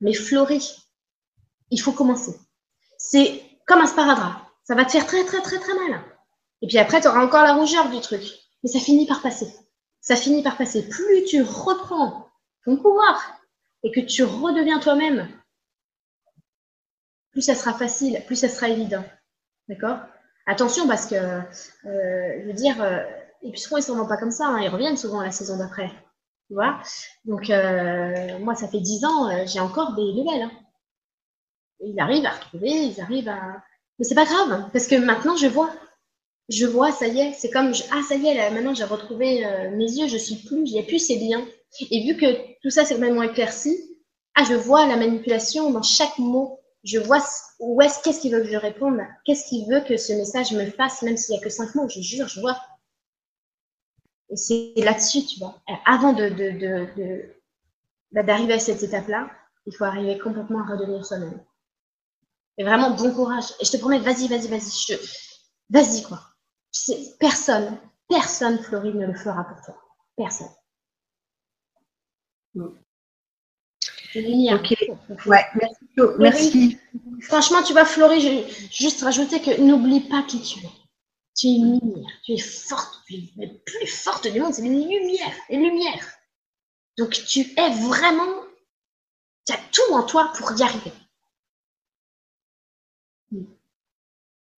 Mais 0.00 0.12
Florie, 0.12 0.74
il 1.70 1.80
faut 1.80 1.92
commencer. 1.92 2.34
C'est 2.98 3.42
comme 3.66 3.80
un 3.80 3.86
sparadrap. 3.86 4.42
Ça 4.64 4.74
va 4.74 4.84
te 4.84 4.92
faire 4.92 5.06
très, 5.06 5.24
très, 5.24 5.40
très, 5.40 5.58
très 5.58 5.74
mal. 5.74 6.02
Et 6.62 6.66
puis 6.66 6.78
après, 6.78 7.00
tu 7.00 7.08
auras 7.08 7.24
encore 7.24 7.42
la 7.42 7.54
rougeur 7.54 7.88
du 7.90 8.00
truc. 8.00 8.22
Mais 8.62 8.70
ça 8.70 8.80
finit 8.80 9.06
par 9.06 9.22
passer. 9.22 9.46
Ça 10.00 10.16
finit 10.16 10.42
par 10.42 10.56
passer. 10.56 10.88
Plus 10.88 11.24
tu 11.24 11.42
reprends 11.42 12.28
ton 12.64 12.76
pouvoir 12.76 13.40
et 13.82 13.92
que 13.92 14.00
tu 14.00 14.22
redeviens 14.24 14.78
toi-même, 14.80 15.28
plus 17.32 17.42
ça 17.42 17.54
sera 17.54 17.72
facile, 17.72 18.22
plus 18.26 18.36
ça 18.36 18.48
sera 18.48 18.68
évident. 18.68 19.04
D'accord? 19.68 19.98
Attention 20.46 20.86
parce 20.86 21.06
que, 21.06 21.14
euh, 21.14 21.40
je 21.84 22.46
veux 22.46 22.52
dire, 22.52 22.82
euh, 22.82 23.02
ils 23.42 23.52
ne 23.52 24.08
pas 24.08 24.16
comme 24.16 24.32
ça, 24.32 24.46
hein, 24.46 24.60
ils 24.60 24.68
reviennent 24.68 24.96
souvent 24.96 25.22
la 25.22 25.30
saison 25.30 25.56
d'après. 25.56 25.88
Tu 26.48 26.54
vois? 26.54 26.80
Donc, 27.24 27.48
euh, 27.48 28.38
moi, 28.40 28.54
ça 28.54 28.68
fait 28.68 28.80
dix 28.80 29.04
ans, 29.04 29.30
euh, 29.30 29.44
j'ai 29.46 29.60
encore 29.60 29.94
des 29.94 30.12
nouvelles. 30.12 30.42
Hein 30.42 30.52
ils 31.80 31.98
arrivent 32.00 32.26
à 32.26 32.30
retrouver, 32.30 32.70
ils 32.70 33.00
arrivent 33.00 33.28
à. 33.28 33.62
Mais 33.98 34.04
c'est 34.04 34.14
pas 34.14 34.24
grave, 34.24 34.70
parce 34.72 34.86
que 34.86 34.96
maintenant 34.96 35.36
je 35.36 35.46
vois. 35.46 35.70
Je 36.50 36.66
vois, 36.66 36.92
ça 36.92 37.06
y 37.06 37.20
est, 37.20 37.32
c'est 37.32 37.50
comme, 37.50 37.72
ah 37.92 38.02
ça 38.06 38.16
y 38.16 38.26
est, 38.26 38.34
là, 38.34 38.50
maintenant 38.50 38.74
j'ai 38.74 38.84
retrouvé 38.84 39.46
euh, 39.46 39.70
mes 39.70 39.90
yeux, 39.90 40.06
je 40.08 40.18
suis 40.18 40.36
plus, 40.36 40.62
il 40.66 40.72
n'y 40.72 40.80
a 40.80 40.82
plus 40.82 40.98
ces 40.98 41.16
liens. 41.18 41.46
Et 41.90 42.04
vu 42.06 42.16
que 42.18 42.26
tout 42.62 42.70
ça 42.70 42.84
c'est 42.84 42.94
complètement 42.94 43.22
éclairci, 43.22 43.78
ah 44.34 44.44
je 44.48 44.54
vois 44.54 44.86
la 44.86 44.96
manipulation 44.96 45.70
dans 45.70 45.82
chaque 45.82 46.18
mot. 46.18 46.58
Je 46.82 46.98
vois 46.98 47.22
où 47.60 47.80
est-ce, 47.82 48.02
qu'est-ce 48.02 48.20
qu'il 48.20 48.32
veut 48.32 48.40
que 48.42 48.50
je 48.50 48.56
réponde, 48.56 49.00
qu'est-ce 49.24 49.46
qu'il 49.48 49.66
veut 49.68 49.80
que 49.82 49.96
ce 49.96 50.12
message 50.14 50.52
me 50.52 50.64
fasse, 50.66 51.02
même 51.02 51.16
s'il 51.16 51.34
n'y 51.34 51.40
a 51.40 51.44
que 51.44 51.50
cinq 51.50 51.74
mots, 51.74 51.88
je 51.88 52.00
jure, 52.00 52.26
je 52.28 52.40
vois. 52.40 52.58
Et 54.30 54.36
c'est 54.36 54.72
là-dessus, 54.76 55.26
tu 55.26 55.38
vois. 55.40 55.60
Avant 55.84 56.12
de, 56.14 56.28
de, 56.30 56.50
de, 56.58 57.34
bah, 58.12 58.22
d'arriver 58.22 58.54
à 58.54 58.58
cette 58.60 58.82
étape-là, 58.82 59.30
il 59.66 59.74
faut 59.76 59.84
arriver 59.84 60.18
complètement 60.18 60.62
à 60.62 60.72
redevenir 60.72 61.04
soi-même. 61.04 61.40
Et 62.58 62.62
vraiment, 62.62 62.90
bon 62.94 63.12
courage. 63.12 63.46
Et 63.60 63.64
je 63.64 63.72
te 63.72 63.76
promets, 63.78 63.98
vas-y, 63.98 64.28
vas-y, 64.28 64.46
vas-y. 64.46 64.96
Vas-y, 65.70 66.02
quoi. 66.04 66.29
Personne, 67.18 67.78
personne, 68.08 68.62
Floride, 68.62 68.96
ne 68.96 69.06
le 69.06 69.14
fera 69.14 69.44
pour 69.44 69.60
toi. 69.62 69.76
Personne. 70.16 70.50
Ok. 74.14 74.74
Ouais, 75.26 75.44
merci. 75.54 75.84
merci. 76.18 76.78
Franchement, 77.22 77.62
tu 77.62 77.72
vois, 77.72 77.84
Florie, 77.84 78.20
je 78.20 78.66
juste 78.72 79.02
rajouter 79.02 79.40
que 79.40 79.60
n'oublie 79.60 80.00
pas 80.00 80.22
qui 80.22 80.40
tu 80.42 80.58
es. 80.58 80.70
Tu 81.36 81.46
es 81.46 81.50
une 81.56 81.78
lumière. 81.78 82.10
Tu 82.24 82.32
es 82.32 82.38
forte. 82.38 83.02
Tu 83.06 83.14
es 83.14 83.32
la 83.36 83.48
plus 83.64 83.86
forte 83.86 84.26
du 84.26 84.40
monde. 84.40 84.52
C'est 84.52 84.62
une 84.62 84.88
lumière. 84.88 85.32
Une 85.48 85.62
lumière. 85.62 86.04
Donc, 86.98 87.10
tu 87.10 87.40
es 87.40 87.70
vraiment. 87.88 88.42
Tu 89.46 89.52
as 89.52 89.60
tout 89.72 89.92
en 89.92 90.02
toi 90.02 90.32
pour 90.36 90.52
y 90.58 90.62
arriver. 90.62 90.92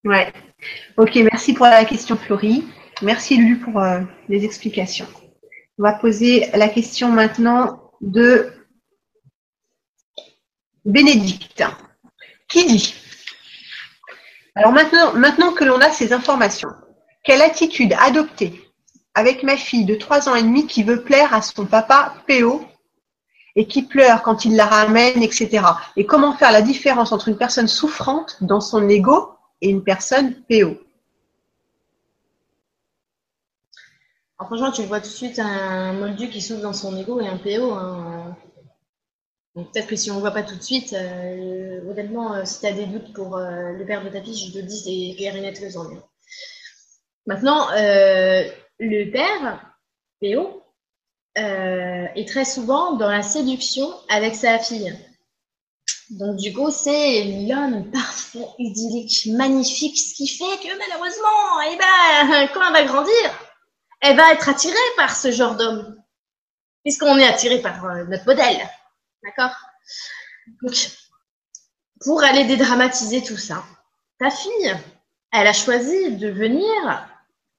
Ouais. 0.05 0.33
Ok, 0.97 1.17
merci 1.17 1.55
pour 1.55 1.67
la 1.67 1.85
question, 1.85 2.17
Florie. 2.17 2.65
Merci, 3.03 3.37
Lu, 3.37 3.59
pour 3.59 3.81
euh, 3.81 4.01
les 4.29 4.45
explications. 4.45 5.07
On 5.79 5.83
va 5.83 5.93
poser 5.93 6.51
la 6.55 6.69
question 6.69 7.09
maintenant 7.09 7.91
de 8.01 8.53
Bénédicte, 10.85 11.65
qui 12.49 12.67
dit? 12.67 12.95
Alors 14.55 14.73
maintenant, 14.73 15.15
maintenant 15.15 15.53
que 15.53 15.65
l'on 15.65 15.81
a 15.81 15.91
ces 15.91 16.13
informations, 16.13 16.69
quelle 17.25 17.41
attitude 17.41 17.95
adopter 17.99 18.61
avec 19.15 19.43
ma 19.43 19.57
fille 19.57 19.85
de 19.85 19.95
3 19.95 20.29
ans 20.29 20.35
et 20.35 20.43
demi 20.43 20.67
qui 20.67 20.83
veut 20.83 21.03
plaire 21.03 21.35
à 21.35 21.43
son 21.43 21.67
papa 21.67 22.15
PO 22.29 22.65
et 23.57 23.67
qui 23.67 23.83
pleure 23.83 24.23
quand 24.23 24.45
il 24.45 24.57
la 24.57 24.67
ramène, 24.67 25.23
etc. 25.23 25.65
Et 25.97 26.07
comment 26.07 26.35
faire 26.35 26.53
la 26.53 26.63
différence 26.63 27.13
entre 27.13 27.29
une 27.29 27.37
personne 27.37 27.69
souffrante 27.69 28.39
dans 28.41 28.61
son 28.61 28.89
ego 28.89 29.31
une 29.71 29.85
personne 29.85 30.35
PO 30.49 30.79
franchement, 34.45 34.73
tu 34.73 34.83
vois 34.83 35.01
tout 35.01 35.09
de 35.09 35.13
suite 35.13 35.39
un 35.39 35.93
moldu 35.93 36.29
qui 36.29 36.41
souffre 36.41 36.63
dans 36.63 36.73
son 36.73 36.97
ego 36.97 37.21
et 37.21 37.27
un 37.27 37.39
PO. 37.39 37.73
Hein. 37.73 38.37
peut-être 39.55 39.87
que 39.87 39.97
si 39.97 40.11
on 40.11 40.17
ne 40.17 40.21
voit 40.21 40.31
pas 40.31 40.43
tout 40.43 40.57
de 40.57 40.63
suite, 40.63 40.93
euh, 40.93 41.81
honnêtement, 41.91 42.35
euh, 42.35 42.45
si 42.45 42.61
tu 42.61 42.67
as 42.67 42.73
des 42.73 42.87
doutes 42.87 43.13
pour 43.13 43.37
euh, 43.37 43.73
le 43.73 43.85
père 43.85 44.05
de 44.05 44.09
ta 44.09 44.23
fille, 44.23 44.37
je 44.37 44.53
te 44.53 44.59
dis, 44.59 44.79
c'est 44.79 45.17
clair 45.17 45.37
et 45.37 45.41
net 45.41 45.61
Maintenant, 47.27 47.69
le 47.71 49.11
père, 49.11 49.77
PO, 50.21 50.63
est 51.37 52.29
très 52.29 52.45
souvent 52.45 52.97
dans 52.97 53.09
la 53.11 53.23
séduction 53.23 53.89
avec 54.09 54.35
sa 54.35 54.59
fille. 54.59 54.93
Donc 56.13 56.37
du 56.37 56.53
coup, 56.53 56.71
c'est 56.71 57.25
l'homme 57.49 57.91
parfait, 57.91 58.47
idyllique, 58.59 59.29
magnifique, 59.35 59.97
ce 59.97 60.15
qui 60.15 60.29
fait 60.29 60.59
que 60.59 60.77
malheureusement, 60.77 61.61
eh 61.71 61.77
ben, 61.79 62.49
quand 62.55 62.67
elle 62.67 62.73
va 62.73 62.85
grandir, 62.85 63.49
elle 64.03 64.17
va 64.17 64.33
être 64.33 64.49
attirée 64.49 64.77
par 64.97 65.17
ce 65.17 65.31
genre 65.31 65.57
d'homme, 65.57 65.97
puisqu'on 66.85 67.17
est 67.19 67.27
attiré 67.27 67.63
par 67.63 67.83
euh, 67.87 68.05
notre 68.05 68.27
modèle, 68.27 68.59
d'accord? 69.23 69.57
Donc, 70.63 70.75
pour 72.05 72.23
aller 72.23 72.45
dédramatiser 72.45 73.23
tout 73.23 73.39
ça, 73.39 73.65
ta 74.19 74.31
fille, 74.31 74.77
elle 75.33 75.47
a 75.47 75.55
choisi 75.55 76.17
de 76.17 76.29
venir 76.29 77.09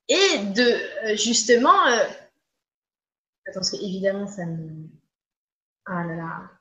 et 0.10 0.38
de 0.38 0.62
euh, 1.06 1.16
justement, 1.16 1.88
euh... 1.88 2.06
attends, 3.48 3.62
parce 3.62 3.72
que 3.72 3.78
évidemment, 3.78 4.28
ça 4.28 4.46
me, 4.46 4.90
ah 5.86 6.04
là 6.04 6.16
là, 6.16 6.52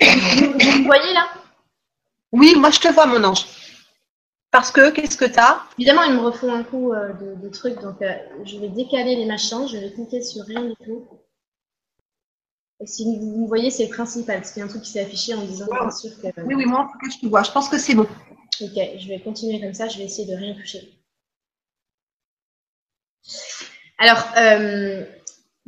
vous, 0.00 0.78
me 0.78 0.84
voyez 0.86 1.12
là 1.12 1.28
Oui, 2.32 2.54
moi 2.56 2.70
je 2.70 2.80
te 2.80 2.88
vois, 2.88 3.06
mon 3.06 3.22
ange. 3.24 3.44
Parce 4.50 4.70
que, 4.70 4.90
qu'est-ce 4.90 5.16
que 5.16 5.24
tu 5.24 5.38
as 5.38 5.62
Évidemment, 5.78 6.02
ils 6.02 6.14
me 6.14 6.20
refont 6.20 6.52
un 6.52 6.62
coup 6.62 6.92
euh, 6.92 7.12
de, 7.12 7.48
trucs, 7.48 7.80
donc 7.80 8.02
euh, 8.02 8.12
je 8.44 8.58
vais 8.58 8.68
décaler 8.68 9.16
les 9.16 9.24
machins, 9.24 9.66
je 9.66 9.78
vais 9.78 9.90
cliquer 9.90 10.22
sur 10.22 10.44
rien 10.44 10.62
du 10.62 10.74
tout. 10.84 11.08
Et 12.80 12.86
si 12.86 13.04
vous 13.04 13.42
me 13.42 13.46
voyez, 13.46 13.70
c'est 13.70 13.86
le 13.86 13.90
principal, 13.90 14.40
parce 14.40 14.52
qu'il 14.52 14.60
y 14.60 14.62
a 14.62 14.66
un 14.66 14.68
truc 14.68 14.82
qui 14.82 14.90
s'est 14.90 15.00
affiché 15.00 15.34
en 15.34 15.42
disant 15.42 15.66
bien 15.70 15.90
sûr 15.90 16.10
que. 16.20 16.40
Oui, 16.42 16.54
oui, 16.54 16.66
moi 16.66 16.80
en 16.80 16.86
tout 16.86 16.98
cas, 16.98 17.08
je 17.10 17.18
te 17.18 17.26
vois. 17.26 17.42
Je 17.42 17.50
pense 17.50 17.68
que 17.68 17.78
c'est 17.78 17.94
bon. 17.94 18.06
Ok, 18.60 18.74
je 18.98 19.08
vais 19.08 19.20
continuer 19.20 19.60
comme 19.60 19.72
ça, 19.72 19.88
je 19.88 19.98
vais 19.98 20.04
essayer 20.04 20.30
de 20.30 20.36
rien 20.36 20.54
toucher. 20.54 20.92
Alors, 23.98 24.24
euh, 24.36 25.06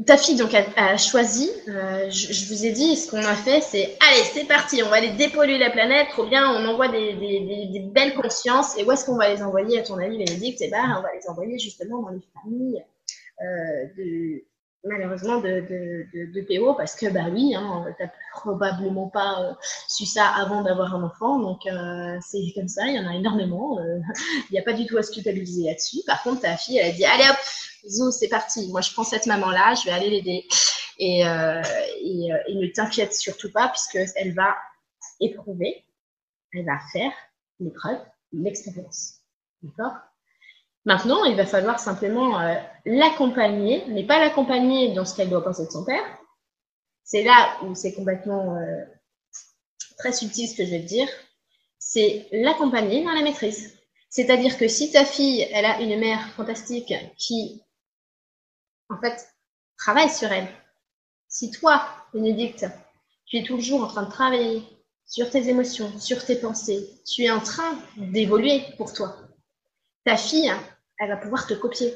ta 0.06 0.16
fille 0.16 0.36
donc 0.36 0.52
a, 0.54 0.96
choisi, 0.96 1.48
euh, 1.68 2.10
je, 2.10 2.48
vous 2.48 2.66
ai 2.66 2.72
dit, 2.72 2.96
ce 2.96 3.10
qu'on 3.10 3.24
a 3.24 3.36
fait, 3.36 3.60
c'est 3.60 3.96
allez, 4.00 4.24
c'est 4.24 4.44
parti, 4.44 4.82
on 4.82 4.88
va 4.88 4.96
aller 4.96 5.12
dépolluer 5.12 5.56
la 5.56 5.70
planète, 5.70 6.08
trop 6.10 6.26
bien, 6.26 6.50
on 6.50 6.66
envoie 6.66 6.88
des, 6.88 7.90
belles 7.92 8.14
consciences. 8.14 8.76
Et 8.76 8.84
où 8.84 8.90
est-ce 8.90 9.04
qu'on 9.06 9.16
va 9.16 9.32
les 9.32 9.42
envoyer, 9.42 9.78
à 9.78 9.82
ton 9.82 9.98
avis, 9.98 10.18
Bénédicte? 10.18 10.60
Eh 10.62 10.70
ben, 10.70 10.96
on 10.98 11.02
va 11.02 11.14
les 11.14 11.28
envoyer 11.28 11.58
justement 11.58 12.02
dans 12.02 12.08
les 12.08 12.22
familles 12.42 12.84
euh, 13.40 13.86
de, 13.96 14.44
malheureusement 14.84 15.38
de, 15.38 15.64
de, 16.12 16.40
PO, 16.42 16.74
parce 16.74 16.94
que 16.94 17.06
bah 17.10 17.26
oui, 17.32 17.54
hein, 17.54 17.86
t'as 17.98 18.08
probablement 18.32 19.08
pas 19.08 19.42
euh, 19.42 19.52
su 19.88 20.06
ça 20.06 20.28
avant 20.28 20.62
d'avoir 20.62 20.94
un 20.94 21.02
enfant, 21.02 21.38
donc 21.38 21.62
c'est 22.20 22.52
comme 22.54 22.68
ça, 22.68 22.86
il 22.86 22.96
y 22.96 22.98
en 22.98 23.08
a 23.08 23.14
énormément. 23.14 23.78
Il 24.50 24.52
n'y 24.52 24.58
a 24.58 24.62
pas 24.62 24.72
du 24.72 24.86
tout 24.86 24.96
à 24.98 25.02
se 25.02 25.12
culpabiliser 25.12 25.64
là-dessus. 25.64 25.98
Par 26.06 26.22
contre, 26.22 26.42
ta 26.42 26.56
fille, 26.56 26.78
elle 26.78 26.90
a 26.90 26.92
dit 26.92 27.04
allez 27.04 27.24
hop 27.28 27.36
Zou, 27.86 28.10
c'est 28.10 28.28
parti. 28.28 28.68
Moi, 28.70 28.80
je 28.80 28.92
prends 28.92 29.04
cette 29.04 29.26
maman-là, 29.26 29.74
je 29.74 29.84
vais 29.86 29.92
aller 29.92 30.10
l'aider. 30.10 30.46
Et, 30.98 31.26
euh, 31.26 31.62
et, 32.00 32.32
euh, 32.32 32.38
et, 32.46 32.54
ne 32.54 32.66
t'inquiète 32.68 33.14
surtout 33.14 33.50
pas, 33.50 33.68
puisqu'elle 33.68 34.34
va 34.34 34.56
éprouver, 35.20 35.84
elle 36.52 36.64
va 36.64 36.78
faire 36.92 37.12
l'épreuve, 37.60 38.00
l'expérience. 38.32 39.20
D'accord? 39.62 39.94
Maintenant, 40.84 41.24
il 41.24 41.36
va 41.36 41.46
falloir 41.46 41.80
simplement 41.80 42.40
euh, 42.40 42.54
l'accompagner, 42.84 43.84
mais 43.88 44.04
pas 44.04 44.18
l'accompagner 44.18 44.92
dans 44.92 45.04
ce 45.04 45.16
qu'elle 45.16 45.30
doit 45.30 45.44
penser 45.44 45.66
de 45.66 45.70
son 45.70 45.84
père. 45.84 46.04
C'est 47.04 47.22
là 47.22 47.56
où 47.62 47.74
c'est 47.74 47.94
complètement 47.94 48.56
euh, 48.56 48.84
très 49.98 50.12
subtil 50.12 50.48
ce 50.48 50.56
que 50.56 50.64
je 50.64 50.70
vais 50.70 50.80
te 50.80 50.86
dire. 50.86 51.08
C'est 51.78 52.28
l'accompagner 52.32 53.02
dans 53.04 53.12
la 53.12 53.22
maîtrise. 53.22 53.78
C'est-à-dire 54.10 54.58
que 54.58 54.68
si 54.68 54.92
ta 54.92 55.04
fille, 55.04 55.46
elle 55.52 55.64
a 55.64 55.80
une 55.80 55.98
mère 55.98 56.28
fantastique 56.34 56.94
qui 57.16 57.64
en 58.88 59.00
fait, 59.00 59.28
travaille 59.76 60.10
sur 60.10 60.30
elle. 60.30 60.48
Si 61.28 61.50
toi, 61.50 61.88
Bénédicte, 62.12 62.66
tu 63.26 63.38
es 63.38 63.42
toujours 63.42 63.82
en 63.82 63.88
train 63.88 64.04
de 64.04 64.10
travailler 64.10 64.62
sur 65.06 65.30
tes 65.30 65.48
émotions, 65.48 65.98
sur 65.98 66.24
tes 66.24 66.36
pensées, 66.36 66.88
tu 67.06 67.24
es 67.24 67.30
en 67.30 67.40
train 67.40 67.78
d'évoluer 67.96 68.62
pour 68.76 68.92
toi. 68.92 69.16
Ta 70.04 70.16
fille, 70.16 70.52
elle 71.04 71.10
va 71.10 71.16
pouvoir 71.16 71.46
te 71.46 71.54
copier. 71.54 71.94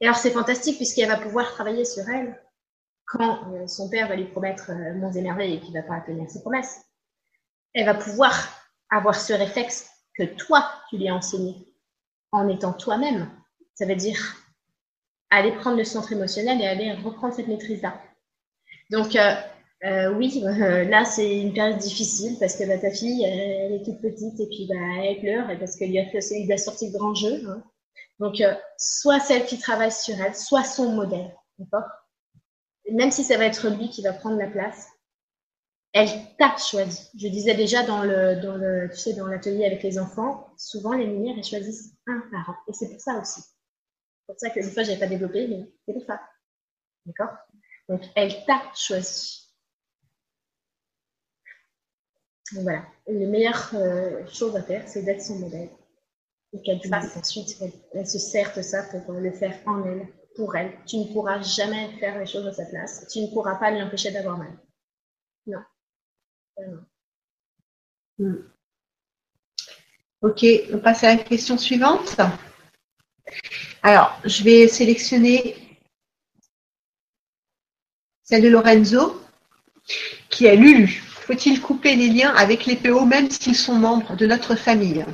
Et 0.00 0.06
alors 0.06 0.16
c'est 0.16 0.30
fantastique 0.30 0.76
puisqu'elle 0.76 1.08
va 1.08 1.16
pouvoir 1.16 1.52
travailler 1.52 1.84
sur 1.84 2.08
elle 2.08 2.40
quand 3.06 3.52
euh, 3.52 3.66
son 3.66 3.90
père 3.90 4.08
va 4.08 4.16
lui 4.16 4.24
promettre 4.24 4.70
euh, 4.70 4.94
monts 4.94 5.12
et 5.12 5.60
qu'il 5.60 5.74
ne 5.74 5.80
va 5.80 5.86
pas 5.86 6.00
tenir 6.00 6.28
ses 6.30 6.40
promesses. 6.40 6.84
Elle 7.74 7.86
va 7.86 7.94
pouvoir 7.94 8.32
avoir 8.90 9.14
ce 9.14 9.32
réflexe 9.32 9.90
que 10.16 10.24
toi, 10.24 10.70
tu 10.88 10.96
lui 10.96 11.08
as 11.08 11.14
enseigné 11.14 11.54
en 12.32 12.48
étant 12.48 12.72
toi-même. 12.72 13.30
Ça 13.74 13.86
veut 13.86 13.96
dire 13.96 14.18
aller 15.30 15.52
prendre 15.52 15.76
le 15.76 15.84
centre 15.84 16.12
émotionnel 16.12 16.60
et 16.60 16.66
aller 16.66 16.92
reprendre 16.92 17.34
cette 17.34 17.48
maîtrise-là. 17.48 18.00
Donc, 18.90 19.16
euh, 19.16 19.34
euh, 19.84 20.14
oui, 20.14 20.40
là, 20.44 21.04
c'est 21.04 21.40
une 21.40 21.52
période 21.52 21.78
difficile 21.78 22.36
parce 22.38 22.56
que 22.56 22.66
bah, 22.66 22.78
ta 22.78 22.90
fille, 22.90 23.24
elle, 23.24 23.72
est 23.72 23.84
toute 23.84 24.00
petite 24.00 24.38
et 24.40 24.46
puis 24.46 24.66
bah, 24.68 25.04
elle 25.04 25.20
pleure 25.20 25.50
et 25.50 25.58
parce 25.58 25.76
qu'il 25.76 25.90
il 25.90 26.52
a 26.52 26.58
sorti 26.58 26.90
de 26.90 26.96
grand 26.96 27.14
jeu. 27.14 27.42
Hein. 27.48 27.62
Donc, 28.18 28.42
soit 28.78 29.20
celle 29.20 29.44
qui 29.44 29.58
travaille 29.58 29.92
sur 29.92 30.20
elle, 30.20 30.34
soit 30.34 30.64
son 30.64 30.92
modèle. 30.92 31.34
D'accord? 31.58 31.88
Même 32.90 33.10
si 33.10 33.24
ça 33.24 33.36
va 33.36 33.46
être 33.46 33.68
lui 33.68 33.88
qui 33.88 34.02
va 34.02 34.12
prendre 34.12 34.38
la 34.38 34.48
place, 34.48 34.88
elle 35.92 36.10
t'a 36.38 36.56
choisi. 36.56 37.08
Je 37.18 37.28
disais 37.28 37.54
déjà 37.54 37.84
dans 37.84 38.02
le, 38.02 38.88
tu 38.90 38.96
sais, 38.96 39.14
dans 39.14 39.26
l'atelier 39.26 39.64
avec 39.64 39.82
les 39.82 39.98
enfants, 39.98 40.52
souvent 40.58 40.92
les 40.92 41.06
lumières, 41.06 41.36
elles 41.36 41.44
choisissent 41.44 41.94
un 42.06 42.20
parent. 42.32 42.56
Et 42.68 42.72
c'est 42.72 42.90
pour 42.90 43.00
ça 43.00 43.20
aussi. 43.20 43.40
C'est 43.40 44.32
pour 44.32 44.40
ça 44.40 44.50
que 44.50 44.60
une 44.60 44.70
fois, 44.70 44.82
je 44.82 44.88
n'avais 44.88 45.00
pas 45.00 45.06
développé, 45.06 45.46
mais 45.46 45.72
c'est 45.86 45.92
pour 45.92 46.04
ça. 46.04 46.20
D'accord? 47.06 47.36
Donc, 47.88 48.02
elle 48.16 48.44
t'a 48.44 48.62
choisi. 48.74 49.44
Donc 52.52 52.62
voilà, 52.64 52.84
la 53.06 53.26
meilleure 53.26 53.70
euh, 53.74 54.26
chose 54.26 54.54
à 54.56 54.62
faire, 54.62 54.86
c'est 54.86 55.02
d'être 55.02 55.22
son 55.22 55.38
modèle. 55.38 55.70
Et 56.54 56.62
qu'elle 56.62 56.80
ensuite, 56.94 57.56
elle, 57.92 58.06
se 58.06 58.18
sert 58.18 58.54
de 58.56 58.62
ça 58.62 58.84
pour 58.84 59.14
le 59.14 59.32
faire 59.32 59.58
en 59.66 59.84
elle, 59.84 60.06
pour 60.36 60.54
elle. 60.54 60.72
Tu 60.86 60.98
ne 60.98 61.12
pourras 61.12 61.42
jamais 61.42 61.90
faire 61.98 62.18
les 62.18 62.26
choses 62.26 62.46
à 62.46 62.52
sa 62.52 62.64
place. 62.66 63.06
Tu 63.12 63.20
ne 63.20 63.26
pourras 63.26 63.56
pas 63.56 63.72
lui 63.72 63.82
empêcher 63.82 64.12
d'avoir 64.12 64.38
mal. 64.38 64.56
Non. 65.46 65.58
Hmm. 68.18 68.36
Ok, 70.22 70.46
on 70.72 70.78
passe 70.78 71.02
à 71.02 71.16
la 71.16 71.22
question 71.22 71.58
suivante. 71.58 72.16
Alors, 73.82 74.18
je 74.24 74.44
vais 74.44 74.68
sélectionner 74.68 75.56
celle 78.22 78.42
de 78.42 78.48
Lorenzo, 78.48 79.20
qui 80.30 80.48
a 80.48 80.54
Lulu. 80.54 81.02
Faut-il 81.26 81.60
couper 81.60 81.96
les 81.96 82.08
liens 82.08 82.34
avec 82.34 82.64
les 82.66 82.76
PO 82.76 83.04
même 83.04 83.30
s'ils 83.30 83.56
sont 83.56 83.74
membres 83.74 84.16
de 84.16 84.26
notre 84.26 84.54
famille? 84.54 85.04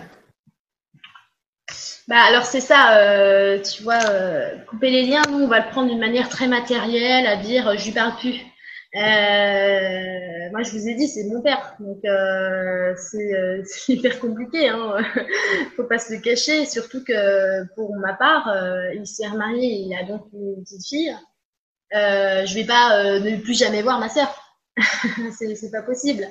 Bah 2.10 2.22
alors 2.22 2.44
c'est 2.44 2.60
ça, 2.60 2.98
euh, 2.98 3.60
tu 3.62 3.84
vois, 3.84 4.00
euh, 4.10 4.58
couper 4.68 4.90
les 4.90 5.06
liens, 5.06 5.22
nous 5.30 5.44
on 5.44 5.46
va 5.46 5.60
le 5.60 5.70
prendre 5.70 5.88
d'une 5.88 6.00
manière 6.00 6.28
très 6.28 6.48
matérielle, 6.48 7.24
à 7.24 7.36
dire 7.36 7.68
euh, 7.68 7.76
je 7.76 7.84
lui 7.84 7.92
parle 7.92 8.16
plus. 8.16 8.34
Moi, 8.92 10.62
je 10.64 10.72
vous 10.72 10.88
ai 10.88 10.94
dit, 10.96 11.06
c'est 11.06 11.22
mon 11.28 11.40
père, 11.40 11.76
donc 11.78 12.00
c'est 12.98 13.92
hyper 13.92 14.18
compliqué. 14.18 14.68
Hein. 14.68 14.96
Faut 15.76 15.84
pas 15.84 15.98
se 15.98 16.12
le 16.12 16.20
cacher, 16.20 16.66
surtout 16.66 17.04
que 17.04 17.64
pour 17.76 17.94
ma 17.94 18.14
part, 18.14 18.52
il 18.92 19.06
s'est 19.06 19.28
remarié, 19.28 19.68
il 19.68 19.94
a 19.94 20.02
donc 20.02 20.26
une 20.32 20.64
petite 20.64 20.84
fille. 20.84 21.16
Je 21.92 22.54
vais 22.56 22.64
pas 22.64 23.20
ne 23.20 23.36
plus 23.36 23.56
jamais 23.56 23.82
voir 23.82 24.00
ma 24.00 24.08
sœur, 24.08 24.34
c'est 25.38 25.70
pas 25.70 25.82
possible. 25.82 26.26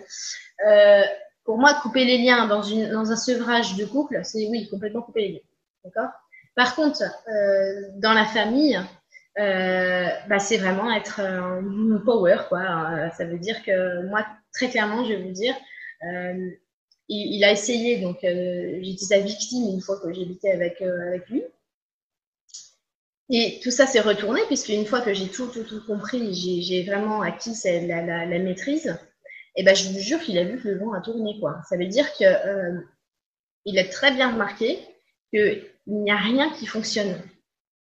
pour 1.45 1.57
moi, 1.57 1.73
couper 1.81 2.03
les 2.03 2.17
liens 2.17 2.47
dans, 2.47 2.63
une, 2.63 2.91
dans 2.91 3.09
un 3.13 3.15
sevrage 3.15 3.77
de 3.77 3.85
couple, 3.85 4.19
c'est 4.23 4.45
oui, 4.49 4.67
complètement 4.69 5.03
couper 5.03 5.21
les 5.21 5.31
liens. 5.35 5.48
Par 6.55 6.75
contre, 6.75 7.03
dans 7.99 8.13
la 8.13 8.25
famille, 8.25 8.79
euh, 9.39 10.09
bah, 10.27 10.39
c'est 10.39 10.57
vraiment 10.57 10.91
être 10.93 11.21
un 11.21 12.01
power, 12.03 12.37
quoi. 12.49 12.59
Euh, 12.59 13.09
ça 13.11 13.25
veut 13.25 13.37
dire 13.39 13.63
que 13.63 14.05
moi, 14.07 14.25
très 14.53 14.69
clairement, 14.69 15.05
je 15.05 15.13
vais 15.13 15.21
vous 15.21 15.31
dire, 15.31 15.55
euh, 16.03 16.49
il, 17.07 17.43
a 17.43 17.51
essayé, 17.51 17.99
donc 18.01 18.17
j'étais 18.21 19.05
sa 19.05 19.19
victime 19.19 19.69
une 19.73 19.81
fois 19.81 19.99
que 19.99 20.13
j'habitais 20.13 20.51
avec, 20.51 20.81
avec 20.81 21.27
lui. 21.29 21.43
Et 23.31 23.59
tout 23.63 23.71
ça 23.71 23.85
s'est 23.85 23.99
retourné, 24.01 24.41
puisque 24.47 24.69
une 24.69 24.85
fois 24.85 25.01
que 25.01 25.13
j'ai 25.13 25.27
tout, 25.27 25.47
tout, 25.47 25.63
tout 25.63 25.85
compris, 25.85 26.33
j'ai 26.33 26.83
vraiment 26.83 27.21
acquis 27.21 27.53
la, 27.63 28.25
la, 28.25 28.39
maîtrise, 28.39 28.97
et 29.55 29.63
ben, 29.63 29.75
je 29.75 29.89
vous 29.89 29.99
jure 29.99 30.19
qu'il 30.19 30.37
a 30.37 30.43
vu 30.43 30.59
que 30.61 30.67
le 30.67 30.79
vent 30.79 30.93
a 30.93 31.01
tourné, 31.01 31.39
quoi. 31.39 31.61
Ça 31.69 31.77
veut 31.77 31.87
dire 31.87 32.11
que 32.17 32.25
il 33.65 33.77
a 33.79 33.85
très 33.85 34.11
bien 34.11 34.31
remarqué 34.31 34.79
qu'il 35.89 36.03
n'y 36.03 36.11
a 36.11 36.17
rien 36.17 36.51
qui 36.51 36.67
fonctionne 36.67 37.19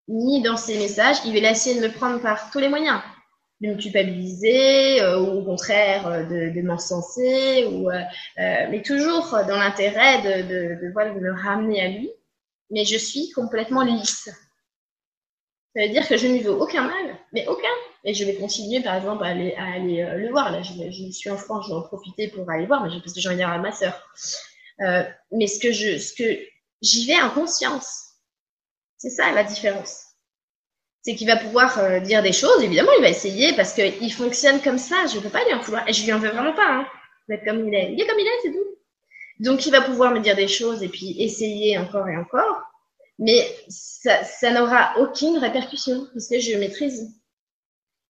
ni 0.08 0.42
dans 0.42 0.56
ses 0.56 0.78
messages. 0.78 1.16
Il 1.24 1.40
va 1.40 1.50
essayer 1.50 1.80
de 1.80 1.86
me 1.86 1.92
prendre 1.92 2.20
par 2.20 2.50
tous 2.50 2.60
les 2.60 2.68
moyens, 2.68 3.00
de 3.60 3.68
me 3.68 3.76
culpabiliser 3.76 5.02
euh, 5.02 5.18
ou 5.18 5.40
au 5.40 5.44
contraire 5.44 6.06
euh, 6.06 6.22
de, 6.22 6.54
de 6.54 6.62
m'encenser, 6.62 7.66
ou, 7.66 7.90
euh, 7.90 8.02
mais 8.36 8.82
toujours 8.82 9.30
dans 9.48 9.56
l'intérêt 9.56 10.22
de, 10.22 10.42
de, 10.48 10.80
de, 10.80 11.20
me 11.20 11.32
ramener 11.32 11.80
à 11.80 11.88
lui. 11.88 12.10
Mais 12.70 12.84
je 12.84 12.96
suis 12.96 13.30
complètement 13.32 13.82
lisse. 13.82 14.30
Ça 15.74 15.82
veut 15.82 15.88
dire 15.88 16.08
que 16.08 16.16
je 16.16 16.26
ne 16.26 16.32
lui 16.34 16.40
veux 16.40 16.52
aucun 16.52 16.82
mal, 16.82 17.16
mais 17.32 17.46
aucun. 17.48 17.68
Et 18.04 18.14
je 18.14 18.24
vais 18.24 18.36
continuer, 18.36 18.80
par 18.80 18.94
exemple, 18.94 19.24
à 19.24 19.28
aller, 19.28 19.54
à 19.56 19.74
aller 19.74 20.04
le 20.16 20.30
voir. 20.30 20.50
Là, 20.50 20.62
je, 20.62 20.72
je, 20.90 21.10
suis 21.10 21.28
en 21.28 21.36
France, 21.36 21.66
je 21.66 21.70
vais 21.70 21.76
en 21.76 21.82
profiter 21.82 22.28
pour 22.28 22.48
aller 22.50 22.66
voir, 22.66 22.82
mais 22.82 22.90
parce 23.00 23.12
que 23.12 23.20
j'ai 23.20 23.28
envie 23.28 23.36
dire 23.36 23.48
à 23.48 23.58
ma 23.58 23.72
sœur. 23.72 24.00
Mais 24.78 25.46
ce 25.46 25.60
que 25.60 25.72
je, 25.72 25.98
ce 25.98 26.14
que 26.14 26.40
j'y 26.82 27.06
vais 27.06 27.20
en 27.20 27.30
conscience. 27.30 28.06
C'est 28.96 29.10
ça 29.10 29.32
la 29.32 29.44
différence. 29.44 30.04
C'est 31.02 31.14
qu'il 31.14 31.28
va 31.28 31.36
pouvoir 31.36 31.78
euh, 31.78 32.00
dire 32.00 32.22
des 32.22 32.32
choses, 32.32 32.62
évidemment, 32.62 32.92
il 32.98 33.02
va 33.02 33.08
essayer 33.08 33.52
parce 33.54 33.72
qu'il 33.72 34.12
fonctionne 34.12 34.60
comme 34.60 34.78
ça. 34.78 35.06
Je 35.06 35.18
ne 35.18 35.22
peux 35.22 35.28
pas 35.28 35.44
lui 35.44 35.54
en 35.54 35.60
vouloir. 35.60 35.88
Et 35.88 35.92
je 35.92 36.04
lui 36.04 36.12
en 36.12 36.18
veux 36.18 36.30
vraiment 36.30 36.54
pas. 36.54 36.68
Hein, 36.68 36.86
d'être 37.28 37.44
comme 37.44 37.68
il 37.68 37.74
est. 37.74 37.92
Il 37.92 38.00
est 38.00 38.06
comme 38.06 38.18
il 38.18 38.26
est, 38.26 38.40
c'est 38.42 38.52
tout. 38.52 38.76
Donc, 39.38 39.66
il 39.66 39.70
va 39.70 39.82
pouvoir 39.82 40.12
me 40.12 40.20
dire 40.20 40.34
des 40.34 40.48
choses 40.48 40.82
et 40.82 40.88
puis 40.88 41.22
essayer 41.22 41.78
encore 41.78 42.08
et 42.08 42.16
encore. 42.16 42.62
Mais 43.18 43.46
ça, 43.68 44.24
ça 44.24 44.50
n'aura 44.50 44.98
aucune 44.98 45.38
répercussion 45.38 46.06
parce 46.12 46.28
que 46.28 46.40
je 46.40 46.56
maîtrise. 46.56 47.08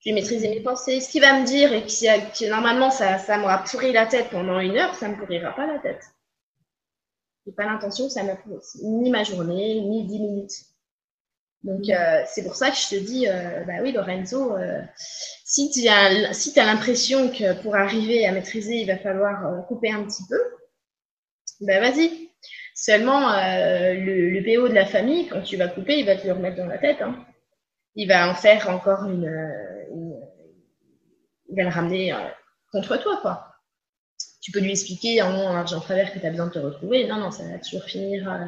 Je 0.00 0.10
vais 0.10 0.14
maîtriser 0.14 0.48
mes 0.48 0.60
pensées. 0.60 1.00
Ce 1.00 1.10
qu'il 1.10 1.20
va 1.20 1.38
me 1.38 1.44
dire 1.44 1.72
et 1.72 1.84
qui, 1.84 2.06
qui 2.32 2.48
normalement, 2.48 2.90
ça, 2.90 3.18
ça 3.18 3.38
m'aura 3.38 3.62
pourri 3.64 3.92
la 3.92 4.06
tête 4.06 4.30
pendant 4.30 4.58
une 4.60 4.76
heure, 4.76 4.94
ça 4.94 5.08
ne 5.08 5.14
me 5.14 5.18
pourrira 5.18 5.52
pas 5.54 5.66
la 5.66 5.78
tête. 5.78 6.04
J'ai 7.46 7.52
pas 7.52 7.64
l'intention 7.64 8.06
que 8.06 8.12
ça 8.12 8.24
me 8.24 8.32
ni 8.82 9.10
ma 9.10 9.22
journée, 9.22 9.80
ni 9.80 10.04
dix 10.04 10.18
minutes. 10.18 10.64
Donc, 11.62 11.88
euh, 11.88 12.22
c'est 12.26 12.42
pour 12.42 12.56
ça 12.56 12.70
que 12.70 12.76
je 12.76 12.88
te 12.88 12.94
dis, 12.96 13.28
euh, 13.28 13.64
bah 13.64 13.74
oui, 13.82 13.92
Lorenzo, 13.92 14.56
euh, 14.56 14.82
si 15.44 15.70
tu 15.70 15.86
as, 15.88 16.32
si 16.32 16.58
as 16.58 16.64
l'impression 16.64 17.30
que 17.30 17.60
pour 17.62 17.76
arriver 17.76 18.26
à 18.26 18.32
maîtriser, 18.32 18.76
il 18.76 18.86
va 18.86 18.98
falloir 18.98 19.66
couper 19.66 19.90
un 19.90 20.04
petit 20.04 20.24
peu, 20.28 20.40
ben 21.60 21.80
vas-y. 21.80 22.30
Seulement, 22.74 23.30
le, 23.30 24.30
le, 24.30 24.42
PO 24.42 24.68
de 24.68 24.74
la 24.74 24.84
famille, 24.84 25.28
quand 25.28 25.40
tu 25.40 25.56
vas 25.56 25.68
couper, 25.68 25.98
il 25.98 26.06
va 26.06 26.16
te 26.16 26.26
le 26.26 26.34
remettre 26.34 26.56
dans 26.56 26.66
la 26.66 26.78
tête. 26.78 27.00
Hein. 27.00 27.24
Il 27.94 28.06
va 28.06 28.28
en 28.28 28.34
faire 28.34 28.68
encore 28.68 29.04
une, 29.04 29.26
une 29.90 30.20
il 31.48 31.56
va 31.56 31.62
le 31.62 31.70
ramener 31.70 32.14
contre 32.70 33.00
toi, 33.00 33.18
quoi 33.22 33.55
tu 34.40 34.52
peux 34.52 34.60
lui 34.60 34.70
expliquer 34.70 35.22
en 35.22 35.32
nom 35.32 35.48
argent 35.48 35.80
travers 35.80 36.12
que 36.12 36.18
tu 36.18 36.26
as 36.26 36.30
besoin 36.30 36.46
de 36.46 36.52
te 36.52 36.58
retrouver. 36.58 37.06
Non, 37.06 37.16
non, 37.16 37.30
ça 37.30 37.44
va 37.44 37.58
toujours 37.58 37.84
finir 37.84 38.30
euh, 38.30 38.46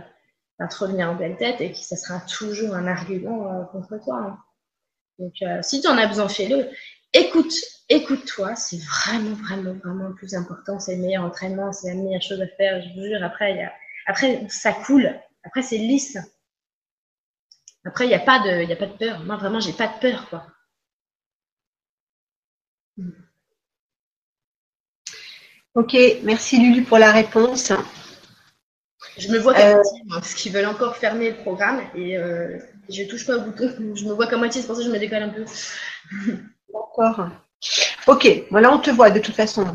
par 0.58 0.68
te 0.68 0.76
revenir 0.76 1.10
en 1.10 1.14
belle 1.14 1.36
tête 1.36 1.60
et 1.60 1.72
que 1.72 1.78
ça 1.78 1.96
sera 1.96 2.20
toujours 2.20 2.74
un 2.74 2.86
argument 2.86 3.52
euh, 3.52 3.64
contre 3.64 3.98
toi. 4.04 4.16
Hein. 4.16 4.38
Donc, 5.18 5.34
euh, 5.42 5.60
si 5.62 5.80
tu 5.80 5.88
en 5.88 5.98
as 5.98 6.06
besoin, 6.06 6.28
fais-le. 6.28 6.68
Écoute, 7.12 7.54
écoute-toi, 7.88 8.54
c'est 8.54 8.78
vraiment, 8.78 9.34
vraiment, 9.34 9.72
vraiment 9.82 10.08
le 10.08 10.14
plus 10.14 10.34
important. 10.34 10.78
C'est 10.78 10.96
le 10.96 11.02
meilleur 11.02 11.24
entraînement, 11.24 11.72
c'est 11.72 11.88
la 11.88 11.94
meilleure 11.94 12.22
chose 12.22 12.40
à 12.40 12.46
faire. 12.46 12.82
Je 12.82 12.94
vous 12.94 13.06
jure, 13.06 13.24
après, 13.24 13.68
après 14.06 14.46
ça 14.48 14.72
coule. 14.72 15.12
Après, 15.44 15.62
c'est 15.62 15.78
lisse. 15.78 16.18
Après, 17.84 18.04
il 18.04 18.08
n'y 18.08 18.14
a, 18.14 18.20
pas 18.20 18.38
de... 18.40 18.70
a 18.70 18.76
pas 18.76 18.86
de 18.86 18.96
peur. 18.96 19.24
Moi, 19.24 19.36
vraiment, 19.36 19.60
j'ai 19.60 19.72
pas 19.72 19.88
de 19.88 19.98
peur, 20.00 20.28
quoi. 20.28 20.46
Ok, 25.74 25.96
merci 26.22 26.58
Lulu 26.58 26.82
pour 26.82 26.98
la 26.98 27.12
réponse. 27.12 27.72
Je 29.16 29.28
me 29.28 29.38
vois 29.38 29.54
qu'à 29.54 29.70
euh... 29.70 29.74
moitié, 29.74 30.02
parce 30.08 30.34
qu'ils 30.34 30.52
veulent 30.52 30.66
encore 30.66 30.96
fermer 30.96 31.30
le 31.30 31.36
programme 31.36 31.80
et 31.94 32.16
euh, 32.16 32.58
je 32.88 33.04
touche 33.04 33.26
pas 33.26 33.36
au 33.36 33.42
bouton. 33.42 33.72
Je 33.94 34.04
me 34.04 34.12
vois 34.12 34.26
qu'à 34.26 34.36
moitié, 34.36 34.60
c'est 34.60 34.66
pour 34.66 34.76
ça 34.76 34.82
que 34.82 34.88
je 34.88 34.92
me 34.92 34.98
décolle 34.98 35.22
un 35.22 35.28
peu. 35.28 35.44
D'accord. 36.72 37.28
Ok, 38.06 38.28
voilà, 38.50 38.72
on 38.72 38.78
te 38.78 38.90
voit 38.90 39.10
de 39.10 39.20
toute 39.20 39.34
façon. 39.34 39.66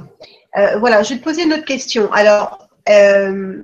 Euh, 0.58 0.78
voilà, 0.78 1.04
je 1.04 1.14
vais 1.14 1.20
te 1.20 1.24
poser 1.24 1.44
une 1.44 1.54
autre 1.54 1.66
question. 1.66 2.12
Alors, 2.12 2.68
euh, 2.90 3.62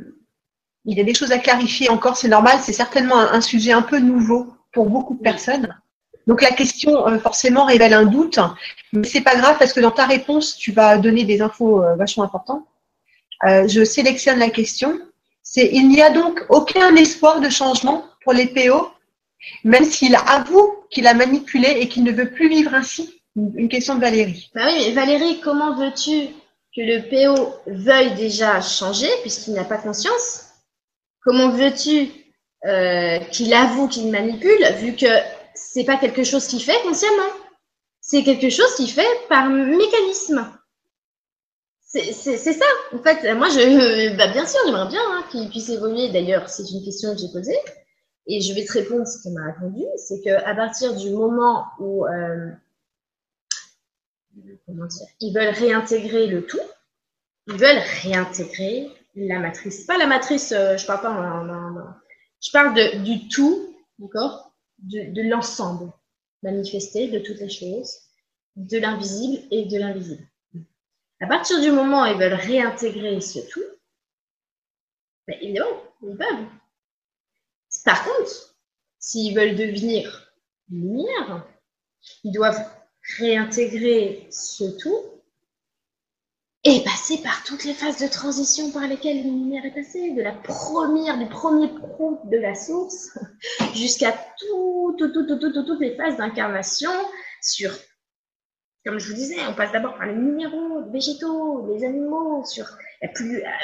il 0.85 0.97
y 0.97 1.01
a 1.01 1.03
des 1.03 1.13
choses 1.13 1.31
à 1.31 1.37
clarifier 1.37 1.89
encore, 1.89 2.17
c'est 2.17 2.27
normal, 2.27 2.59
c'est 2.61 2.73
certainement 2.73 3.19
un, 3.19 3.33
un, 3.33 3.41
sujet 3.41 3.71
un 3.71 3.81
peu 3.81 3.99
nouveau 3.99 4.53
pour 4.71 4.89
beaucoup 4.89 5.15
de 5.15 5.21
personnes. 5.21 5.75
Donc 6.27 6.41
la 6.41 6.51
question 6.51 7.07
euh, 7.07 7.17
forcément 7.17 7.65
révèle 7.65 7.93
un 7.93 8.05
doute, 8.05 8.39
mais 8.93 9.07
c'est 9.07 9.21
pas 9.21 9.35
grave 9.35 9.57
parce 9.57 9.73
que 9.73 9.79
dans 9.79 9.91
ta 9.91 10.05
réponse, 10.05 10.55
tu 10.55 10.71
vas 10.71 10.97
donner 10.97 11.23
des 11.23 11.41
infos 11.41 11.83
euh, 11.83 11.95
vachement 11.95 12.23
importantes. 12.23 12.65
Euh, 13.47 13.67
je 13.67 13.83
sélectionne 13.83 14.39
la 14.39 14.49
question. 14.49 14.99
C'est 15.41 15.69
il 15.71 15.87
n'y 15.87 16.01
a 16.01 16.11
donc 16.11 16.45
aucun 16.49 16.95
espoir 16.95 17.41
de 17.41 17.49
changement 17.49 18.05
pour 18.23 18.33
les 18.33 18.47
PO, 18.47 18.91
même 19.63 19.85
s'il 19.85 20.15
avoue 20.15 20.83
qu'il 20.91 21.07
a 21.07 21.13
manipulé 21.13 21.77
et 21.79 21.87
qu'il 21.87 22.03
ne 22.03 22.11
veut 22.11 22.29
plus 22.31 22.49
vivre 22.49 22.75
ainsi? 22.75 23.21
Une 23.35 23.69
question 23.69 23.95
de 23.95 24.01
Valérie. 24.01 24.51
Bah 24.53 24.65
Valérie, 24.93 25.39
comment 25.39 25.75
veux-tu 25.75 26.27
que 26.75 26.81
le 26.81 27.09
PO 27.09 27.53
veuille 27.67 28.13
déjà 28.15 28.59
changer 28.59 29.09
puisqu'il 29.21 29.53
n'a 29.53 29.63
pas 29.63 29.77
conscience? 29.77 30.49
Comment 31.23 31.49
veux-tu 31.49 32.09
qu'il 33.31 33.53
avoue 33.53 33.87
qu'il 33.87 34.11
manipule 34.11 34.63
vu 34.81 34.93
que 34.93 35.07
c'est 35.71 35.83
pas 35.83 35.97
quelque 35.97 36.23
chose 36.23 36.47
qu'il 36.47 36.63
fait 36.63 36.81
consciemment. 36.81 37.31
C'est 38.01 38.23
quelque 38.23 38.49
chose 38.49 38.73
qu'il 38.75 38.89
fait 38.89 39.07
par 39.27 39.49
mécanisme. 39.49 40.51
C'est 41.81 42.13
ça. 42.13 42.65
En 42.91 42.99
fait, 42.99 43.35
moi, 43.35 43.49
je, 43.49 44.15
bah, 44.17 44.31
bien 44.31 44.47
sûr, 44.47 44.59
j'aimerais 44.65 44.87
bien 44.87 45.01
hein, 45.01 45.23
qu'il 45.29 45.47
puisse 45.49 45.69
évoluer. 45.69 46.09
D'ailleurs, 46.09 46.49
c'est 46.49 46.67
une 46.71 46.83
question 46.83 47.13
que 47.13 47.21
j'ai 47.21 47.31
posée. 47.31 47.57
Et 48.25 48.41
je 48.41 48.53
vais 48.53 48.65
te 48.65 48.73
répondre 48.73 49.07
ce 49.07 49.21
qu'il 49.21 49.33
m'a 49.33 49.45
répondu. 49.51 49.83
C'est 49.97 50.21
qu'à 50.21 50.55
partir 50.55 50.95
du 50.95 51.11
moment 51.11 51.65
où 51.79 52.05
euh, 52.05 52.49
comment 54.65 54.85
dire, 54.85 55.07
ils 55.19 55.33
veulent 55.33 55.53
réintégrer 55.53 56.27
le 56.27 56.45
tout, 56.45 56.59
ils 57.47 57.57
veulent 57.57 57.83
réintégrer 58.03 58.91
la 59.15 59.39
matrice. 59.39 59.85
Pas 59.85 59.97
la 59.97 60.07
matrice, 60.07 60.51
euh, 60.51 60.77
je 60.77 60.85
parle 60.85 61.01
pas 61.01 61.11
en, 61.11 61.75
je 62.41 62.51
parle 62.51 63.03
du 63.03 63.27
tout, 63.27 63.75
d'accord? 63.99 64.48
De, 64.83 65.21
l'ensemble 65.29 65.91
manifesté 66.43 67.09
de 67.09 67.19
toutes 67.19 67.39
les 67.39 67.49
choses, 67.49 67.93
de 68.55 68.77
l'invisible 68.77 69.43
et 69.51 69.65
de 69.65 69.77
l'invisible. 69.77 70.27
À 71.21 71.27
partir 71.27 71.61
du 71.61 71.71
moment 71.71 72.03
où 72.03 72.05
ils 72.05 72.17
veulent 72.17 72.33
réintégrer 72.33 73.19
ce 73.19 73.39
tout, 73.39 73.63
ben, 75.27 75.37
évidemment, 75.41 75.83
ils 76.01 76.17
peuvent. 76.17 76.45
Par 77.83 78.03
contre, 78.03 78.55
s'ils 78.99 79.35
veulent 79.35 79.55
devenir 79.55 80.33
lumière, 80.69 81.45
ils 82.23 82.31
doivent 82.31 82.65
réintégrer 83.17 84.27
ce 84.31 84.77
tout 84.77 85.18
et 86.65 86.83
passer 86.83 87.21
par 87.21 87.43
toutes 87.45 87.63
les 87.63 87.73
phases 87.73 88.01
de 88.01 88.07
transition 88.07 88.71
par 88.71 88.85
lesquelles 88.85 89.23
lumière 89.23 89.65
est 89.65 89.73
passée, 89.73 90.11
de 90.11 90.21
la 90.21 90.33
première, 90.33 91.17
du 91.17 91.25
premier 91.27 91.69
prout 91.69 92.19
de 92.25 92.37
la 92.37 92.53
source, 92.53 93.17
jusqu'à 93.75 94.11
tout, 94.11 94.95
tout, 94.97 95.13
tout, 95.13 95.25
tout, 95.25 95.39
tout, 95.39 95.63
toutes 95.63 95.79
les 95.79 95.95
phases 95.95 96.17
d'incarnation 96.17 96.91
sur, 97.41 97.71
comme 98.85 98.99
je 98.99 99.07
vous 99.07 99.13
disais, 99.13 99.37
on 99.47 99.53
passe 99.53 99.71
d'abord 99.71 99.95
par 99.95 100.07
les 100.07 100.15
minéraux, 100.15 100.83
les 100.85 100.91
végétaux, 100.91 101.65
les 101.73 101.85
animaux, 101.85 102.43
sur, 102.45 102.65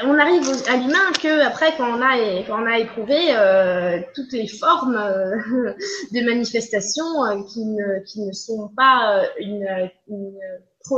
on 0.05 0.17
arrive 0.17 0.49
à 0.69 0.77
l'humain 0.77 1.11
que 1.21 1.45
après 1.45 1.75
quand 1.75 1.97
on 1.97 2.01
a, 2.01 2.17
quand 2.47 2.63
on 2.63 2.65
a 2.65 2.79
éprouvé 2.79 3.35
euh, 3.35 3.99
toutes 4.13 4.31
les 4.31 4.47
formes 4.47 4.95
euh, 4.95 5.35
de 6.13 6.25
manifestations 6.25 7.25
euh, 7.25 7.43
qui, 7.43 7.65
ne, 7.65 7.99
qui 8.05 8.21
ne 8.21 8.31
sont 8.31 8.69
pas 8.77 9.25
une, 9.37 9.91
une 10.07 10.39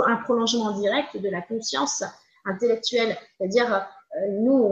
un 0.05 0.17
prolongement 0.17 0.71
direct 0.71 1.17
de 1.17 1.29
la 1.29 1.41
conscience 1.41 2.03
intellectuelle. 2.45 3.17
C'est-à-dire, 3.37 3.87
euh, 4.15 4.27
nous, 4.39 4.71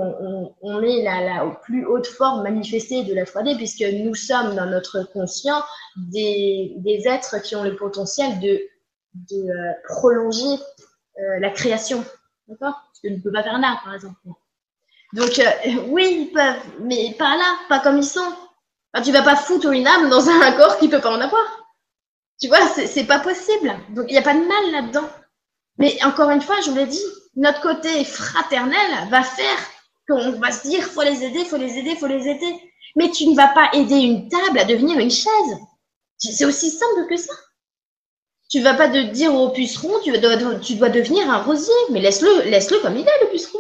on, 0.62 0.82
est 0.82 1.04
la, 1.04 1.22
la, 1.22 1.46
plus 1.64 1.86
haute 1.86 2.08
forme 2.08 2.44
manifestée 2.44 3.04
de 3.04 3.14
la 3.14 3.26
3D, 3.26 3.58
puisque 3.58 3.84
nous 3.84 4.16
sommes 4.16 4.56
dans 4.56 4.66
notre 4.66 5.04
conscient 5.12 5.62
des, 6.12 6.74
des 6.78 7.08
êtres 7.08 7.42
qui 7.42 7.56
ont 7.56 7.64
le 7.64 7.76
potentiel 7.76 8.40
de, 8.40 8.62
de 9.14 9.50
euh, 9.50 9.74
prolonger 9.88 10.62
euh, 11.20 11.40
la 11.40 11.50
création. 11.50 12.04
D'accord? 12.48 12.74
Parce 12.88 13.00
que 13.04 13.10
ne 13.10 13.20
peut 13.20 13.32
pas 13.32 13.44
faire 13.44 13.60
là, 13.60 13.80
par 13.84 13.94
exemple. 13.94 14.16
Donc, 15.14 15.42
oui, 15.90 16.28
ils 16.28 16.34
peuvent, 16.34 16.82
mais 16.82 17.16
pas 17.18 17.38
là, 17.38 17.58
pas 17.70 17.80
comme 17.80 17.98
ils 17.98 18.04
sont. 18.04 18.34
Enfin, 18.94 19.04
tu 19.04 19.12
vas 19.12 19.22
pas 19.22 19.36
foutre 19.36 19.70
une 19.72 19.88
âme 19.88 20.10
dans 20.10 20.28
un 20.30 20.52
corps 20.54 20.78
qui 20.78 20.90
peut 20.90 21.00
pas 21.00 21.16
en 21.16 21.22
avoir. 21.22 21.65
Tu 22.42 22.48
vois, 22.48 22.68
c'est 22.68 23.06
pas 23.06 23.20
possible. 23.20 23.74
Donc, 23.90 24.06
il 24.10 24.12
n'y 24.12 24.18
a 24.18 24.22
pas 24.22 24.34
de 24.34 24.46
mal 24.46 24.72
là-dedans. 24.72 25.10
Mais 25.78 25.98
encore 26.04 26.30
une 26.30 26.42
fois, 26.42 26.60
je 26.62 26.70
vous 26.70 26.76
l'ai 26.76 26.86
dit, 26.86 27.04
notre 27.36 27.62
côté 27.62 28.04
fraternel 28.04 29.10
va 29.10 29.24
faire 29.24 29.58
qu'on 30.08 30.32
va 30.40 30.52
se 30.52 30.68
dire, 30.68 30.84
faut 30.84 31.02
les 31.02 31.24
aider, 31.24 31.46
faut 31.46 31.58
les 31.58 31.78
aider, 31.78 31.96
faut 31.96 32.08
les 32.08 32.28
aider. 32.28 32.56
Mais 32.96 33.10
tu 33.12 33.28
ne 33.28 33.36
vas 33.36 33.48
pas 33.50 33.70
aider 33.74 33.96
une 33.96 34.30
table 34.30 34.60
à 34.60 34.66
devenir 34.66 35.00
une 35.00 35.12
chaise. 35.12 35.58
C'est 36.18 36.46
aussi 36.46 36.70
simple 36.70 37.08
que 37.10 37.18
ça. 37.18 37.34
Tu 38.50 38.62
vas 38.62 38.76
pas 38.76 38.88
te 38.88 39.12
dire 39.12 39.34
au 39.34 39.50
puceron, 39.50 40.00
tu, 40.02 40.12
dois, 40.18 40.56
tu 40.60 40.76
dois 40.76 40.90
devenir 40.90 41.30
un 41.30 41.42
rosier, 41.42 41.74
mais 41.92 42.00
laisse-le 42.00 42.44
laisse-le 42.50 42.80
comme 42.80 42.96
il 42.96 43.08
est, 43.08 43.24
le 43.24 43.32
puceron. 43.32 43.60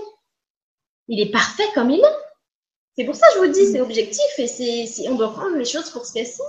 Il 1.08 1.20
est 1.20 1.32
parfait 1.32 1.68
comme 1.74 1.90
il 1.90 2.00
est. 2.00 2.18
C'est 2.98 3.04
pour 3.04 3.16
ça 3.16 3.28
que 3.30 3.34
je 3.36 3.40
vous 3.40 3.52
dis, 3.52 3.72
c'est 3.72 3.82
objectif 3.82 4.22
et 4.38 4.48
c'est, 4.48 5.10
on 5.10 5.16
doit 5.16 5.34
prendre 5.34 5.58
les 5.58 5.66
choses 5.66 5.90
pour 5.90 6.06
ce 6.06 6.14
qu'elles 6.14 6.28
sont. 6.28 6.44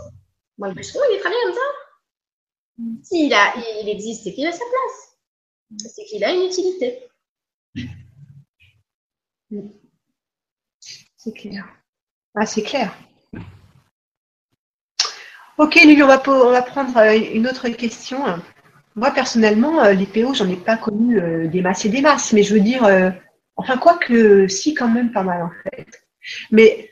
Moi, 0.58 0.68
le 0.68 0.74
puceron, 0.74 1.00
il 1.10 1.16
est 1.16 1.20
très 1.20 1.30
bien 1.30 1.38
comme 1.44 1.54
ça. 1.54 1.85
S'il 3.02 3.34
il 3.82 3.88
existe, 3.88 4.24
c'est 4.24 4.34
qu'il 4.34 4.46
a 4.46 4.52
sa 4.52 4.58
place. 4.58 5.16
C'est 5.78 6.04
qu'il 6.04 6.22
a 6.24 6.32
une 6.32 6.46
utilité. 6.46 6.98
C'est 11.16 11.32
clair. 11.32 11.66
Ah, 12.34 12.46
c'est 12.46 12.62
clair. 12.62 12.96
Ok, 15.58 15.74
Lulu, 15.76 16.02
on 16.02 16.06
va, 16.06 16.22
on 16.26 16.50
va 16.50 16.62
prendre 16.62 16.96
euh, 16.98 17.18
une 17.32 17.46
autre 17.48 17.68
question. 17.70 18.18
Moi, 18.94 19.10
personnellement, 19.12 19.82
euh, 19.82 19.92
les 19.92 20.04
PO, 20.04 20.34
j'en 20.34 20.48
ai 20.50 20.56
pas 20.56 20.76
connu 20.76 21.18
euh, 21.18 21.48
des 21.48 21.62
masses 21.62 21.86
et 21.86 21.88
des 21.88 22.02
masses, 22.02 22.34
mais 22.34 22.42
je 22.42 22.52
veux 22.52 22.60
dire, 22.60 22.82
enfin, 23.56 23.78
quoi 23.78 23.96
que, 23.96 24.46
si, 24.48 24.74
quand 24.74 24.88
même 24.88 25.12
pas 25.12 25.22
mal 25.22 25.42
en 25.42 25.50
fait. 25.62 25.86
Mais 26.50 26.90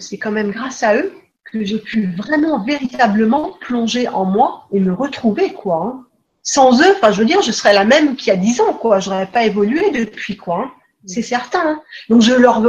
c'est 0.00 0.18
quand 0.18 0.32
même 0.32 0.50
grâce 0.50 0.82
à 0.82 0.96
eux 0.96 1.12
que 1.50 1.64
j'ai 1.64 1.78
pu 1.78 2.12
vraiment, 2.16 2.64
véritablement 2.64 3.52
plonger 3.60 4.08
en 4.08 4.24
moi 4.24 4.66
et 4.72 4.80
me 4.80 4.92
retrouver, 4.92 5.52
quoi. 5.52 5.82
Hein. 5.84 6.04
Sans 6.42 6.80
eux, 6.80 6.94
enfin, 6.96 7.10
je 7.10 7.20
veux 7.20 7.26
dire, 7.26 7.42
je 7.42 7.52
serais 7.52 7.74
la 7.74 7.84
même 7.84 8.16
qu'il 8.16 8.28
y 8.28 8.36
a 8.36 8.36
dix 8.36 8.60
ans, 8.60 8.72
quoi. 8.72 9.00
J'aurais 9.00 9.26
pas 9.26 9.44
évolué 9.44 9.90
depuis, 9.90 10.36
quoi. 10.36 10.64
Hein. 10.64 10.70
C'est 11.06 11.22
certain. 11.22 11.66
Hein. 11.66 11.82
Donc, 12.08 12.22
je 12.22 12.34
leur, 12.34 12.62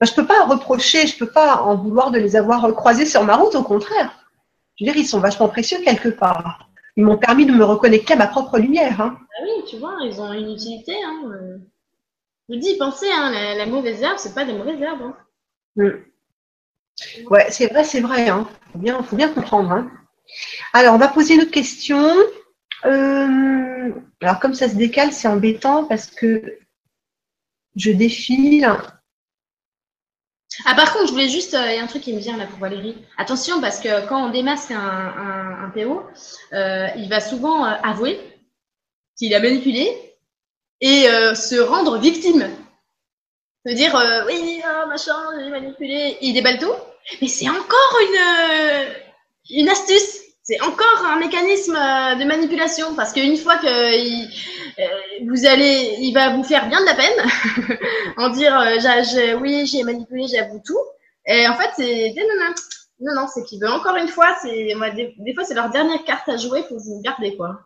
je 0.00 0.14
peux 0.14 0.26
pas 0.26 0.44
reprocher, 0.44 1.06
je 1.06 1.18
peux 1.18 1.30
pas 1.30 1.62
en 1.62 1.76
vouloir 1.76 2.10
de 2.10 2.18
les 2.18 2.36
avoir 2.36 2.74
croisés 2.74 3.06
sur 3.06 3.24
ma 3.24 3.36
route, 3.36 3.54
au 3.54 3.62
contraire. 3.62 4.12
Je 4.76 4.84
veux 4.84 4.92
dire, 4.92 5.00
ils 5.00 5.06
sont 5.06 5.20
vachement 5.20 5.48
précieux 5.48 5.78
quelque 5.84 6.08
part. 6.08 6.68
Ils 6.96 7.04
m'ont 7.04 7.18
permis 7.18 7.46
de 7.46 7.52
me 7.52 7.64
reconnecter 7.64 8.14
à 8.14 8.16
ma 8.16 8.26
propre 8.26 8.58
lumière. 8.58 9.00
Hein. 9.00 9.16
Ah 9.18 9.42
oui, 9.44 9.64
tu 9.68 9.76
vois, 9.76 9.96
ils 10.02 10.20
ont 10.20 10.32
une 10.32 10.52
utilité. 10.52 10.94
Hein. 11.04 11.60
Je 12.48 12.56
dis, 12.56 12.76
pensez, 12.78 13.06
hein, 13.12 13.30
la, 13.56 13.66
mauvaise 13.66 14.02
herbe, 14.02 14.18
c'est 14.18 14.34
pas 14.34 14.44
des 14.44 14.54
mauvaises 14.54 14.80
herbes. 14.80 15.02
Hein. 15.02 15.16
Mm. 15.76 15.90
Ouais, 17.30 17.46
c'est 17.50 17.68
vrai, 17.68 17.84
c'est 17.84 18.00
vrai. 18.00 18.26
Il 18.26 18.44
faut, 18.72 18.78
bien, 18.78 19.02
faut 19.02 19.16
bien 19.16 19.28
comprendre. 19.28 19.72
Hein. 19.72 19.90
Alors, 20.72 20.94
on 20.94 20.98
va 20.98 21.08
poser 21.08 21.34
une 21.34 21.42
autre 21.42 21.50
question. 21.50 22.14
Euh, 22.84 23.90
alors, 24.20 24.38
comme 24.40 24.54
ça 24.54 24.68
se 24.68 24.74
décale, 24.74 25.12
c'est 25.12 25.28
embêtant 25.28 25.84
parce 25.84 26.06
que 26.06 26.58
je 27.76 27.90
défile. 27.90 28.70
Ah, 30.64 30.74
par 30.74 30.92
contre, 30.92 31.06
je 31.06 31.12
voulais 31.12 31.28
juste, 31.28 31.54
euh, 31.54 31.70
il 31.70 31.76
y 31.76 31.78
a 31.78 31.82
un 31.82 31.86
truc 31.86 32.02
qui 32.02 32.12
me 32.12 32.18
vient 32.18 32.36
là 32.36 32.46
pour 32.46 32.58
Valérie. 32.58 32.96
Attention, 33.16 33.60
parce 33.60 33.80
que 33.80 34.06
quand 34.08 34.26
on 34.26 34.30
démasque 34.30 34.72
un, 34.72 35.64
un, 35.64 35.70
PO, 35.70 36.02
euh, 36.52 36.88
il 36.96 37.08
va 37.08 37.20
souvent 37.20 37.64
avouer 37.64 38.20
qu'il 39.16 39.34
a 39.34 39.40
manipulé 39.40 40.16
et 40.80 41.02
se 41.34 41.60
rendre 41.60 41.98
victime. 41.98 42.48
Veut 43.66 43.74
dire, 43.74 43.94
oui, 44.26 44.62
oh, 44.64 44.88
machin, 44.88 45.14
j'ai 45.38 45.50
manipulé, 45.50 46.16
il 46.22 46.32
déballe 46.32 46.58
tout. 46.58 46.72
Mais 47.20 47.28
c'est 47.28 47.48
encore 47.48 47.98
une, 48.02 49.58
une 49.58 49.68
astuce 49.68 50.20
c'est 50.50 50.60
encore 50.62 51.06
un 51.06 51.20
mécanisme 51.20 51.76
euh, 51.76 52.16
de 52.16 52.24
manipulation 52.24 52.96
parce 52.96 53.12
qu'une 53.12 53.36
fois 53.36 53.56
que 53.58 53.68
euh, 53.68 54.84
vous 55.28 55.46
allez, 55.46 55.96
il 56.00 56.12
va 56.12 56.34
vous 56.34 56.42
faire 56.42 56.68
bien 56.68 56.80
de 56.80 56.86
la 56.86 56.94
peine 56.94 57.78
en 58.16 58.30
dire 58.30 58.58
euh, 58.58 59.38
oui 59.40 59.64
j'ai 59.66 59.84
manipulé, 59.84 60.26
j'avoue 60.26 60.60
tout. 60.66 60.80
Et 61.24 61.46
en 61.46 61.54
fait 61.54 61.70
c'est 61.76 62.14
non 62.16 62.54
non 63.00 63.14
non, 63.22 63.28
c'est 63.32 63.44
qu'il 63.44 63.60
veut 63.60 63.70
encore 63.70 63.94
une 63.94 64.08
fois, 64.08 64.36
c'est 64.42 64.74
des, 64.74 65.34
fois 65.34 65.44
c'est 65.44 65.54
leur 65.54 65.70
dernière 65.70 66.02
carte 66.04 66.28
à 66.28 66.36
jouer 66.36 66.64
pour 66.64 66.78
vous 66.78 67.00
garder 67.00 67.36
quoi. 67.36 67.60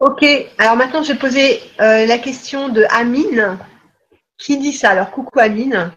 Ok, 0.00 0.24
alors 0.56 0.76
maintenant 0.76 1.02
je 1.02 1.12
vais 1.12 1.18
poser 1.18 1.60
la 1.78 2.16
question 2.16 2.70
de 2.70 2.86
Amine. 2.88 3.58
Qui 4.44 4.58
dit 4.58 4.74
ça 4.74 4.90
Alors 4.90 5.10
coucou 5.10 5.38
Amine. 5.38 5.90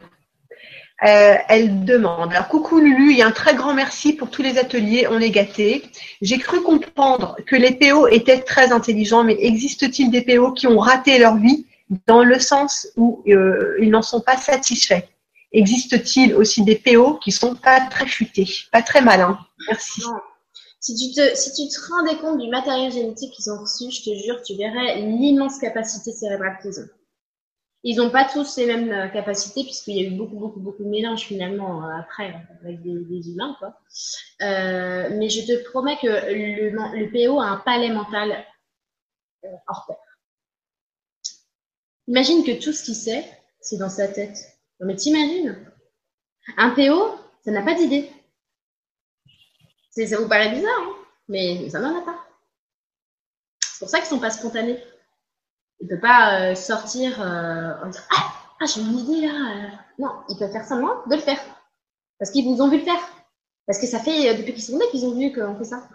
Euh, 1.05 1.35
elle 1.49 1.83
demande 1.83 2.31
Alors, 2.31 2.47
coucou 2.47 2.79
Lulu, 2.79 3.21
a 3.21 3.27
un 3.27 3.31
très 3.31 3.53
grand 3.53 3.73
merci 3.73 4.13
pour 4.13 4.31
tous 4.31 4.41
les 4.41 4.57
ateliers, 4.57 5.05
on 5.11 5.19
est 5.19 5.31
gâtés. 5.31 5.83
J'ai 6.21 6.39
cru 6.39 6.61
comprendre 6.61 7.35
que 7.45 7.57
les 7.57 7.73
PO 7.73 8.07
étaient 8.07 8.39
très 8.39 8.71
intelligents, 8.71 9.25
mais 9.25 9.37
existe-t-il 9.37 10.09
des 10.09 10.21
PO 10.21 10.53
qui 10.53 10.65
ont 10.65 10.79
raté 10.79 11.19
leur 11.19 11.35
vie 11.35 11.65
dans 12.07 12.23
le 12.23 12.39
sens 12.39 12.87
où 12.95 13.21
euh, 13.27 13.77
ils 13.81 13.89
n'en 13.89 14.01
sont 14.01 14.21
pas 14.21 14.37
satisfaits? 14.37 15.03
Existe-t-il 15.51 16.33
aussi 16.33 16.63
des 16.63 16.75
PO 16.75 17.15
qui 17.15 17.33
sont 17.33 17.53
pas 17.53 17.81
très 17.81 18.07
futés, 18.07 18.47
pas 18.71 18.81
très 18.81 19.01
malins? 19.01 19.37
Merci. 19.67 20.03
Si 20.79 20.95
tu 20.95 21.13
te 21.13 21.91
rendais 21.91 22.15
compte 22.15 22.39
du 22.39 22.49
matériel 22.49 22.93
génétique 22.93 23.33
qu'ils 23.33 23.51
ont 23.51 23.59
reçu, 23.59 23.91
je 23.91 24.09
te 24.09 24.15
jure, 24.23 24.41
tu 24.41 24.55
verrais 24.55 25.01
l'immense 25.01 25.59
capacité 25.59 26.13
cérébrale 26.13 26.57
qu'ils 26.61 26.79
ont. 26.79 26.87
Ils 27.89 27.95
n'ont 27.95 28.09
pas 28.09 28.25
tous 28.25 28.57
les 28.57 28.65
mêmes 28.65 28.91
euh, 28.91 29.07
capacités 29.07 29.63
puisqu'il 29.63 29.95
y 29.95 30.05
a 30.05 30.09
eu 30.09 30.17
beaucoup, 30.17 30.35
beaucoup, 30.35 30.59
beaucoup 30.59 30.83
de 30.83 30.89
mélanges 30.89 31.25
finalement 31.25 31.85
euh, 31.85 31.99
après 32.01 32.35
avec 32.61 32.81
des, 32.81 33.29
humains. 33.29 33.55
Quoi. 33.59 33.79
Euh, 34.41 35.07
mais 35.13 35.29
je 35.29 35.47
te 35.47 35.69
promets 35.69 35.95
que 35.95 36.07
le, 36.07 36.69
le 36.69 37.09
PO 37.09 37.39
a 37.39 37.45
un 37.45 37.55
palais 37.55 37.89
mental 37.89 38.45
hors 39.67 39.85
pair. 39.87 39.95
Imagine 42.09 42.43
que 42.43 42.61
tout 42.61 42.73
ce 42.73 42.83
qu'il 42.83 42.95
sait, 42.95 43.23
c'est 43.61 43.77
dans 43.77 43.89
sa 43.89 44.09
tête. 44.09 44.37
Non, 44.81 44.87
mais 44.87 44.97
t'imagines? 44.97 45.55
Un 46.57 46.71
PO, 46.71 47.17
ça 47.45 47.51
n'a 47.51 47.61
pas 47.61 47.73
d'idée. 47.73 48.11
Ça 49.91 50.19
vous 50.19 50.27
paraît 50.27 50.53
bizarre, 50.53 50.73
hein 50.77 50.93
mais 51.29 51.69
ça 51.69 51.79
n'en 51.79 51.97
a 51.97 52.01
pas. 52.01 52.19
C'est 53.61 53.79
pour 53.79 53.89
ça 53.89 53.99
qu'ils 53.99 54.07
ne 54.07 54.15
sont 54.15 54.19
pas 54.19 54.31
spontanés. 54.31 54.83
Il 55.79 55.87
peut 55.87 55.99
pas 55.99 56.41
euh, 56.41 56.55
sortir 56.55 57.21
euh, 57.21 57.73
en 57.83 57.87
disant 57.87 58.03
ah, 58.15 58.33
ah, 58.59 58.65
j'ai 58.65 58.81
une 58.81 58.97
idée 58.97 59.27
là. 59.27 59.33
Euh. 59.33 59.69
Non, 59.99 60.11
il 60.29 60.37
peut 60.37 60.47
faire 60.47 60.65
semblant 60.65 61.03
de 61.07 61.15
le 61.15 61.21
faire 61.21 61.39
parce 62.19 62.31
qu'ils 62.31 62.45
vous 62.45 62.61
ont 62.61 62.69
vu 62.69 62.77
le 62.77 62.83
faire. 62.83 62.99
Parce 63.67 63.79
que 63.79 63.85
ça 63.85 63.99
fait 63.99 64.33
depuis 64.35 64.53
qu'ils 64.53 64.63
sont 64.63 64.77
nés 64.77 64.87
qu'ils 64.91 65.05
ont 65.05 65.13
vu 65.13 65.31
qu'on 65.33 65.55
fait 65.55 65.65
ça. 65.65 65.87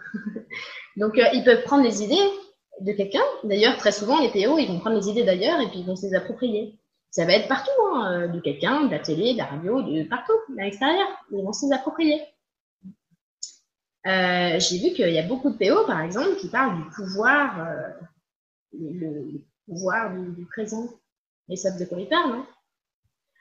Donc 0.97 1.19
ils 1.33 1.43
peuvent 1.43 1.63
prendre 1.63 1.83
les 1.83 2.01
idées 2.03 2.29
de 2.81 2.93
quelqu'un. 2.93 3.23
D'ailleurs, 3.43 3.77
très 3.77 3.91
souvent 3.91 4.19
les 4.21 4.29
PO 4.29 4.57
ils 4.57 4.67
vont 4.67 4.79
prendre 4.79 4.95
les 4.95 5.09
idées 5.09 5.23
d'ailleurs 5.23 5.59
et 5.59 5.67
puis 5.67 5.79
ils 5.79 5.85
vont 5.85 5.95
se 5.95 6.05
les 6.05 6.15
approprier. 6.15 6.79
Ça 7.11 7.25
va 7.25 7.33
être 7.33 7.47
partout, 7.47 7.71
hein, 7.93 8.27
de 8.27 8.39
quelqu'un, 8.39 8.85
de 8.85 8.91
la 8.91 8.99
télé, 8.99 9.33
de 9.33 9.37
la 9.37 9.45
radio, 9.45 9.81
de 9.83 10.03
partout, 10.03 10.33
à 10.57 10.63
l'extérieur. 10.63 11.07
Ils 11.31 11.43
vont 11.43 11.53
se 11.53 11.65
les 11.65 11.73
approprier. 11.73 12.21
J'ai 14.05 14.77
vu 14.79 14.95
qu'il 14.95 15.11
y 15.11 15.19
a 15.19 15.27
beaucoup 15.27 15.51
de 15.51 15.57
PO, 15.57 15.85
par 15.85 16.01
exemple, 16.01 16.35
qui 16.37 16.47
parlent 16.49 16.75
du 16.75 16.89
pouvoir, 16.89 17.67
le, 18.73 19.43
pouvoir 19.65 20.13
du, 20.15 20.45
présent. 20.45 20.87
Et 21.49 21.55
ça 21.55 21.71
de 21.71 21.85
quoi 21.85 21.99
ils 21.99 22.09
parlent. 22.09 22.33
Hein. 22.33 22.47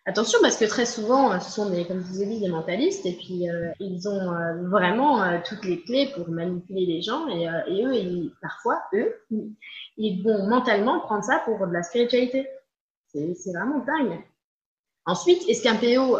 Attention, 0.04 0.40
parce 0.42 0.56
que 0.56 0.64
très 0.64 0.84
souvent, 0.84 1.38
ce 1.38 1.48
sont 1.48 1.70
des, 1.70 1.86
comme 1.86 2.00
je 2.00 2.06
vous 2.06 2.22
ai 2.22 2.26
dit, 2.26 2.40
des 2.40 2.48
mentalistes, 2.48 3.06
et 3.06 3.12
puis 3.12 3.48
euh, 3.48 3.70
ils 3.78 4.08
ont 4.08 4.32
euh, 4.32 4.68
vraiment 4.68 5.22
euh, 5.22 5.38
toutes 5.44 5.64
les 5.64 5.80
clés 5.84 6.10
pour 6.12 6.28
manipuler 6.28 6.86
les 6.86 7.02
gens, 7.02 7.28
et, 7.28 7.46
eux, 7.46 7.94
ils, 7.94 8.32
parfois, 8.42 8.82
eux, 8.94 9.14
ils 9.96 10.20
vont 10.24 10.48
mentalement 10.48 10.98
prendre 11.00 11.22
ça 11.22 11.40
pour 11.44 11.64
de 11.68 11.72
la 11.72 11.84
spiritualité. 11.84 12.48
C'est 13.12 13.52
vraiment 13.54 13.78
dingue. 13.84 14.18
Ensuite, 15.06 15.48
est-ce 15.48 15.62
qu'un 15.62 15.76
PO, 15.76 16.18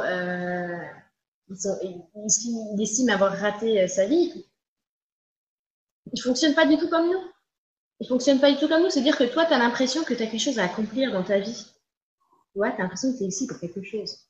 il, 1.49 2.83
estime 2.83 3.09
avoir 3.09 3.33
raté 3.33 3.89
sa 3.89 4.07
vie? 4.07 4.47
Il 6.13 6.21
fonctionne 6.21 6.55
pas 6.55 6.67
du 6.67 6.77
tout 6.77 6.89
comme 6.89 7.11
nous. 7.11 7.32
Il 8.03 8.09
fonctionne 8.09 8.41
pas 8.41 8.51
du 8.51 8.59
tout 8.59 8.67
comme 8.67 8.83
nous. 8.83 8.91
C'est-à-dire 8.91 9.17
que 9.17 9.23
toi, 9.23 9.47
tu 9.47 9.53
as 9.53 9.59
l'impression 9.59 10.03
que 10.03 10.13
tu 10.13 10.25
as 10.25 10.27
quelque 10.27 10.41
chose 10.41 10.59
à 10.59 10.65
accomplir 10.65 11.13
dans 11.13 11.23
ta 11.23 11.39
vie. 11.39 11.67
Tu 12.53 12.65
as 12.65 12.77
l'impression 12.77 13.13
que 13.13 13.19
tu 13.19 13.23
es 13.23 13.29
ici 13.29 13.47
pour 13.47 13.61
quelque 13.61 13.81
chose. 13.81 14.27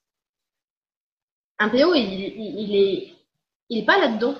Un 1.59 1.71
PO, 1.71 1.95
il, 1.95 2.77
est, 2.77 3.15
il 3.71 3.87
pas 3.87 3.99
là-dedans. 3.99 4.37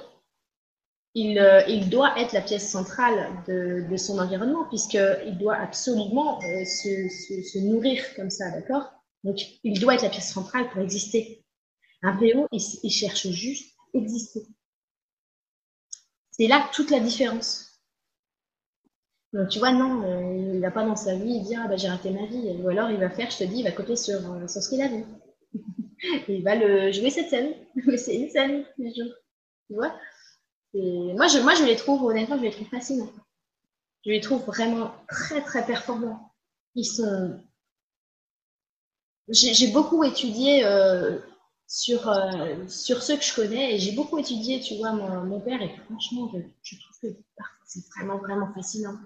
Il, 1.15 1.39
euh, 1.39 1.63
il, 1.67 1.89
doit 1.89 2.19
être 2.21 2.35
la 2.35 2.43
pièce 2.43 2.71
centrale 2.71 3.43
de, 3.49 3.97
son 3.97 4.19
environnement, 4.19 4.67
puisqu'il 4.69 5.39
doit 5.39 5.57
absolument 5.57 6.39
euh, 6.43 6.67
se, 6.67 7.59
nourrir 7.59 8.15
comme 8.15 8.29
ça, 8.29 8.51
d'accord? 8.51 8.93
Donc, 9.25 9.39
il 9.65 9.81
doit 9.81 9.95
être 9.95 10.03
la 10.03 10.11
pièce 10.11 10.31
centrale 10.31 10.69
pour 10.69 10.83
exister. 10.83 11.43
Un 12.03 12.15
PO, 12.19 12.49
il, 12.53 12.61
il 12.83 12.91
cherche 12.91 13.29
juste 13.29 13.75
à 13.95 13.99
exister. 13.99 14.43
C'est 16.33 16.49
là 16.49 16.69
toute 16.75 16.91
la 16.91 17.01
différence. 17.01 17.72
Donc, 19.33 19.49
tu 19.49 19.59
vois, 19.59 19.73
non, 19.73 20.03
euh, 20.03 20.53
il 20.55 20.61
n'a 20.61 20.71
pas 20.71 20.85
dans 20.85 20.97
sa 20.97 21.15
vie, 21.15 21.41
dit 21.41 21.55
ah, 21.57 21.67
bah, 21.67 21.77
j'ai 21.77 21.89
raté 21.89 22.11
ma 22.11 22.27
vie. 22.27 22.51
Ou 22.63 22.69
alors 22.69 22.91
il 22.91 22.99
va 22.99 23.09
faire, 23.09 23.31
je 23.31 23.39
te 23.39 23.45
dis, 23.45 23.61
il 23.61 23.65
va 23.65 23.73
copier 23.73 23.97
sur, 23.97 24.15
euh, 24.31 24.47
ce 24.47 24.69
qu'il 24.69 24.83
a 24.83 24.89
vu. 24.89 25.05
il 26.29 26.43
va 26.43 26.55
le 26.55 26.93
jouer 26.93 27.11
cette 27.11 27.31
scène. 27.31 27.55
Mais 27.87 27.97
c'est 27.97 28.17
une 28.17 28.31
scène, 28.31 28.65
Tu 28.77 29.75
vois? 29.75 29.95
Moi 30.75 31.29
je, 31.29 31.43
moi, 31.43 31.55
je 31.55 31.65
les 31.65 31.77
trouve, 31.77 32.03
honnêtement, 32.05 32.37
je 32.39 32.43
les 32.43 32.51
trouve 32.51 32.69
fascinants. 32.69 33.11
Je 34.05 34.11
les 34.11 34.21
trouve 34.21 34.43
vraiment 34.45 34.93
très, 35.09 35.43
très 35.43 35.65
performants. 35.65 36.33
Ils 36.75 36.85
sont. 36.85 37.41
J'ai 39.29 39.69
beaucoup 39.69 40.05
étudié 40.05 40.65
euh, 40.65 41.19
sur, 41.67 42.03
ceux 42.69 43.17
que 43.17 43.25
je 43.25 43.35
connais 43.35 43.75
et 43.75 43.79
j'ai 43.79 43.93
beaucoup 43.93 44.19
étudié, 44.19 44.61
tu 44.61 44.77
vois, 44.77 44.93
mon, 44.93 45.25
mon 45.25 45.41
père, 45.41 45.63
et 45.63 45.75
franchement, 45.87 46.31
je, 46.35 46.41
je 46.63 46.81
trouve 46.81 46.99
que 47.01 47.19
c'est 47.65 47.85
vraiment, 47.97 48.19
vraiment 48.19 48.53
fascinant. 48.53 48.99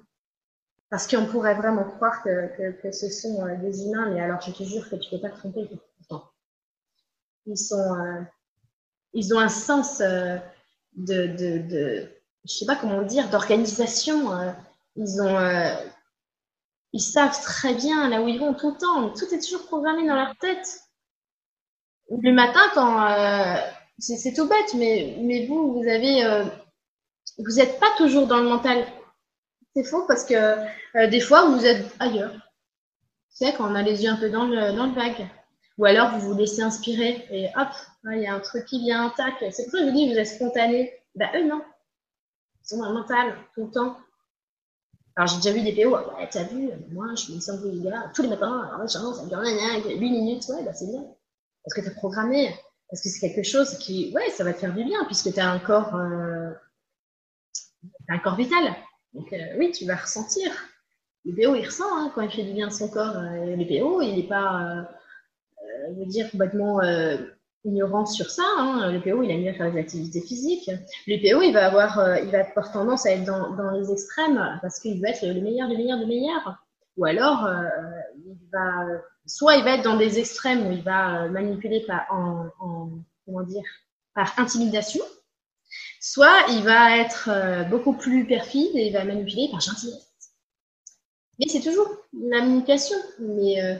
Parce 0.90 1.08
qu'on 1.08 1.26
pourrait 1.26 1.54
vraiment 1.54 1.84
croire 1.84 2.22
que, 2.22 2.92
ce 2.92 3.08
sont 3.08 3.44
euh, 3.44 3.56
des 3.56 3.84
humains, 3.84 4.08
mais 4.10 4.20
alors 4.20 4.40
je 4.40 4.52
te 4.52 4.62
jure 4.62 4.88
que 4.88 4.96
tu 4.96 5.14
ne 5.14 5.18
peux 5.18 5.28
pas 5.28 5.34
te 5.34 5.38
tromper 5.38 5.68
Ils 7.46 7.58
sont, 7.58 7.94
euh, 7.94 8.20
ils 9.12 9.34
ont 9.34 9.40
un 9.40 9.48
sens 9.48 10.00
euh, 10.00 10.36
de, 10.94 11.26
de, 11.26 11.58
de, 11.68 12.08
je 12.44 12.52
sais 12.52 12.66
pas 12.66 12.76
comment 12.76 13.02
dire, 13.02 13.28
d'organisation. 13.30 14.30
ils 14.94 15.20
ont, 15.20 15.76
ils 16.92 17.00
savent 17.00 17.42
très 17.42 17.74
bien 17.74 18.08
là 18.08 18.22
où 18.22 18.28
ils 18.28 18.38
vont 18.38 18.54
tout 18.54 18.70
le 18.70 18.78
temps. 18.78 19.10
Tout 19.12 19.34
est 19.34 19.40
toujours 19.40 19.66
programmé 19.66 20.06
dans 20.06 20.14
leur 20.14 20.36
tête. 20.38 20.80
le 22.10 22.32
matin, 22.32 22.60
quand 22.74 23.60
c'est 23.98 24.32
tout 24.32 24.48
bête, 24.48 24.74
mais, 24.74 25.46
vous, 25.48 25.72
vous 25.72 25.88
avez, 25.88 26.44
vous 27.38 27.56
n'êtes 27.56 27.80
pas 27.80 27.90
toujours 27.98 28.28
dans 28.28 28.38
le 28.38 28.48
mental. 28.48 28.86
C'est 29.76 29.84
faux 29.84 30.06
parce 30.06 30.24
que 30.24 30.34
euh, 30.34 31.06
des 31.06 31.20
fois, 31.20 31.50
vous 31.50 31.66
êtes 31.66 31.94
ailleurs. 31.98 32.32
C'est 33.28 33.52
quand 33.52 33.70
on 33.70 33.74
a 33.74 33.82
les 33.82 34.02
yeux 34.02 34.10
un 34.10 34.16
peu 34.16 34.30
dans 34.30 34.46
le, 34.46 34.74
dans 34.74 34.86
le 34.86 34.94
vague. 34.94 35.28
Ou 35.76 35.84
alors, 35.84 36.12
vous 36.12 36.28
vous 36.28 36.38
laissez 36.38 36.62
inspirer 36.62 37.26
et 37.30 37.48
hop, 37.54 37.68
il 38.04 38.22
y 38.22 38.26
a 38.26 38.34
un 38.34 38.40
truc 38.40 38.64
qui 38.64 38.80
vient, 38.80 39.12
tac. 39.14 39.34
C'est 39.50 39.64
pour 39.64 39.72
ça 39.72 39.78
que 39.78 39.78
je 39.80 39.84
vous 39.84 39.94
dis, 39.94 40.10
vous 40.10 40.18
êtes 40.18 40.28
spontané. 40.28 40.94
Ben, 41.14 41.28
eux, 41.34 41.46
non. 41.46 41.60
Ils 42.64 42.68
sont 42.68 42.78
dans 42.78 42.88
le 42.88 42.94
mental, 42.94 43.34
tout 43.54 43.66
le 43.66 43.70
temps. 43.70 43.98
Alors, 45.14 45.28
j'ai 45.28 45.36
déjà 45.36 45.52
vu 45.52 45.60
des 45.60 45.74
PO, 45.74 45.90
ouais, 45.90 46.28
t'as 46.30 46.44
vu, 46.44 46.70
moi, 46.92 47.08
je 47.14 47.34
me 47.34 47.40
sens 47.40 47.60
gars 47.62 48.10
tous 48.14 48.22
les 48.22 48.28
matins, 48.28 48.68
alors 48.68 48.80
là, 48.80 48.88
ça 48.88 48.98
dure 49.26 49.42
8 49.42 49.98
minutes, 49.98 50.44
ouais, 50.48 50.62
bah, 50.62 50.72
c'est 50.72 50.86
bien. 50.86 51.04
Parce 51.64 51.74
que 51.74 51.80
t'as 51.82 51.94
programmé, 51.94 52.54
parce 52.88 53.02
que 53.02 53.08
c'est 53.08 53.20
quelque 53.20 53.42
chose 53.42 53.76
qui, 53.78 54.12
ouais, 54.14 54.30
ça 54.30 54.44
va 54.44 54.52
te 54.54 54.58
faire 54.58 54.74
du 54.74 54.84
bien, 54.84 55.04
puisque 55.06 55.32
t'as 55.34 55.46
un 55.46 55.58
corps, 55.58 55.94
euh, 55.96 56.50
un 58.08 58.18
corps 58.18 58.36
vital. 58.36 58.74
Donc, 59.16 59.32
euh, 59.32 59.56
oui, 59.58 59.72
tu 59.72 59.86
vas 59.86 59.96
ressentir. 59.96 60.52
Le 61.24 61.32
PO, 61.34 61.54
il 61.56 61.64
ressent 61.64 61.84
hein, 61.96 62.12
quand 62.14 62.20
il 62.22 62.30
fait 62.30 62.44
du 62.44 62.52
bien 62.52 62.68
à 62.68 62.70
son 62.70 62.88
corps. 62.88 63.16
Euh, 63.16 63.56
le 63.56 63.64
PO, 63.66 64.02
il 64.02 64.16
n'est 64.16 64.28
pas, 64.28 64.60
euh, 64.62 65.94
je 65.94 66.00
veux 66.00 66.06
dire, 66.06 66.30
complètement 66.30 66.80
ignorant 67.64 68.04
sur 68.04 68.30
ça. 68.30 68.44
Hein. 68.58 68.92
Le 68.92 69.00
PO, 69.00 69.22
il 69.22 69.30
aime 69.30 69.40
bien 69.40 69.54
faire 69.54 69.72
des 69.72 69.80
activités 69.80 70.20
physiques. 70.20 70.70
Le 71.06 71.16
PO, 71.16 71.42
il 71.42 71.52
va 71.52 71.66
avoir, 71.66 72.18
il 72.18 72.30
va 72.30 72.44
avoir 72.44 72.70
tendance 72.70 73.06
à 73.06 73.12
être 73.12 73.24
dans, 73.24 73.70
les 73.70 73.90
extrêmes 73.90 74.58
parce 74.62 74.78
qu'il 74.78 75.00
veut 75.00 75.08
être 75.08 75.22
le 75.22 75.40
meilleur, 75.40 75.68
le 75.68 75.76
meilleur, 75.76 75.98
le 75.98 76.06
meilleur. 76.06 76.62
Ou 76.96 77.06
alors, 77.06 77.48
il 78.24 78.38
va, 78.52 78.86
soit 79.26 79.56
il 79.56 79.64
va 79.64 79.76
être 79.76 79.84
dans 79.84 79.96
des 79.96 80.18
extrêmes 80.18 80.66
où 80.66 80.70
il 80.70 80.82
va 80.82 81.28
manipuler 81.28 81.84
par, 81.86 82.06
en, 82.10 82.46
en, 82.60 82.90
comment 83.24 83.42
dire, 83.42 83.64
par 84.14 84.32
intimidation, 84.38 85.02
soit 86.00 86.46
il 86.50 86.62
va 86.62 86.98
être 86.98 87.28
euh, 87.30 87.64
beaucoup 87.64 87.94
plus 87.94 88.26
perfide 88.26 88.70
et 88.74 88.86
il 88.88 88.92
va 88.92 89.04
manipuler 89.04 89.48
par 89.50 89.60
gentillesse. 89.60 90.12
Mais 91.38 91.48
c'est 91.48 91.60
toujours 91.60 91.88
la 92.12 92.40
manipulation. 92.40 92.96
Mais 93.18 93.62
euh, 93.62 93.76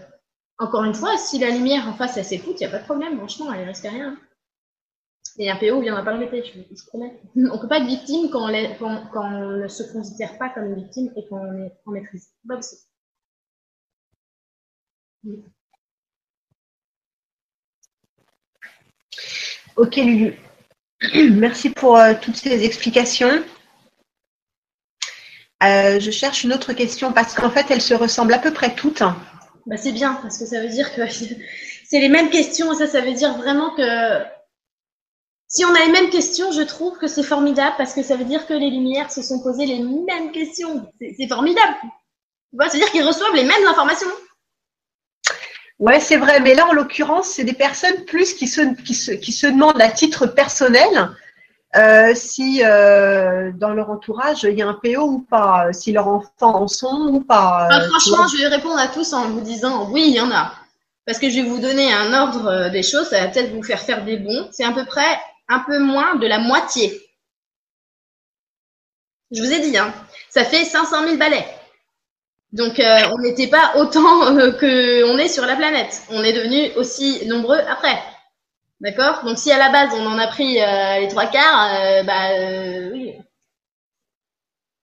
encore 0.58 0.84
une 0.84 0.94
fois, 0.94 1.16
si 1.16 1.38
la 1.38 1.50
lumière 1.50 1.88
en 1.88 1.94
face, 1.94 2.16
elle 2.16 2.24
s'écoute, 2.24 2.60
il 2.60 2.66
n'y 2.66 2.66
a 2.66 2.70
pas 2.70 2.78
de 2.78 2.84
problème, 2.84 3.16
franchement, 3.18 3.52
elle 3.52 3.68
risque 3.68 3.84
rien. 3.84 4.18
Et 5.38 5.50
un 5.50 5.56
PO 5.56 5.76
ne 5.76 5.82
viendra 5.82 6.02
pas 6.02 6.12
le 6.12 6.20
répéter, 6.20 6.64
je, 6.70 6.74
je 6.74 6.86
promets. 6.86 7.20
On 7.36 7.40
ne 7.40 7.60
peut 7.60 7.68
pas 7.68 7.78
être 7.78 7.86
victime 7.86 8.30
quand 8.30 8.50
on, 8.50 9.40
ne 9.58 9.68
se 9.68 9.82
considère 9.92 10.38
pas 10.38 10.48
comme 10.50 10.66
une 10.66 10.76
victime 10.76 11.12
et 11.16 11.26
quand 11.28 11.36
on 11.36 11.64
est 11.64 11.72
en 11.84 11.92
maîtrise. 11.92 12.30
Ok, 19.76 19.96
Lulu. 19.96 20.38
Merci 21.14 21.70
pour 21.70 21.96
euh, 21.96 22.14
toutes 22.20 22.36
ces 22.36 22.64
explications. 22.64 23.42
Euh, 25.62 26.00
je 26.00 26.10
cherche 26.10 26.44
une 26.44 26.52
autre 26.52 26.72
question 26.72 27.12
parce 27.12 27.34
qu'en 27.34 27.50
fait, 27.50 27.66
elles 27.70 27.82
se 27.82 27.94
ressemblent 27.94 28.34
à 28.34 28.38
peu 28.38 28.52
près 28.52 28.74
toutes. 28.74 29.02
Bah, 29.66 29.76
c'est 29.76 29.92
bien, 29.92 30.14
parce 30.22 30.38
que 30.38 30.46
ça 30.46 30.60
veut 30.60 30.68
dire 30.68 30.94
que 30.94 31.02
c'est 31.84 32.00
les 32.00 32.08
mêmes 32.08 32.30
questions, 32.30 32.74
ça, 32.74 32.86
ça 32.86 33.00
veut 33.00 33.14
dire 33.14 33.36
vraiment 33.36 33.74
que 33.74 34.22
si 35.48 35.64
on 35.64 35.74
a 35.74 35.84
les 35.84 35.92
mêmes 35.92 36.10
questions, 36.10 36.50
je 36.52 36.62
trouve 36.62 36.98
que 36.98 37.06
c'est 37.06 37.22
formidable, 37.22 37.74
parce 37.78 37.94
que 37.94 38.02
ça 38.02 38.16
veut 38.16 38.24
dire 38.24 38.46
que 38.46 38.54
les 38.54 38.70
lumières 38.70 39.10
se 39.10 39.22
sont 39.22 39.40
posées 39.40 39.66
les 39.66 39.78
mêmes 39.78 40.32
questions. 40.32 40.90
C'est 41.00 41.28
formidable. 41.28 41.76
Tu 41.82 42.56
vois, 42.56 42.68
c'est-à-dire 42.68 42.90
qu'ils 42.90 43.04
reçoivent 43.04 43.34
les 43.34 43.44
mêmes 43.44 43.66
informations. 43.66 44.08
Ouais, 45.78 46.00
c'est 46.00 46.16
vrai, 46.16 46.40
mais 46.40 46.54
là, 46.54 46.66
en 46.66 46.72
l'occurrence, 46.72 47.26
c'est 47.26 47.44
des 47.44 47.52
personnes 47.52 48.04
plus 48.06 48.32
qui 48.34 48.48
se, 48.48 48.62
qui 48.82 48.94
se, 48.94 49.12
qui 49.12 49.32
se 49.32 49.46
demandent 49.46 49.80
à 49.80 49.90
titre 49.90 50.26
personnel 50.26 51.10
euh, 51.76 52.14
si 52.14 52.62
euh, 52.64 53.52
dans 53.52 53.74
leur 53.74 53.90
entourage 53.90 54.44
il 54.44 54.56
y 54.56 54.62
a 54.62 54.68
un 54.68 54.74
PO 54.74 55.02
ou 55.02 55.18
pas, 55.20 55.72
si 55.72 55.92
leurs 55.92 56.08
enfants 56.08 56.62
en 56.62 56.68
sont 56.68 57.08
ou 57.12 57.20
pas. 57.20 57.68
Ah, 57.70 57.80
franchement, 57.88 58.26
je 58.28 58.38
vais 58.38 58.46
répondre 58.46 58.78
à 58.78 58.88
tous 58.88 59.12
en 59.12 59.28
vous 59.28 59.42
disant 59.42 59.90
oui, 59.90 60.04
il 60.08 60.14
y 60.14 60.20
en 60.20 60.30
a. 60.30 60.54
Parce 61.04 61.18
que 61.18 61.28
je 61.28 61.36
vais 61.36 61.48
vous 61.48 61.58
donner 61.58 61.92
un 61.92 62.14
ordre 62.14 62.46
euh, 62.46 62.68
des 62.70 62.82
choses, 62.82 63.08
ça 63.08 63.20
va 63.20 63.28
peut-être 63.28 63.52
vous 63.52 63.62
faire 63.62 63.80
faire 63.80 64.04
des 64.04 64.16
bons. 64.16 64.48
C'est 64.52 64.64
à 64.64 64.72
peu 64.72 64.86
près 64.86 65.20
un 65.48 65.60
peu 65.60 65.78
moins 65.78 66.16
de 66.16 66.26
la 66.26 66.38
moitié. 66.38 66.98
Je 69.30 69.42
vous 69.42 69.52
ai 69.52 69.60
dit, 69.60 69.76
hein, 69.76 69.92
ça 70.30 70.44
fait 70.44 70.64
500 70.64 71.04
000 71.04 71.16
balais. 71.16 71.46
Donc, 72.52 72.78
euh, 72.78 73.00
on 73.12 73.18
n'était 73.18 73.48
pas 73.48 73.72
autant 73.76 74.36
euh, 74.36 74.52
qu'on 74.52 75.18
est 75.18 75.28
sur 75.28 75.44
la 75.46 75.56
planète. 75.56 76.02
On 76.10 76.22
est 76.22 76.32
devenu 76.32 76.72
aussi 76.76 77.26
nombreux 77.26 77.58
après. 77.58 77.98
D'accord? 78.80 79.24
Donc, 79.24 79.38
si 79.38 79.50
à 79.50 79.58
la 79.58 79.70
base, 79.70 79.90
on 79.94 80.06
en 80.06 80.18
a 80.18 80.28
pris 80.28 80.60
euh, 80.60 81.00
les 81.00 81.08
trois 81.08 81.26
quarts, 81.26 82.04
bah 82.04 82.30
oui. 82.92 83.14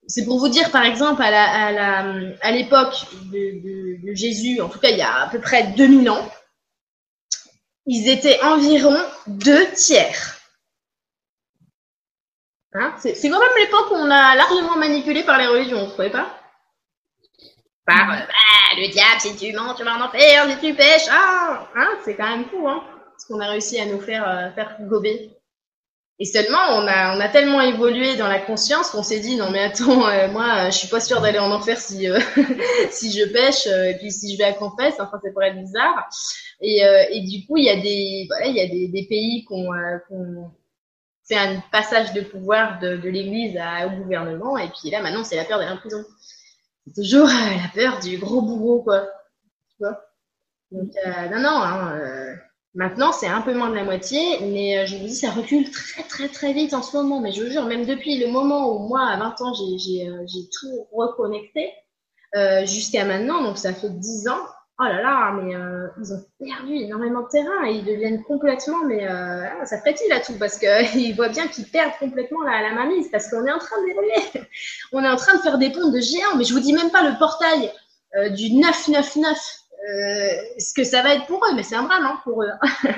C'est 0.08 0.26
pour 0.26 0.40
vous 0.40 0.50
dire, 0.50 0.70
par 0.72 0.84
exemple, 0.84 1.22
à 1.24 2.52
l'époque 2.52 3.06
de, 3.32 4.14
Jésus, 4.14 4.62
en 4.62 4.70
tout 4.70 4.80
cas 4.80 4.90
il 4.90 4.98
y 4.98 5.02
a 5.02 5.24
à 5.24 5.30
peu 5.30 5.40
près 5.40 5.64
2000 5.64 6.10
ans, 6.10 6.30
ils 7.86 8.10
étaient 8.10 8.42
environ 8.44 8.96
deux 9.28 9.66
tiers. 9.72 10.38
Hein? 12.74 12.94
C'est, 13.00 13.30
quand 13.30 13.40
même 13.40 13.58
l'époque 13.58 13.92
où 13.92 13.96
on 13.96 14.12
a 14.12 14.36
largement 14.36 14.76
manipulé 14.76 15.24
par 15.24 15.38
les 15.38 15.48
religions, 15.48 15.86
vous 15.86 15.92
trouvez 15.92 16.10
pas? 16.10 16.43
Par 17.86 18.12
euh, 18.12 18.16
bah, 18.16 18.78
le 18.78 18.88
diable, 18.92 19.20
si 19.20 19.36
tu 19.36 19.54
mens, 19.54 19.74
tu 19.76 19.84
vas 19.84 19.98
en 19.98 20.02
enfer, 20.02 20.50
si 20.50 20.68
tu 20.68 20.74
pêches, 20.74 21.08
ah, 21.12 21.68
hein, 21.76 21.90
c'est 22.06 22.16
quand 22.16 22.30
même 22.30 22.46
fou, 22.46 22.68
hein 22.68 22.84
ce 23.18 23.28
qu'on 23.28 23.40
a 23.40 23.48
réussi 23.48 23.80
à 23.80 23.86
nous 23.86 24.00
faire, 24.00 24.28
euh, 24.28 24.52
faire 24.52 24.76
gober. 24.82 25.32
Et 26.20 26.26
seulement, 26.26 26.60
on 26.70 26.88
a, 26.88 27.18
on 27.18 27.20
a 27.20 27.28
tellement 27.28 27.62
évolué 27.62 28.16
dans 28.16 28.28
la 28.28 28.40
conscience 28.40 28.92
qu'on 28.92 29.04
s'est 29.04 29.20
dit 29.20 29.36
non 29.36 29.50
mais 29.50 29.64
attends, 29.64 30.08
euh, 30.08 30.28
moi, 30.30 30.70
je 30.70 30.78
suis 30.78 30.88
pas 30.88 31.00
sûre 31.00 31.22
d'aller 31.22 31.40
en 31.40 31.52
enfer 31.52 31.80
si 31.80 32.08
euh, 32.08 32.20
si 32.92 33.12
je 33.12 33.26
pêche 33.26 33.66
euh, 33.68 33.90
et 33.90 33.98
puis 33.98 34.12
si 34.12 34.32
je 34.34 34.38
vais 34.38 34.44
à 34.44 34.54
confesse, 34.54 34.96
enfin 35.00 35.20
ça 35.24 35.32
pourrait 35.32 35.50
être 35.50 35.60
bizarre. 35.60 36.08
Et, 36.62 36.86
euh, 36.86 37.04
et 37.10 37.22
du 37.22 37.46
coup, 37.46 37.58
il 37.58 37.66
y 37.66 37.70
a 37.70 37.76
des 37.78 38.26
voilà, 38.30 38.46
il 38.46 38.56
y 38.56 38.62
a 38.62 38.68
des, 38.68 38.88
des 38.90 39.08
pays 39.08 39.46
euh, 39.52 39.98
qui 40.08 40.14
ont 40.14 40.52
fait 41.28 41.36
un 41.36 41.62
passage 41.72 42.14
de 42.14 42.22
pouvoir 42.22 42.80
de, 42.80 42.98
de 42.98 43.10
l'Église 43.10 43.60
au 43.86 43.90
gouvernement 44.04 44.58
et 44.58 44.70
puis 44.70 44.90
là 44.92 45.02
maintenant 45.02 45.24
c'est 45.24 45.38
la 45.38 45.46
peur 45.46 45.58
d'aller 45.58 45.72
en 45.72 45.78
prison. 45.78 46.04
C'est 46.86 47.02
toujours 47.02 47.28
euh, 47.28 47.58
la 47.58 47.70
peur 47.74 48.00
du 48.00 48.18
gros 48.18 48.42
bourreau 48.42 48.82
quoi. 48.84 49.08
Tu 49.70 49.76
vois 49.80 50.02
Donc 50.72 50.92
euh, 51.06 51.30
non 51.30 51.42
non. 51.42 51.62
Hein, 51.62 51.98
euh, 52.00 52.36
Maintenant, 52.76 53.12
c'est 53.12 53.28
un 53.28 53.42
peu 53.42 53.54
moins 53.54 53.70
de 53.70 53.76
la 53.76 53.84
moitié, 53.84 54.40
mais 54.42 54.88
je 54.88 54.98
vous 54.98 55.06
dis, 55.06 55.16
ça 55.16 55.30
recule 55.30 55.70
très 55.70 56.02
très 56.04 56.28
très 56.28 56.54
vite 56.54 56.74
en 56.74 56.82
ce 56.82 56.98
moment. 56.98 57.22
Mais 57.22 57.32
je 57.32 57.44
vous 57.44 57.52
jure, 57.52 57.66
même 57.66 57.86
depuis 57.86 58.18
le 58.18 58.28
moment 58.28 58.74
où 58.74 58.88
moi, 58.88 59.06
à 59.06 59.18
20 59.18 59.42
ans, 59.42 59.54
j'ai 59.54 60.50
tout 60.60 60.88
reconnecté, 60.92 61.72
euh, 62.36 62.66
jusqu'à 62.66 63.06
maintenant, 63.06 63.44
donc 63.44 63.60
ça 63.60 63.74
fait 63.74 63.92
10 63.92 64.28
ans, 64.28 64.46
oh 64.84 64.88
là 64.88 65.02
là, 65.02 65.32
mais 65.32 65.56
euh, 65.56 65.88
ils 66.00 66.14
ont 66.14 66.24
perdu 66.40 66.76
énormément 66.76 67.22
de 67.22 67.28
terrain 67.28 67.66
et 67.66 67.74
ils 67.74 67.86
deviennent 67.86 68.24
complètement, 68.24 68.84
mais 68.86 69.08
euh, 69.08 69.46
ah, 69.62 69.66
ça 69.66 69.80
frétille 69.80 70.08
là 70.10 70.20
tout, 70.20 70.34
parce 70.38 70.58
qu'ils 70.58 71.16
voient 71.16 71.30
bien 71.30 71.48
qu'ils 71.48 71.66
perdent 71.66 71.98
complètement 72.00 72.44
la, 72.44 72.62
la 72.62 72.74
mainmise, 72.74 73.10
parce 73.12 73.30
qu'on 73.30 73.46
est 73.46 73.52
en 73.52 73.60
train 73.60 73.76
d'évoluer. 73.86 74.48
On 74.92 75.04
est 75.04 75.10
en 75.10 75.16
train 75.16 75.36
de 75.36 75.42
faire 75.42 75.58
des 75.58 75.72
ponts 75.72 75.92
de 75.92 76.00
géants, 76.00 76.36
mais 76.38 76.44
je 76.44 76.54
vous 76.54 76.60
dis 76.60 76.74
même 76.74 76.92
pas 76.92 77.10
le 77.10 77.18
portail 77.18 77.72
euh, 78.16 78.30
du 78.30 78.54
999 78.54 79.38
euh, 79.84 80.28
ce 80.60 80.74
que 80.74 80.84
ça 80.84 81.02
va 81.02 81.16
être 81.16 81.26
pour 81.26 81.44
eux, 81.46 81.56
mais 81.56 81.64
c'est 81.64 81.76
un 81.76 81.84
drame 81.84 82.06
hein, 82.06 82.20
pour 82.24 82.44
eux. 82.44 82.52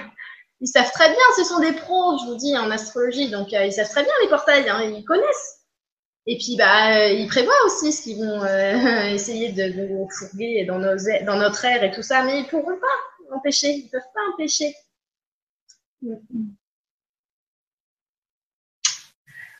Ils 0.62 0.68
savent 0.68 0.92
très 0.92 1.10
bien, 1.10 1.18
ce 1.38 1.44
sont 1.44 1.60
des 1.60 1.74
pros, 1.74 2.18
je 2.20 2.26
vous 2.26 2.36
dis, 2.36 2.58
en 2.58 2.72
astrologie, 2.72 3.30
donc 3.30 3.52
ils 3.52 3.74
savent 3.74 3.90
très 3.90 4.04
bien 4.04 4.14
les 4.24 4.30
portails, 4.30 4.70
hein, 4.70 4.82
ils 4.84 5.04
connaissent. 5.04 5.65
Et 6.28 6.38
puis, 6.38 6.56
bah, 6.58 6.98
euh, 6.98 7.10
ils 7.14 7.28
prévoient 7.28 7.66
aussi 7.66 7.92
ce 7.94 8.02
qu'ils 8.04 8.18
vont 8.18 8.44
euh, 8.44 9.10
essayer 9.14 9.52
de, 9.52 9.70
de 9.78 9.88
nous 9.88 10.10
fourguer 10.10 10.66
dans, 10.66 10.80
nos, 10.80 10.98
ai- 10.98 11.24
dans 11.24 11.38
notre 11.38 11.64
air 11.66 11.84
et 11.84 11.92
tout 11.92 12.02
ça, 12.04 12.24
mais 12.24 12.40
ils 12.40 12.48
pourront 12.48 12.78
pas 12.78 13.36
empêcher, 13.36 13.72
ils 13.72 13.90
peuvent 13.90 14.02
pas 14.14 14.22
empêcher. 14.34 14.76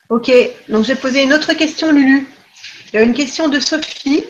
Ok, 0.08 0.30
donc 0.68 0.84
j'ai 0.84 0.94
posé 0.94 1.22
une 1.22 1.32
autre 1.32 1.52
question, 1.54 1.92
Lulu. 1.92 2.26
Il 2.92 2.96
y 2.96 2.98
a 2.98 3.02
une 3.02 3.14
question 3.14 3.48
de 3.48 3.60
Sophie 3.60 4.24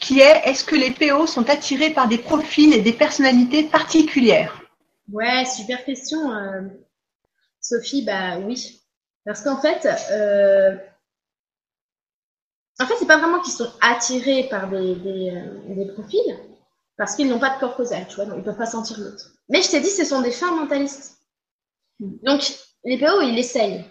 qui 0.00 0.20
est 0.20 0.42
est-ce 0.44 0.64
que 0.64 0.76
les 0.76 0.90
PO 0.90 1.26
sont 1.26 1.48
attirés 1.50 1.90
par 1.90 2.08
des 2.08 2.18
profils 2.18 2.72
et 2.74 2.80
des 2.80 2.92
personnalités 2.92 3.64
particulières? 3.64 4.60
Ouais, 5.08 5.44
super 5.44 5.84
question, 5.84 6.32
euh, 6.32 6.62
Sophie. 7.60 8.04
Bah 8.04 8.38
oui, 8.38 8.80
parce 9.24 9.42
qu'en 9.42 9.60
fait, 9.60 9.86
euh, 10.12 10.76
en 12.80 12.86
fait, 12.86 12.94
c'est 12.98 13.06
pas 13.06 13.18
vraiment 13.18 13.40
qu'ils 13.40 13.52
sont 13.52 13.70
attirés 13.80 14.48
par 14.48 14.68
des, 14.70 14.94
des, 14.94 15.30
euh, 15.30 15.74
des 15.74 15.92
profils, 15.92 16.38
parce 16.96 17.14
qu'ils 17.14 17.28
n'ont 17.28 17.38
pas 17.38 17.54
de 17.54 17.60
corps 17.60 17.76
causal, 17.76 18.06
tu 18.08 18.16
vois, 18.16 18.24
donc 18.24 18.36
ils 18.38 18.44
peuvent 18.44 18.56
pas 18.56 18.66
sentir 18.66 18.98
l'autre. 18.98 19.32
Mais 19.48 19.62
je 19.62 19.70
t'ai 19.70 19.80
dit, 19.80 19.90
ce 19.90 20.04
sont 20.04 20.22
des 20.22 20.30
fins 20.30 20.54
mentalistes. 20.54 21.18
Donc, 21.98 22.40
les 22.84 22.98
PO, 22.98 23.20
ils 23.20 23.38
essayent. 23.38 23.84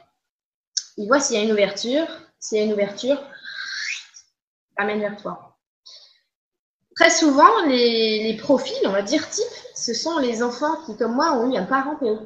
Ils 0.97 1.07
voient 1.07 1.19
s'il 1.19 1.37
y 1.37 1.39
a 1.39 1.43
une 1.43 1.51
ouverture. 1.51 2.07
S'il 2.39 2.57
y 2.57 2.61
a 2.61 2.63
une 2.63 2.73
ouverture, 2.73 3.21
amène 4.77 5.01
vers 5.01 5.17
toi. 5.17 5.57
très 6.95 7.09
souvent, 7.09 7.65
les, 7.67 8.35
profils, 8.39 8.75
on 8.85 8.91
va 8.91 9.01
dire 9.01 9.29
type, 9.29 9.43
ce 9.75 9.93
sont 9.93 10.17
les 10.19 10.41
enfants 10.41 10.83
qui, 10.85 10.97
comme 10.97 11.15
moi, 11.15 11.33
ont 11.33 11.51
eu 11.51 11.57
un 11.57 11.65
parent 11.65 11.95
PO. 11.97 12.17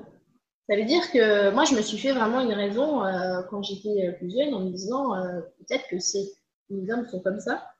Ça 0.69 0.75
veut 0.77 0.85
dire 0.85 1.11
que 1.11 1.49
moi, 1.51 1.65
je 1.65 1.75
me 1.75 1.81
suis 1.81 1.97
fait 1.97 2.13
vraiment 2.13 2.39
une 2.39 2.53
raison 2.53 3.03
euh, 3.03 3.41
quand 3.49 3.61
j'étais 3.63 4.13
plus 4.17 4.31
jeune 4.31 4.53
en 4.53 4.61
me 4.61 4.71
disant 4.71 5.15
euh, 5.15 5.41
peut-être 5.59 5.87
que 5.89 5.99
c'est 5.99 6.31
les 6.69 6.91
hommes 6.91 7.07
sont 7.07 7.19
comme 7.19 7.39
ça. 7.39 7.73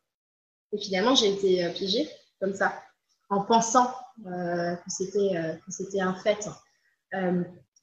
Et 0.71 0.77
finalement, 0.77 1.15
j'ai 1.15 1.31
été 1.31 1.69
piégée 1.73 2.09
comme 2.39 2.53
ça, 2.53 2.73
en 3.29 3.41
pensant 3.41 3.93
que 4.23 4.77
c'était 5.69 6.01
un 6.01 6.13
fait. 6.15 6.49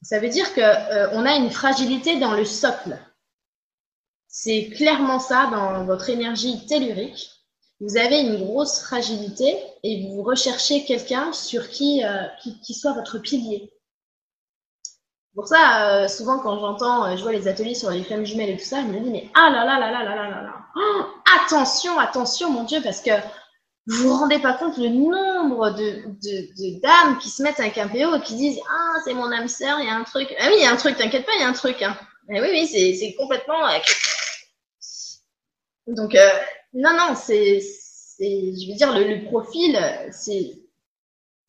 ça 0.01 0.19
veut 0.19 0.29
dire 0.29 0.53
qu'on 0.53 1.25
a 1.25 1.35
une 1.35 1.49
fragilité 1.49 2.19
dans 2.19 2.33
le 2.33 2.45
socle. 2.45 2.97
C'est 4.27 4.69
clairement 4.69 5.19
ça 5.19 5.49
dans 5.51 5.85
votre 5.85 6.09
énergie 6.09 6.65
tellurique. 6.65 7.29
Vous 7.81 7.97
avez 7.97 8.21
une 8.21 8.45
grosse 8.45 8.79
fragilité 8.79 9.57
et 9.83 10.07
vous 10.07 10.23
recherchez 10.23 10.85
quelqu'un 10.85 11.33
sur 11.33 11.67
qui, 11.69 12.03
euh, 12.05 12.27
qui, 12.63 12.73
soit 12.73 12.93
votre 12.93 13.17
pilier. 13.17 13.73
Pour 15.35 15.47
ça, 15.47 15.87
euh, 15.87 16.07
souvent 16.09 16.39
quand 16.39 16.59
j'entends, 16.59 17.05
euh, 17.05 17.15
je 17.15 17.23
vois 17.23 17.31
les 17.31 17.47
ateliers 17.47 17.75
sur 17.75 17.89
les 17.89 18.03
femmes 18.03 18.25
jumelles 18.25 18.49
et 18.49 18.57
tout 18.57 18.65
ça, 18.65 18.81
je 18.81 18.87
me 18.87 18.99
dis 18.99 19.09
mais 19.09 19.29
ah 19.33 19.49
là 19.49 19.63
là 19.63 19.79
là 19.79 19.91
là 19.91 20.03
là 20.03 20.15
là 20.15 20.29
là 20.29 20.41
là, 20.41 20.53
oh, 20.75 21.05
attention, 21.45 21.97
attention 21.99 22.51
mon 22.51 22.65
Dieu, 22.65 22.81
parce 22.83 23.01
que 23.01 23.11
vous 23.87 24.09
vous 24.09 24.13
rendez 24.13 24.39
pas 24.39 24.53
compte 24.53 24.77
le 24.77 24.89
nombre 24.89 25.71
de, 25.71 26.03
de, 26.05 26.81
dames 26.81 27.17
qui 27.19 27.29
se 27.29 27.41
mettent 27.41 27.61
avec 27.61 27.77
un 27.77 27.87
PO 27.87 28.15
et 28.15 28.21
qui 28.21 28.35
disent 28.35 28.59
ah 28.69 28.99
c'est 29.05 29.13
mon 29.13 29.31
âme 29.31 29.47
sœur, 29.47 29.79
il 29.79 29.85
y 29.85 29.89
a 29.89 29.95
un 29.95 30.03
truc. 30.03 30.35
Ah 30.37 30.47
oui, 30.47 30.55
il 30.57 30.63
y 30.63 30.65
a 30.65 30.71
un 30.71 30.75
truc, 30.75 30.97
t'inquiète 30.97 31.25
pas, 31.25 31.31
il 31.35 31.41
y 31.41 31.45
a 31.45 31.47
un 31.47 31.53
truc. 31.53 31.81
Hein. 31.81 31.95
oui 32.27 32.39
oui, 32.41 32.67
c'est 32.67 33.15
complètement 33.17 33.61
donc, 35.87 36.13
euh, 36.15 36.29
non, 36.73 36.91
non, 36.91 37.15
c'est, 37.15 37.61
je 38.19 38.69
veux 38.69 38.75
dire, 38.75 38.93
le, 38.93 39.25
profil, 39.25 39.79
c'est, 40.11 40.60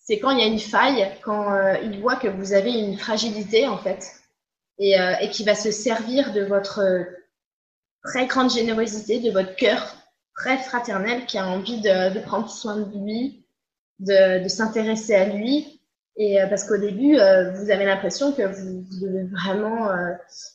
c'est 0.03 0.19
quand 0.19 0.31
il 0.31 0.41
y 0.41 0.43
a 0.43 0.47
une 0.47 0.59
faille, 0.59 1.07
quand 1.23 1.55
euh, 1.55 1.77
il 1.85 2.01
voit 2.01 2.17
que 2.17 2.29
vous 2.29 2.53
avez 2.53 2.73
une 2.73 2.99
fragilité, 2.99 3.69
en 3.69 3.79
fait, 3.79 4.13
et, 4.79 5.01
euh, 5.01 5.15
et 5.21 5.31
qui 5.31 5.45
va 5.45 5.55
se 5.55 5.71
servir 5.71 6.33
de 6.33 6.43
votre 6.43 7.07
très 8.05 8.27
grande 8.27 8.51
générosité, 8.51 9.21
de 9.21 9.31
votre 9.31 9.55
cœur 9.55 9.95
très 10.35 10.59
fraternel, 10.59 11.25
qui 11.27 11.39
a 11.39 11.47
envie 11.47 11.81
de, 11.81 12.19
prendre 12.21 12.51
soin 12.51 12.79
de 12.79 12.99
lui, 12.99 13.45
de, 14.01 14.49
s'intéresser 14.49 15.15
à 15.15 15.27
lui. 15.27 15.81
Et 16.17 16.39
parce 16.51 16.65
qu'au 16.65 16.77
début, 16.77 17.15
vous 17.15 17.71
avez 17.71 17.85
l'impression 17.85 18.33
que 18.33 18.43
vous, 18.43 18.85
devez 19.01 19.25
vraiment, 19.25 19.89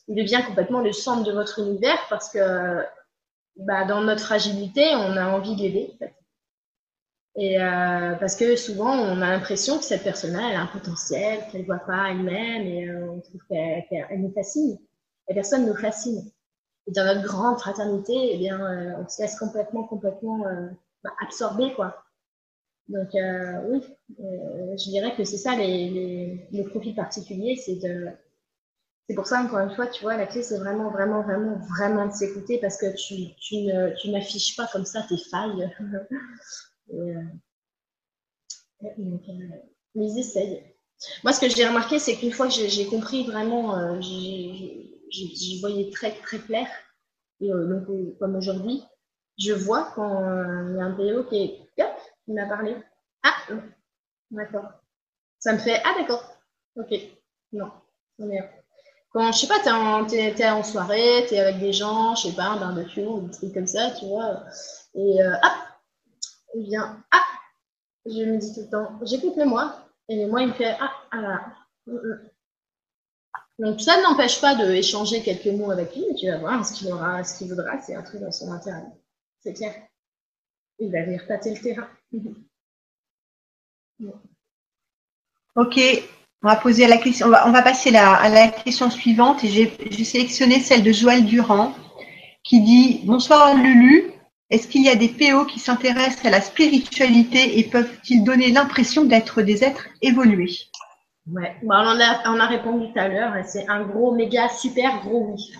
il 0.08 0.14
devient 0.14 0.42
complètement 0.46 0.80
le 0.80 0.92
centre 0.92 1.24
de 1.24 1.32
votre 1.32 1.60
univers 1.60 1.98
parce 2.10 2.28
que 2.28 2.84
bah, 3.56 3.84
dans 3.84 4.02
notre 4.02 4.22
fragilité, 4.22 4.94
on 4.94 5.16
a 5.16 5.26
envie 5.26 5.56
de 5.56 5.62
l'aider. 5.62 5.94
Et 7.40 7.62
euh, 7.62 8.16
parce 8.16 8.34
que 8.34 8.56
souvent, 8.56 8.90
on 8.90 9.22
a 9.22 9.30
l'impression 9.30 9.78
que 9.78 9.84
cette 9.84 10.02
personne-là, 10.02 10.48
elle 10.50 10.56
a 10.56 10.62
un 10.62 10.66
potentiel, 10.66 11.38
qu'elle 11.50 11.60
ne 11.60 11.66
voit 11.66 11.78
pas 11.78 12.10
elle-même, 12.10 12.66
et 12.66 12.88
euh, 12.90 13.12
on 13.12 13.20
trouve 13.20 13.40
qu'elle 13.48 14.20
nous 14.20 14.32
fascine. 14.32 14.76
La 15.28 15.36
personne 15.36 15.64
nous 15.64 15.76
fascine. 15.76 16.28
Et 16.88 16.90
dans 16.90 17.04
notre 17.04 17.22
grande 17.22 17.60
fraternité, 17.60 18.30
eh 18.32 18.38
bien, 18.38 18.60
euh, 18.60 18.94
on 18.98 19.08
se 19.08 19.22
laisse 19.22 19.38
complètement, 19.38 19.84
complètement 19.84 20.46
bah, 21.04 21.10
absorber, 21.24 21.72
quoi. 21.74 22.02
Donc 22.88 23.10
oui, 23.12 23.84
je 24.18 24.90
dirais 24.90 25.14
que 25.14 25.22
c'est 25.22 25.36
ça 25.36 25.54
les 25.54 26.66
profils 26.70 26.94
particuliers, 26.94 27.54
c'est 27.56 29.14
pour 29.14 29.26
ça, 29.26 29.42
encore 29.42 29.60
une 29.60 29.74
fois, 29.76 29.86
tu 29.86 30.02
vois, 30.02 30.16
la 30.16 30.26
clé, 30.26 30.42
c'est 30.42 30.58
vraiment, 30.58 30.90
vraiment, 30.90 31.22
vraiment, 31.22 31.60
vraiment 31.78 32.06
de 32.06 32.12
s'écouter 32.12 32.58
parce 32.58 32.78
que 32.78 32.86
tu 32.96 34.10
n'affiches 34.10 34.56
pas 34.56 34.66
comme 34.72 34.86
ça 34.86 35.04
tes 35.08 35.18
failles. 35.18 35.70
Et, 36.90 36.96
euh, 36.96 37.22
euh, 38.84 39.58
ils 39.94 40.18
essayent. 40.18 40.62
Moi, 41.22 41.32
ce 41.32 41.40
que 41.40 41.48
j'ai 41.48 41.66
remarqué, 41.66 41.98
c'est 41.98 42.16
qu'une 42.16 42.32
fois 42.32 42.48
que 42.48 42.52
j'ai, 42.52 42.86
compris 42.86 43.24
vraiment, 43.24 43.76
euh, 43.76 44.00
j'y 44.00 45.60
voyais 45.60 45.90
très, 45.90 46.12
très 46.12 46.38
clair. 46.38 46.68
Et 47.40 47.48
donc, 47.48 47.86
comme 48.18 48.34
aujourd'hui, 48.34 48.82
je 49.38 49.52
vois 49.52 49.92
quand 49.94 50.20
il 50.68 50.76
y 50.76 50.80
a 50.80 50.84
un 50.84 50.92
PO 50.92 51.24
qui 51.24 51.52
m'a 52.26 52.46
parlé. 52.46 52.76
Ah, 53.22 53.34
d'accord. 54.30 54.66
Ça 55.38 55.52
me 55.52 55.58
fait, 55.58 55.80
ah, 55.84 55.94
d'accord. 55.98 56.24
Ok. 56.76 56.94
Non, 57.52 57.70
quand, 59.12 59.32
je 59.32 59.38
sais 59.38 59.46
pas, 59.46 59.60
t'es 59.60 59.70
en, 59.70 60.06
es, 60.08 60.50
en 60.50 60.62
soirée, 60.64 61.24
t'es 61.28 61.38
avec 61.38 61.60
des 61.60 61.72
gens, 61.72 62.14
je 62.16 62.28
sais 62.28 62.34
pas, 62.34 62.48
un 62.48 62.58
barbecue 62.58 63.06
ou 63.06 63.20
des 63.22 63.30
trucs 63.30 63.54
comme 63.54 63.66
ça, 63.66 63.92
tu 63.92 64.06
vois, 64.06 64.44
et 64.94 65.22
hop, 65.22 65.52
il 66.54 66.66
vient, 66.66 67.02
ah, 67.10 67.24
je 68.06 68.24
me 68.24 68.38
dis 68.38 68.54
tout 68.54 68.60
le 68.60 68.70
temps, 68.70 68.98
j'écoute 69.02 69.36
le 69.36 69.44
moi, 69.44 69.88
et 70.08 70.16
le 70.16 70.30
moi, 70.30 70.42
il 70.42 70.48
me 70.48 70.52
fait, 70.54 70.76
ah, 70.80 70.92
ah 71.10 71.20
là, 71.20 71.46
mm, 71.86 71.94
mm. 71.94 72.30
Donc, 73.58 73.80
ça 73.80 74.00
n'empêche 74.02 74.40
pas 74.40 74.54
d'échanger 74.54 75.20
quelques 75.22 75.46
mots 75.46 75.72
avec 75.72 75.94
lui, 75.94 76.04
mais 76.08 76.14
tu 76.14 76.26
vas 76.28 76.38
voir 76.38 76.64
ce 76.64 76.72
qu'il 76.72 76.92
aura, 76.92 77.24
ce 77.24 77.38
qu'il 77.38 77.48
voudra, 77.48 77.80
c'est 77.80 77.96
un 77.96 78.02
truc 78.02 78.20
dans 78.20 78.30
son 78.30 78.52
intérêt. 78.52 78.84
C'est 79.40 79.52
clair. 79.52 79.74
Il 80.78 80.92
va 80.92 81.02
venir 81.02 81.26
tâter 81.26 81.54
le 81.54 81.60
terrain. 81.60 81.88
Ok, 85.56 85.80
on 86.42 86.48
va 86.48 86.54
poser 86.54 86.86
la 86.86 86.98
question. 86.98 87.26
On 87.26 87.50
va, 87.50 87.62
passer 87.62 87.94
à 87.96 88.28
la 88.28 88.48
question 88.48 88.90
suivante 88.90 89.42
et 89.42 89.48
j'ai 89.48 90.04
sélectionné 90.04 90.60
celle 90.60 90.84
de 90.84 90.92
Joël 90.92 91.24
Durand 91.24 91.74
qui 92.44 92.60
dit 92.60 93.00
Bonsoir 93.04 93.56
Lulu. 93.56 94.12
Est-ce 94.50 94.66
qu'il 94.66 94.82
y 94.82 94.88
a 94.88 94.96
des 94.96 95.08
PO 95.08 95.44
qui 95.44 95.58
s'intéressent 95.58 96.24
à 96.24 96.30
la 96.30 96.40
spiritualité 96.40 97.58
et 97.58 97.64
peuvent-ils 97.64 98.24
donner 98.24 98.50
l'impression 98.50 99.04
d'être 99.04 99.42
des 99.42 99.62
êtres 99.62 99.88
évolués? 100.00 100.56
Ouais, 101.30 101.56
on, 101.62 101.70
a, 101.70 102.22
on 102.30 102.40
a 102.40 102.46
répondu 102.46 102.90
tout 102.92 102.98
à 102.98 103.08
l'heure. 103.08 103.34
C'est 103.46 103.68
un 103.68 103.82
gros, 103.82 104.14
méga, 104.14 104.48
super 104.48 105.00
gros 105.00 105.32
oui. 105.32 105.52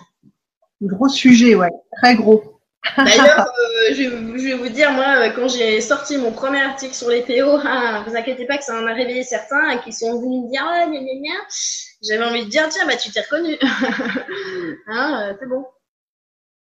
Gros 0.81 1.09
sujet, 1.09 1.55
ouais, 1.55 1.71
très 2.01 2.15
gros. 2.15 2.59
D'ailleurs, 2.97 3.45
euh, 3.47 3.93
je, 3.93 4.47
vais 4.47 4.53
vous 4.53 4.69
dire, 4.69 4.91
moi, 4.91 5.17
euh, 5.17 5.29
quand 5.31 5.49
j'ai 5.49 5.81
sorti 5.81 6.17
mon 6.17 6.31
premier 6.31 6.61
article 6.61 6.93
sur 6.93 7.09
les 7.09 7.21
PO, 7.21 7.59
hein, 7.63 8.03
vous 8.07 8.15
inquiétez 8.15 8.45
pas 8.45 8.57
que 8.57 8.63
ça 8.63 8.79
en 8.79 8.87
a 8.87 8.93
réveillé 8.93 9.23
certains 9.23 9.77
qui 9.79 9.91
sont 9.91 10.19
venus 10.21 10.45
me 10.45 10.49
dire, 10.49 10.63
gna, 10.63 10.87
gna, 10.87 10.99
gna. 10.99 11.35
j'avais 12.01 12.23
envie 12.23 12.45
de 12.45 12.49
dire, 12.49 12.69
tiens, 12.69 12.87
bah, 12.87 12.95
tu 12.95 13.11
t'es 13.11 13.21
reconnu. 13.21 13.57
hein, 14.87 15.29
euh, 15.29 15.33
c'est 15.39 15.49
bon. 15.49 15.65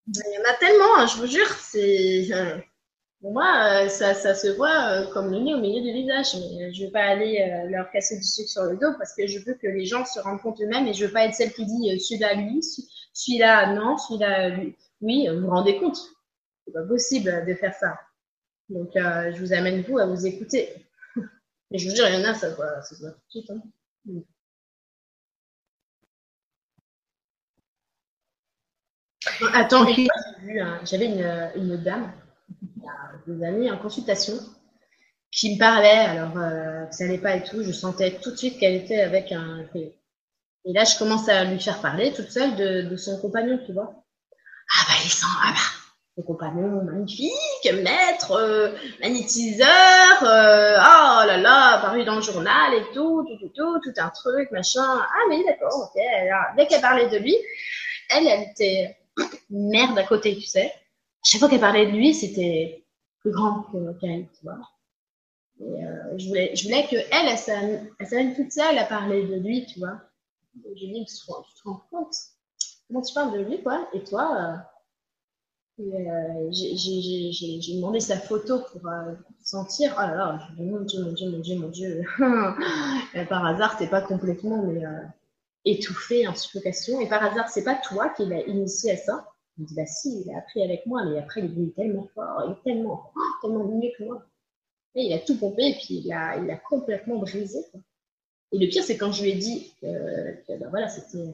Il 0.07 0.35
y 0.35 0.39
en 0.39 0.51
a 0.51 0.55
tellement, 0.55 0.97
hein, 0.99 1.07
je 1.07 1.17
vous 1.17 1.27
jure, 1.27 1.49
c'est. 1.61 2.29
Pour 3.21 3.33
moi, 3.33 3.89
ça, 3.89 4.13
ça, 4.13 4.35
se 4.35 4.49
voit 4.49 5.07
comme 5.15 5.33
le 5.33 5.39
nez 5.39 5.55
au 5.55 5.59
milieu 5.59 5.81
du 5.81 5.93
visage, 5.93 6.35
mais 6.35 6.75
je 6.75 6.83
ne 6.83 6.87
vais 6.87 6.93
pas 6.93 7.05
aller 7.05 7.65
leur 7.71 7.91
casser 7.91 8.19
du 8.19 8.25
sucre 8.25 8.51
sur 8.51 8.65
le 8.65 8.77
dos 8.77 8.93
parce 8.99 9.15
que 9.15 9.27
je 9.27 9.39
veux 9.39 9.55
que 9.55 9.67
les 9.67 9.87
gens 9.87 10.05
se 10.05 10.21
rendent 10.21 10.43
compte 10.43 10.61
eux-mêmes 10.61 10.87
et 10.89 10.93
je 10.93 11.03
ne 11.03 11.07
veux 11.07 11.13
pas 11.15 11.25
être 11.25 11.35
celle 11.35 11.55
qui 11.55 11.65
dit 11.65 11.99
celui-là 11.99 12.35
lui, 12.35 12.61
celui-là 13.15 13.73
non, 13.73 13.97
celui-là 13.97 14.51
lui 14.51 14.77
oui, 15.05 15.29
vous 15.29 15.43
vous 15.43 15.51
rendez 15.51 15.79
compte, 15.79 15.99
c'est 16.65 16.73
pas 16.73 16.83
possible 16.83 17.45
de 17.47 17.55
faire 17.55 17.75
ça. 17.75 18.01
Donc, 18.71 18.97
euh, 18.97 19.33
je 19.33 19.39
vous 19.39 19.53
amène 19.53 19.83
vous 19.83 19.99
à 19.99 20.07
vous 20.07 20.27
écouter. 20.27 20.87
Et 21.71 21.79
je 21.79 21.89
vous 21.89 21.95
dis, 21.95 22.01
il 22.01 22.15
y 22.15 22.17
en 22.17 22.29
a, 22.29 22.35
ça 22.35 22.51
se 22.51 22.57
voit, 22.57 22.81
tout 22.91 22.95
de 22.95 23.21
suite. 23.29 23.51
Hein. 23.51 24.23
Attends, 29.53 29.87
j'avais 30.85 31.07
une, 31.07 31.77
dame, 31.77 32.13
il 32.63 32.83
y 32.83 32.87
a 32.87 33.13
des 33.27 33.45
années, 33.45 33.71
en 33.71 33.79
consultation, 33.79 34.35
qui 35.31 35.55
me 35.55 35.59
parlait, 35.59 35.89
alors 35.89 36.37
euh, 36.37 36.85
ça 36.91 37.05
n'allait 37.05 37.19
pas 37.19 37.37
et 37.37 37.43
tout, 37.43 37.63
je 37.63 37.73
sentais 37.73 38.19
tout 38.23 38.31
de 38.31 38.37
suite 38.37 38.59
qu'elle 38.59 38.75
était 38.75 39.01
avec 39.01 39.33
un 39.33 39.67
Et 39.75 40.73
là, 40.73 40.85
je 40.85 40.99
commence 40.99 41.29
à 41.29 41.45
lui 41.45 41.61
faire 41.61 41.81
parler 41.81 42.13
toute 42.13 42.31
seule 42.31 42.55
de 42.57 42.97
son 42.97 43.21
compagnon, 43.21 43.59
tu 43.67 43.73
vois. 43.73 44.05
Ah 44.73 44.85
bah, 44.89 44.95
les 45.03 45.11
sent, 45.11 45.27
ah 45.43 45.53
bah, 45.53 45.85
le 46.17 46.23
compagnon 46.23 46.85
magnifique, 46.85 47.33
maître, 47.83 48.33
euh, 48.33 48.73
magnétiseur, 49.01 50.23
euh, 50.23 50.77
oh 50.79 51.27
là 51.27 51.37
là, 51.37 51.79
paru 51.81 52.05
dans 52.05 52.17
le 52.17 52.23
journal 52.23 52.75
et 52.75 52.85
tout, 52.95 53.27
tout, 53.27 53.37
tout, 53.39 53.53
tout, 53.55 53.81
tout 53.81 54.01
un 54.01 54.09
truc, 54.11 54.51
machin. 54.53 54.83
Ah 54.85 55.27
mais 55.29 55.45
d'accord, 55.45 55.93
ok. 55.93 56.01
dès 56.57 56.67
qu'elle 56.67 56.81
parlait 56.81 57.09
de 57.09 57.19
lui, 57.19 57.37
elle, 58.11 58.27
elle 58.27 58.49
était 58.51 58.97
merde 59.51 59.99
à 59.99 60.05
côté, 60.05 60.37
tu 60.37 60.47
sais. 60.47 60.73
Chaque 61.23 61.41
fois 61.41 61.49
qu'elle 61.49 61.61
parlait 61.61 61.87
de 61.87 61.97
lui, 61.97 62.15
c'était 62.15 62.85
plus 63.21 63.33
grand 63.33 63.65
qu'elle, 64.01 64.27
tu 64.29 64.45
vois. 64.45 64.59
Et 65.61 65.85
euh, 65.85 66.19
je 66.19 66.29
voulais, 66.29 66.55
je 66.55 66.69
que 66.69 66.97
elle, 66.97 67.29
elle, 67.29 68.07
s'amène 68.07 68.35
toute 68.35 68.53
seule 68.53 68.77
à 68.77 68.85
parler 68.85 69.27
de 69.27 69.37
lui, 69.37 69.67
tu 69.67 69.79
vois. 69.79 70.01
J'ai 70.75 70.89
dit, 70.89 71.05
tu 71.07 71.17
te 71.17 71.33
rends 71.65 71.83
compte? 71.91 72.15
Comment 72.89 73.03
tu 73.03 73.15
parles 73.15 73.33
de 73.33 73.45
lui, 73.45 73.63
quoi? 73.63 73.89
Et 73.93 74.05
toi 74.05 74.67
euh, 75.81 75.85
euh 75.97 76.51
J'ai 76.51 77.75
demandé 77.77 78.01
sa 78.01 78.19
photo 78.19 78.61
pour 78.61 78.83
sentir. 79.43 79.95
Oh 79.97 80.03
là 80.03 80.15
là, 80.15 80.49
mon 80.59 80.81
Dieu, 80.81 81.03
mon 81.03 81.13
Dieu, 81.13 81.31
mon 81.31 81.39
Dieu, 81.39 81.59
mon 81.59 81.69
Dieu. 81.69 82.05
par 83.29 83.47
hasard, 83.47 83.77
t'es 83.79 83.87
pas 83.89 84.03
complètement 84.03 84.63
mais, 84.65 84.85
étouffé, 85.65 86.27
en 86.27 86.35
suffocation. 86.35 87.01
Et 87.01 87.09
par 87.09 87.25
hasard, 87.25 87.49
c'est 87.49 87.65
pas 87.65 87.75
toi 87.77 88.11
qui 88.11 88.27
l'as 88.27 88.47
initié 88.47 88.93
à 88.93 88.97
ça? 88.97 89.29
Il 89.57 89.63
me 89.63 89.69
dit, 89.69 89.75
bah 89.75 89.87
si, 89.87 90.23
il 90.23 90.35
a 90.35 90.39
appris 90.39 90.63
avec 90.63 90.85
moi, 90.87 91.05
mais 91.05 91.19
après, 91.19 91.41
il 91.43 91.69
est 91.69 91.75
tellement 91.75 92.09
fort, 92.15 92.43
il 92.47 92.53
est 92.53 92.63
tellement, 92.65 93.13
tellement 93.43 93.65
mieux 93.65 93.91
que 93.97 94.05
moi. 94.05 94.23
Et 94.95 95.07
il 95.07 95.13
a 95.13 95.19
tout 95.19 95.37
pompé 95.39 95.63
et 95.71 95.75
puis 95.75 96.03
il 96.05 96.13
a, 96.13 96.37
il 96.37 96.51
a 96.51 96.57
complètement 96.57 97.19
brisé. 97.19 97.59
Et 98.53 98.59
le 98.59 98.69
pire, 98.69 98.85
c'est 98.85 98.97
quand 98.97 99.11
je 99.11 99.23
lui 99.23 99.31
ai 99.31 99.35
dit 99.35 99.73
que 99.81 100.57
ben 100.57 100.69
voilà, 100.71 100.89
c'était 100.89 101.33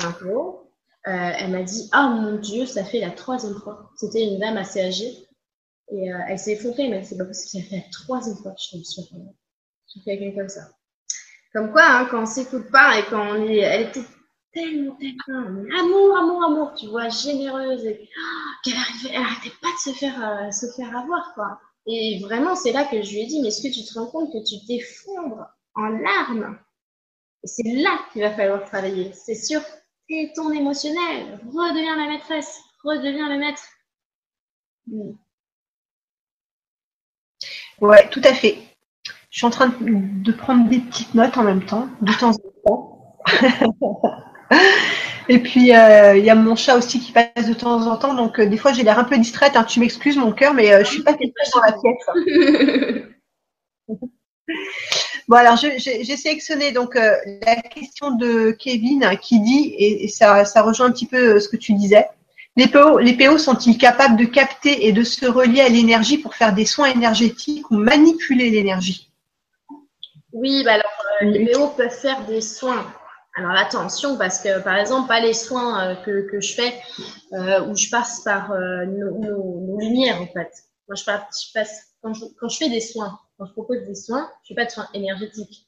un 0.00 0.12
peu 0.12 0.34
haut, 0.34 0.70
elle 1.04 1.50
m'a 1.50 1.62
dit 1.62 1.88
Ah 1.92 2.08
mon 2.08 2.36
Dieu, 2.36 2.66
ça 2.66 2.84
fait 2.84 3.00
la 3.00 3.10
troisième 3.10 3.54
fois. 3.54 3.90
C'était 3.96 4.24
une 4.24 4.38
dame 4.38 4.58
assez 4.58 4.80
âgée. 4.82 5.26
Et 5.90 6.08
elle 6.28 6.38
s'est 6.38 6.52
effondrée, 6.52 6.84
elle 6.84 6.90
m'a 6.90 6.98
dit 6.98 7.06
C'est 7.06 7.16
pas 7.16 7.24
possible, 7.24 7.62
ça 7.62 7.70
fait 7.70 7.76
la 7.76 7.90
troisième 7.90 8.36
fois 8.36 8.52
que 8.52 8.60
je 8.60 8.70
tombe 8.72 8.84
sur, 8.84 9.04
sur 9.86 10.04
quelqu'un 10.04 10.38
comme 10.38 10.50
ça. 10.50 10.68
Comme 11.58 11.72
quoi, 11.72 11.82
hein, 11.86 12.04
quand 12.08 12.22
on 12.22 12.26
s'écoute 12.26 12.70
pas 12.70 13.00
et 13.00 13.02
quand 13.10 13.20
on 13.20 13.48
est. 13.48 13.56
Elle 13.56 13.88
était 13.88 14.04
tellement, 14.52 14.94
tellement. 14.94 15.64
Amour, 15.80 16.16
amour, 16.16 16.44
amour, 16.44 16.74
tu 16.74 16.86
vois, 16.86 17.08
généreuse. 17.08 17.84
Et 17.84 18.08
oh, 18.16 18.50
qu'elle 18.62 18.76
arrivait, 18.76 19.10
elle 19.12 19.22
arrêtait 19.22 19.56
pas 19.60 19.72
de 19.72 19.92
se 19.92 19.98
faire, 19.98 20.24
euh, 20.24 20.52
se 20.52 20.66
faire 20.76 20.96
avoir, 20.96 21.34
quoi. 21.34 21.58
Et 21.88 22.20
vraiment, 22.22 22.54
c'est 22.54 22.70
là 22.70 22.84
que 22.84 23.02
je 23.02 23.10
lui 23.10 23.22
ai 23.22 23.26
dit 23.26 23.42
Mais 23.42 23.48
est-ce 23.48 23.66
que 23.66 23.74
tu 23.74 23.84
te 23.84 23.98
rends 23.98 24.06
compte 24.06 24.32
que 24.32 24.38
tu 24.48 24.64
t'effondres 24.68 25.48
en 25.74 25.88
larmes? 25.88 26.56
C'est 27.42 27.64
là 27.64 27.98
qu'il 28.12 28.22
va 28.22 28.30
falloir 28.30 28.64
travailler. 28.64 29.12
C'est 29.12 29.34
et 30.10 30.32
ton 30.36 30.52
émotionnel. 30.52 31.40
Redeviens 31.52 31.96
la 31.96 32.06
maîtresse. 32.06 32.60
Redeviens 32.84 33.28
le 33.28 33.38
maître. 33.38 33.62
Ouais, 37.80 38.08
tout 38.10 38.22
à 38.22 38.32
fait. 38.32 38.67
Je 39.38 39.42
suis 39.42 39.46
en 39.46 39.50
train 39.50 39.72
de 39.80 40.32
prendre 40.32 40.68
des 40.68 40.80
petites 40.80 41.14
notes 41.14 41.38
en 41.38 41.44
même 41.44 41.64
temps, 41.64 41.88
de 42.02 42.12
temps 42.12 42.32
en 42.32 42.38
temps. 42.66 43.22
Et 45.28 45.38
puis, 45.38 45.72
euh, 45.72 46.16
il 46.16 46.24
y 46.24 46.30
a 46.30 46.34
mon 46.34 46.56
chat 46.56 46.76
aussi 46.76 46.98
qui 46.98 47.12
passe 47.12 47.46
de 47.46 47.54
temps 47.54 47.86
en 47.86 47.96
temps. 47.98 48.14
Donc, 48.14 48.40
euh, 48.40 48.46
des 48.46 48.56
fois, 48.56 48.72
j'ai 48.72 48.82
l'air 48.82 48.98
un 48.98 49.04
peu 49.04 49.16
distraite. 49.16 49.54
Hein. 49.54 49.62
tu 49.62 49.78
m'excuses, 49.78 50.16
mon 50.16 50.32
cœur, 50.32 50.54
mais 50.54 50.72
euh, 50.72 50.80
je 50.80 50.90
suis 50.90 51.04
pas 51.04 51.12
dans 51.12 51.60
la 51.60 51.70
pièce. 51.70 52.04
bon, 55.28 55.36
alors, 55.36 55.56
j'ai 55.56 56.16
sélectionné 56.16 56.72
donc 56.72 56.96
la 56.96 57.56
question 57.62 58.10
de 58.16 58.50
Kevin 58.50 59.08
qui 59.22 59.38
dit, 59.38 59.72
et, 59.78 60.08
ça, 60.08 60.44
ça, 60.46 60.62
rejoint 60.62 60.86
un 60.86 60.90
petit 60.90 61.06
peu 61.06 61.38
ce 61.38 61.48
que 61.48 61.56
tu 61.56 61.74
disais, 61.74 62.08
les 62.56 62.66
PO, 62.66 62.98
les 62.98 63.16
PO 63.16 63.38
sont-ils 63.38 63.78
capables 63.78 64.16
de 64.16 64.24
capter 64.24 64.88
et 64.88 64.92
de 64.92 65.04
se 65.04 65.26
relier 65.26 65.60
à 65.60 65.68
l'énergie 65.68 66.18
pour 66.18 66.34
faire 66.34 66.52
des 66.52 66.64
soins 66.64 66.90
énergétiques 66.90 67.70
ou 67.70 67.76
manipuler 67.76 68.50
l'énergie? 68.50 69.07
Oui, 70.32 70.62
bah 70.64 70.74
alors 70.74 71.04
euh, 71.22 71.26
les 71.26 71.50
PO 71.52 71.68
peuvent 71.68 71.90
faire 71.90 72.24
des 72.26 72.40
soins. 72.40 72.86
Alors 73.34 73.52
attention, 73.52 74.18
parce 74.18 74.40
que 74.40 74.60
par 74.60 74.76
exemple, 74.76 75.08
pas 75.08 75.20
les 75.20 75.34
soins 75.34 75.90
euh, 75.90 75.94
que, 75.94 76.28
que, 76.30 76.40
je 76.40 76.54
fais 76.54 76.74
euh, 77.32 77.66
où 77.66 77.76
je 77.76 77.88
passe 77.88 78.20
par 78.20 78.50
nos, 78.50 79.18
nos, 79.18 79.78
lumières 79.78 80.20
en 80.20 80.26
fait. 80.26 80.52
Moi, 80.88 80.96
je 80.96 81.04
passe, 81.04 81.46
je 81.46 81.52
passe 81.52 81.82
quand, 82.02 82.14
je, 82.14 82.24
quand, 82.40 82.48
je, 82.48 82.56
fais 82.56 82.68
des 82.68 82.80
soins, 82.80 83.18
quand 83.38 83.46
je 83.46 83.52
propose 83.52 83.84
des 83.86 83.94
soins, 83.94 84.30
je 84.42 84.48
fais 84.48 84.54
pas 84.54 84.64
de 84.64 84.70
soins 84.70 84.88
énergétiques. 84.94 85.66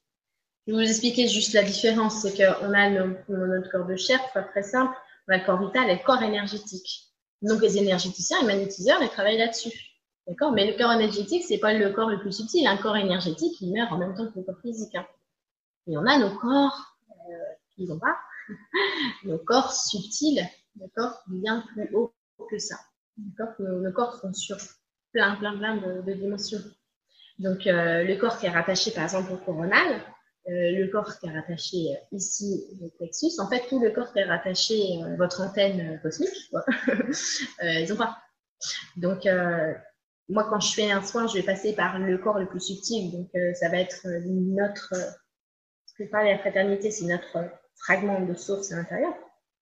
Je 0.67 0.73
vais 0.73 0.83
vous 0.83 0.89
expliquer 0.89 1.29
juste 1.29 1.55
la 1.55 1.63
différence, 1.63 2.23
c'est 2.23 2.37
qu'on 2.37 2.73
a 2.75 2.91
notre 2.91 3.71
corps 3.71 3.87
de 3.87 3.97
chair, 3.97 4.21
faire 4.33 4.49
très 4.51 4.63
simple, 4.63 4.95
on 5.29 5.35
a 5.35 5.39
le 5.39 5.45
corps 5.45 5.65
vital 5.65 5.89
et 5.89 5.95
le 5.95 6.05
corps 6.05 6.23
énergétique. 6.23 7.11
Donc 7.43 7.63
les 7.63 7.79
énergéticiens 7.79 8.41
et 8.43 8.47
magnétiseurs, 8.47 9.03
ils 9.03 9.09
travaillent 9.09 9.39
là-dessus. 9.39 9.90
D'accord 10.31 10.53
Mais 10.53 10.71
le 10.71 10.79
corps 10.79 10.93
énergétique, 10.93 11.43
c'est 11.43 11.59
pas 11.59 11.75
le 11.75 11.91
corps 11.91 12.09
le 12.09 12.21
plus 12.21 12.31
subtil. 12.31 12.65
Un 12.65 12.77
corps 12.77 12.97
énergétique, 12.97 13.61
il 13.61 13.73
meurt 13.73 13.91
en 13.91 13.99
même 13.99 14.15
temps 14.15 14.31
que 14.31 14.39
le 14.39 14.45
corps 14.45 14.61
physique. 14.63 14.95
Hein. 14.95 15.05
Et 15.89 15.99
on 15.99 16.07
a 16.07 16.19
nos 16.19 16.39
corps 16.39 16.97
euh, 17.11 17.35
qui 17.75 17.85
vont 17.87 17.99
pas, 17.99 18.17
nos 19.25 19.39
corps 19.39 19.73
subtils, 19.73 20.49
d'accord, 20.77 21.21
bien 21.27 21.65
plus 21.73 21.93
haut 21.97 22.15
que 22.49 22.59
ça. 22.59 22.77
D'accord 23.17 23.55
nos, 23.59 23.91
corps 23.91 24.21
sont 24.21 24.33
sur 24.33 24.57
plein, 25.13 25.35
plein, 25.35 25.59
plein 25.59 25.77
de, 25.79 26.13
dimensions. 26.13 26.63
Donc, 27.41 27.67
euh, 27.67 28.05
le 28.05 28.15
corps 28.15 28.39
qui 28.39 28.47
est 28.47 28.51
rattaché, 28.51 28.93
par 28.93 29.03
exemple, 29.03 29.33
au 29.33 29.37
coronal, 29.37 30.01
euh, 30.49 30.71
le 30.79 30.87
corps 30.93 31.19
qui 31.19 31.27
est 31.27 31.33
rattaché 31.33 31.99
ici 32.13 32.67
au 32.81 32.89
plexus, 32.91 33.41
en 33.41 33.49
fait, 33.49 33.67
tout 33.69 33.81
le 33.81 33.91
corps 33.91 34.13
qui 34.13 34.21
est 34.21 34.25
rattaché 34.25 35.03
à 35.03 35.17
votre 35.17 35.41
antenne 35.41 35.99
cosmique, 36.03 36.31
ils 37.63 37.93
ont 37.93 37.97
pas. 37.97 38.17
Donc, 38.97 39.27
moi, 40.31 40.47
quand 40.49 40.61
je 40.61 40.73
fais 40.73 40.91
un 40.91 41.03
soin, 41.03 41.27
je 41.27 41.35
vais 41.35 41.43
passer 41.43 41.75
par 41.75 41.99
le 41.99 42.19
corps 42.19 42.39
le 42.39 42.47
plus 42.47 42.61
subtil. 42.61 43.11
Donc, 43.13 43.29
euh, 43.35 43.53
ça 43.55 43.69
va 43.69 43.79
être 43.79 44.07
euh, 44.07 44.21
notre, 44.27 44.95
euh, 44.95 45.11
ce 45.87 45.95
que 45.95 46.09
parle 46.09 46.27
la 46.27 46.39
fraternité, 46.39 46.91
c'est 46.91 47.07
notre 47.07 47.51
fragment 47.77 48.21
de 48.21 48.35
source 48.35 48.73
à 48.73 48.77
l'intérieur. 48.77 49.13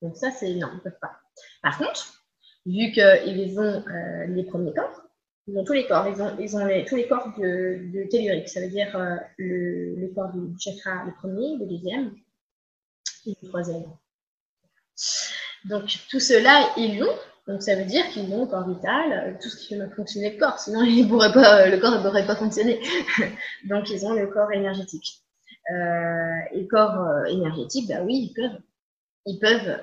Donc, 0.03 0.17
ça, 0.17 0.31
c'est 0.31 0.55
non, 0.55 0.69
ils 0.73 0.77
ne 0.77 0.81
peuvent 0.81 1.01
pas. 1.01 1.19
Par 1.63 1.79
contre, 1.79 2.23
vu 2.67 2.93
qu'ils 2.93 3.59
ont 3.59 3.85
les 4.29 4.45
premiers 4.45 4.75
corps, 4.75 5.03
ils 5.47 5.57
ont 5.57 5.65
tous 5.65 5.73
les 5.73 5.87
corps, 5.87 6.07
ils 6.07 6.21
ont, 6.23 6.37
ils 6.39 6.57
ont 6.57 6.85
tous 6.87 6.97
les 6.97 7.09
corps 7.09 7.33
de, 7.39 7.91
de 7.93 8.09
tellurique. 8.09 8.49
Ça 8.49 8.61
veut 8.61 8.69
dire 8.69 8.97
le, 9.39 9.95
le, 9.97 10.15
corps 10.15 10.33
du 10.33 10.55
chakra, 10.61 11.05
le 11.05 11.13
premier, 11.15 11.57
le 11.57 11.67
deuxième 11.67 12.15
et 13.27 13.35
le 13.41 13.49
troisième. 13.49 13.85
Donc, 15.65 15.99
tout 16.11 16.21
cela, 16.21 16.71
ils 16.77 16.99
l'ont. 16.99 17.17
Donc 17.49 17.63
ça 17.63 17.75
veut 17.75 17.87
dire 17.87 18.07
qu'ils 18.11 18.31
ont 18.35 18.43
le 18.43 18.47
corps 18.47 18.69
vital, 18.69 19.13
euh, 19.13 19.39
tout 19.41 19.49
ce 19.49 19.57
qui 19.57 19.69
fait 19.69 19.91
fonctionner 19.97 20.35
le 20.35 20.39
corps, 20.39 20.59
sinon 20.59 20.81
euh, 20.83 20.85
le 20.85 21.79
corps 21.79 21.93
ne 21.93 22.03
pourrait 22.03 22.27
pas 22.27 22.37
fonctionner. 22.37 22.79
Donc 23.65 23.89
ils 23.91 24.05
ont 24.05 24.13
le 24.13 24.27
corps 24.27 24.53
énergétique. 24.53 25.23
Euh, 25.73 26.37
et 26.53 26.69
corps 26.69 27.27
énergétique, 27.27 27.89
bah 27.89 28.03
oui, 28.05 28.31
ils 28.31 28.35
peuvent, 28.35 28.61
ils 29.25 29.39
peuvent 29.39 29.81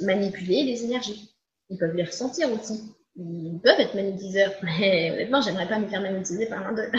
manipuler 0.00 0.64
les 0.64 0.84
énergies. 0.84 1.34
Ils 1.70 1.78
peuvent 1.78 1.94
les 1.94 2.04
ressentir 2.04 2.52
aussi. 2.52 2.94
Ils 3.16 3.60
peuvent 3.62 3.78
être 3.78 3.94
magnétiseurs, 3.94 4.52
mais 4.62 5.12
honnêtement, 5.12 5.40
j'aimerais 5.40 5.68
pas 5.68 5.78
me 5.78 5.86
faire 5.86 6.02
magnétiser 6.02 6.46
par 6.46 6.64
l'un 6.64 6.72
d'eux 6.72 6.90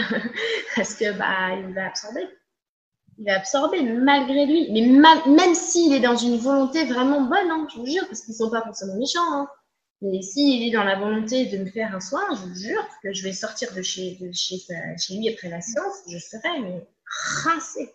parce 0.76 0.94
que 0.94 1.12
bah 1.18 1.58
il 1.58 1.74
va 1.74 1.88
absorber 1.88 2.26
il 3.20 3.26
va 3.26 3.36
absorber 3.36 3.82
malgré 3.82 4.46
lui. 4.46 4.72
Mais 4.72 4.80
même 4.80 5.54
s'il 5.54 5.92
est 5.92 6.00
dans 6.00 6.16
une 6.16 6.38
volonté 6.38 6.86
vraiment 6.86 7.20
bonne, 7.20 7.50
hein, 7.50 7.68
je 7.72 7.78
vous 7.78 7.86
jure, 7.86 8.06
parce 8.06 8.22
qu'ils 8.22 8.34
sont 8.34 8.50
pas 8.50 8.62
forcément 8.62 8.96
méchants. 8.96 9.32
Hein. 9.32 9.48
Mais 10.00 10.22
s'il 10.22 10.66
est 10.66 10.70
dans 10.70 10.84
la 10.84 10.98
volonté 10.98 11.44
de 11.44 11.58
me 11.58 11.66
faire 11.66 11.94
un 11.94 12.00
soin, 12.00 12.22
je 12.30 12.40
vous 12.46 12.54
jure 12.54 12.82
que 13.02 13.12
je 13.12 13.22
vais 13.22 13.34
sortir 13.34 13.74
de 13.74 13.82
chez, 13.82 14.18
chez, 14.32 14.56
chez 14.98 15.14
lui 15.14 15.28
après 15.28 15.50
la 15.50 15.60
séance, 15.60 15.98
je 16.08 16.16
serai 16.16 16.60
mais 16.60 16.88
rincé. 17.44 17.92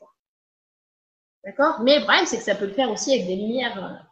D'accord? 1.43 1.81
Mais 1.81 1.97
le 1.97 2.03
problème, 2.03 2.27
c'est 2.27 2.37
que 2.37 2.43
ça 2.43 2.53
peut 2.53 2.67
le 2.67 2.73
faire 2.73 2.91
aussi 2.91 3.11
avec 3.11 3.25
des 3.25 3.35
lumières 3.35 4.03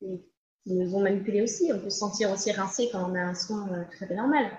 euh, 0.00 0.16
qui 0.64 0.72
nous 0.72 0.94
ont 0.94 1.02
manipulés 1.02 1.42
aussi. 1.42 1.70
On 1.74 1.78
peut 1.78 1.90
se 1.90 1.98
sentir 1.98 2.30
aussi 2.30 2.50
rincé 2.52 2.88
quand 2.90 3.10
on 3.10 3.14
a 3.14 3.20
un 3.20 3.34
soin 3.34 3.68
euh, 3.72 3.84
tout 3.90 4.04
à 4.04 4.06
fait 4.06 4.14
normal. 4.14 4.50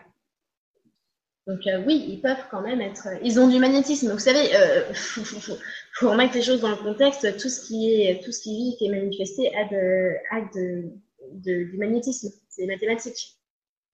Donc 1.48 1.66
euh, 1.66 1.84
oui, 1.86 2.06
ils 2.08 2.22
peuvent 2.22 2.46
quand 2.52 2.62
même 2.62 2.82
être. 2.82 3.08
Euh, 3.08 3.18
ils 3.24 3.40
ont 3.40 3.48
du 3.48 3.58
magnétisme. 3.58 4.12
vous 4.12 4.20
savez, 4.20 4.56
euh, 4.56 4.94
faut, 4.94 6.10
remettre 6.10 6.36
les 6.36 6.44
choses 6.44 6.62
dans 6.62 6.70
le 6.70 6.76
contexte. 6.76 7.38
Tout 7.38 7.50
ce 7.50 7.66
qui 7.66 7.94
est, 7.94 8.24
tout 8.24 8.32
ce 8.32 8.42
qui 8.42 8.56
vit, 8.56 8.78
qui 8.78 8.86
est 8.86 8.90
manifesté, 8.90 9.54
a, 9.56 9.66
de, 9.66 10.14
a 10.30 10.42
de, 10.54 10.92
du 11.32 11.78
magnétisme. 11.78 12.30
C'est 12.48 12.68
mathématique. 12.68 13.40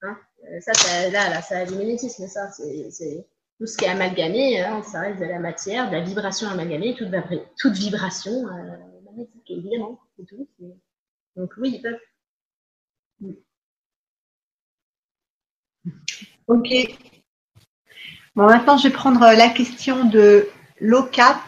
Hein 0.02 0.18
ça, 0.60 0.74
ça, 0.74 1.10
là, 1.10 1.30
là, 1.30 1.42
ça 1.42 1.60
a 1.60 1.66
du 1.66 1.76
magnétisme. 1.76 2.28
Ça, 2.28 2.52
c'est 2.52 3.26
tout 3.58 3.66
ce 3.66 3.78
qui 3.78 3.86
est 3.86 3.90
amalgamé. 3.90 4.62
Hein, 4.62 4.84
ça 4.84 5.00
reste 5.02 5.20
de 5.20 5.26
la 5.26 5.40
matière, 5.40 5.90
de 5.90 5.96
la 5.96 6.04
vibration 6.04 6.50
amalgamée, 6.50 6.96
toute, 6.96 7.78
vibration 7.78 8.46
magnétique, 9.06 9.50
évidemment. 9.50 10.00
Donc 11.38 11.54
oui, 11.58 11.76
ils 11.76 11.82
peuvent. 11.82 12.00
Ok. 16.48 16.68
Bon, 18.38 18.46
maintenant, 18.46 18.78
je 18.78 18.88
vais 18.88 18.94
prendre 18.94 19.20
la 19.20 19.50
question 19.50 20.06
de 20.06 20.48
Locat, 20.80 21.40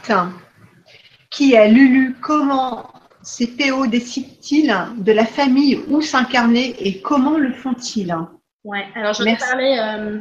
qui 1.30 1.54
est 1.54 1.68
Lulu. 1.68 2.16
Comment 2.20 2.90
ces 3.22 3.46
PO 3.46 3.86
décident-ils 3.86 4.76
de 4.98 5.12
la 5.12 5.26
famille 5.26 5.84
où 5.88 6.02
s'incarner 6.02 6.76
et 6.80 7.00
comment 7.00 7.38
le 7.38 7.54
font-ils? 7.54 8.18
Ouais, 8.64 8.88
alors 8.96 9.14
j'en 9.14 9.26
ai 9.26 9.38
parlé, 9.38 9.78
euh, 9.78 10.20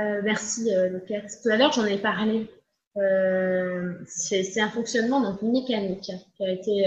euh, 0.00 0.22
merci 0.24 0.74
euh, 0.74 0.88
Locat. 0.88 1.26
Tout 1.42 1.50
à 1.50 1.58
l'heure, 1.58 1.72
j'en 1.72 1.84
ai 1.84 1.98
parlé. 1.98 2.50
c'est 4.06 4.60
un 4.62 4.70
fonctionnement 4.70 5.20
donc 5.20 5.42
mécanique 5.42 6.10
qui 6.38 6.44
a 6.44 6.50
été. 6.50 6.86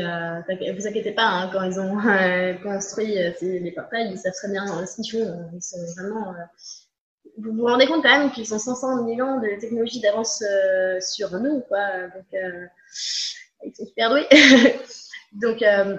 vous 0.76 0.88
inquiétez 0.88 1.12
pas, 1.12 1.28
hein, 1.28 1.52
quand 1.54 1.62
ils 1.62 1.80
ont 1.80 1.98
construit 2.64 3.14
les 3.44 3.72
portails, 3.76 4.10
ils 4.12 4.18
savent 4.18 4.34
très 4.34 4.50
bien 4.50 4.66
ce 4.88 4.96
qu'ils 5.04 5.12
font. 5.12 5.52
Ils 5.54 5.62
sont 5.62 5.78
vraiment 6.02 6.34
vous 7.42 7.54
vous 7.54 7.66
rendez 7.66 7.88
compte 7.88 8.04
quand 8.04 8.18
même 8.18 8.32
qu'ils 8.32 8.54
ont 8.54 8.60
500 8.60 9.06
000 9.06 9.22
ans 9.22 9.40
de 9.40 9.60
technologie 9.60 10.00
d'avance 10.00 10.44
euh, 10.44 11.00
sur 11.02 11.32
nous, 11.40 11.62
quoi. 11.62 12.08
Donc, 12.08 12.34
euh, 12.34 12.66
ils 13.66 13.76
sont 13.76 13.86
super 13.86 14.10
doués. 14.10 14.28
Donc, 15.34 15.62
euh, 15.62 15.98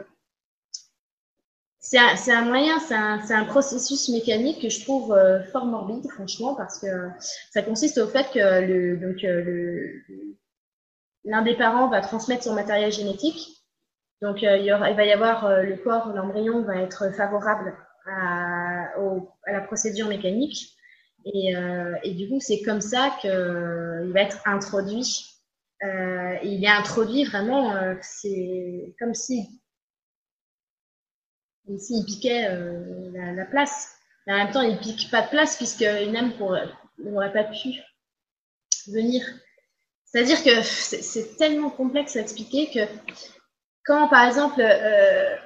c'est 1.80 1.98
un, 2.32 2.44
moyen, 2.44 2.78
c'est 2.80 2.94
un, 2.94 3.20
un, 3.28 3.44
processus 3.44 4.08
mécanique 4.08 4.62
que 4.62 4.68
je 4.70 4.80
trouve 4.82 5.14
fort 5.52 5.66
morbide, 5.66 6.10
franchement, 6.10 6.54
parce 6.54 6.78
que 6.78 6.86
ça 7.50 7.62
consiste 7.62 7.98
au 7.98 8.08
fait 8.08 8.30
que 8.32 8.38
le, 8.38 8.96
donc, 8.96 9.20
le, 9.22 10.02
l'un 11.24 11.42
des 11.42 11.54
parents 11.54 11.88
va 11.88 12.00
transmettre 12.00 12.44
son 12.44 12.54
matériel 12.54 12.92
génétique. 12.92 13.62
Donc, 14.22 14.40
il, 14.40 14.62
y 14.62 14.72
aura, 14.72 14.90
il 14.90 14.96
va 14.96 15.04
y 15.04 15.12
avoir 15.12 15.62
le 15.62 15.76
corps, 15.76 16.08
l'embryon 16.14 16.62
va 16.62 16.76
être 16.76 17.12
favorable 17.14 17.74
à, 18.06 18.98
au, 18.98 19.28
à 19.44 19.52
la 19.52 19.60
procédure 19.60 20.08
mécanique 20.08 20.74
Et, 21.24 21.54
et 22.02 22.14
du 22.14 22.28
coup, 22.28 22.40
c'est 22.40 22.62
comme 22.62 22.80
ça 22.80 23.16
qu'il 23.20 23.30
va 24.12 24.20
être 24.20 24.40
introduit. 24.44 25.26
il 25.82 26.64
est 26.64 26.68
introduit 26.68 27.24
vraiment, 27.24 27.74
c'est 28.00 28.94
comme 28.98 29.14
si 29.14 29.48
comme 31.66 31.78
s'il 31.78 32.04
piquait 32.04 32.48
la, 33.12 33.32
la, 33.32 33.44
place. 33.44 33.96
Mais 34.26 34.32
en 34.32 34.36
même 34.36 34.52
temps, 34.52 34.62
il 34.62 34.78
pique 34.78 35.10
pas 35.10 35.22
de 35.22 35.28
place 35.28 35.56
puisqu'une 35.56 36.16
âme 36.16 36.32
n'aurait 36.98 37.32
pas 37.32 37.44
pu 37.44 37.68
venir. 38.88 39.22
C'est-à-dire 40.04 40.42
que 40.42 40.62
c'est 40.62 41.36
tellement 41.36 41.70
complexe 41.70 42.16
à 42.16 42.20
expliquer 42.20 42.70
que 42.70 42.80
quand, 43.84 44.08
par 44.08 44.26
exemple, 44.26 44.60
euh, 44.60 45.36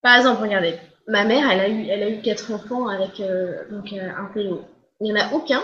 par 0.00 0.16
exemple, 0.16 0.42
regardez, 0.42 0.78
ma 1.06 1.24
mère, 1.24 1.50
elle 1.50 2.02
a 2.02 2.08
eu, 2.08 2.20
quatre 2.22 2.52
enfants 2.52 2.88
avec 2.88 3.20
euh, 3.20 3.64
euh, 3.70 4.10
un 4.16 4.24
PO. 4.26 4.62
Il 5.00 5.04
n'y 5.04 5.12
en 5.12 5.16
a 5.16 5.32
aucun 5.32 5.62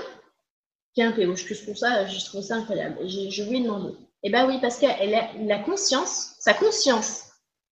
qui 0.95 1.03
a 1.03 1.09
un 1.09 1.13
PO. 1.13 1.37
Je 1.37 1.63
trouve 1.63 1.77
ça, 1.77 2.55
incroyable. 2.55 2.97
Je, 3.09 3.43
lui 3.49 3.59
ai 3.59 3.63
demandé. 3.63 3.95
Eh 4.23 4.31
bien 4.31 4.47
oui, 4.47 4.59
parce 4.61 4.79
qu'elle 4.79 5.15
a 5.15 5.31
la 5.39 5.59
conscience, 5.59 6.35
sa 6.39 6.53
conscience, 6.53 7.25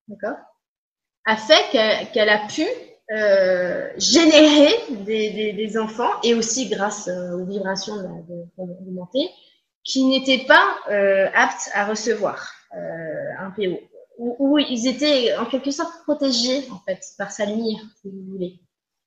d'accord, 0.07 0.37
a 1.27 1.37
fait 1.37 2.09
qu'elle 2.13 2.31
a 2.31 2.47
pu 2.47 2.65
euh, 3.11 3.91
générer 3.99 4.71
des, 5.05 5.79
enfants 5.79 6.21
et 6.23 6.35
aussi 6.35 6.69
grâce 6.71 7.09
aux 7.09 7.45
vibrations 7.45 7.97
de, 7.97 9.25
qui 9.85 10.05
n'étaient 10.05 10.47
pas 10.47 10.79
aptes 11.35 11.71
à 11.75 11.85
recevoir 11.87 12.51
un 12.73 13.51
PO 13.51 13.79
où, 14.19 14.59
ils 14.59 14.89
étaient 14.89 15.37
en 15.37 15.47
quelque 15.47 15.71
sorte 15.71 16.03
protégés 16.03 16.69
en 16.71 16.81
fait 16.81 17.01
par 17.17 17.31
si 17.31 17.43
vous 18.05 18.33
voulez 18.33 18.61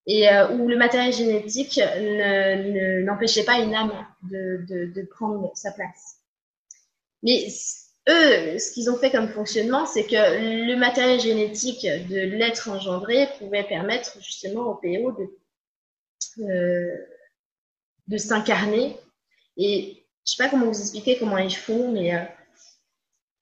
et 0.08 0.28
où 0.54 0.68
le 0.68 0.78
matériel 0.78 1.14
génétique 1.14 1.80
n'empêchait 3.06 3.44
pas 3.44 3.60
une 3.60 3.76
âme 3.76 3.94
de, 4.24 4.66
de, 4.68 5.02
prendre 5.04 5.52
sa 5.54 5.72
place 5.72 6.22
mais 7.24 7.48
eux, 8.10 8.58
ce 8.58 8.72
qu'ils 8.72 8.90
ont 8.90 8.98
fait 8.98 9.12
comme 9.12 9.30
fonctionnement, 9.30 9.86
c'est 9.86 10.06
que 10.06 10.66
le 10.66 10.76
matériel 10.76 11.20
génétique 11.20 11.86
de 11.86 12.20
l'être 12.20 12.70
engendré 12.70 13.28
pouvait 13.38 13.64
permettre 13.64 14.18
justement 14.22 14.72
au 14.72 14.76
PO 14.76 15.12
de, 15.12 16.44
euh, 16.44 16.98
de 18.08 18.18
s'incarner. 18.18 18.98
Et 19.58 20.04
je 20.26 20.32
sais 20.32 20.44
pas 20.44 20.50
comment 20.50 20.66
vous 20.66 20.80
expliquer 20.80 21.18
comment 21.20 21.38
ils 21.38 21.56
font, 21.56 21.92
mais 21.92 22.16
euh, 22.16 22.24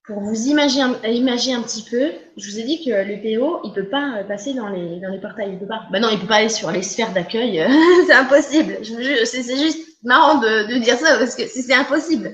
pour 0.10 0.22
vous 0.22 0.48
imaginer, 0.48 0.86
imaginer 1.04 1.54
un 1.54 1.62
petit 1.62 1.84
peu, 1.84 2.12
je 2.36 2.50
vous 2.50 2.60
ai 2.60 2.64
dit 2.64 2.84
que 2.84 2.90
le 2.90 3.22
PO, 3.22 3.62
il 3.64 3.74
peut 3.74 3.88
pas 3.88 4.24
passer 4.28 4.56
dans 4.56 4.68
les, 4.68 5.00
dans 5.00 5.10
les 5.10 5.20
portails. 5.20 5.52
Il 5.54 5.60
peut 5.60 5.68
pas. 5.68 5.84
Bah 5.92 6.00
non, 6.00 6.10
il 6.12 6.20
peut 6.20 6.26
pas 6.26 6.38
aller 6.38 6.50
sur 6.50 6.72
les 6.72 6.82
sphères 6.82 7.14
d'accueil. 7.14 7.64
c'est 8.08 8.14
impossible. 8.14 8.80
C'est 8.84 9.58
juste 9.60 9.88
marrant 10.04 10.40
de, 10.40 10.74
de 10.74 10.80
dire 10.80 10.98
ça 10.98 11.20
parce 11.20 11.36
que 11.36 11.46
c'est 11.46 11.72
impossible. 11.76 12.34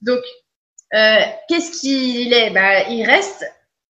Donc, 0.00 0.20
euh, 0.94 1.18
qu'est-ce 1.46 1.78
qu'il 1.78 2.32
est? 2.32 2.52
Bah, 2.52 2.88
Il 2.88 3.04
reste 3.04 3.44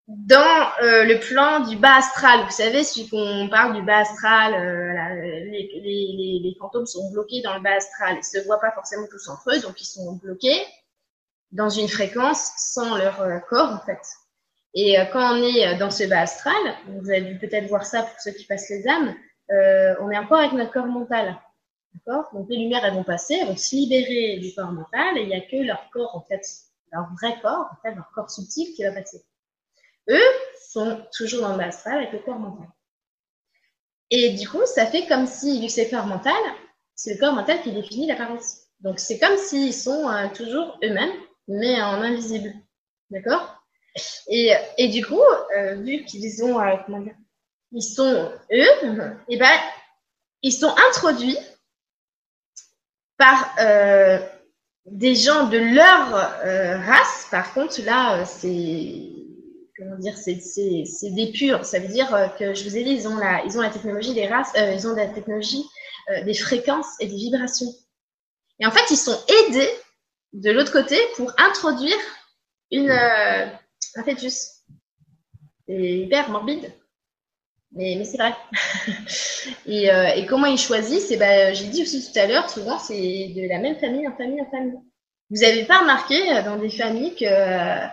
dans 0.07 0.71
euh, 0.83 1.05
le 1.05 1.21
plan 1.21 1.61
du 1.69 1.77
bas 1.77 1.97
astral. 1.99 2.41
Vous 2.47 2.51
savez, 2.51 2.83
si 2.83 3.11
on 3.13 3.51
parle 3.51 3.75
du 3.75 3.83
bas 3.83 3.99
astral, 3.99 4.55
euh, 4.55 5.21
les, 5.51 5.71
les, 5.85 6.41
les, 6.43 6.57
fantômes 6.59 6.87
sont 6.87 7.11
bloqués 7.13 7.43
dans 7.43 7.55
le 7.55 7.61
bas 7.61 7.77
astral. 7.77 8.17
Ils 8.17 8.25
se 8.25 8.43
voient 8.47 8.59
pas 8.59 8.73
forcément 8.73 9.07
tous 9.11 9.29
entre 9.29 9.55
eux, 9.55 9.61
donc 9.61 9.79
ils 9.83 9.85
sont 9.85 10.15
bloqués 10.15 10.65
dans 11.53 11.71
une 11.71 11.89
fréquence 11.89 12.51
sans 12.57 12.97
leur 12.97 13.47
corps, 13.47 13.73
en 13.73 13.85
fait. 13.85 14.01
Et 14.75 14.97
quand 15.13 15.35
on 15.35 15.43
est 15.43 15.77
dans 15.77 15.91
ce 15.91 16.05
bas 16.05 16.21
astral, 16.21 16.57
vous 16.89 17.11
avez 17.11 17.23
dû 17.23 17.39
peut-être 17.39 17.69
voir 17.69 17.85
ça 17.85 18.03
pour 18.03 18.21
ceux 18.21 18.33
qui 18.33 18.45
passent 18.45 18.69
les 18.69 18.87
âmes, 18.87 19.15
on 20.01 20.11
est 20.11 20.19
encore 20.19 20.39
avec 20.39 20.53
notre 20.53 20.73
corps 20.73 20.87
mental. 20.87 21.37
D'accord? 21.95 22.29
Donc 22.33 22.49
les 22.51 22.59
lumières, 22.59 22.85
elles 22.85 22.95
vont 22.95 23.05
passer, 23.05 23.39
elles 23.41 23.49
vont 23.49 23.57
se 23.57 23.75
libérer 23.75 24.39
du 24.39 24.55
corps 24.55 24.73
mental, 24.73 25.17
et 25.17 25.23
il 25.23 25.29
n'y 25.29 25.35
a 25.35 25.41
que 25.41 25.57
leur 25.57 25.89
corps, 25.91 26.15
en 26.15 26.21
fait, 26.21 26.43
leur 26.93 27.07
vrai 27.21 27.41
corps, 27.41 27.71
en 27.73 27.77
fait, 27.83 27.95
leur 27.95 28.11
corps 28.15 28.31
subtil 28.31 28.75
qui 28.75 28.85
va 28.85 28.93
passer. 28.93 29.25
Eux 30.11 30.31
sont 30.71 31.03
toujours 31.17 31.43
dans 31.43 31.57
le 31.57 31.63
astral 31.63 31.99
avec 31.99 32.13
le 32.13 32.19
corps 32.21 32.39
mental. 32.39 32.67
Et 34.11 34.31
du 34.35 34.49
coup, 34.49 34.65
ça 34.65 34.87
fait 34.87 35.07
comme 35.07 35.27
si, 35.27 35.61
vu 35.61 35.67
que 35.67 35.73
c'est 35.73 35.85
le 35.85 35.91
corps 35.91 36.07
mental, 36.07 36.41
c'est 36.95 37.15
le 37.15 37.21
corps 37.21 37.35
mental 37.35 37.61
qui 37.63 37.73
définit 37.73 38.07
l'apparence. 38.07 38.63
Donc, 38.81 39.01
c'est 39.01 39.19
comme 39.19 39.37
s'ils 39.37 39.75
sont 39.75 40.09
euh, 40.09 40.29
toujours 40.35 40.79
eux-mêmes, 40.83 41.13
mais 41.49 41.81
en 41.83 42.03
invisible. 42.03 42.55
D'accord? 43.11 43.63
Et, 44.29 44.53
et, 44.77 44.89
du 44.89 45.05
coup, 45.05 45.21
euh, 45.57 45.75
vu 45.77 46.05
qu'ils 46.05 46.45
ont, 46.45 46.61
euh, 46.61 46.77
comment 46.87 47.01
dire, 47.01 47.17
ils 47.73 47.83
sont 47.83 48.31
eux, 48.53 49.15
et 49.29 49.37
ben, 49.37 49.59
ils 50.43 50.53
sont 50.53 50.75
introduits 50.89 51.39
par 53.17 53.57
des 54.91 55.15
gens 55.15 55.49
de 55.49 55.59
leur 55.59 56.15
euh, 56.45 56.79
race, 56.79 57.27
par 57.31 57.53
contre, 57.53 57.81
là, 57.83 58.21
euh, 58.21 58.25
c'est 58.27 59.15
comment 59.77 59.97
dire, 59.97 60.17
c'est 60.17 61.11
des 61.11 61.31
purs. 61.33 61.65
Ça 61.65 61.79
veut 61.79 61.89
dire 61.89 62.13
euh, 62.15 62.27
que 62.29 62.55
je 62.55 62.65
vous 62.65 62.77
ai 62.77 62.85
dit, 62.85 62.91
ils 62.91 63.09
ont 63.09 63.17
la, 63.17 63.45
ils 63.45 63.57
ont 63.59 63.63
la 63.63 63.71
technologie 63.71 64.15
des 64.15 64.27
races, 64.27 64.53
ils 64.57 64.87
ont 64.89 64.95
la 64.95 65.07
technologie 65.07 65.65
des 66.25 66.35
fréquences 66.35 66.97
et 67.01 67.07
des 67.07 67.17
vibrations. 67.17 67.71
Et 68.61 68.67
en 68.67 68.71
fait, 68.71 68.91
ils 68.91 68.97
sont 68.97 69.19
aidés 69.29 69.69
de 70.33 70.51
l'autre 70.51 70.73
côté 70.73 70.97
pour 71.17 71.33
introduire 71.39 71.97
une, 72.71 72.91
un 72.91 74.05
fœtus. 74.05 74.63
C'est 75.67 75.99
hyper 75.99 76.31
morbide. 76.31 76.73
Mais, 77.73 78.03
c'est 78.05 78.17
vrai. 78.17 78.35
et, 79.67 79.93
euh, 79.93 80.09
et, 80.15 80.27
comment 80.27 80.47
ils 80.47 80.59
choisissent, 80.59 81.11
eh 81.11 81.17
ben, 81.17 81.55
j'ai 81.55 81.67
dit 81.67 81.83
aussi 81.83 82.11
tout 82.11 82.19
à 82.19 82.27
l'heure, 82.27 82.49
souvent 82.49 82.79
c'est 82.79 83.33
de 83.37 83.49
la 83.49 83.59
même 83.59 83.79
famille 83.79 84.09
en 84.09 84.17
famille 84.17 84.41
en 84.41 84.51
famille. 84.51 84.79
Vous 85.31 85.43
n'avez 85.43 85.65
pas 85.67 85.81
remarqué 85.81 86.33
euh, 86.33 86.43
dans 86.43 86.57
des 86.57 86.71
familles 86.71 87.15
que 87.15 87.27
euh, 87.27 87.87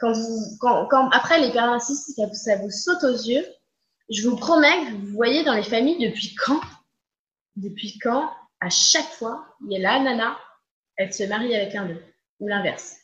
quand, 0.00 1.10
après 1.10 1.40
les 1.40 1.52
parents 1.52 1.74
insistent, 1.74 2.12
ça, 2.14 2.32
ça 2.32 2.56
vous 2.56 2.70
saute 2.70 3.02
aux 3.02 3.16
yeux. 3.16 3.44
Je 4.10 4.28
vous 4.28 4.36
promets 4.36 4.86
que 4.86 4.92
vous 4.92 5.14
voyez 5.14 5.42
dans 5.42 5.54
les 5.54 5.62
familles 5.62 5.98
depuis 5.98 6.34
quand? 6.36 6.60
Depuis 7.56 7.98
quand? 7.98 8.30
À 8.60 8.70
chaque 8.70 9.10
fois, 9.18 9.44
il 9.66 9.72
y 9.72 9.76
a 9.76 9.80
la 9.80 10.00
nana, 10.00 10.38
elle 10.96 11.12
se 11.12 11.24
marie 11.24 11.54
avec 11.54 11.74
un 11.74 11.86
d'eux, 11.86 12.02
ou 12.40 12.48
l'inverse. 12.48 12.96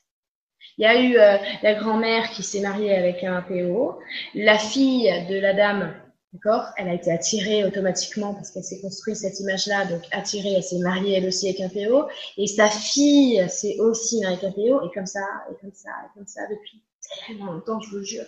Il 0.79 0.83
y 0.83 0.87
a 0.87 1.01
eu 1.01 1.17
euh, 1.17 1.37
la 1.63 1.75
grand-mère 1.75 2.31
qui 2.31 2.43
s'est 2.43 2.61
mariée 2.61 2.95
avec 2.95 3.25
un 3.25 3.43
PO, 3.43 3.99
la 4.35 4.59
fille 4.59 5.11
de 5.29 5.39
la 5.39 5.55
dame, 5.55 5.95
d'accord, 6.33 6.67
elle 6.77 6.89
a 6.89 6.95
été 6.95 7.11
attirée 7.11 7.65
automatiquement 7.65 8.35
parce 8.35 8.51
qu'elle 8.51 8.65
s'est 8.65 8.81
construite 8.81 9.17
cette 9.17 9.41
image-là, 9.41 9.87
donc 9.87 10.03
attirée, 10.13 10.55
elle 10.55 10.63
s'est 10.63 10.79
mariée 10.79 11.17
elle 11.17 11.27
aussi 11.27 11.49
avec 11.49 11.61
un 11.61 11.69
PO, 11.69 12.09
et 12.37 12.47
sa 12.47 12.69
fille 12.69 13.45
s'est 13.49 13.79
aussi 13.79 14.21
mariée 14.21 14.39
avec 14.39 14.45
un 14.45 14.53
PO, 14.53 14.87
et 14.87 14.91
comme 14.95 15.07
ça, 15.07 15.21
et 15.51 15.55
comme 15.61 15.73
ça, 15.73 15.91
et 16.05 16.19
comme 16.19 16.27
ça 16.27 16.43
depuis 16.51 16.83
tellement 17.27 17.53
longtemps, 17.53 17.81
je 17.81 17.91
vous 17.91 18.05
jure. 18.05 18.27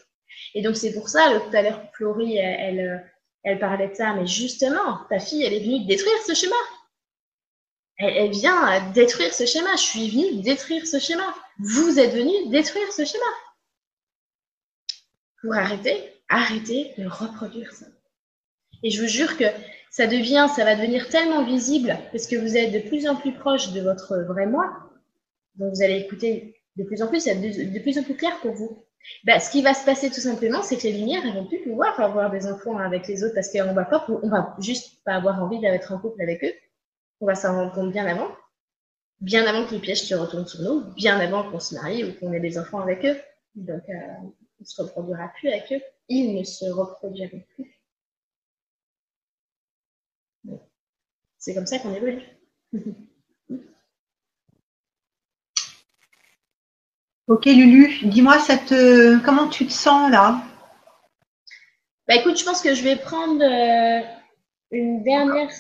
Et 0.55 0.63
donc 0.63 0.77
c'est 0.77 0.93
pour 0.93 1.09
ça, 1.09 1.33
le, 1.33 1.41
tout 1.41 1.57
à 1.57 1.63
l'heure, 1.63 1.83
Florie, 1.93 2.37
elle, 2.37 2.79
elle, 2.79 3.13
elle 3.45 3.59
parlait 3.59 3.89
de 3.89 3.95
ça, 3.95 4.15
mais 4.15 4.27
justement, 4.27 4.99
ta 5.09 5.19
fille, 5.19 5.45
elle 5.45 5.53
est 5.53 5.61
venue 5.61 5.85
détruire 5.85 6.21
ce 6.27 6.35
schéma 6.35 6.57
elle, 8.03 8.31
vient 8.31 8.91
détruire 8.93 9.33
ce 9.33 9.47
schéma. 9.47 9.75
Je 9.77 9.83
suis 9.83 10.11
venue 10.11 10.43
détruire 10.43 10.87
ce 10.87 10.99
schéma. 10.99 11.35
Vous 11.59 11.99
êtes 11.99 12.13
venu 12.13 12.33
détruire 12.51 12.91
ce 12.93 13.05
schéma. 13.05 13.25
Pour 15.41 15.55
arrêter, 15.55 16.13
arrêter 16.29 16.93
de 16.99 17.07
reproduire 17.07 17.73
ça. 17.73 17.87
Et 18.83 18.91
je 18.91 19.01
vous 19.01 19.09
jure 19.09 19.37
que 19.37 19.45
ça 19.91 20.07
devient, 20.07 20.49
ça 20.55 20.65
va 20.65 20.75
devenir 20.75 21.09
tellement 21.09 21.45
visible 21.45 21.97
parce 22.11 22.27
que 22.27 22.37
vous 22.37 22.57
êtes 22.57 22.73
de 22.73 22.89
plus 22.89 23.07
en 23.07 23.17
plus 23.17 23.33
proche 23.33 23.73
de 23.73 23.81
votre 23.81 24.19
vrai 24.19 24.47
moi. 24.47 24.73
Donc 25.57 25.75
vous 25.75 25.83
allez 25.83 25.99
écouter 25.99 26.57
de 26.77 26.85
plus 26.85 27.03
en 27.03 27.09
plus, 27.09 27.21
c'est 27.21 27.35
de, 27.35 27.79
plus 27.81 27.99
en 27.99 28.03
plus 28.03 28.17
clair 28.17 28.39
pour 28.41 28.53
vous. 28.53 28.85
Ben, 29.25 29.39
ce 29.39 29.51
qui 29.51 29.63
va 29.63 29.75
se 29.75 29.85
passer 29.85 30.09
tout 30.09 30.21
simplement, 30.21 30.63
c'est 30.63 30.77
que 30.77 30.85
les 30.85 30.93
lumières, 30.93 31.23
elles 31.25 31.35
vont 31.35 31.47
plus 31.47 31.61
pouvoir 31.61 31.99
avoir 32.01 32.31
des 32.31 32.47
enfants 32.47 32.79
avec 32.79 33.07
les 33.09 33.23
autres 33.23 33.35
parce 33.35 33.53
qu'on 33.53 33.75
va 33.75 33.85
pas, 33.85 34.07
on 34.09 34.29
va 34.29 34.57
juste 34.61 35.03
pas 35.05 35.15
avoir 35.15 35.43
envie 35.43 35.61
d'être 35.61 35.93
en 35.93 35.99
couple 35.99 36.23
avec 36.23 36.43
eux 36.45 36.53
on 37.23 37.27
va 37.27 37.35
s'en 37.37 37.55
rendre 37.55 37.73
compte 37.73 37.93
bien 37.93 38.05
avant, 38.07 38.29
bien 39.21 39.47
avant 39.47 39.65
que 39.65 39.71
les 39.71 39.81
pièges 39.81 40.03
se 40.03 40.15
retournent 40.15 40.49
sur 40.49 40.61
nous, 40.63 40.93
bien 40.95 41.19
avant 41.21 41.49
qu'on 41.49 41.61
se 41.61 41.75
marie 41.77 42.05
ou 42.05 42.13
qu'on 42.19 42.33
ait 42.33 42.41
des 42.41 42.59
enfants 42.59 42.81
avec 42.81 43.07
eux. 43.07 43.17
Donc, 43.55 43.89
euh, 43.89 44.17
on 44.23 44.35
ne 44.61 44.65
se 44.65 44.83
reproduira 44.83 45.29
plus 45.29 45.49
avec 45.49 45.73
eux. 45.73 45.81
Ils 46.09 46.35
ne 46.37 46.43
se 46.43 46.65
reproduiront 46.65 47.45
plus. 47.55 47.81
C'est 51.39 51.55
comme 51.55 51.67
ça 51.67 51.79
qu'on 51.79 51.95
évolue. 51.95 52.23
ok 57.29 57.45
Lulu, 57.45 58.09
dis-moi 58.09 58.39
comment 59.25 59.49
tu 59.49 59.65
te 59.67 59.73
sens 59.73 60.11
là? 60.11 60.43
Bah 62.09 62.17
écoute, 62.17 62.37
je 62.37 62.45
pense 62.45 62.63
que 62.63 62.75
je 62.75 62.83
vais 62.83 62.97
prendre 62.97 63.41
euh, 63.45 64.01
une 64.73 65.05
dernière 65.05 65.51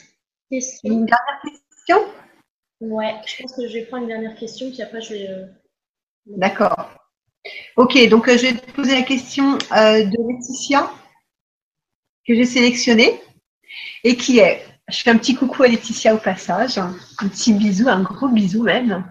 une 0.84 1.06
dernière 1.06 1.40
question? 1.42 2.04
Ouais, 2.80 3.14
je 3.26 3.42
pense 3.42 3.54
que 3.54 3.68
je 3.68 3.74
vais 3.74 3.84
prendre 3.84 4.02
une 4.02 4.08
dernière 4.08 4.34
question, 4.34 4.70
puis 4.70 4.82
après 4.82 5.00
je 5.00 5.14
vais. 5.14 5.28
Euh, 5.28 5.46
D'accord. 6.26 6.90
Ok, 7.76 7.98
donc 8.08 8.28
euh, 8.28 8.36
je 8.36 8.46
vais 8.46 8.54
te 8.54 8.70
poser 8.72 8.94
la 8.94 9.02
question 9.02 9.54
euh, 9.54 10.04
de 10.04 10.28
Laetitia. 10.28 10.90
que 12.26 12.34
j'ai 12.34 12.44
sélectionné 12.44 13.20
et 14.04 14.16
qui 14.16 14.38
est, 14.38 14.64
je 14.88 14.98
fais 14.98 15.10
un 15.10 15.16
petit 15.16 15.34
coucou 15.34 15.62
à 15.62 15.68
Laetitia 15.68 16.14
au 16.14 16.18
passage, 16.18 16.78
un 16.78 16.94
petit 17.28 17.52
bisou, 17.52 17.88
un 17.88 18.02
gros 18.02 18.28
bisou 18.28 18.62
même. 18.62 19.04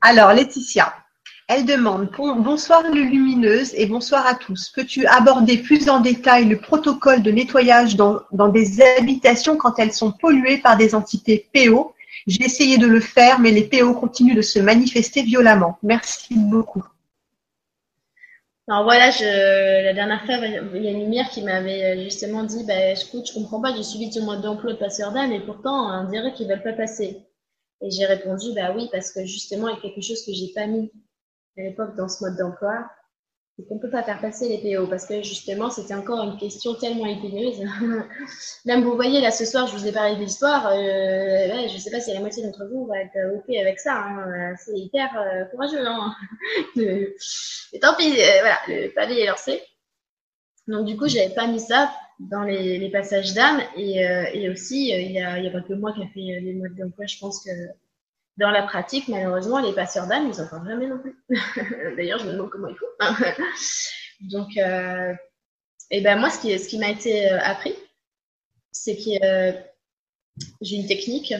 Alors 0.00 0.32
Laetitia, 0.32 0.94
elle 1.48 1.64
demande 1.64 2.08
Bonsoir 2.16 2.82
lumineuse 2.90 3.74
et 3.74 3.86
bonsoir 3.86 4.26
à 4.26 4.34
tous. 4.34 4.70
Peux-tu 4.74 5.06
aborder 5.06 5.58
plus 5.58 5.88
en 5.88 6.00
détail 6.00 6.46
le 6.46 6.58
protocole 6.58 7.22
de 7.22 7.30
nettoyage 7.30 7.96
dans, 7.96 8.20
dans 8.32 8.48
des 8.48 8.80
habitations 8.80 9.56
quand 9.56 9.78
elles 9.78 9.92
sont 9.92 10.12
polluées 10.12 10.58
par 10.58 10.76
des 10.76 10.94
entités 10.94 11.48
PO 11.52 11.94
J'ai 12.26 12.44
essayé 12.44 12.78
de 12.78 12.86
le 12.86 13.00
faire, 13.00 13.40
mais 13.40 13.50
les 13.50 13.64
PO 13.64 13.94
continuent 13.94 14.36
de 14.36 14.42
se 14.42 14.58
manifester 14.58 15.22
violemment. 15.22 15.78
Merci 15.82 16.34
beaucoup. 16.36 16.84
Alors 18.68 18.84
voilà, 18.84 19.10
la 19.10 19.92
dernière 19.92 20.24
fois, 20.24 20.36
il 20.36 20.82
y 20.82 20.86
a 20.86 20.90
une 20.92 21.00
lumière 21.00 21.28
qui 21.30 21.42
m'avait 21.42 21.84
euh, 21.84 22.04
justement 22.04 22.44
dit, 22.44 22.64
bah, 22.64 22.92
écoute, 22.92 23.26
je 23.28 23.34
comprends 23.34 23.60
pas, 23.60 23.74
j'ai 23.74 23.82
suivi 23.82 24.08
tout 24.08 24.20
le 24.20 24.40
d'emploi 24.40 24.72
de 24.72 24.78
passeur 24.78 25.12
d'âme 25.12 25.32
et 25.32 25.40
pourtant, 25.40 26.00
on 26.00 26.08
dirait 26.08 26.32
qu'ils 26.32 26.46
veulent 26.46 26.62
pas 26.62 26.72
passer. 26.72 27.26
Et 27.82 27.90
j'ai 27.90 28.06
répondu, 28.06 28.54
bah 28.54 28.72
oui, 28.74 28.88
parce 28.92 29.10
que 29.10 29.24
justement, 29.24 29.68
il 29.68 29.74
y 29.74 29.78
a 29.78 29.80
quelque 29.80 30.00
chose 30.00 30.24
que 30.24 30.32
j'ai 30.32 30.52
pas 30.54 30.68
mis 30.68 30.92
à 31.58 31.62
l'époque 31.62 31.94
dans 31.96 32.08
ce 32.08 32.24
mode 32.24 32.36
d'emploi, 32.36 32.90
c'est 33.56 33.66
qu'on 33.68 33.78
peut 33.78 33.90
pas 33.90 34.02
faire 34.02 34.20
passer 34.20 34.48
les 34.48 34.76
PO 34.76 34.86
parce 34.86 35.06
que 35.06 35.22
justement, 35.22 35.68
c'était 35.68 35.94
encore 35.94 36.22
une 36.24 36.38
question 36.38 36.74
tellement 36.74 37.06
épineuse. 37.06 37.62
Même 38.64 38.82
vous 38.82 38.94
voyez, 38.94 39.20
là, 39.20 39.30
ce 39.30 39.44
soir, 39.44 39.66
je 39.66 39.76
vous 39.76 39.86
ai 39.86 39.92
parlé 39.92 40.16
de 40.16 40.20
l'histoire. 40.20 40.68
Euh, 40.68 40.72
ouais, 40.72 41.68
je 41.68 41.76
sais 41.76 41.90
pas 41.90 42.00
si 42.00 42.14
la 42.14 42.20
moitié 42.20 42.42
d'entre 42.42 42.64
vous 42.72 42.86
va 42.86 43.00
être 43.00 43.34
OK 43.34 43.54
avec 43.54 43.78
ça. 43.78 43.94
Hein. 43.94 44.54
C'est 44.56 44.78
hyper 44.78 45.10
euh, 45.20 45.44
courageux. 45.46 45.86
Hein. 45.86 46.14
Tant 47.80 47.94
pis, 47.96 48.10
euh, 48.10 48.40
voilà, 48.40 48.58
le 48.68 48.88
pavé 48.94 49.20
est 49.20 49.26
lancé. 49.26 49.62
Donc, 50.66 50.86
du 50.86 50.96
coup, 50.96 51.08
j'avais 51.08 51.34
pas 51.34 51.46
mis 51.46 51.60
ça 51.60 51.92
dans 52.20 52.42
les, 52.44 52.88
passages 52.90 53.34
d'âme. 53.34 53.60
Et, 53.76 54.06
euh, 54.06 54.52
aussi, 54.52 54.90
il 54.90 55.12
y 55.12 55.20
a, 55.20 55.32
a 55.34 55.50
pas 55.50 55.60
que 55.60 55.74
moi 55.74 55.92
qui 55.92 56.02
a 56.02 56.06
fait 56.06 56.40
les 56.40 56.54
modes 56.54 56.74
d'emploi. 56.74 57.04
Je 57.04 57.18
pense 57.18 57.44
que 57.44 57.50
dans 58.38 58.50
la 58.50 58.62
pratique, 58.62 59.08
malheureusement, 59.08 59.60
les 59.60 59.72
passeurs 59.72 60.06
d'âme, 60.06 60.30
ils 60.32 60.40
n'en 60.40 60.48
parlent 60.48 60.68
jamais 60.68 60.86
non 60.86 60.98
plus. 60.98 61.16
D'ailleurs, 61.96 62.18
je 62.18 62.26
me 62.26 62.32
demande 62.32 62.50
comment 62.50 62.68
ils 62.68 62.76
font. 62.76 62.86
Donc, 64.20 64.56
euh, 64.56 65.12
et 65.92 66.00
ben 66.00 66.18
moi, 66.18 66.30
ce 66.30 66.68
qui, 66.68 66.78
m'a 66.78 66.88
été 66.88 67.30
euh, 67.30 67.38
appris, 67.42 67.74
c'est 68.72 68.96
que 68.96 69.24
euh, 69.24 69.52
j'ai 70.62 70.76
une 70.76 70.86
technique. 70.86 71.34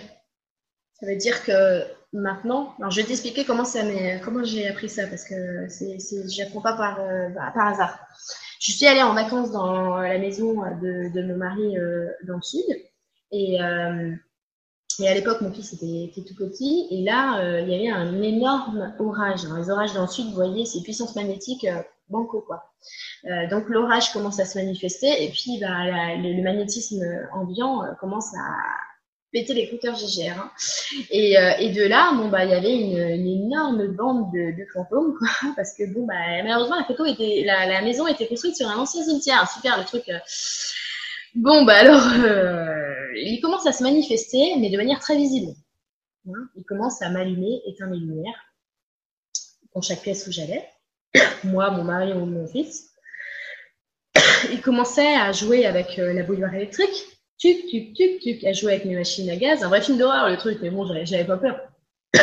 Ça 1.01 1.07
veut 1.07 1.17
dire 1.17 1.43
que 1.43 1.85
maintenant, 2.13 2.75
alors 2.79 2.91
je 2.91 3.01
vais 3.01 3.07
t'expliquer 3.07 3.47
comment 3.47 3.65
j'ai 3.65 4.69
appris 4.69 4.91
ça 4.91 5.07
parce 5.07 5.25
que 5.25 5.69
c'est, 5.69 5.99
j'apprends 6.29 6.61
pas 6.61 6.77
par, 6.77 7.01
euh, 7.01 7.31
par 7.31 7.67
hasard. 7.67 7.99
Je 8.61 8.73
suis 8.73 8.87
allée 8.87 9.03
en 9.03 9.15
vacances 9.15 9.51
dans 9.51 9.97
la 9.97 10.19
maison 10.19 10.53
de, 10.53 11.11
de 11.13 11.23
mon 11.27 11.37
mari 11.37 11.75
dans 12.25 12.37
le 12.37 12.43
sud 12.43 12.67
et 13.33 13.59
et 14.99 15.09
à 15.09 15.15
l'époque, 15.15 15.41
mon 15.41 15.53
fils 15.53 15.73
était, 15.73 16.05
était, 16.05 16.23
tout 16.23 16.35
petit. 16.35 16.87
Et 16.91 17.03
là, 17.03 17.41
euh, 17.41 17.61
il 17.61 17.69
y 17.69 17.75
avait 17.75 17.89
un 17.89 18.21
énorme 18.23 18.95
orage. 18.99 19.41
les 19.57 19.71
orages 19.71 19.95
dans 19.95 20.03
le 20.03 20.09
sud, 20.09 20.27
vous 20.27 20.35
voyez, 20.35 20.65
c'est 20.67 20.83
puissance 20.83 21.17
magnétique 21.17 21.65
euh, 21.65 21.83
banco, 22.09 22.45
quoi. 22.47 22.65
Euh, 23.27 23.49
donc 23.49 23.69
l'orage 23.69 24.13
commence 24.13 24.41
à 24.41 24.45
se 24.45 24.59
manifester. 24.59 25.25
Et 25.25 25.31
puis, 25.31 25.59
bah, 25.61 26.17
le, 26.17 26.43
magnétisme 26.43 27.03
ambiant 27.33 27.85
euh, 27.85 27.93
commence 28.01 28.35
à 28.35 28.55
péter 29.33 29.55
les 29.55 29.71
compteurs 29.71 29.97
GGR. 29.97 30.39
Hein. 30.39 30.51
Et, 31.11 31.71
de 31.71 31.87
là, 31.87 32.13
bon, 32.15 32.29
bah, 32.29 32.45
il 32.45 32.51
y 32.51 32.55
avait 32.55 32.75
une, 32.75 33.27
énorme 33.27 33.87
bande 33.89 34.31
de, 34.33 34.57
de, 34.57 34.67
fantômes, 34.75 35.15
quoi. 35.19 35.29
Parce 35.57 35.75
que, 35.75 35.85
bon, 35.93 36.05
bah, 36.07 36.15
malheureusement, 36.43 36.77
la, 36.79 37.83
maison 37.83 38.07
était 38.07 38.27
construite 38.27 38.57
sur 38.57 38.69
un 38.69 38.77
ancien 38.77 39.03
cimetière. 39.03 39.49
Super, 39.51 39.79
le 39.79 39.85
truc. 39.85 40.05
Bon, 41.35 41.65
bah 41.65 41.77
alors, 41.79 42.03
il 43.15 43.41
commence 43.41 43.67
à 43.67 43.73
se 43.73 43.83
manifester, 43.83 44.57
mais 44.59 44.71
de 44.71 44.77
manière 44.77 45.01
très 45.01 45.17
visible. 45.17 45.53
Hein 46.29 46.49
il 46.57 46.65
commence 46.65 47.03
à 47.03 47.11
m'allumer, 47.11 47.61
éteindre 47.67 47.95
les 47.95 48.01
lumières 48.01 48.53
dans 49.75 49.81
chaque 49.81 50.03
pièce 50.03 50.27
où 50.27 50.33
j'allais. 50.33 50.69
Moi, 51.45 51.71
mon 51.71 51.85
mari 51.85 52.13
ou 52.13 52.25
mon 52.27 52.47
fils. 52.47 52.93
Il 54.51 54.61
commençait 54.61 55.15
à 55.15 55.33
jouer 55.33 55.67
avec 55.67 55.99
euh, 55.99 56.13
la 56.13 56.23
bouilloire 56.23 56.55
électrique. 56.55 57.07
Tuc, 57.39 57.67
tuc, 57.67 57.95
tuc, 57.95 58.21
tuc, 58.21 58.45
à 58.45 58.53
jouer 58.53 58.75
avec 58.75 58.85
mes 58.85 58.95
machines 58.95 59.29
à 59.31 59.37
gaz. 59.37 59.63
Un 59.63 59.69
vrai 59.69 59.83
film 59.83 59.99
d'horreur, 59.99 60.29
le 60.29 60.37
truc, 60.37 60.59
mais 60.63 60.71
bon, 60.71 60.87
j'avais 61.05 61.25
pas 61.25 61.39
peur. 61.39 61.61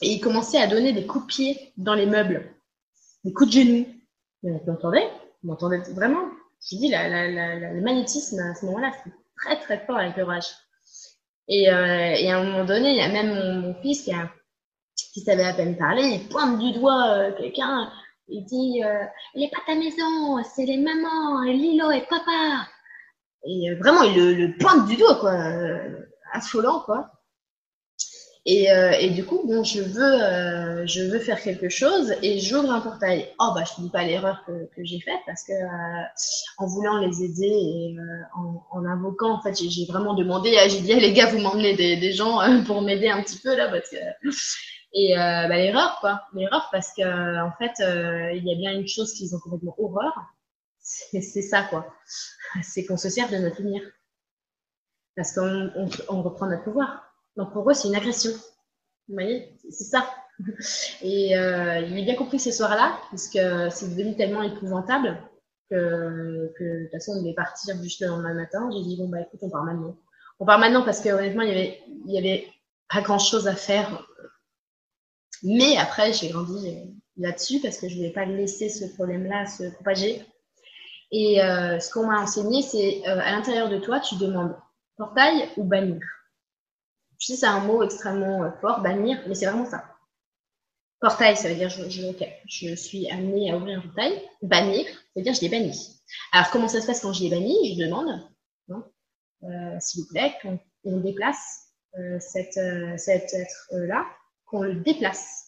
Et 0.00 0.12
il 0.12 0.20
commençait 0.20 0.58
à 0.58 0.66
donner 0.66 0.92
des 0.92 1.06
coups 1.06 1.24
de 1.24 1.28
pied 1.28 1.72
dans 1.76 1.94
les 1.94 2.06
meubles, 2.06 2.54
des 3.24 3.32
coups 3.32 3.50
de 3.50 3.60
genoux. 3.60 3.86
Vous 4.42 4.60
m'entendez? 4.66 5.06
Vous 5.42 5.48
m'entendez 5.48 5.78
vraiment? 5.92 6.24
Je 6.62 6.76
dis, 6.76 6.88
le 6.90 7.80
magnétisme 7.80 8.38
à 8.40 8.54
ce 8.54 8.66
moment-là, 8.66 8.92
très 9.40 9.58
très 9.60 9.84
fort 9.86 9.98
avec 9.98 10.16
l'orage. 10.16 10.46
Et, 11.48 11.70
euh, 11.72 12.14
et, 12.18 12.30
à 12.30 12.38
un 12.38 12.44
moment 12.44 12.64
donné, 12.64 12.90
il 12.90 12.96
y 12.96 13.00
a 13.00 13.08
même 13.08 13.62
mon, 13.62 13.74
fils 13.80 14.02
qui, 14.02 14.12
qui 15.14 15.20
savait 15.20 15.44
à 15.44 15.54
peine 15.54 15.78
parler, 15.78 16.02
il 16.02 16.28
pointe 16.28 16.58
du 16.58 16.72
doigt 16.72 17.08
euh, 17.08 17.32
quelqu'un, 17.38 17.90
il 18.28 18.44
dit 18.44 18.84
euh, 18.84 19.04
Elle 19.34 19.40
n'est 19.40 19.50
pas 19.50 19.62
ta 19.66 19.74
maison, 19.74 20.42
c'est 20.54 20.66
les 20.66 20.76
mamans, 20.76 21.42
Lilo 21.44 21.90
et 21.90 22.02
papa. 22.02 22.68
Et 23.46 23.70
euh, 23.70 23.78
vraiment, 23.78 24.02
il 24.02 24.16
le, 24.16 24.34
le, 24.34 24.58
pointe 24.58 24.86
du 24.86 24.96
doigt, 24.96 25.14
quoi, 25.16 25.38
affolant, 26.32 26.80
quoi. 26.80 27.10
Et, 28.50 28.72
euh, 28.72 28.92
et, 28.92 29.10
du 29.10 29.26
coup, 29.26 29.42
bon, 29.44 29.62
je 29.62 29.82
veux, 29.82 30.22
euh, 30.22 30.86
je 30.86 31.02
veux 31.02 31.18
faire 31.18 31.42
quelque 31.42 31.68
chose 31.68 32.14
et 32.22 32.38
j'ouvre 32.40 32.70
un 32.70 32.80
portail. 32.80 33.28
Oh, 33.38 33.52
bah, 33.54 33.64
je 33.64 33.78
ne 33.78 33.86
dis 33.86 33.92
pas 33.92 34.04
l'erreur 34.04 34.42
que, 34.46 34.64
que 34.74 34.82
j'ai 34.84 35.00
faite 35.00 35.20
parce 35.26 35.44
que 35.44 35.52
euh, 35.52 36.02
en 36.56 36.66
voulant 36.66 36.96
les 36.96 37.22
aider 37.22 37.42
et 37.42 37.98
euh, 37.98 38.22
en, 38.34 38.64
en, 38.70 38.86
invoquant, 38.86 39.32
en 39.32 39.42
fait, 39.42 39.54
j'ai 39.54 39.84
vraiment 39.84 40.14
demandé, 40.14 40.56
j'ai 40.70 40.80
dit, 40.80 40.94
les 40.94 41.12
gars, 41.12 41.26
vous 41.26 41.40
m'emmenez 41.40 41.76
des, 41.76 41.98
des, 41.98 42.12
gens 42.14 42.40
euh, 42.40 42.62
pour 42.62 42.80
m'aider 42.80 43.10
un 43.10 43.22
petit 43.22 43.36
peu 43.36 43.54
là 43.54 43.68
parce 43.68 43.90
que. 43.90 43.96
Et 44.94 45.12
bah, 45.14 45.48
l'erreur, 45.48 45.98
quoi. 46.00 46.22
L'erreur 46.32 46.70
parce 46.72 46.94
que, 46.94 47.02
en 47.02 47.52
fait, 47.58 47.74
il 48.34 48.42
y 48.46 48.50
a 48.50 48.56
bien 48.56 48.72
une 48.72 48.88
chose 48.88 49.12
qu'ils 49.12 49.36
ont 49.36 49.40
complètement 49.40 49.74
horreur. 49.78 50.14
C'est 50.80 51.20
ça, 51.20 51.64
quoi. 51.64 51.94
C'est 52.62 52.86
qu'on 52.86 52.96
se 52.96 53.10
sert 53.10 53.28
de 53.28 53.36
notre 53.36 53.60
lumière. 53.60 53.82
Parce 55.14 55.34
qu'on 55.34 55.70
on, 55.76 55.90
on 56.08 56.22
reprend 56.22 56.46
notre 56.46 56.64
pouvoir. 56.64 57.07
Donc 57.38 57.52
pour 57.52 57.70
eux, 57.70 57.74
c'est 57.74 57.88
une 57.88 57.94
agression. 57.94 58.32
Vous 59.08 59.14
voyez, 59.14 59.56
c'est 59.70 59.84
ça. 59.84 60.04
Et 61.02 61.38
euh, 61.38 61.80
il 61.80 61.98
a 61.98 62.04
bien 62.04 62.16
compris 62.16 62.38
ce 62.40 62.50
soir-là, 62.50 62.98
parce 63.10 63.28
que 63.28 63.70
c'est 63.70 63.88
devenu 63.88 64.16
tellement 64.16 64.42
épouvantable 64.42 65.16
que, 65.70 65.74
de 65.74 66.82
toute 66.82 66.90
façon, 66.90 67.12
on 67.12 67.22
devait 67.22 67.34
partir 67.34 67.80
juste 67.82 68.00
le 68.00 68.08
lendemain 68.08 68.34
matin. 68.34 68.68
J'ai 68.72 68.82
dit, 68.82 68.96
bon, 68.96 69.08
bah 69.08 69.20
écoute, 69.20 69.40
on 69.42 69.50
part 69.50 69.64
maintenant. 69.64 69.96
On 70.40 70.46
part 70.46 70.58
maintenant 70.58 70.82
parce 70.84 71.00
que 71.00 71.08
honnêtement, 71.10 71.42
il 71.42 71.80
y 72.06 72.18
avait, 72.18 72.46
pas 72.92 73.02
grand-chose 73.02 73.46
à 73.48 73.54
faire. 73.54 74.06
Mais 75.42 75.76
après, 75.76 76.12
j'ai 76.12 76.30
grandi 76.30 76.96
là-dessus 77.16 77.60
parce 77.60 77.78
que 77.78 77.88
je 77.88 77.96
voulais 77.96 78.12
pas 78.12 78.24
laisser 78.24 78.68
ce 78.68 78.86
problème-là 78.94 79.46
se 79.46 79.64
propager. 79.74 80.24
Et 81.10 81.42
euh, 81.42 81.78
ce 81.78 81.92
qu'on 81.92 82.06
m'a 82.06 82.20
enseigné, 82.20 82.62
c'est 82.62 83.02
euh, 83.06 83.20
à 83.20 83.30
l'intérieur 83.32 83.68
de 83.68 83.78
toi, 83.78 84.00
tu 84.00 84.16
demandes 84.16 84.56
portail 84.96 85.48
ou 85.56 85.64
bannir. 85.64 86.00
Je 87.18 87.26
sais, 87.26 87.36
c'est 87.36 87.46
un 87.46 87.60
mot 87.60 87.82
extrêmement 87.82 88.44
euh, 88.44 88.50
fort, 88.60 88.80
bannir, 88.80 89.20
mais 89.26 89.34
c'est 89.34 89.46
vraiment 89.46 89.66
ça. 89.66 89.84
Portail, 91.00 91.36
ça 91.36 91.48
veut 91.48 91.54
dire 91.54 91.68
je, 91.68 91.88
je, 91.88 92.74
suis 92.74 93.08
amenée 93.10 93.52
à 93.52 93.56
ouvrir 93.56 93.78
un 93.78 93.82
portail. 93.82 94.20
Bannir, 94.42 94.86
ça 94.86 94.94
veut 95.16 95.22
dire 95.22 95.34
je 95.34 95.40
l'ai 95.40 95.48
banni. 95.48 96.00
Alors, 96.32 96.50
comment 96.50 96.68
ça 96.68 96.80
se 96.80 96.86
passe 96.86 97.00
quand 97.00 97.12
je 97.12 97.22
l'ai 97.22 97.30
banni? 97.30 97.74
Je 97.74 97.84
demande, 97.84 98.08
hein, 98.08 98.84
euh, 99.44 99.76
s'il 99.80 100.02
vous 100.02 100.08
plaît, 100.08 100.34
qu'on 100.42 100.58
on 100.84 100.98
déplace 100.98 101.68
euh, 101.96 102.18
euh, 102.18 102.96
cet 102.96 103.34
être-là, 103.34 104.06
qu'on 104.46 104.62
le 104.62 104.74
déplace. 104.76 105.47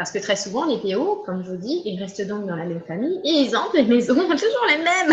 Parce 0.00 0.12
que 0.12 0.18
très 0.18 0.34
souvent, 0.34 0.64
les 0.64 0.78
PO, 0.78 1.16
comme 1.26 1.44
je 1.44 1.50
vous 1.50 1.58
dis, 1.58 1.82
ils 1.84 2.02
restent 2.02 2.26
donc 2.26 2.46
dans 2.46 2.56
la 2.56 2.64
même 2.64 2.80
famille 2.88 3.20
et 3.22 3.42
ils 3.42 3.54
entrent 3.54 3.76
les 3.76 3.84
maisons 3.84 4.14
toujours 4.30 4.66
les 4.70 4.78
mêmes. 4.78 5.12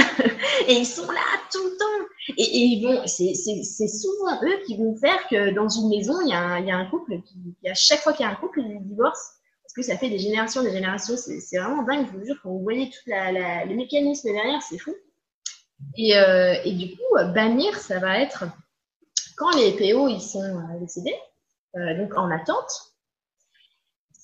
Et 0.66 0.76
ils 0.76 0.86
sont 0.86 1.12
là 1.12 1.20
tout 1.52 1.62
le 1.62 1.78
temps. 1.78 2.06
Et, 2.38 2.58
ils 2.58 2.88
vont, 2.88 3.06
c'est 3.06 3.88
souvent 3.90 4.42
eux 4.44 4.64
qui 4.66 4.78
vont 4.78 4.96
faire 4.96 5.28
que 5.28 5.54
dans 5.54 5.68
une 5.68 5.90
maison, 5.90 6.22
il 6.22 6.30
y 6.30 6.32
a 6.32 6.78
un, 6.78 6.86
couple 6.86 7.20
qui, 7.22 7.70
à 7.70 7.74
chaque 7.74 8.00
fois 8.00 8.14
qu'il 8.14 8.26
y 8.26 8.30
a 8.30 8.32
un 8.32 8.36
couple, 8.36 8.62
ils 8.62 8.82
divorcent. 8.88 9.34
Parce 9.62 9.74
que 9.76 9.82
ça 9.82 9.98
fait 9.98 10.10
des 10.10 10.20
générations, 10.20 10.64
des 10.64 10.72
générations. 10.72 11.18
C'est 11.18 11.58
vraiment 11.58 11.84
dingue, 11.84 12.08
je 12.10 12.18
vous 12.18 12.26
jure, 12.26 12.38
quand 12.42 12.52
vous 12.52 12.64
voyez 12.64 12.90
tout 12.90 13.10
le 13.10 13.76
mécanisme 13.76 14.32
derrière, 14.32 14.62
c'est 14.62 14.78
fou. 14.78 14.96
Et, 15.98 16.18
euh, 16.18 16.64
du 16.64 16.92
coup, 16.92 17.34
bannir, 17.36 17.78
ça 17.78 18.00
va 18.00 18.22
être 18.22 18.46
quand 19.36 19.54
les 19.58 19.74
PO 19.74 20.08
ils 20.08 20.22
sont 20.22 20.40
euh, 20.40 20.80
décédés, 20.80 21.18
euh, 21.76 21.98
donc 21.98 22.18
en 22.18 22.32
attente, 22.32 22.72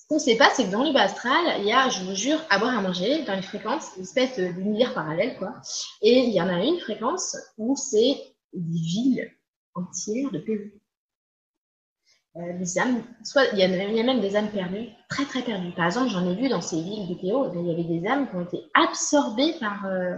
ce 0.03 0.09
qu'on 0.09 0.15
ne 0.15 0.19
sait 0.19 0.35
pas, 0.35 0.49
c'est 0.53 0.65
que 0.65 0.71
dans 0.71 0.83
le 0.83 0.93
astral, 0.97 1.61
il 1.61 1.65
y 1.65 1.71
a, 1.71 1.87
je 1.87 2.03
vous 2.03 2.13
jure, 2.13 2.37
à 2.49 2.59
boire 2.59 2.77
à 2.77 2.81
manger 2.81 3.23
dans 3.23 3.35
les 3.35 3.41
fréquences, 3.41 3.91
une 3.95 4.03
espèce 4.03 4.37
d'univers 4.37 4.93
parallèle, 4.93 5.37
quoi. 5.37 5.53
Et 6.01 6.25
il 6.25 6.33
y 6.33 6.41
en 6.41 6.49
a 6.49 6.61
une 6.61 6.77
fréquence 6.81 7.37
où 7.57 7.77
c'est 7.77 8.17
des 8.51 8.79
villes 8.79 9.31
entières 9.75 10.29
de 10.31 10.39
PO. 10.39 10.53
Euh, 12.35 12.57
des 12.57 12.79
âmes, 12.79 13.01
soit 13.23 13.45
il 13.53 13.59
y, 13.59 13.63
a, 13.63 13.67
même 13.67 14.19
des 14.19 14.35
âmes 14.35 14.51
perdues, 14.51 14.89
très 15.07 15.23
très 15.23 15.41
perdues. 15.41 15.71
Par 15.71 15.85
exemple, 15.85 16.09
j'en 16.09 16.29
ai 16.29 16.35
vu 16.35 16.49
dans 16.49 16.61
ces 16.61 16.81
villes 16.81 17.07
de 17.07 17.13
PO, 17.13 17.53
il 17.55 17.65
y 17.65 17.71
avait 17.71 17.83
des 17.83 18.05
âmes 18.05 18.29
qui 18.29 18.35
ont 18.35 18.43
été 18.43 18.59
absorbées 18.73 19.53
par, 19.61 19.85
euh, 19.85 20.17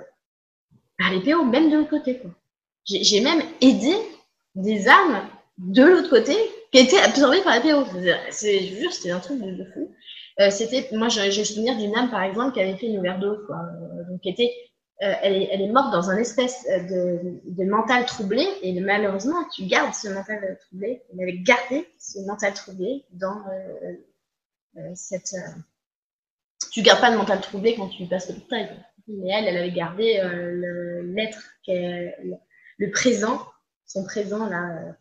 par 0.98 1.12
les 1.12 1.20
PO, 1.20 1.46
même 1.46 1.70
de 1.70 1.78
l'autre 1.78 1.92
côté. 1.92 2.24
J'ai 2.86 3.22
même 3.22 3.44
aidé 3.62 3.94
des 4.56 4.88
âmes 4.88 5.30
de 5.60 5.84
l'autre 5.84 6.10
côté 6.10 6.36
qui 6.76 6.82
étaient 6.82 7.00
absorbées 7.00 7.42
par 7.42 7.56
les 7.56 7.72
PO. 7.72 7.86
C'est, 8.32 8.60
je 8.60 8.76
jure, 8.76 8.92
c'était 8.92 9.12
un 9.12 9.20
truc 9.20 9.40
de, 9.40 9.64
fou. 9.74 9.96
Euh, 10.42 10.50
c'était, 10.50 10.90
moi, 10.92 11.08
j'ai 11.08 11.26
le 11.26 11.46
souvenir 11.46 11.78
d'une 11.78 11.96
âme, 11.96 12.12
par 12.12 12.22
exemple, 12.22 12.54
qui 12.54 12.60
avait 12.60 12.76
fait 12.76 12.88
une 12.88 13.00
overdose, 13.00 13.46
quoi. 13.48 13.56
Euh, 13.56 14.04
donc, 14.10 14.20
qui 14.20 14.30
était, 14.30 14.52
euh, 15.02 15.14
elle, 15.22 15.62
est, 15.62 15.72
morte 15.72 15.94
dans 15.94 16.10
un 16.10 16.18
espèce 16.18 16.66
de, 16.66 17.40
de 17.46 17.64
mental 17.64 18.06
troublé, 18.06 18.46
et 18.62 18.78
malheureusement, 18.82 19.46
tu 19.56 19.66
gardes 19.66 19.94
ce 19.94 20.10
mental 20.10 20.58
troublé. 20.68 21.02
Elle 21.14 21.22
avait 21.22 21.38
gardé 21.40 21.88
ce 21.98 22.20
mental 22.28 22.54
troublé 22.54 23.06
dans 23.12 23.42
cette. 24.96 25.34
tu 26.72 26.82
gardes 26.82 27.00
pas 27.00 27.12
le 27.12 27.18
mental 27.18 27.40
troublé 27.40 27.76
quand 27.76 27.88
tu 27.88 28.06
passes 28.06 28.28
le 28.30 28.36
portail. 28.36 28.70
Mais 29.08 29.30
elle, 29.30 29.48
elle 29.48 29.58
avait 29.58 29.72
gardé 29.72 30.22
l'être, 31.04 31.42
le, 31.68 32.36
le 32.78 32.92
présent, 32.92 33.42
son 33.86 34.04
présent 34.04 34.50
là 34.50 34.96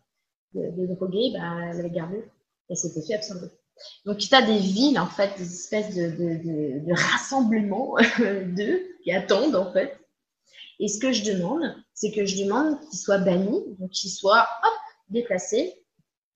de, 0.55 0.87
de 0.87 0.93
droguer, 0.93 1.31
bah, 1.33 1.71
elle 1.71 1.79
avait 1.79 1.89
gardé. 1.89 2.23
Elle 2.69 2.77
s'était 2.77 3.01
fait 3.01 3.15
absorber. 3.15 3.47
Donc, 4.05 4.17
tu 4.17 4.33
as 4.33 4.41
des 4.41 4.57
villes, 4.57 4.99
en 4.99 5.07
fait, 5.07 5.37
des 5.37 5.43
espèces 5.43 5.93
de, 5.95 6.09
de, 6.11 6.85
de, 6.85 6.93
rassemblements 6.93 7.95
d'eux 8.19 8.87
qui 9.03 9.11
attendent, 9.11 9.55
en 9.55 9.71
fait. 9.71 9.99
Et 10.79 10.87
ce 10.87 10.99
que 10.99 11.11
je 11.11 11.23
demande, 11.23 11.75
c'est 11.93 12.11
que 12.11 12.25
je 12.25 12.43
demande 12.43 12.79
qu'ils 12.89 12.99
soient 12.99 13.17
bannis, 13.17 13.63
donc 13.79 13.91
qu'ils 13.91 14.11
soient, 14.11 14.47
hop, 14.63 14.73
déplacés 15.09 15.73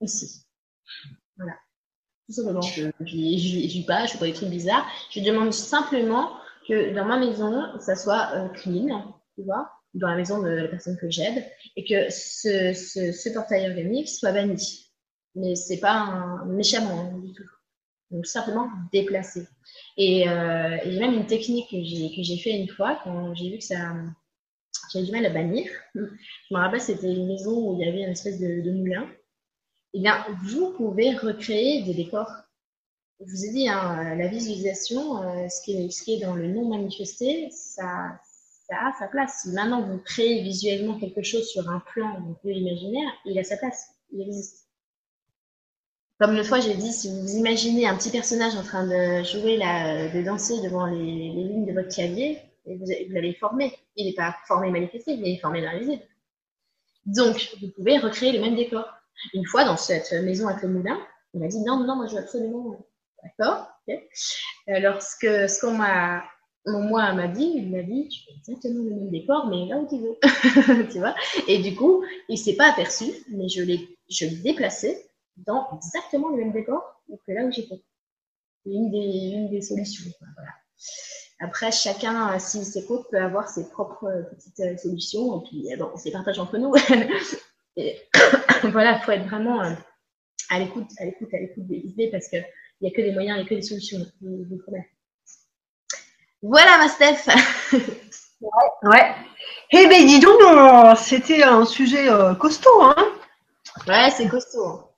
ici. 0.02 0.46
Voilà. 1.38 1.54
Tout 2.28 2.34
simplement. 2.34 2.62
Je 2.62 2.86
ne 2.86 3.06
vis 3.06 3.86
pas, 3.86 4.06
je 4.06 4.14
fais 4.14 4.20
pas 4.20 4.26
des 4.26 4.34
trucs 4.34 4.50
bizarres. 4.50 4.86
Je 5.10 5.22
demande 5.22 5.54
simplement 5.54 6.32
que 6.68 6.94
dans 6.94 7.06
ma 7.06 7.18
maison, 7.18 7.80
ça 7.80 7.96
soit 7.96 8.32
euh, 8.34 8.50
clean, 8.50 9.16
tu 9.36 9.44
vois, 9.44 9.72
dans 9.94 10.08
la 10.08 10.16
maison 10.16 10.42
de 10.42 10.50
la 10.50 10.68
personne 10.68 10.98
que 10.98 11.10
j'aide, 11.10 11.46
et 11.76 11.84
que 11.84 12.10
ce, 12.10 12.74
ce, 12.74 13.12
ce 13.12 13.30
portail 13.30 13.70
organique 13.70 14.10
soit 14.10 14.32
banni 14.32 14.90
mais 15.36 15.56
c'est 15.56 15.80
pas 15.80 15.94
un 15.94 16.46
méchamment 16.46 17.18
du 17.18 17.34
tout. 17.34 17.50
Donc 18.12 18.26
simplement 18.26 18.68
déplacer. 18.92 19.48
Et, 19.98 20.28
euh, 20.28 20.78
j'ai 20.84 21.00
même 21.00 21.14
une 21.14 21.28
technique 21.28 21.70
que 21.70 21.78
j'ai 21.84 22.38
fait 22.38 22.58
une 22.58 22.68
fois 22.68 23.00
quand 23.04 23.36
j'ai 23.36 23.52
vu 23.52 23.58
que 23.60 23.64
ça 23.64 23.94
j'avais 24.92 25.06
du 25.06 25.12
mal 25.12 25.26
à 25.26 25.30
bannir. 25.30 25.70
Je 25.96 26.02
me 26.52 26.58
rappelle 26.58 26.82
c'était 26.82 27.14
une 27.14 27.28
maison 27.28 27.52
où 27.52 27.80
il 27.80 27.86
y 27.86 27.90
avait 27.90 28.02
une 28.02 28.12
espèce 28.12 28.40
de, 28.40 28.72
moulin. 28.72 29.08
Eh 29.94 30.00
bien, 30.00 30.26
vous 30.44 30.72
pouvez 30.72 31.16
recréer 31.16 31.84
des 31.84 31.94
décors. 31.94 32.32
Je 33.20 33.26
vous 33.26 33.46
ai 33.46 33.52
dit, 33.52 33.68
hein, 33.68 34.16
la 34.16 34.28
visualisation, 34.28 35.22
euh, 35.24 35.48
ce, 35.50 35.64
qui 35.64 35.92
ce 35.92 36.04
qui 36.04 36.14
est 36.14 36.20
dans 36.20 36.36
le 36.36 36.48
non 36.48 36.70
manifesté, 36.70 37.50
ça, 37.52 38.20
ça 38.70 38.78
a 38.78 38.94
sa 39.00 39.08
place. 39.08 39.46
Maintenant 39.46 39.82
vous 39.82 39.98
créez 40.00 40.42
visuellement 40.44 41.00
quelque 41.00 41.24
chose 41.24 41.48
sur 41.48 41.70
un 41.70 41.80
plan 41.80 42.08
un 42.08 42.34
peu 42.42 42.50
imaginaire, 42.50 43.12
il 43.26 43.38
a 43.40 43.44
sa 43.44 43.58
place, 43.58 43.96
il 44.12 44.22
existe. 44.22 44.68
Comme 46.20 46.36
une 46.36 46.44
fois, 46.44 46.60
j'ai 46.60 46.76
dit, 46.76 46.92
si 46.92 47.08
vous 47.10 47.38
imaginez 47.38 47.88
un 47.88 47.96
petit 47.96 48.10
personnage 48.10 48.54
en 48.56 48.64
train 48.64 48.86
de 48.86 49.24
jouer, 49.24 49.56
là, 49.56 50.10
de 50.10 50.22
danser 50.22 50.62
devant 50.62 50.86
les, 50.86 50.98
lignes 50.98 51.66
de 51.66 51.72
votre 51.72 51.88
clavier, 51.88 52.40
vous, 52.66 52.86
l'avez 53.10 53.34
formé. 53.36 53.74
Il 53.96 54.08
n'est 54.08 54.14
pas 54.14 54.36
formé 54.46 54.70
manifesté, 54.70 55.14
il 55.14 55.26
est 55.26 55.40
formé 55.40 55.62
dans 55.62 55.72
l'invisible. 55.72 56.04
Donc, 57.06 57.56
vous 57.62 57.70
pouvez 57.70 58.00
recréer 58.00 58.34
le 58.34 58.42
même 58.42 58.58
décor. 58.58 58.86
Une 59.34 59.46
fois, 59.46 59.64
dans 59.64 59.78
cette 59.78 60.12
maison 60.12 60.50
avec 60.50 60.62
le 60.62 60.68
moulin, 60.68 61.00
on 61.34 61.40
m'a 61.40 61.48
dit 61.48 61.62
non, 61.64 61.86
non, 61.86 61.96
moi 61.96 62.06
je 62.08 62.16
veux 62.16 62.20
absolument. 62.20 62.86
D'accord 63.24 63.70
Alors, 64.68 65.02
ce 65.02 65.16
que 65.22 65.48
ce 65.48 65.62
qu'on 65.62 65.74
m'a 65.74 66.24
moi 66.66 67.14
m'a 67.14 67.28
dit, 67.28 67.54
il 67.56 67.72
m'a 67.72 67.84
dit, 67.84 68.08
tu 68.10 68.22
fais 68.26 68.34
exactement 68.38 68.84
le 68.84 68.90
même 68.90 69.10
décor, 69.10 69.48
mais 69.48 69.66
là 69.68 69.78
où 69.78 69.88
tu 69.88 69.98
veux. 69.98 70.88
tu 70.92 71.00
vois? 71.00 71.16
Et 71.48 71.60
du 71.60 71.76
coup, 71.76 72.04
il 72.28 72.38
s'est 72.38 72.56
pas 72.56 72.72
aperçu, 72.72 73.06
mais 73.30 73.48
je 73.48 73.64
l'ai 73.64 73.98
je 74.10 74.26
l'ai 74.26 74.38
déplacé 74.38 75.06
dans 75.38 75.68
exactement 75.76 76.30
le 76.30 76.38
même 76.38 76.52
décor 76.52 76.82
que 77.08 77.32
là 77.32 77.46
où 77.46 77.52
j'étais. 77.52 77.82
C'est 78.64 78.72
une 78.72 78.92
des, 78.92 79.32
une 79.34 79.50
des 79.50 79.62
solutions. 79.62 80.12
Voilà. 80.36 80.52
Après, 81.40 81.72
chacun, 81.72 82.38
s'il 82.40 82.66
s'écoute, 82.66 83.06
peut 83.10 83.22
avoir 83.22 83.48
ses 83.48 83.70
propres 83.70 84.06
euh, 84.06 84.24
petites 84.24 84.60
euh, 84.60 84.76
solutions. 84.78 85.40
Et 85.40 85.48
puis, 85.48 85.74
euh, 85.74 85.78
bon, 85.78 85.90
on 85.94 85.98
se 85.98 86.10
partage 86.10 86.38
entre 86.38 86.58
nous. 86.58 86.74
et 87.78 87.98
voilà, 88.72 88.98
il 88.98 89.06
faut 89.06 89.12
être 89.12 89.26
vraiment 89.26 89.62
à 89.62 90.60
l'écoute, 90.60 90.90
à 90.98 91.06
l'écoute, 91.06 91.34
à 91.34 91.40
l'écoute 91.40 91.66
des 91.68 91.78
idées 91.78 92.10
parce 92.12 92.28
qu'il 92.28 92.46
n'y 92.82 92.90
a 92.90 92.92
que 92.92 93.02
des 93.02 93.14
moyens, 93.14 93.40
a 93.40 93.46
que 93.46 93.56
des 93.56 93.62
solutions. 93.62 94.00
Voilà, 96.42 96.78
ma 96.78 96.88
Steph. 96.88 97.28
ouais. 97.74 98.50
ouais. 98.84 99.16
Eh 99.72 99.88
bien, 99.88 100.06
dis 100.06 100.20
donc, 100.20 100.40
c'était 100.98 101.44
un 101.44 101.66
sujet 101.66 102.08
costaud, 102.40 102.82
hein 102.82 102.96
Ouais, 103.88 104.10
c'est 104.10 104.28
costaud. 104.28 104.90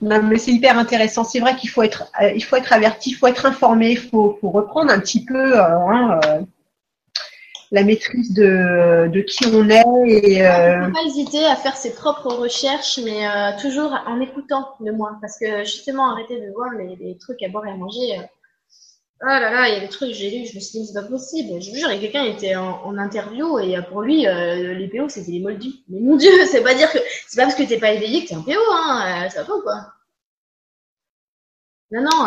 Non, 0.00 0.22
mais 0.22 0.38
c'est 0.38 0.52
hyper 0.52 0.78
intéressant. 0.78 1.24
C'est 1.24 1.40
vrai 1.40 1.56
qu'il 1.56 1.70
faut 1.70 1.82
être, 1.82 2.10
euh, 2.20 2.30
il 2.32 2.44
faut 2.44 2.56
être 2.56 2.72
averti, 2.72 3.10
il 3.10 3.14
faut 3.14 3.26
être 3.26 3.46
informé, 3.46 3.92
il 3.92 3.98
faut, 3.98 4.38
reprendre 4.42 4.92
un 4.92 5.00
petit 5.00 5.24
peu 5.24 5.58
euh, 5.58 5.62
hein, 5.62 6.20
euh, 6.24 6.40
la 7.70 7.82
maîtrise 7.82 8.32
de, 8.34 9.08
de, 9.08 9.20
qui 9.20 9.46
on 9.46 9.68
est. 9.68 9.82
Et, 10.06 10.42
ne 10.42 10.86
faut 10.86 10.92
pas 10.92 11.06
hésiter 11.06 11.44
à 11.46 11.56
faire 11.56 11.76
ses 11.76 11.94
propres 11.94 12.34
recherches, 12.34 13.00
mais 13.04 13.26
toujours 13.60 13.92
en 14.06 14.20
écoutant 14.20 14.74
de 14.80 14.92
moi, 14.92 15.16
parce 15.20 15.38
que 15.38 15.64
justement 15.64 16.10
arrêter 16.10 16.40
de 16.40 16.52
voir 16.52 16.70
les, 16.72 16.96
les 16.96 17.16
trucs 17.18 17.42
à 17.42 17.48
boire 17.48 17.66
et 17.66 17.70
à 17.70 17.76
manger 17.76 18.20
ah 19.26 19.40
là 19.40 19.50
là, 19.50 19.68
il 19.68 19.74
y 19.74 19.76
a 19.76 19.80
des 19.80 19.88
trucs 19.88 20.12
j'ai 20.12 20.30
lus, 20.30 20.46
je 20.50 20.54
me 20.56 20.60
suis 20.60 20.80
dit, 20.80 20.86
c'est 20.86 20.92
pas 20.94 21.02
possible. 21.06 21.60
Je 21.62 21.70
vous 21.70 21.76
jure, 21.76 21.88
quelqu'un 22.00 22.24
était 22.24 22.56
en, 22.56 22.96
interview 22.98 23.58
et 23.58 23.76
euh, 23.76 23.82
pour 23.82 24.02
lui, 24.02 24.26
euh, 24.26 24.74
les 24.74 24.88
PO, 24.88 25.08
c'était 25.08 25.32
les 25.32 25.40
moldus. 25.40 25.74
Mais 25.88 26.00
mon 26.00 26.16
Dieu, 26.16 26.30
c'est 26.50 26.62
pas 26.62 26.74
dire 26.74 26.90
que 26.92 26.98
c'est 27.26 27.36
pas 27.36 27.44
parce 27.44 27.54
que 27.54 27.62
t'es 27.62 27.78
pas 27.78 27.92
éveillé 27.92 28.24
que 28.24 28.28
t'es 28.28 28.34
un 28.34 28.42
PO, 28.42 28.52
hein. 28.72 29.24
Euh, 29.26 29.28
ça 29.30 29.42
va 29.44 29.54
ou 29.54 29.62
quoi? 29.62 29.92
Non, 31.90 32.02
non, 32.02 32.26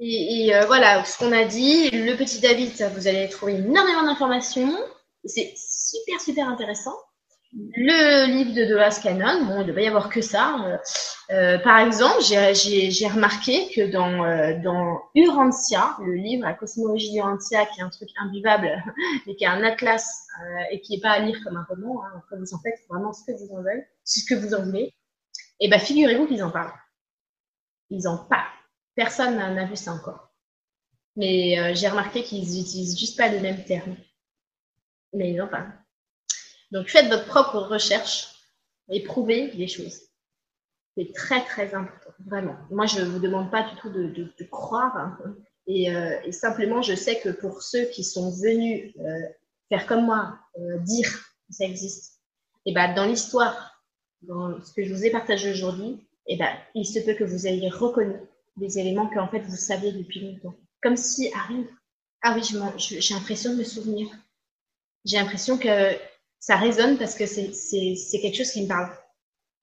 et, 0.00 0.52
voilà, 0.66 1.04
ce 1.04 1.16
qu'on 1.18 1.32
a 1.32 1.44
dit, 1.44 1.90
le 1.90 2.16
petit 2.16 2.40
David, 2.40 2.72
vous 2.96 3.06
allez 3.06 3.28
trouver 3.28 3.54
énormément 3.54 4.02
d'informations. 4.02 4.74
C'est 5.24 5.54
super, 5.56 6.20
super 6.20 6.48
intéressant. 6.48 6.96
Le 7.52 8.26
livre 8.26 8.54
de 8.54 8.64
Doas 8.64 9.00
Cannon, 9.02 9.44
bon, 9.44 9.56
il 9.56 9.62
ne 9.62 9.64
devait 9.64 9.84
y 9.84 9.88
avoir 9.88 10.08
que 10.08 10.20
ça. 10.20 10.56
Euh, 10.64 10.78
euh, 11.30 11.58
par 11.58 11.78
exemple, 11.80 12.20
j'ai 12.22 13.08
remarqué 13.08 13.68
que 13.74 13.90
dans, 13.90 14.24
euh, 14.24 14.98
Urantia, 15.16 15.96
le 16.00 16.14
livre 16.14 16.44
La 16.44 16.54
cosmologie 16.54 17.12
d'Urantia, 17.12 17.66
qui 17.66 17.80
est 17.80 17.82
un 17.82 17.90
truc 17.90 18.08
invivable, 18.20 18.70
mais 19.26 19.34
qui 19.34 19.42
est 19.42 19.48
un 19.48 19.64
atlas 19.64 20.28
et 20.70 20.80
qui 20.80 20.94
n'est 20.94 21.00
pas 21.00 21.10
à 21.10 21.18
lire 21.18 21.40
comme 21.42 21.56
un 21.56 21.66
roman, 21.68 22.04
hein, 22.04 22.12
après 22.18 22.36
vous 22.36 22.54
en 22.54 22.60
faites 22.60 22.78
vraiment 22.88 23.12
ce 23.12 23.24
que 23.24 23.32
vous 23.36 23.52
en 23.52 23.60
voulez, 23.60 23.84
ce 24.04 24.24
que 24.24 24.34
vous 24.34 24.54
en 24.54 24.64
voulez, 24.64 24.94
et 25.58 25.66
eh 25.66 25.68
ben 25.68 25.80
figurez-vous 25.80 26.26
qu'ils 26.26 26.44
en 26.44 26.50
parlent. 26.50 26.72
Ils 27.90 28.06
en 28.06 28.16
parlent. 28.16 28.46
Personne 28.94 29.36
n'a 29.36 29.64
vu 29.64 29.76
ça 29.76 29.92
encore. 29.92 30.32
Mais 31.16 31.74
j'ai 31.74 31.88
remarqué 31.88 32.22
qu'ils 32.22 32.40
n'utilisent 32.42 32.98
juste 32.98 33.18
pas 33.18 33.28
les 33.28 33.40
mêmes 33.40 33.64
termes. 33.64 33.96
Mais 35.12 35.32
ils 35.32 35.42
en 35.42 35.48
parlent. 35.48 35.79
Donc 36.70 36.88
faites 36.88 37.08
votre 37.08 37.26
propre 37.26 37.58
recherche 37.58 38.34
et 38.90 39.02
prouvez 39.02 39.50
les 39.52 39.68
choses. 39.68 40.00
C'est 40.96 41.12
très 41.14 41.44
très 41.44 41.74
important, 41.74 42.10
vraiment. 42.26 42.56
Moi, 42.70 42.86
je 42.86 43.00
ne 43.00 43.06
vous 43.06 43.20
demande 43.20 43.50
pas 43.50 43.62
du 43.62 43.76
tout 43.76 43.90
de, 43.90 44.44
croire. 44.50 44.96
Hein. 44.96 45.18
Euh, 45.68 46.20
et, 46.24 46.32
simplement, 46.32 46.82
je 46.82 46.94
sais 46.94 47.20
que 47.20 47.28
pour 47.28 47.62
ceux 47.62 47.84
qui 47.86 48.02
sont 48.02 48.30
venus 48.30 48.92
euh, 48.98 49.20
faire 49.68 49.86
comme 49.86 50.04
moi, 50.04 50.36
euh, 50.58 50.78
dire 50.78 51.08
que 51.08 51.54
ça 51.54 51.64
existe, 51.64 52.20
et 52.66 52.74
ben, 52.74 52.92
dans 52.94 53.06
l'histoire, 53.06 53.82
dans 54.22 54.60
ce 54.62 54.72
que 54.72 54.84
je 54.84 54.92
vous 54.92 55.04
ai 55.04 55.10
partagé 55.10 55.50
aujourd'hui, 55.52 56.06
et 56.26 56.36
ben, 56.36 56.50
il 56.74 56.84
se 56.84 56.98
peut 56.98 57.14
que 57.14 57.24
vous 57.24 57.46
ayez 57.46 57.70
reconnu 57.70 58.16
des 58.56 58.78
éléments 58.78 59.08
que 59.08 59.18
en 59.18 59.28
fait 59.28 59.40
vous 59.40 59.56
saviez 59.56 59.92
depuis 59.92 60.20
longtemps. 60.20 60.56
Comme 60.82 60.96
si 60.96 61.32
arrive, 61.34 61.68
ah 62.22 62.34
oui, 62.36 62.42
j'ai 62.76 63.14
l'impression 63.14 63.52
de 63.52 63.58
me 63.58 63.64
souvenir. 63.64 64.08
J'ai 65.04 65.16
l'impression 65.16 65.56
que 65.56 65.96
ça 66.40 66.56
résonne 66.56 66.96
parce 66.98 67.14
que 67.14 67.26
c'est 67.26 68.20
quelque 68.20 68.36
chose 68.36 68.50
qui 68.50 68.62
me 68.62 68.68
parle. 68.68 68.90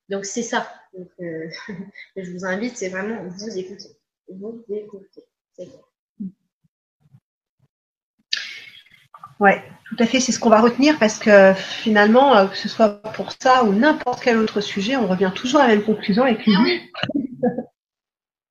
Donc 0.09 0.25
c'est 0.25 0.43
ça 0.43 0.71
Donc, 0.97 1.09
euh, 1.19 1.49
je 2.15 2.31
vous 2.31 2.45
invite, 2.45 2.77
c'est 2.77 2.89
vraiment 2.89 3.23
vous 3.25 3.57
écouter. 3.57 3.89
Vous 4.29 4.63
écouter. 4.69 5.23
Ouais, 9.39 9.61
tout 9.89 9.95
à 9.99 10.05
fait, 10.07 10.19
c'est 10.19 10.31
ce 10.31 10.39
qu'on 10.39 10.49
va 10.49 10.61
retenir 10.61 10.97
parce 10.97 11.19
que 11.19 11.53
finalement, 11.53 12.35
euh, 12.35 12.47
que 12.47 12.57
ce 12.57 12.67
soit 12.67 13.01
pour 13.13 13.31
ça 13.39 13.63
ou 13.65 13.73
n'importe 13.73 14.23
quel 14.23 14.37
autre 14.37 14.61
sujet, 14.61 14.95
on 14.95 15.07
revient 15.07 15.31
toujours 15.35 15.59
à 15.61 15.67
la 15.67 15.75
même 15.75 15.83
conclusion 15.83 16.23
avec 16.23 16.45
lui. 16.45 16.55
Ah 16.55 17.49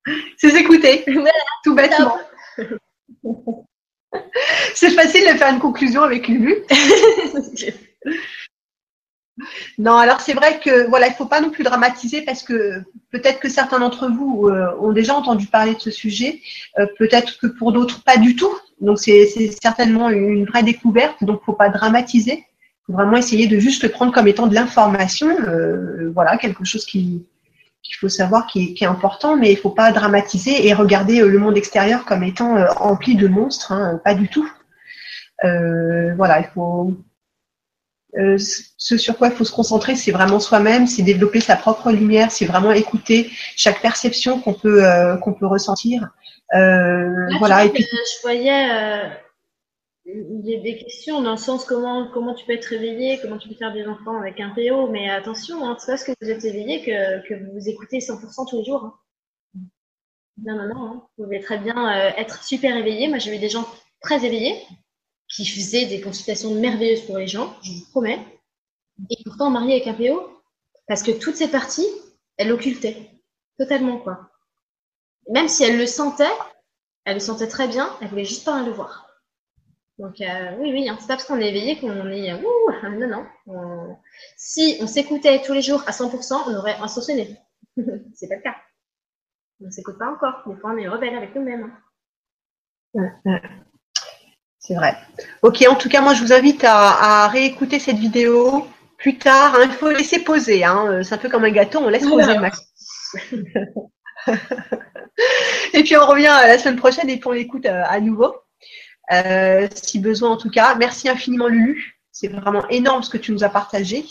c'est 0.37 0.51
s'écouter, 0.51 1.03
tout 1.63 1.75
bêtement. 1.75 2.17
c'est 4.73 4.91
facile 4.91 5.33
de 5.33 5.37
faire 5.37 5.53
une 5.53 5.59
conclusion 5.59 6.03
avec 6.03 6.27
Lulu. 6.27 6.55
Non, 9.77 9.97
alors 9.97 10.21
c'est 10.21 10.33
vrai 10.33 10.59
que 10.59 10.87
voilà, 10.89 11.07
il 11.07 11.13
faut 11.13 11.27
pas 11.27 11.41
non 11.41 11.51
plus 11.51 11.63
dramatiser 11.63 12.23
parce 12.23 12.41
que 12.41 12.81
peut-être 13.11 13.39
que 13.39 13.49
certains 13.49 13.79
d'entre 13.79 14.07
vous 14.09 14.47
euh, 14.47 14.75
ont 14.79 14.91
déjà 14.91 15.13
entendu 15.13 15.45
parler 15.47 15.75
de 15.75 15.79
ce 15.79 15.91
sujet, 15.91 16.41
euh, 16.79 16.87
peut-être 16.97 17.37
que 17.39 17.47
pour 17.47 17.71
d'autres 17.71 18.03
pas 18.03 18.17
du 18.17 18.35
tout. 18.35 18.53
Donc 18.81 18.99
c'est 18.99 19.27
certainement 19.61 20.09
une 20.09 20.45
vraie 20.45 20.63
découverte, 20.63 21.23
donc 21.23 21.43
faut 21.45 21.53
pas 21.53 21.69
dramatiser. 21.69 22.45
Faut 22.87 22.93
vraiment 22.93 23.17
essayer 23.17 23.47
de 23.47 23.59
juste 23.59 23.83
le 23.83 23.89
prendre 23.89 24.11
comme 24.11 24.27
étant 24.27 24.47
de 24.47 24.55
l'information, 24.55 25.29
euh, 25.29 26.11
voilà, 26.13 26.37
quelque 26.37 26.65
chose 26.65 26.85
qui 26.85 27.25
qu'il 27.83 27.95
faut 27.95 28.09
savoir 28.09 28.47
qui 28.47 28.75
est, 28.81 28.85
important, 28.85 29.37
mais 29.37 29.51
il 29.51 29.57
faut 29.57 29.69
pas 29.69 29.93
dramatiser 29.93 30.67
et 30.67 30.73
regarder 30.73 31.21
le 31.21 31.39
monde 31.39 31.55
extérieur 31.57 32.03
comme 32.05 32.23
étant 32.23 32.57
rempli 32.73 33.15
de 33.15 33.27
monstres, 33.29 33.71
hein, 33.71 34.01
pas 34.03 34.13
du 34.13 34.27
tout. 34.27 34.49
voilà, 35.43 36.39
il 36.39 36.49
faut 36.53 36.97
euh, 38.17 38.37
ce 38.37 38.97
sur 38.97 39.17
quoi 39.17 39.27
il 39.27 39.33
faut 39.33 39.43
se 39.43 39.51
concentrer, 39.51 39.95
c'est 39.95 40.11
vraiment 40.11 40.39
soi-même, 40.39 40.87
c'est 40.87 41.03
développer 41.03 41.39
sa 41.39 41.55
propre 41.55 41.91
lumière, 41.91 42.31
c'est 42.31 42.45
vraiment 42.45 42.71
écouter 42.71 43.29
chaque 43.55 43.81
perception 43.81 44.39
qu'on 44.39 44.53
peut 44.53 44.83
euh, 44.83 45.17
qu'on 45.17 45.33
peut 45.33 45.45
ressentir. 45.45 46.09
Euh, 46.55 47.09
voilà. 47.39 47.65
Et 47.65 47.69
puis... 47.69 47.83
Je 47.83 48.21
voyais 48.23 49.11
des 50.05 50.77
questions 50.77 51.21
dans 51.21 51.31
le 51.31 51.37
sens 51.37 51.65
comment 51.65 52.07
comment 52.11 52.33
tu 52.33 52.45
peux 52.45 52.53
être 52.53 52.65
réveillé, 52.65 53.19
comment 53.21 53.37
tu 53.37 53.49
peux 53.49 53.55
faire 53.55 53.73
des 53.73 53.85
enfants 53.85 54.17
avec 54.19 54.39
un 54.39 54.49
PO, 54.49 54.87
mais 54.87 55.09
attention, 55.09 55.63
hein, 55.65 55.75
c'est 55.79 55.91
parce 55.91 56.03
que 56.03 56.13
vous 56.21 56.29
êtes 56.29 56.45
éveillé 56.45 56.81
que, 56.81 57.27
que 57.27 57.33
vous 57.35 57.51
vous 57.53 57.69
écoutez 57.69 57.99
100% 57.99 58.49
tous 58.49 58.57
les 58.57 58.65
jours. 58.65 58.83
Hein. 58.85 58.93
Non, 60.43 60.55
non, 60.55 60.73
non. 60.73 60.85
Hein. 60.85 61.03
Vous 61.17 61.25
pouvez 61.25 61.39
très 61.41 61.57
bien 61.57 61.91
être 62.17 62.43
super 62.43 62.75
éveillé. 62.77 63.09
Moi, 63.09 63.17
j'ai 63.19 63.31
vu 63.31 63.37
des 63.37 63.49
gens 63.49 63.67
très 64.01 64.25
éveillés 64.25 64.55
qui 65.29 65.45
faisait 65.45 65.85
des 65.85 66.01
consultations 66.01 66.53
merveilleuses 66.55 67.05
pour 67.05 67.17
les 67.17 67.27
gens, 67.27 67.55
je 67.61 67.71
vous 67.71 67.85
promets, 67.91 68.19
et 69.09 69.23
pourtant 69.23 69.49
marié 69.49 69.73
avec 69.73 69.87
un 69.87 69.93
PO, 69.93 70.41
parce 70.87 71.03
que 71.03 71.11
toutes 71.11 71.35
ces 71.35 71.49
parties, 71.49 71.87
elle 72.37 72.49
l'occultait, 72.49 73.09
totalement 73.57 73.97
quoi. 73.99 74.31
Même 75.29 75.49
si 75.49 75.63
elle 75.63 75.77
le 75.77 75.85
sentait, 75.85 76.23
elle 77.05 77.15
le 77.15 77.19
sentait 77.19 77.47
très 77.47 77.67
bien, 77.67 77.95
elle 78.01 78.07
voulait 78.07 78.25
juste 78.25 78.45
pas 78.45 78.63
le 78.63 78.71
voir. 78.71 79.07
Donc 79.97 80.21
euh, 80.21 80.55
oui, 80.59 80.71
oui, 80.71 80.87
hein, 80.87 80.97
c'est 80.99 81.07
pas 81.07 81.15
parce 81.15 81.25
qu'on 81.25 81.39
est 81.39 81.49
éveillé 81.49 81.79
qu'on 81.79 82.07
est 82.09 82.33
ouh, 82.33 82.71
non, 82.99 83.25
non. 83.45 83.97
Si 84.35 84.77
on 84.79 84.87
s'écoutait 84.87 85.41
tous 85.41 85.53
les 85.53 85.61
jours 85.61 85.83
à 85.87 85.91
100%, 85.91 86.43
on 86.47 86.55
aurait 86.55 86.75
ascensionné. 86.81 87.37
c'est 88.13 88.27
pas 88.27 88.35
le 88.35 88.41
cas. 88.41 88.55
On 89.59 89.71
s'écoute 89.71 89.97
pas 89.97 90.11
encore. 90.11 90.43
Des 90.45 90.55
fois, 90.55 90.71
on 90.71 90.77
est 90.77 90.87
rebelle 90.87 91.15
avec 91.15 91.33
nous-mêmes. 91.33 91.73
Hein. 92.95 93.59
C'est 94.67 94.75
vrai. 94.75 94.97
Ok, 95.43 95.65
en 95.69 95.75
tout 95.75 95.87
cas, 95.87 96.01
moi, 96.01 96.13
je 96.13 96.21
vous 96.21 96.33
invite 96.33 96.65
à, 96.67 97.29
réécouter 97.29 97.79
cette 97.79 97.95
vidéo 97.95 98.67
plus 98.97 99.17
tard. 99.17 99.55
Hein. 99.55 99.63
Il 99.65 99.71
faut 99.71 99.89
laisser 99.89 100.19
poser. 100.19 100.65
Hein. 100.65 101.03
C'est 101.03 101.15
un 101.15 101.17
peu 101.17 101.29
comme 101.29 101.45
un 101.45 101.51
gâteau, 101.51 101.79
on 101.79 101.87
laisse 101.87 102.05
poser 102.05 102.33
le 102.33 102.41
max. 102.41 102.59
et 105.73 105.83
puis, 105.83 105.95
on 105.95 106.05
revient 106.05 106.23
la 106.23 106.57
semaine 106.57 106.75
prochaine 106.75 107.09
et 107.09 107.15
puis 107.17 107.27
on 107.27 107.31
l'écoute 107.31 107.65
euh, 107.65 107.83
à 107.87 108.01
nouveau. 108.01 108.35
Euh, 109.13 109.69
si 109.73 109.99
besoin, 109.99 110.31
en 110.31 110.37
tout 110.37 110.49
cas. 110.49 110.75
Merci 110.75 111.07
infiniment, 111.07 111.47
Lulu. 111.47 112.01
C'est 112.11 112.27
vraiment 112.27 112.67
énorme 112.67 113.03
ce 113.03 113.09
que 113.09 113.17
tu 113.17 113.31
nous 113.31 113.45
as 113.45 113.49
partagé. 113.49 114.03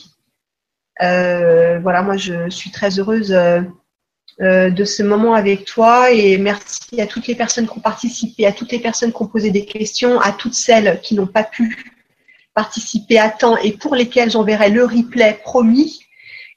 Euh, 1.03 1.79
voilà, 1.81 2.01
moi, 2.01 2.17
je 2.17 2.49
suis 2.49 2.71
très 2.71 2.99
heureuse 2.99 3.31
euh, 3.31 3.61
de 4.39 4.85
ce 4.85 5.03
moment 5.03 5.33
avec 5.35 5.65
toi 5.65 6.11
et 6.11 6.37
merci 6.37 7.01
à 7.01 7.07
toutes 7.07 7.27
les 7.27 7.35
personnes 7.35 7.67
qui 7.67 7.79
ont 7.79 7.81
participé, 7.81 8.47
à 8.47 8.53
toutes 8.53 8.71
les 8.71 8.79
personnes 8.79 9.11
qui 9.11 9.23
ont 9.23 9.27
posé 9.27 9.51
des 9.51 9.65
questions, 9.65 10.21
à 10.21 10.33
toutes 10.33 10.55
celles 10.55 11.01
qui 11.03 11.15
n'ont 11.15 11.27
pas 11.27 11.43
pu 11.43 11.93
participer 12.55 13.19
à 13.19 13.31
temps 13.31 13.57
et 13.57 13.73
pour 13.73 13.95
lesquelles 13.95 14.31
j'enverrai 14.31 14.71
le 14.71 14.85
replay 14.85 15.39
promis. 15.43 16.01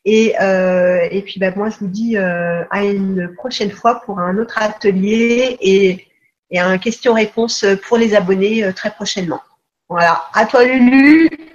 Et, 0.04 0.36
euh, 0.42 1.08
et 1.12 1.22
puis 1.22 1.40
bah, 1.40 1.52
moi 1.56 1.70
je 1.70 1.78
vous 1.80 1.88
dis 1.88 2.18
euh, 2.18 2.64
à 2.70 2.84
une 2.84 3.34
prochaine 3.36 3.72
fois 3.72 4.02
pour 4.02 4.20
un 4.20 4.38
autre 4.38 4.62
atelier 4.62 5.58
et, 5.62 6.08
et 6.52 6.60
un 6.60 6.78
question-réponse 6.78 7.66
pour 7.88 7.98
les 7.98 8.14
abonnés 8.14 8.74
très 8.74 8.92
prochainement. 8.92 9.42
Voilà, 9.88 10.24
à 10.34 10.46
toi 10.46 10.66
Lulu. 10.66 11.49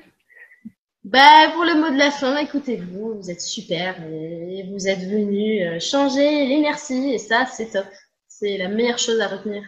Bah, 1.04 1.50
pour 1.52 1.64
le 1.64 1.74
mot 1.74 1.90
de 1.90 1.98
la 1.98 2.10
fin, 2.10 2.38
écoutez-vous, 2.38 3.16
vous 3.20 3.30
êtes 3.30 3.42
super 3.42 4.02
et 4.10 4.66
vous 4.72 4.88
êtes 4.88 5.00
venu 5.00 5.62
euh, 5.62 5.78
changer 5.78 6.46
l'inertie 6.46 7.12
et 7.12 7.18
ça, 7.18 7.44
c'est 7.44 7.72
top. 7.72 7.84
C'est 8.26 8.56
la 8.56 8.68
meilleure 8.68 8.98
chose 8.98 9.20
à 9.20 9.28
retenir. 9.28 9.62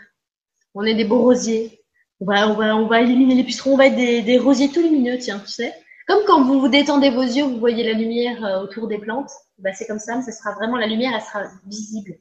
On 0.75 0.83
est 0.85 0.95
des 0.95 1.05
beaux 1.05 1.21
rosiers. 1.21 1.85
On 2.21 2.25
va, 2.25 2.49
on 2.49 2.55
va, 2.55 2.75
on 2.77 2.87
va 2.87 3.03
éliminer 3.03 3.35
les 3.35 3.45
pucerons, 3.45 3.75
on 3.75 3.77
va 3.77 3.89
être 3.89 3.97
des, 3.97 4.39
rosiers 4.39 4.71
tout 4.71 4.81
lumineux, 4.81 5.19
tiens, 5.19 5.39
tu 5.41 5.53
sais. 5.53 5.75
Comme 6.07 6.25
quand 6.27 6.43
vous 6.43 6.59
vous 6.59 6.69
détendez 6.69 7.11
vos 7.11 7.23
yeux, 7.23 7.45
vous 7.45 7.59
voyez 7.59 7.85
la 7.85 7.93
lumière 7.93 8.43
euh, 8.43 8.63
autour 8.63 8.89
des 8.89 8.97
plantes. 8.97 9.31
Bah, 9.59 9.75
c'est 9.75 9.87
comme 9.87 9.99
ça, 9.99 10.17
mais 10.17 10.23
ce 10.23 10.33
sera 10.33 10.55
vraiment 10.55 10.79
la 10.79 10.87
lumière, 10.87 11.13
elle 11.15 11.21
sera 11.21 11.45
visible. 11.67 12.15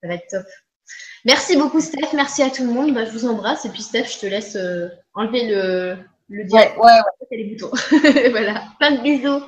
Ça 0.00 0.08
va 0.08 0.14
être 0.14 0.28
top. 0.30 0.46
Merci 1.24 1.56
beaucoup, 1.56 1.80
Steph. 1.80 2.12
Merci 2.14 2.44
à 2.44 2.50
tout 2.50 2.62
le 2.62 2.70
monde. 2.70 2.94
Bah, 2.94 3.06
je 3.06 3.10
vous 3.10 3.26
embrasse. 3.26 3.64
Et 3.64 3.70
puis, 3.70 3.82
Steph, 3.82 4.04
je 4.04 4.18
te 4.20 4.26
laisse 4.26 4.54
euh, 4.54 4.88
enlever 5.14 5.48
le, 5.48 5.96
le 6.28 6.44
direct. 6.44 6.76
Ouais, 6.76 6.84
ouais, 6.84 7.00
ouais. 7.30 7.36
les 7.36 7.44
boutons. 7.44 7.70
voilà. 8.30 8.64
Plein 8.78 8.92
de 8.92 9.02
bisous. 9.02 9.46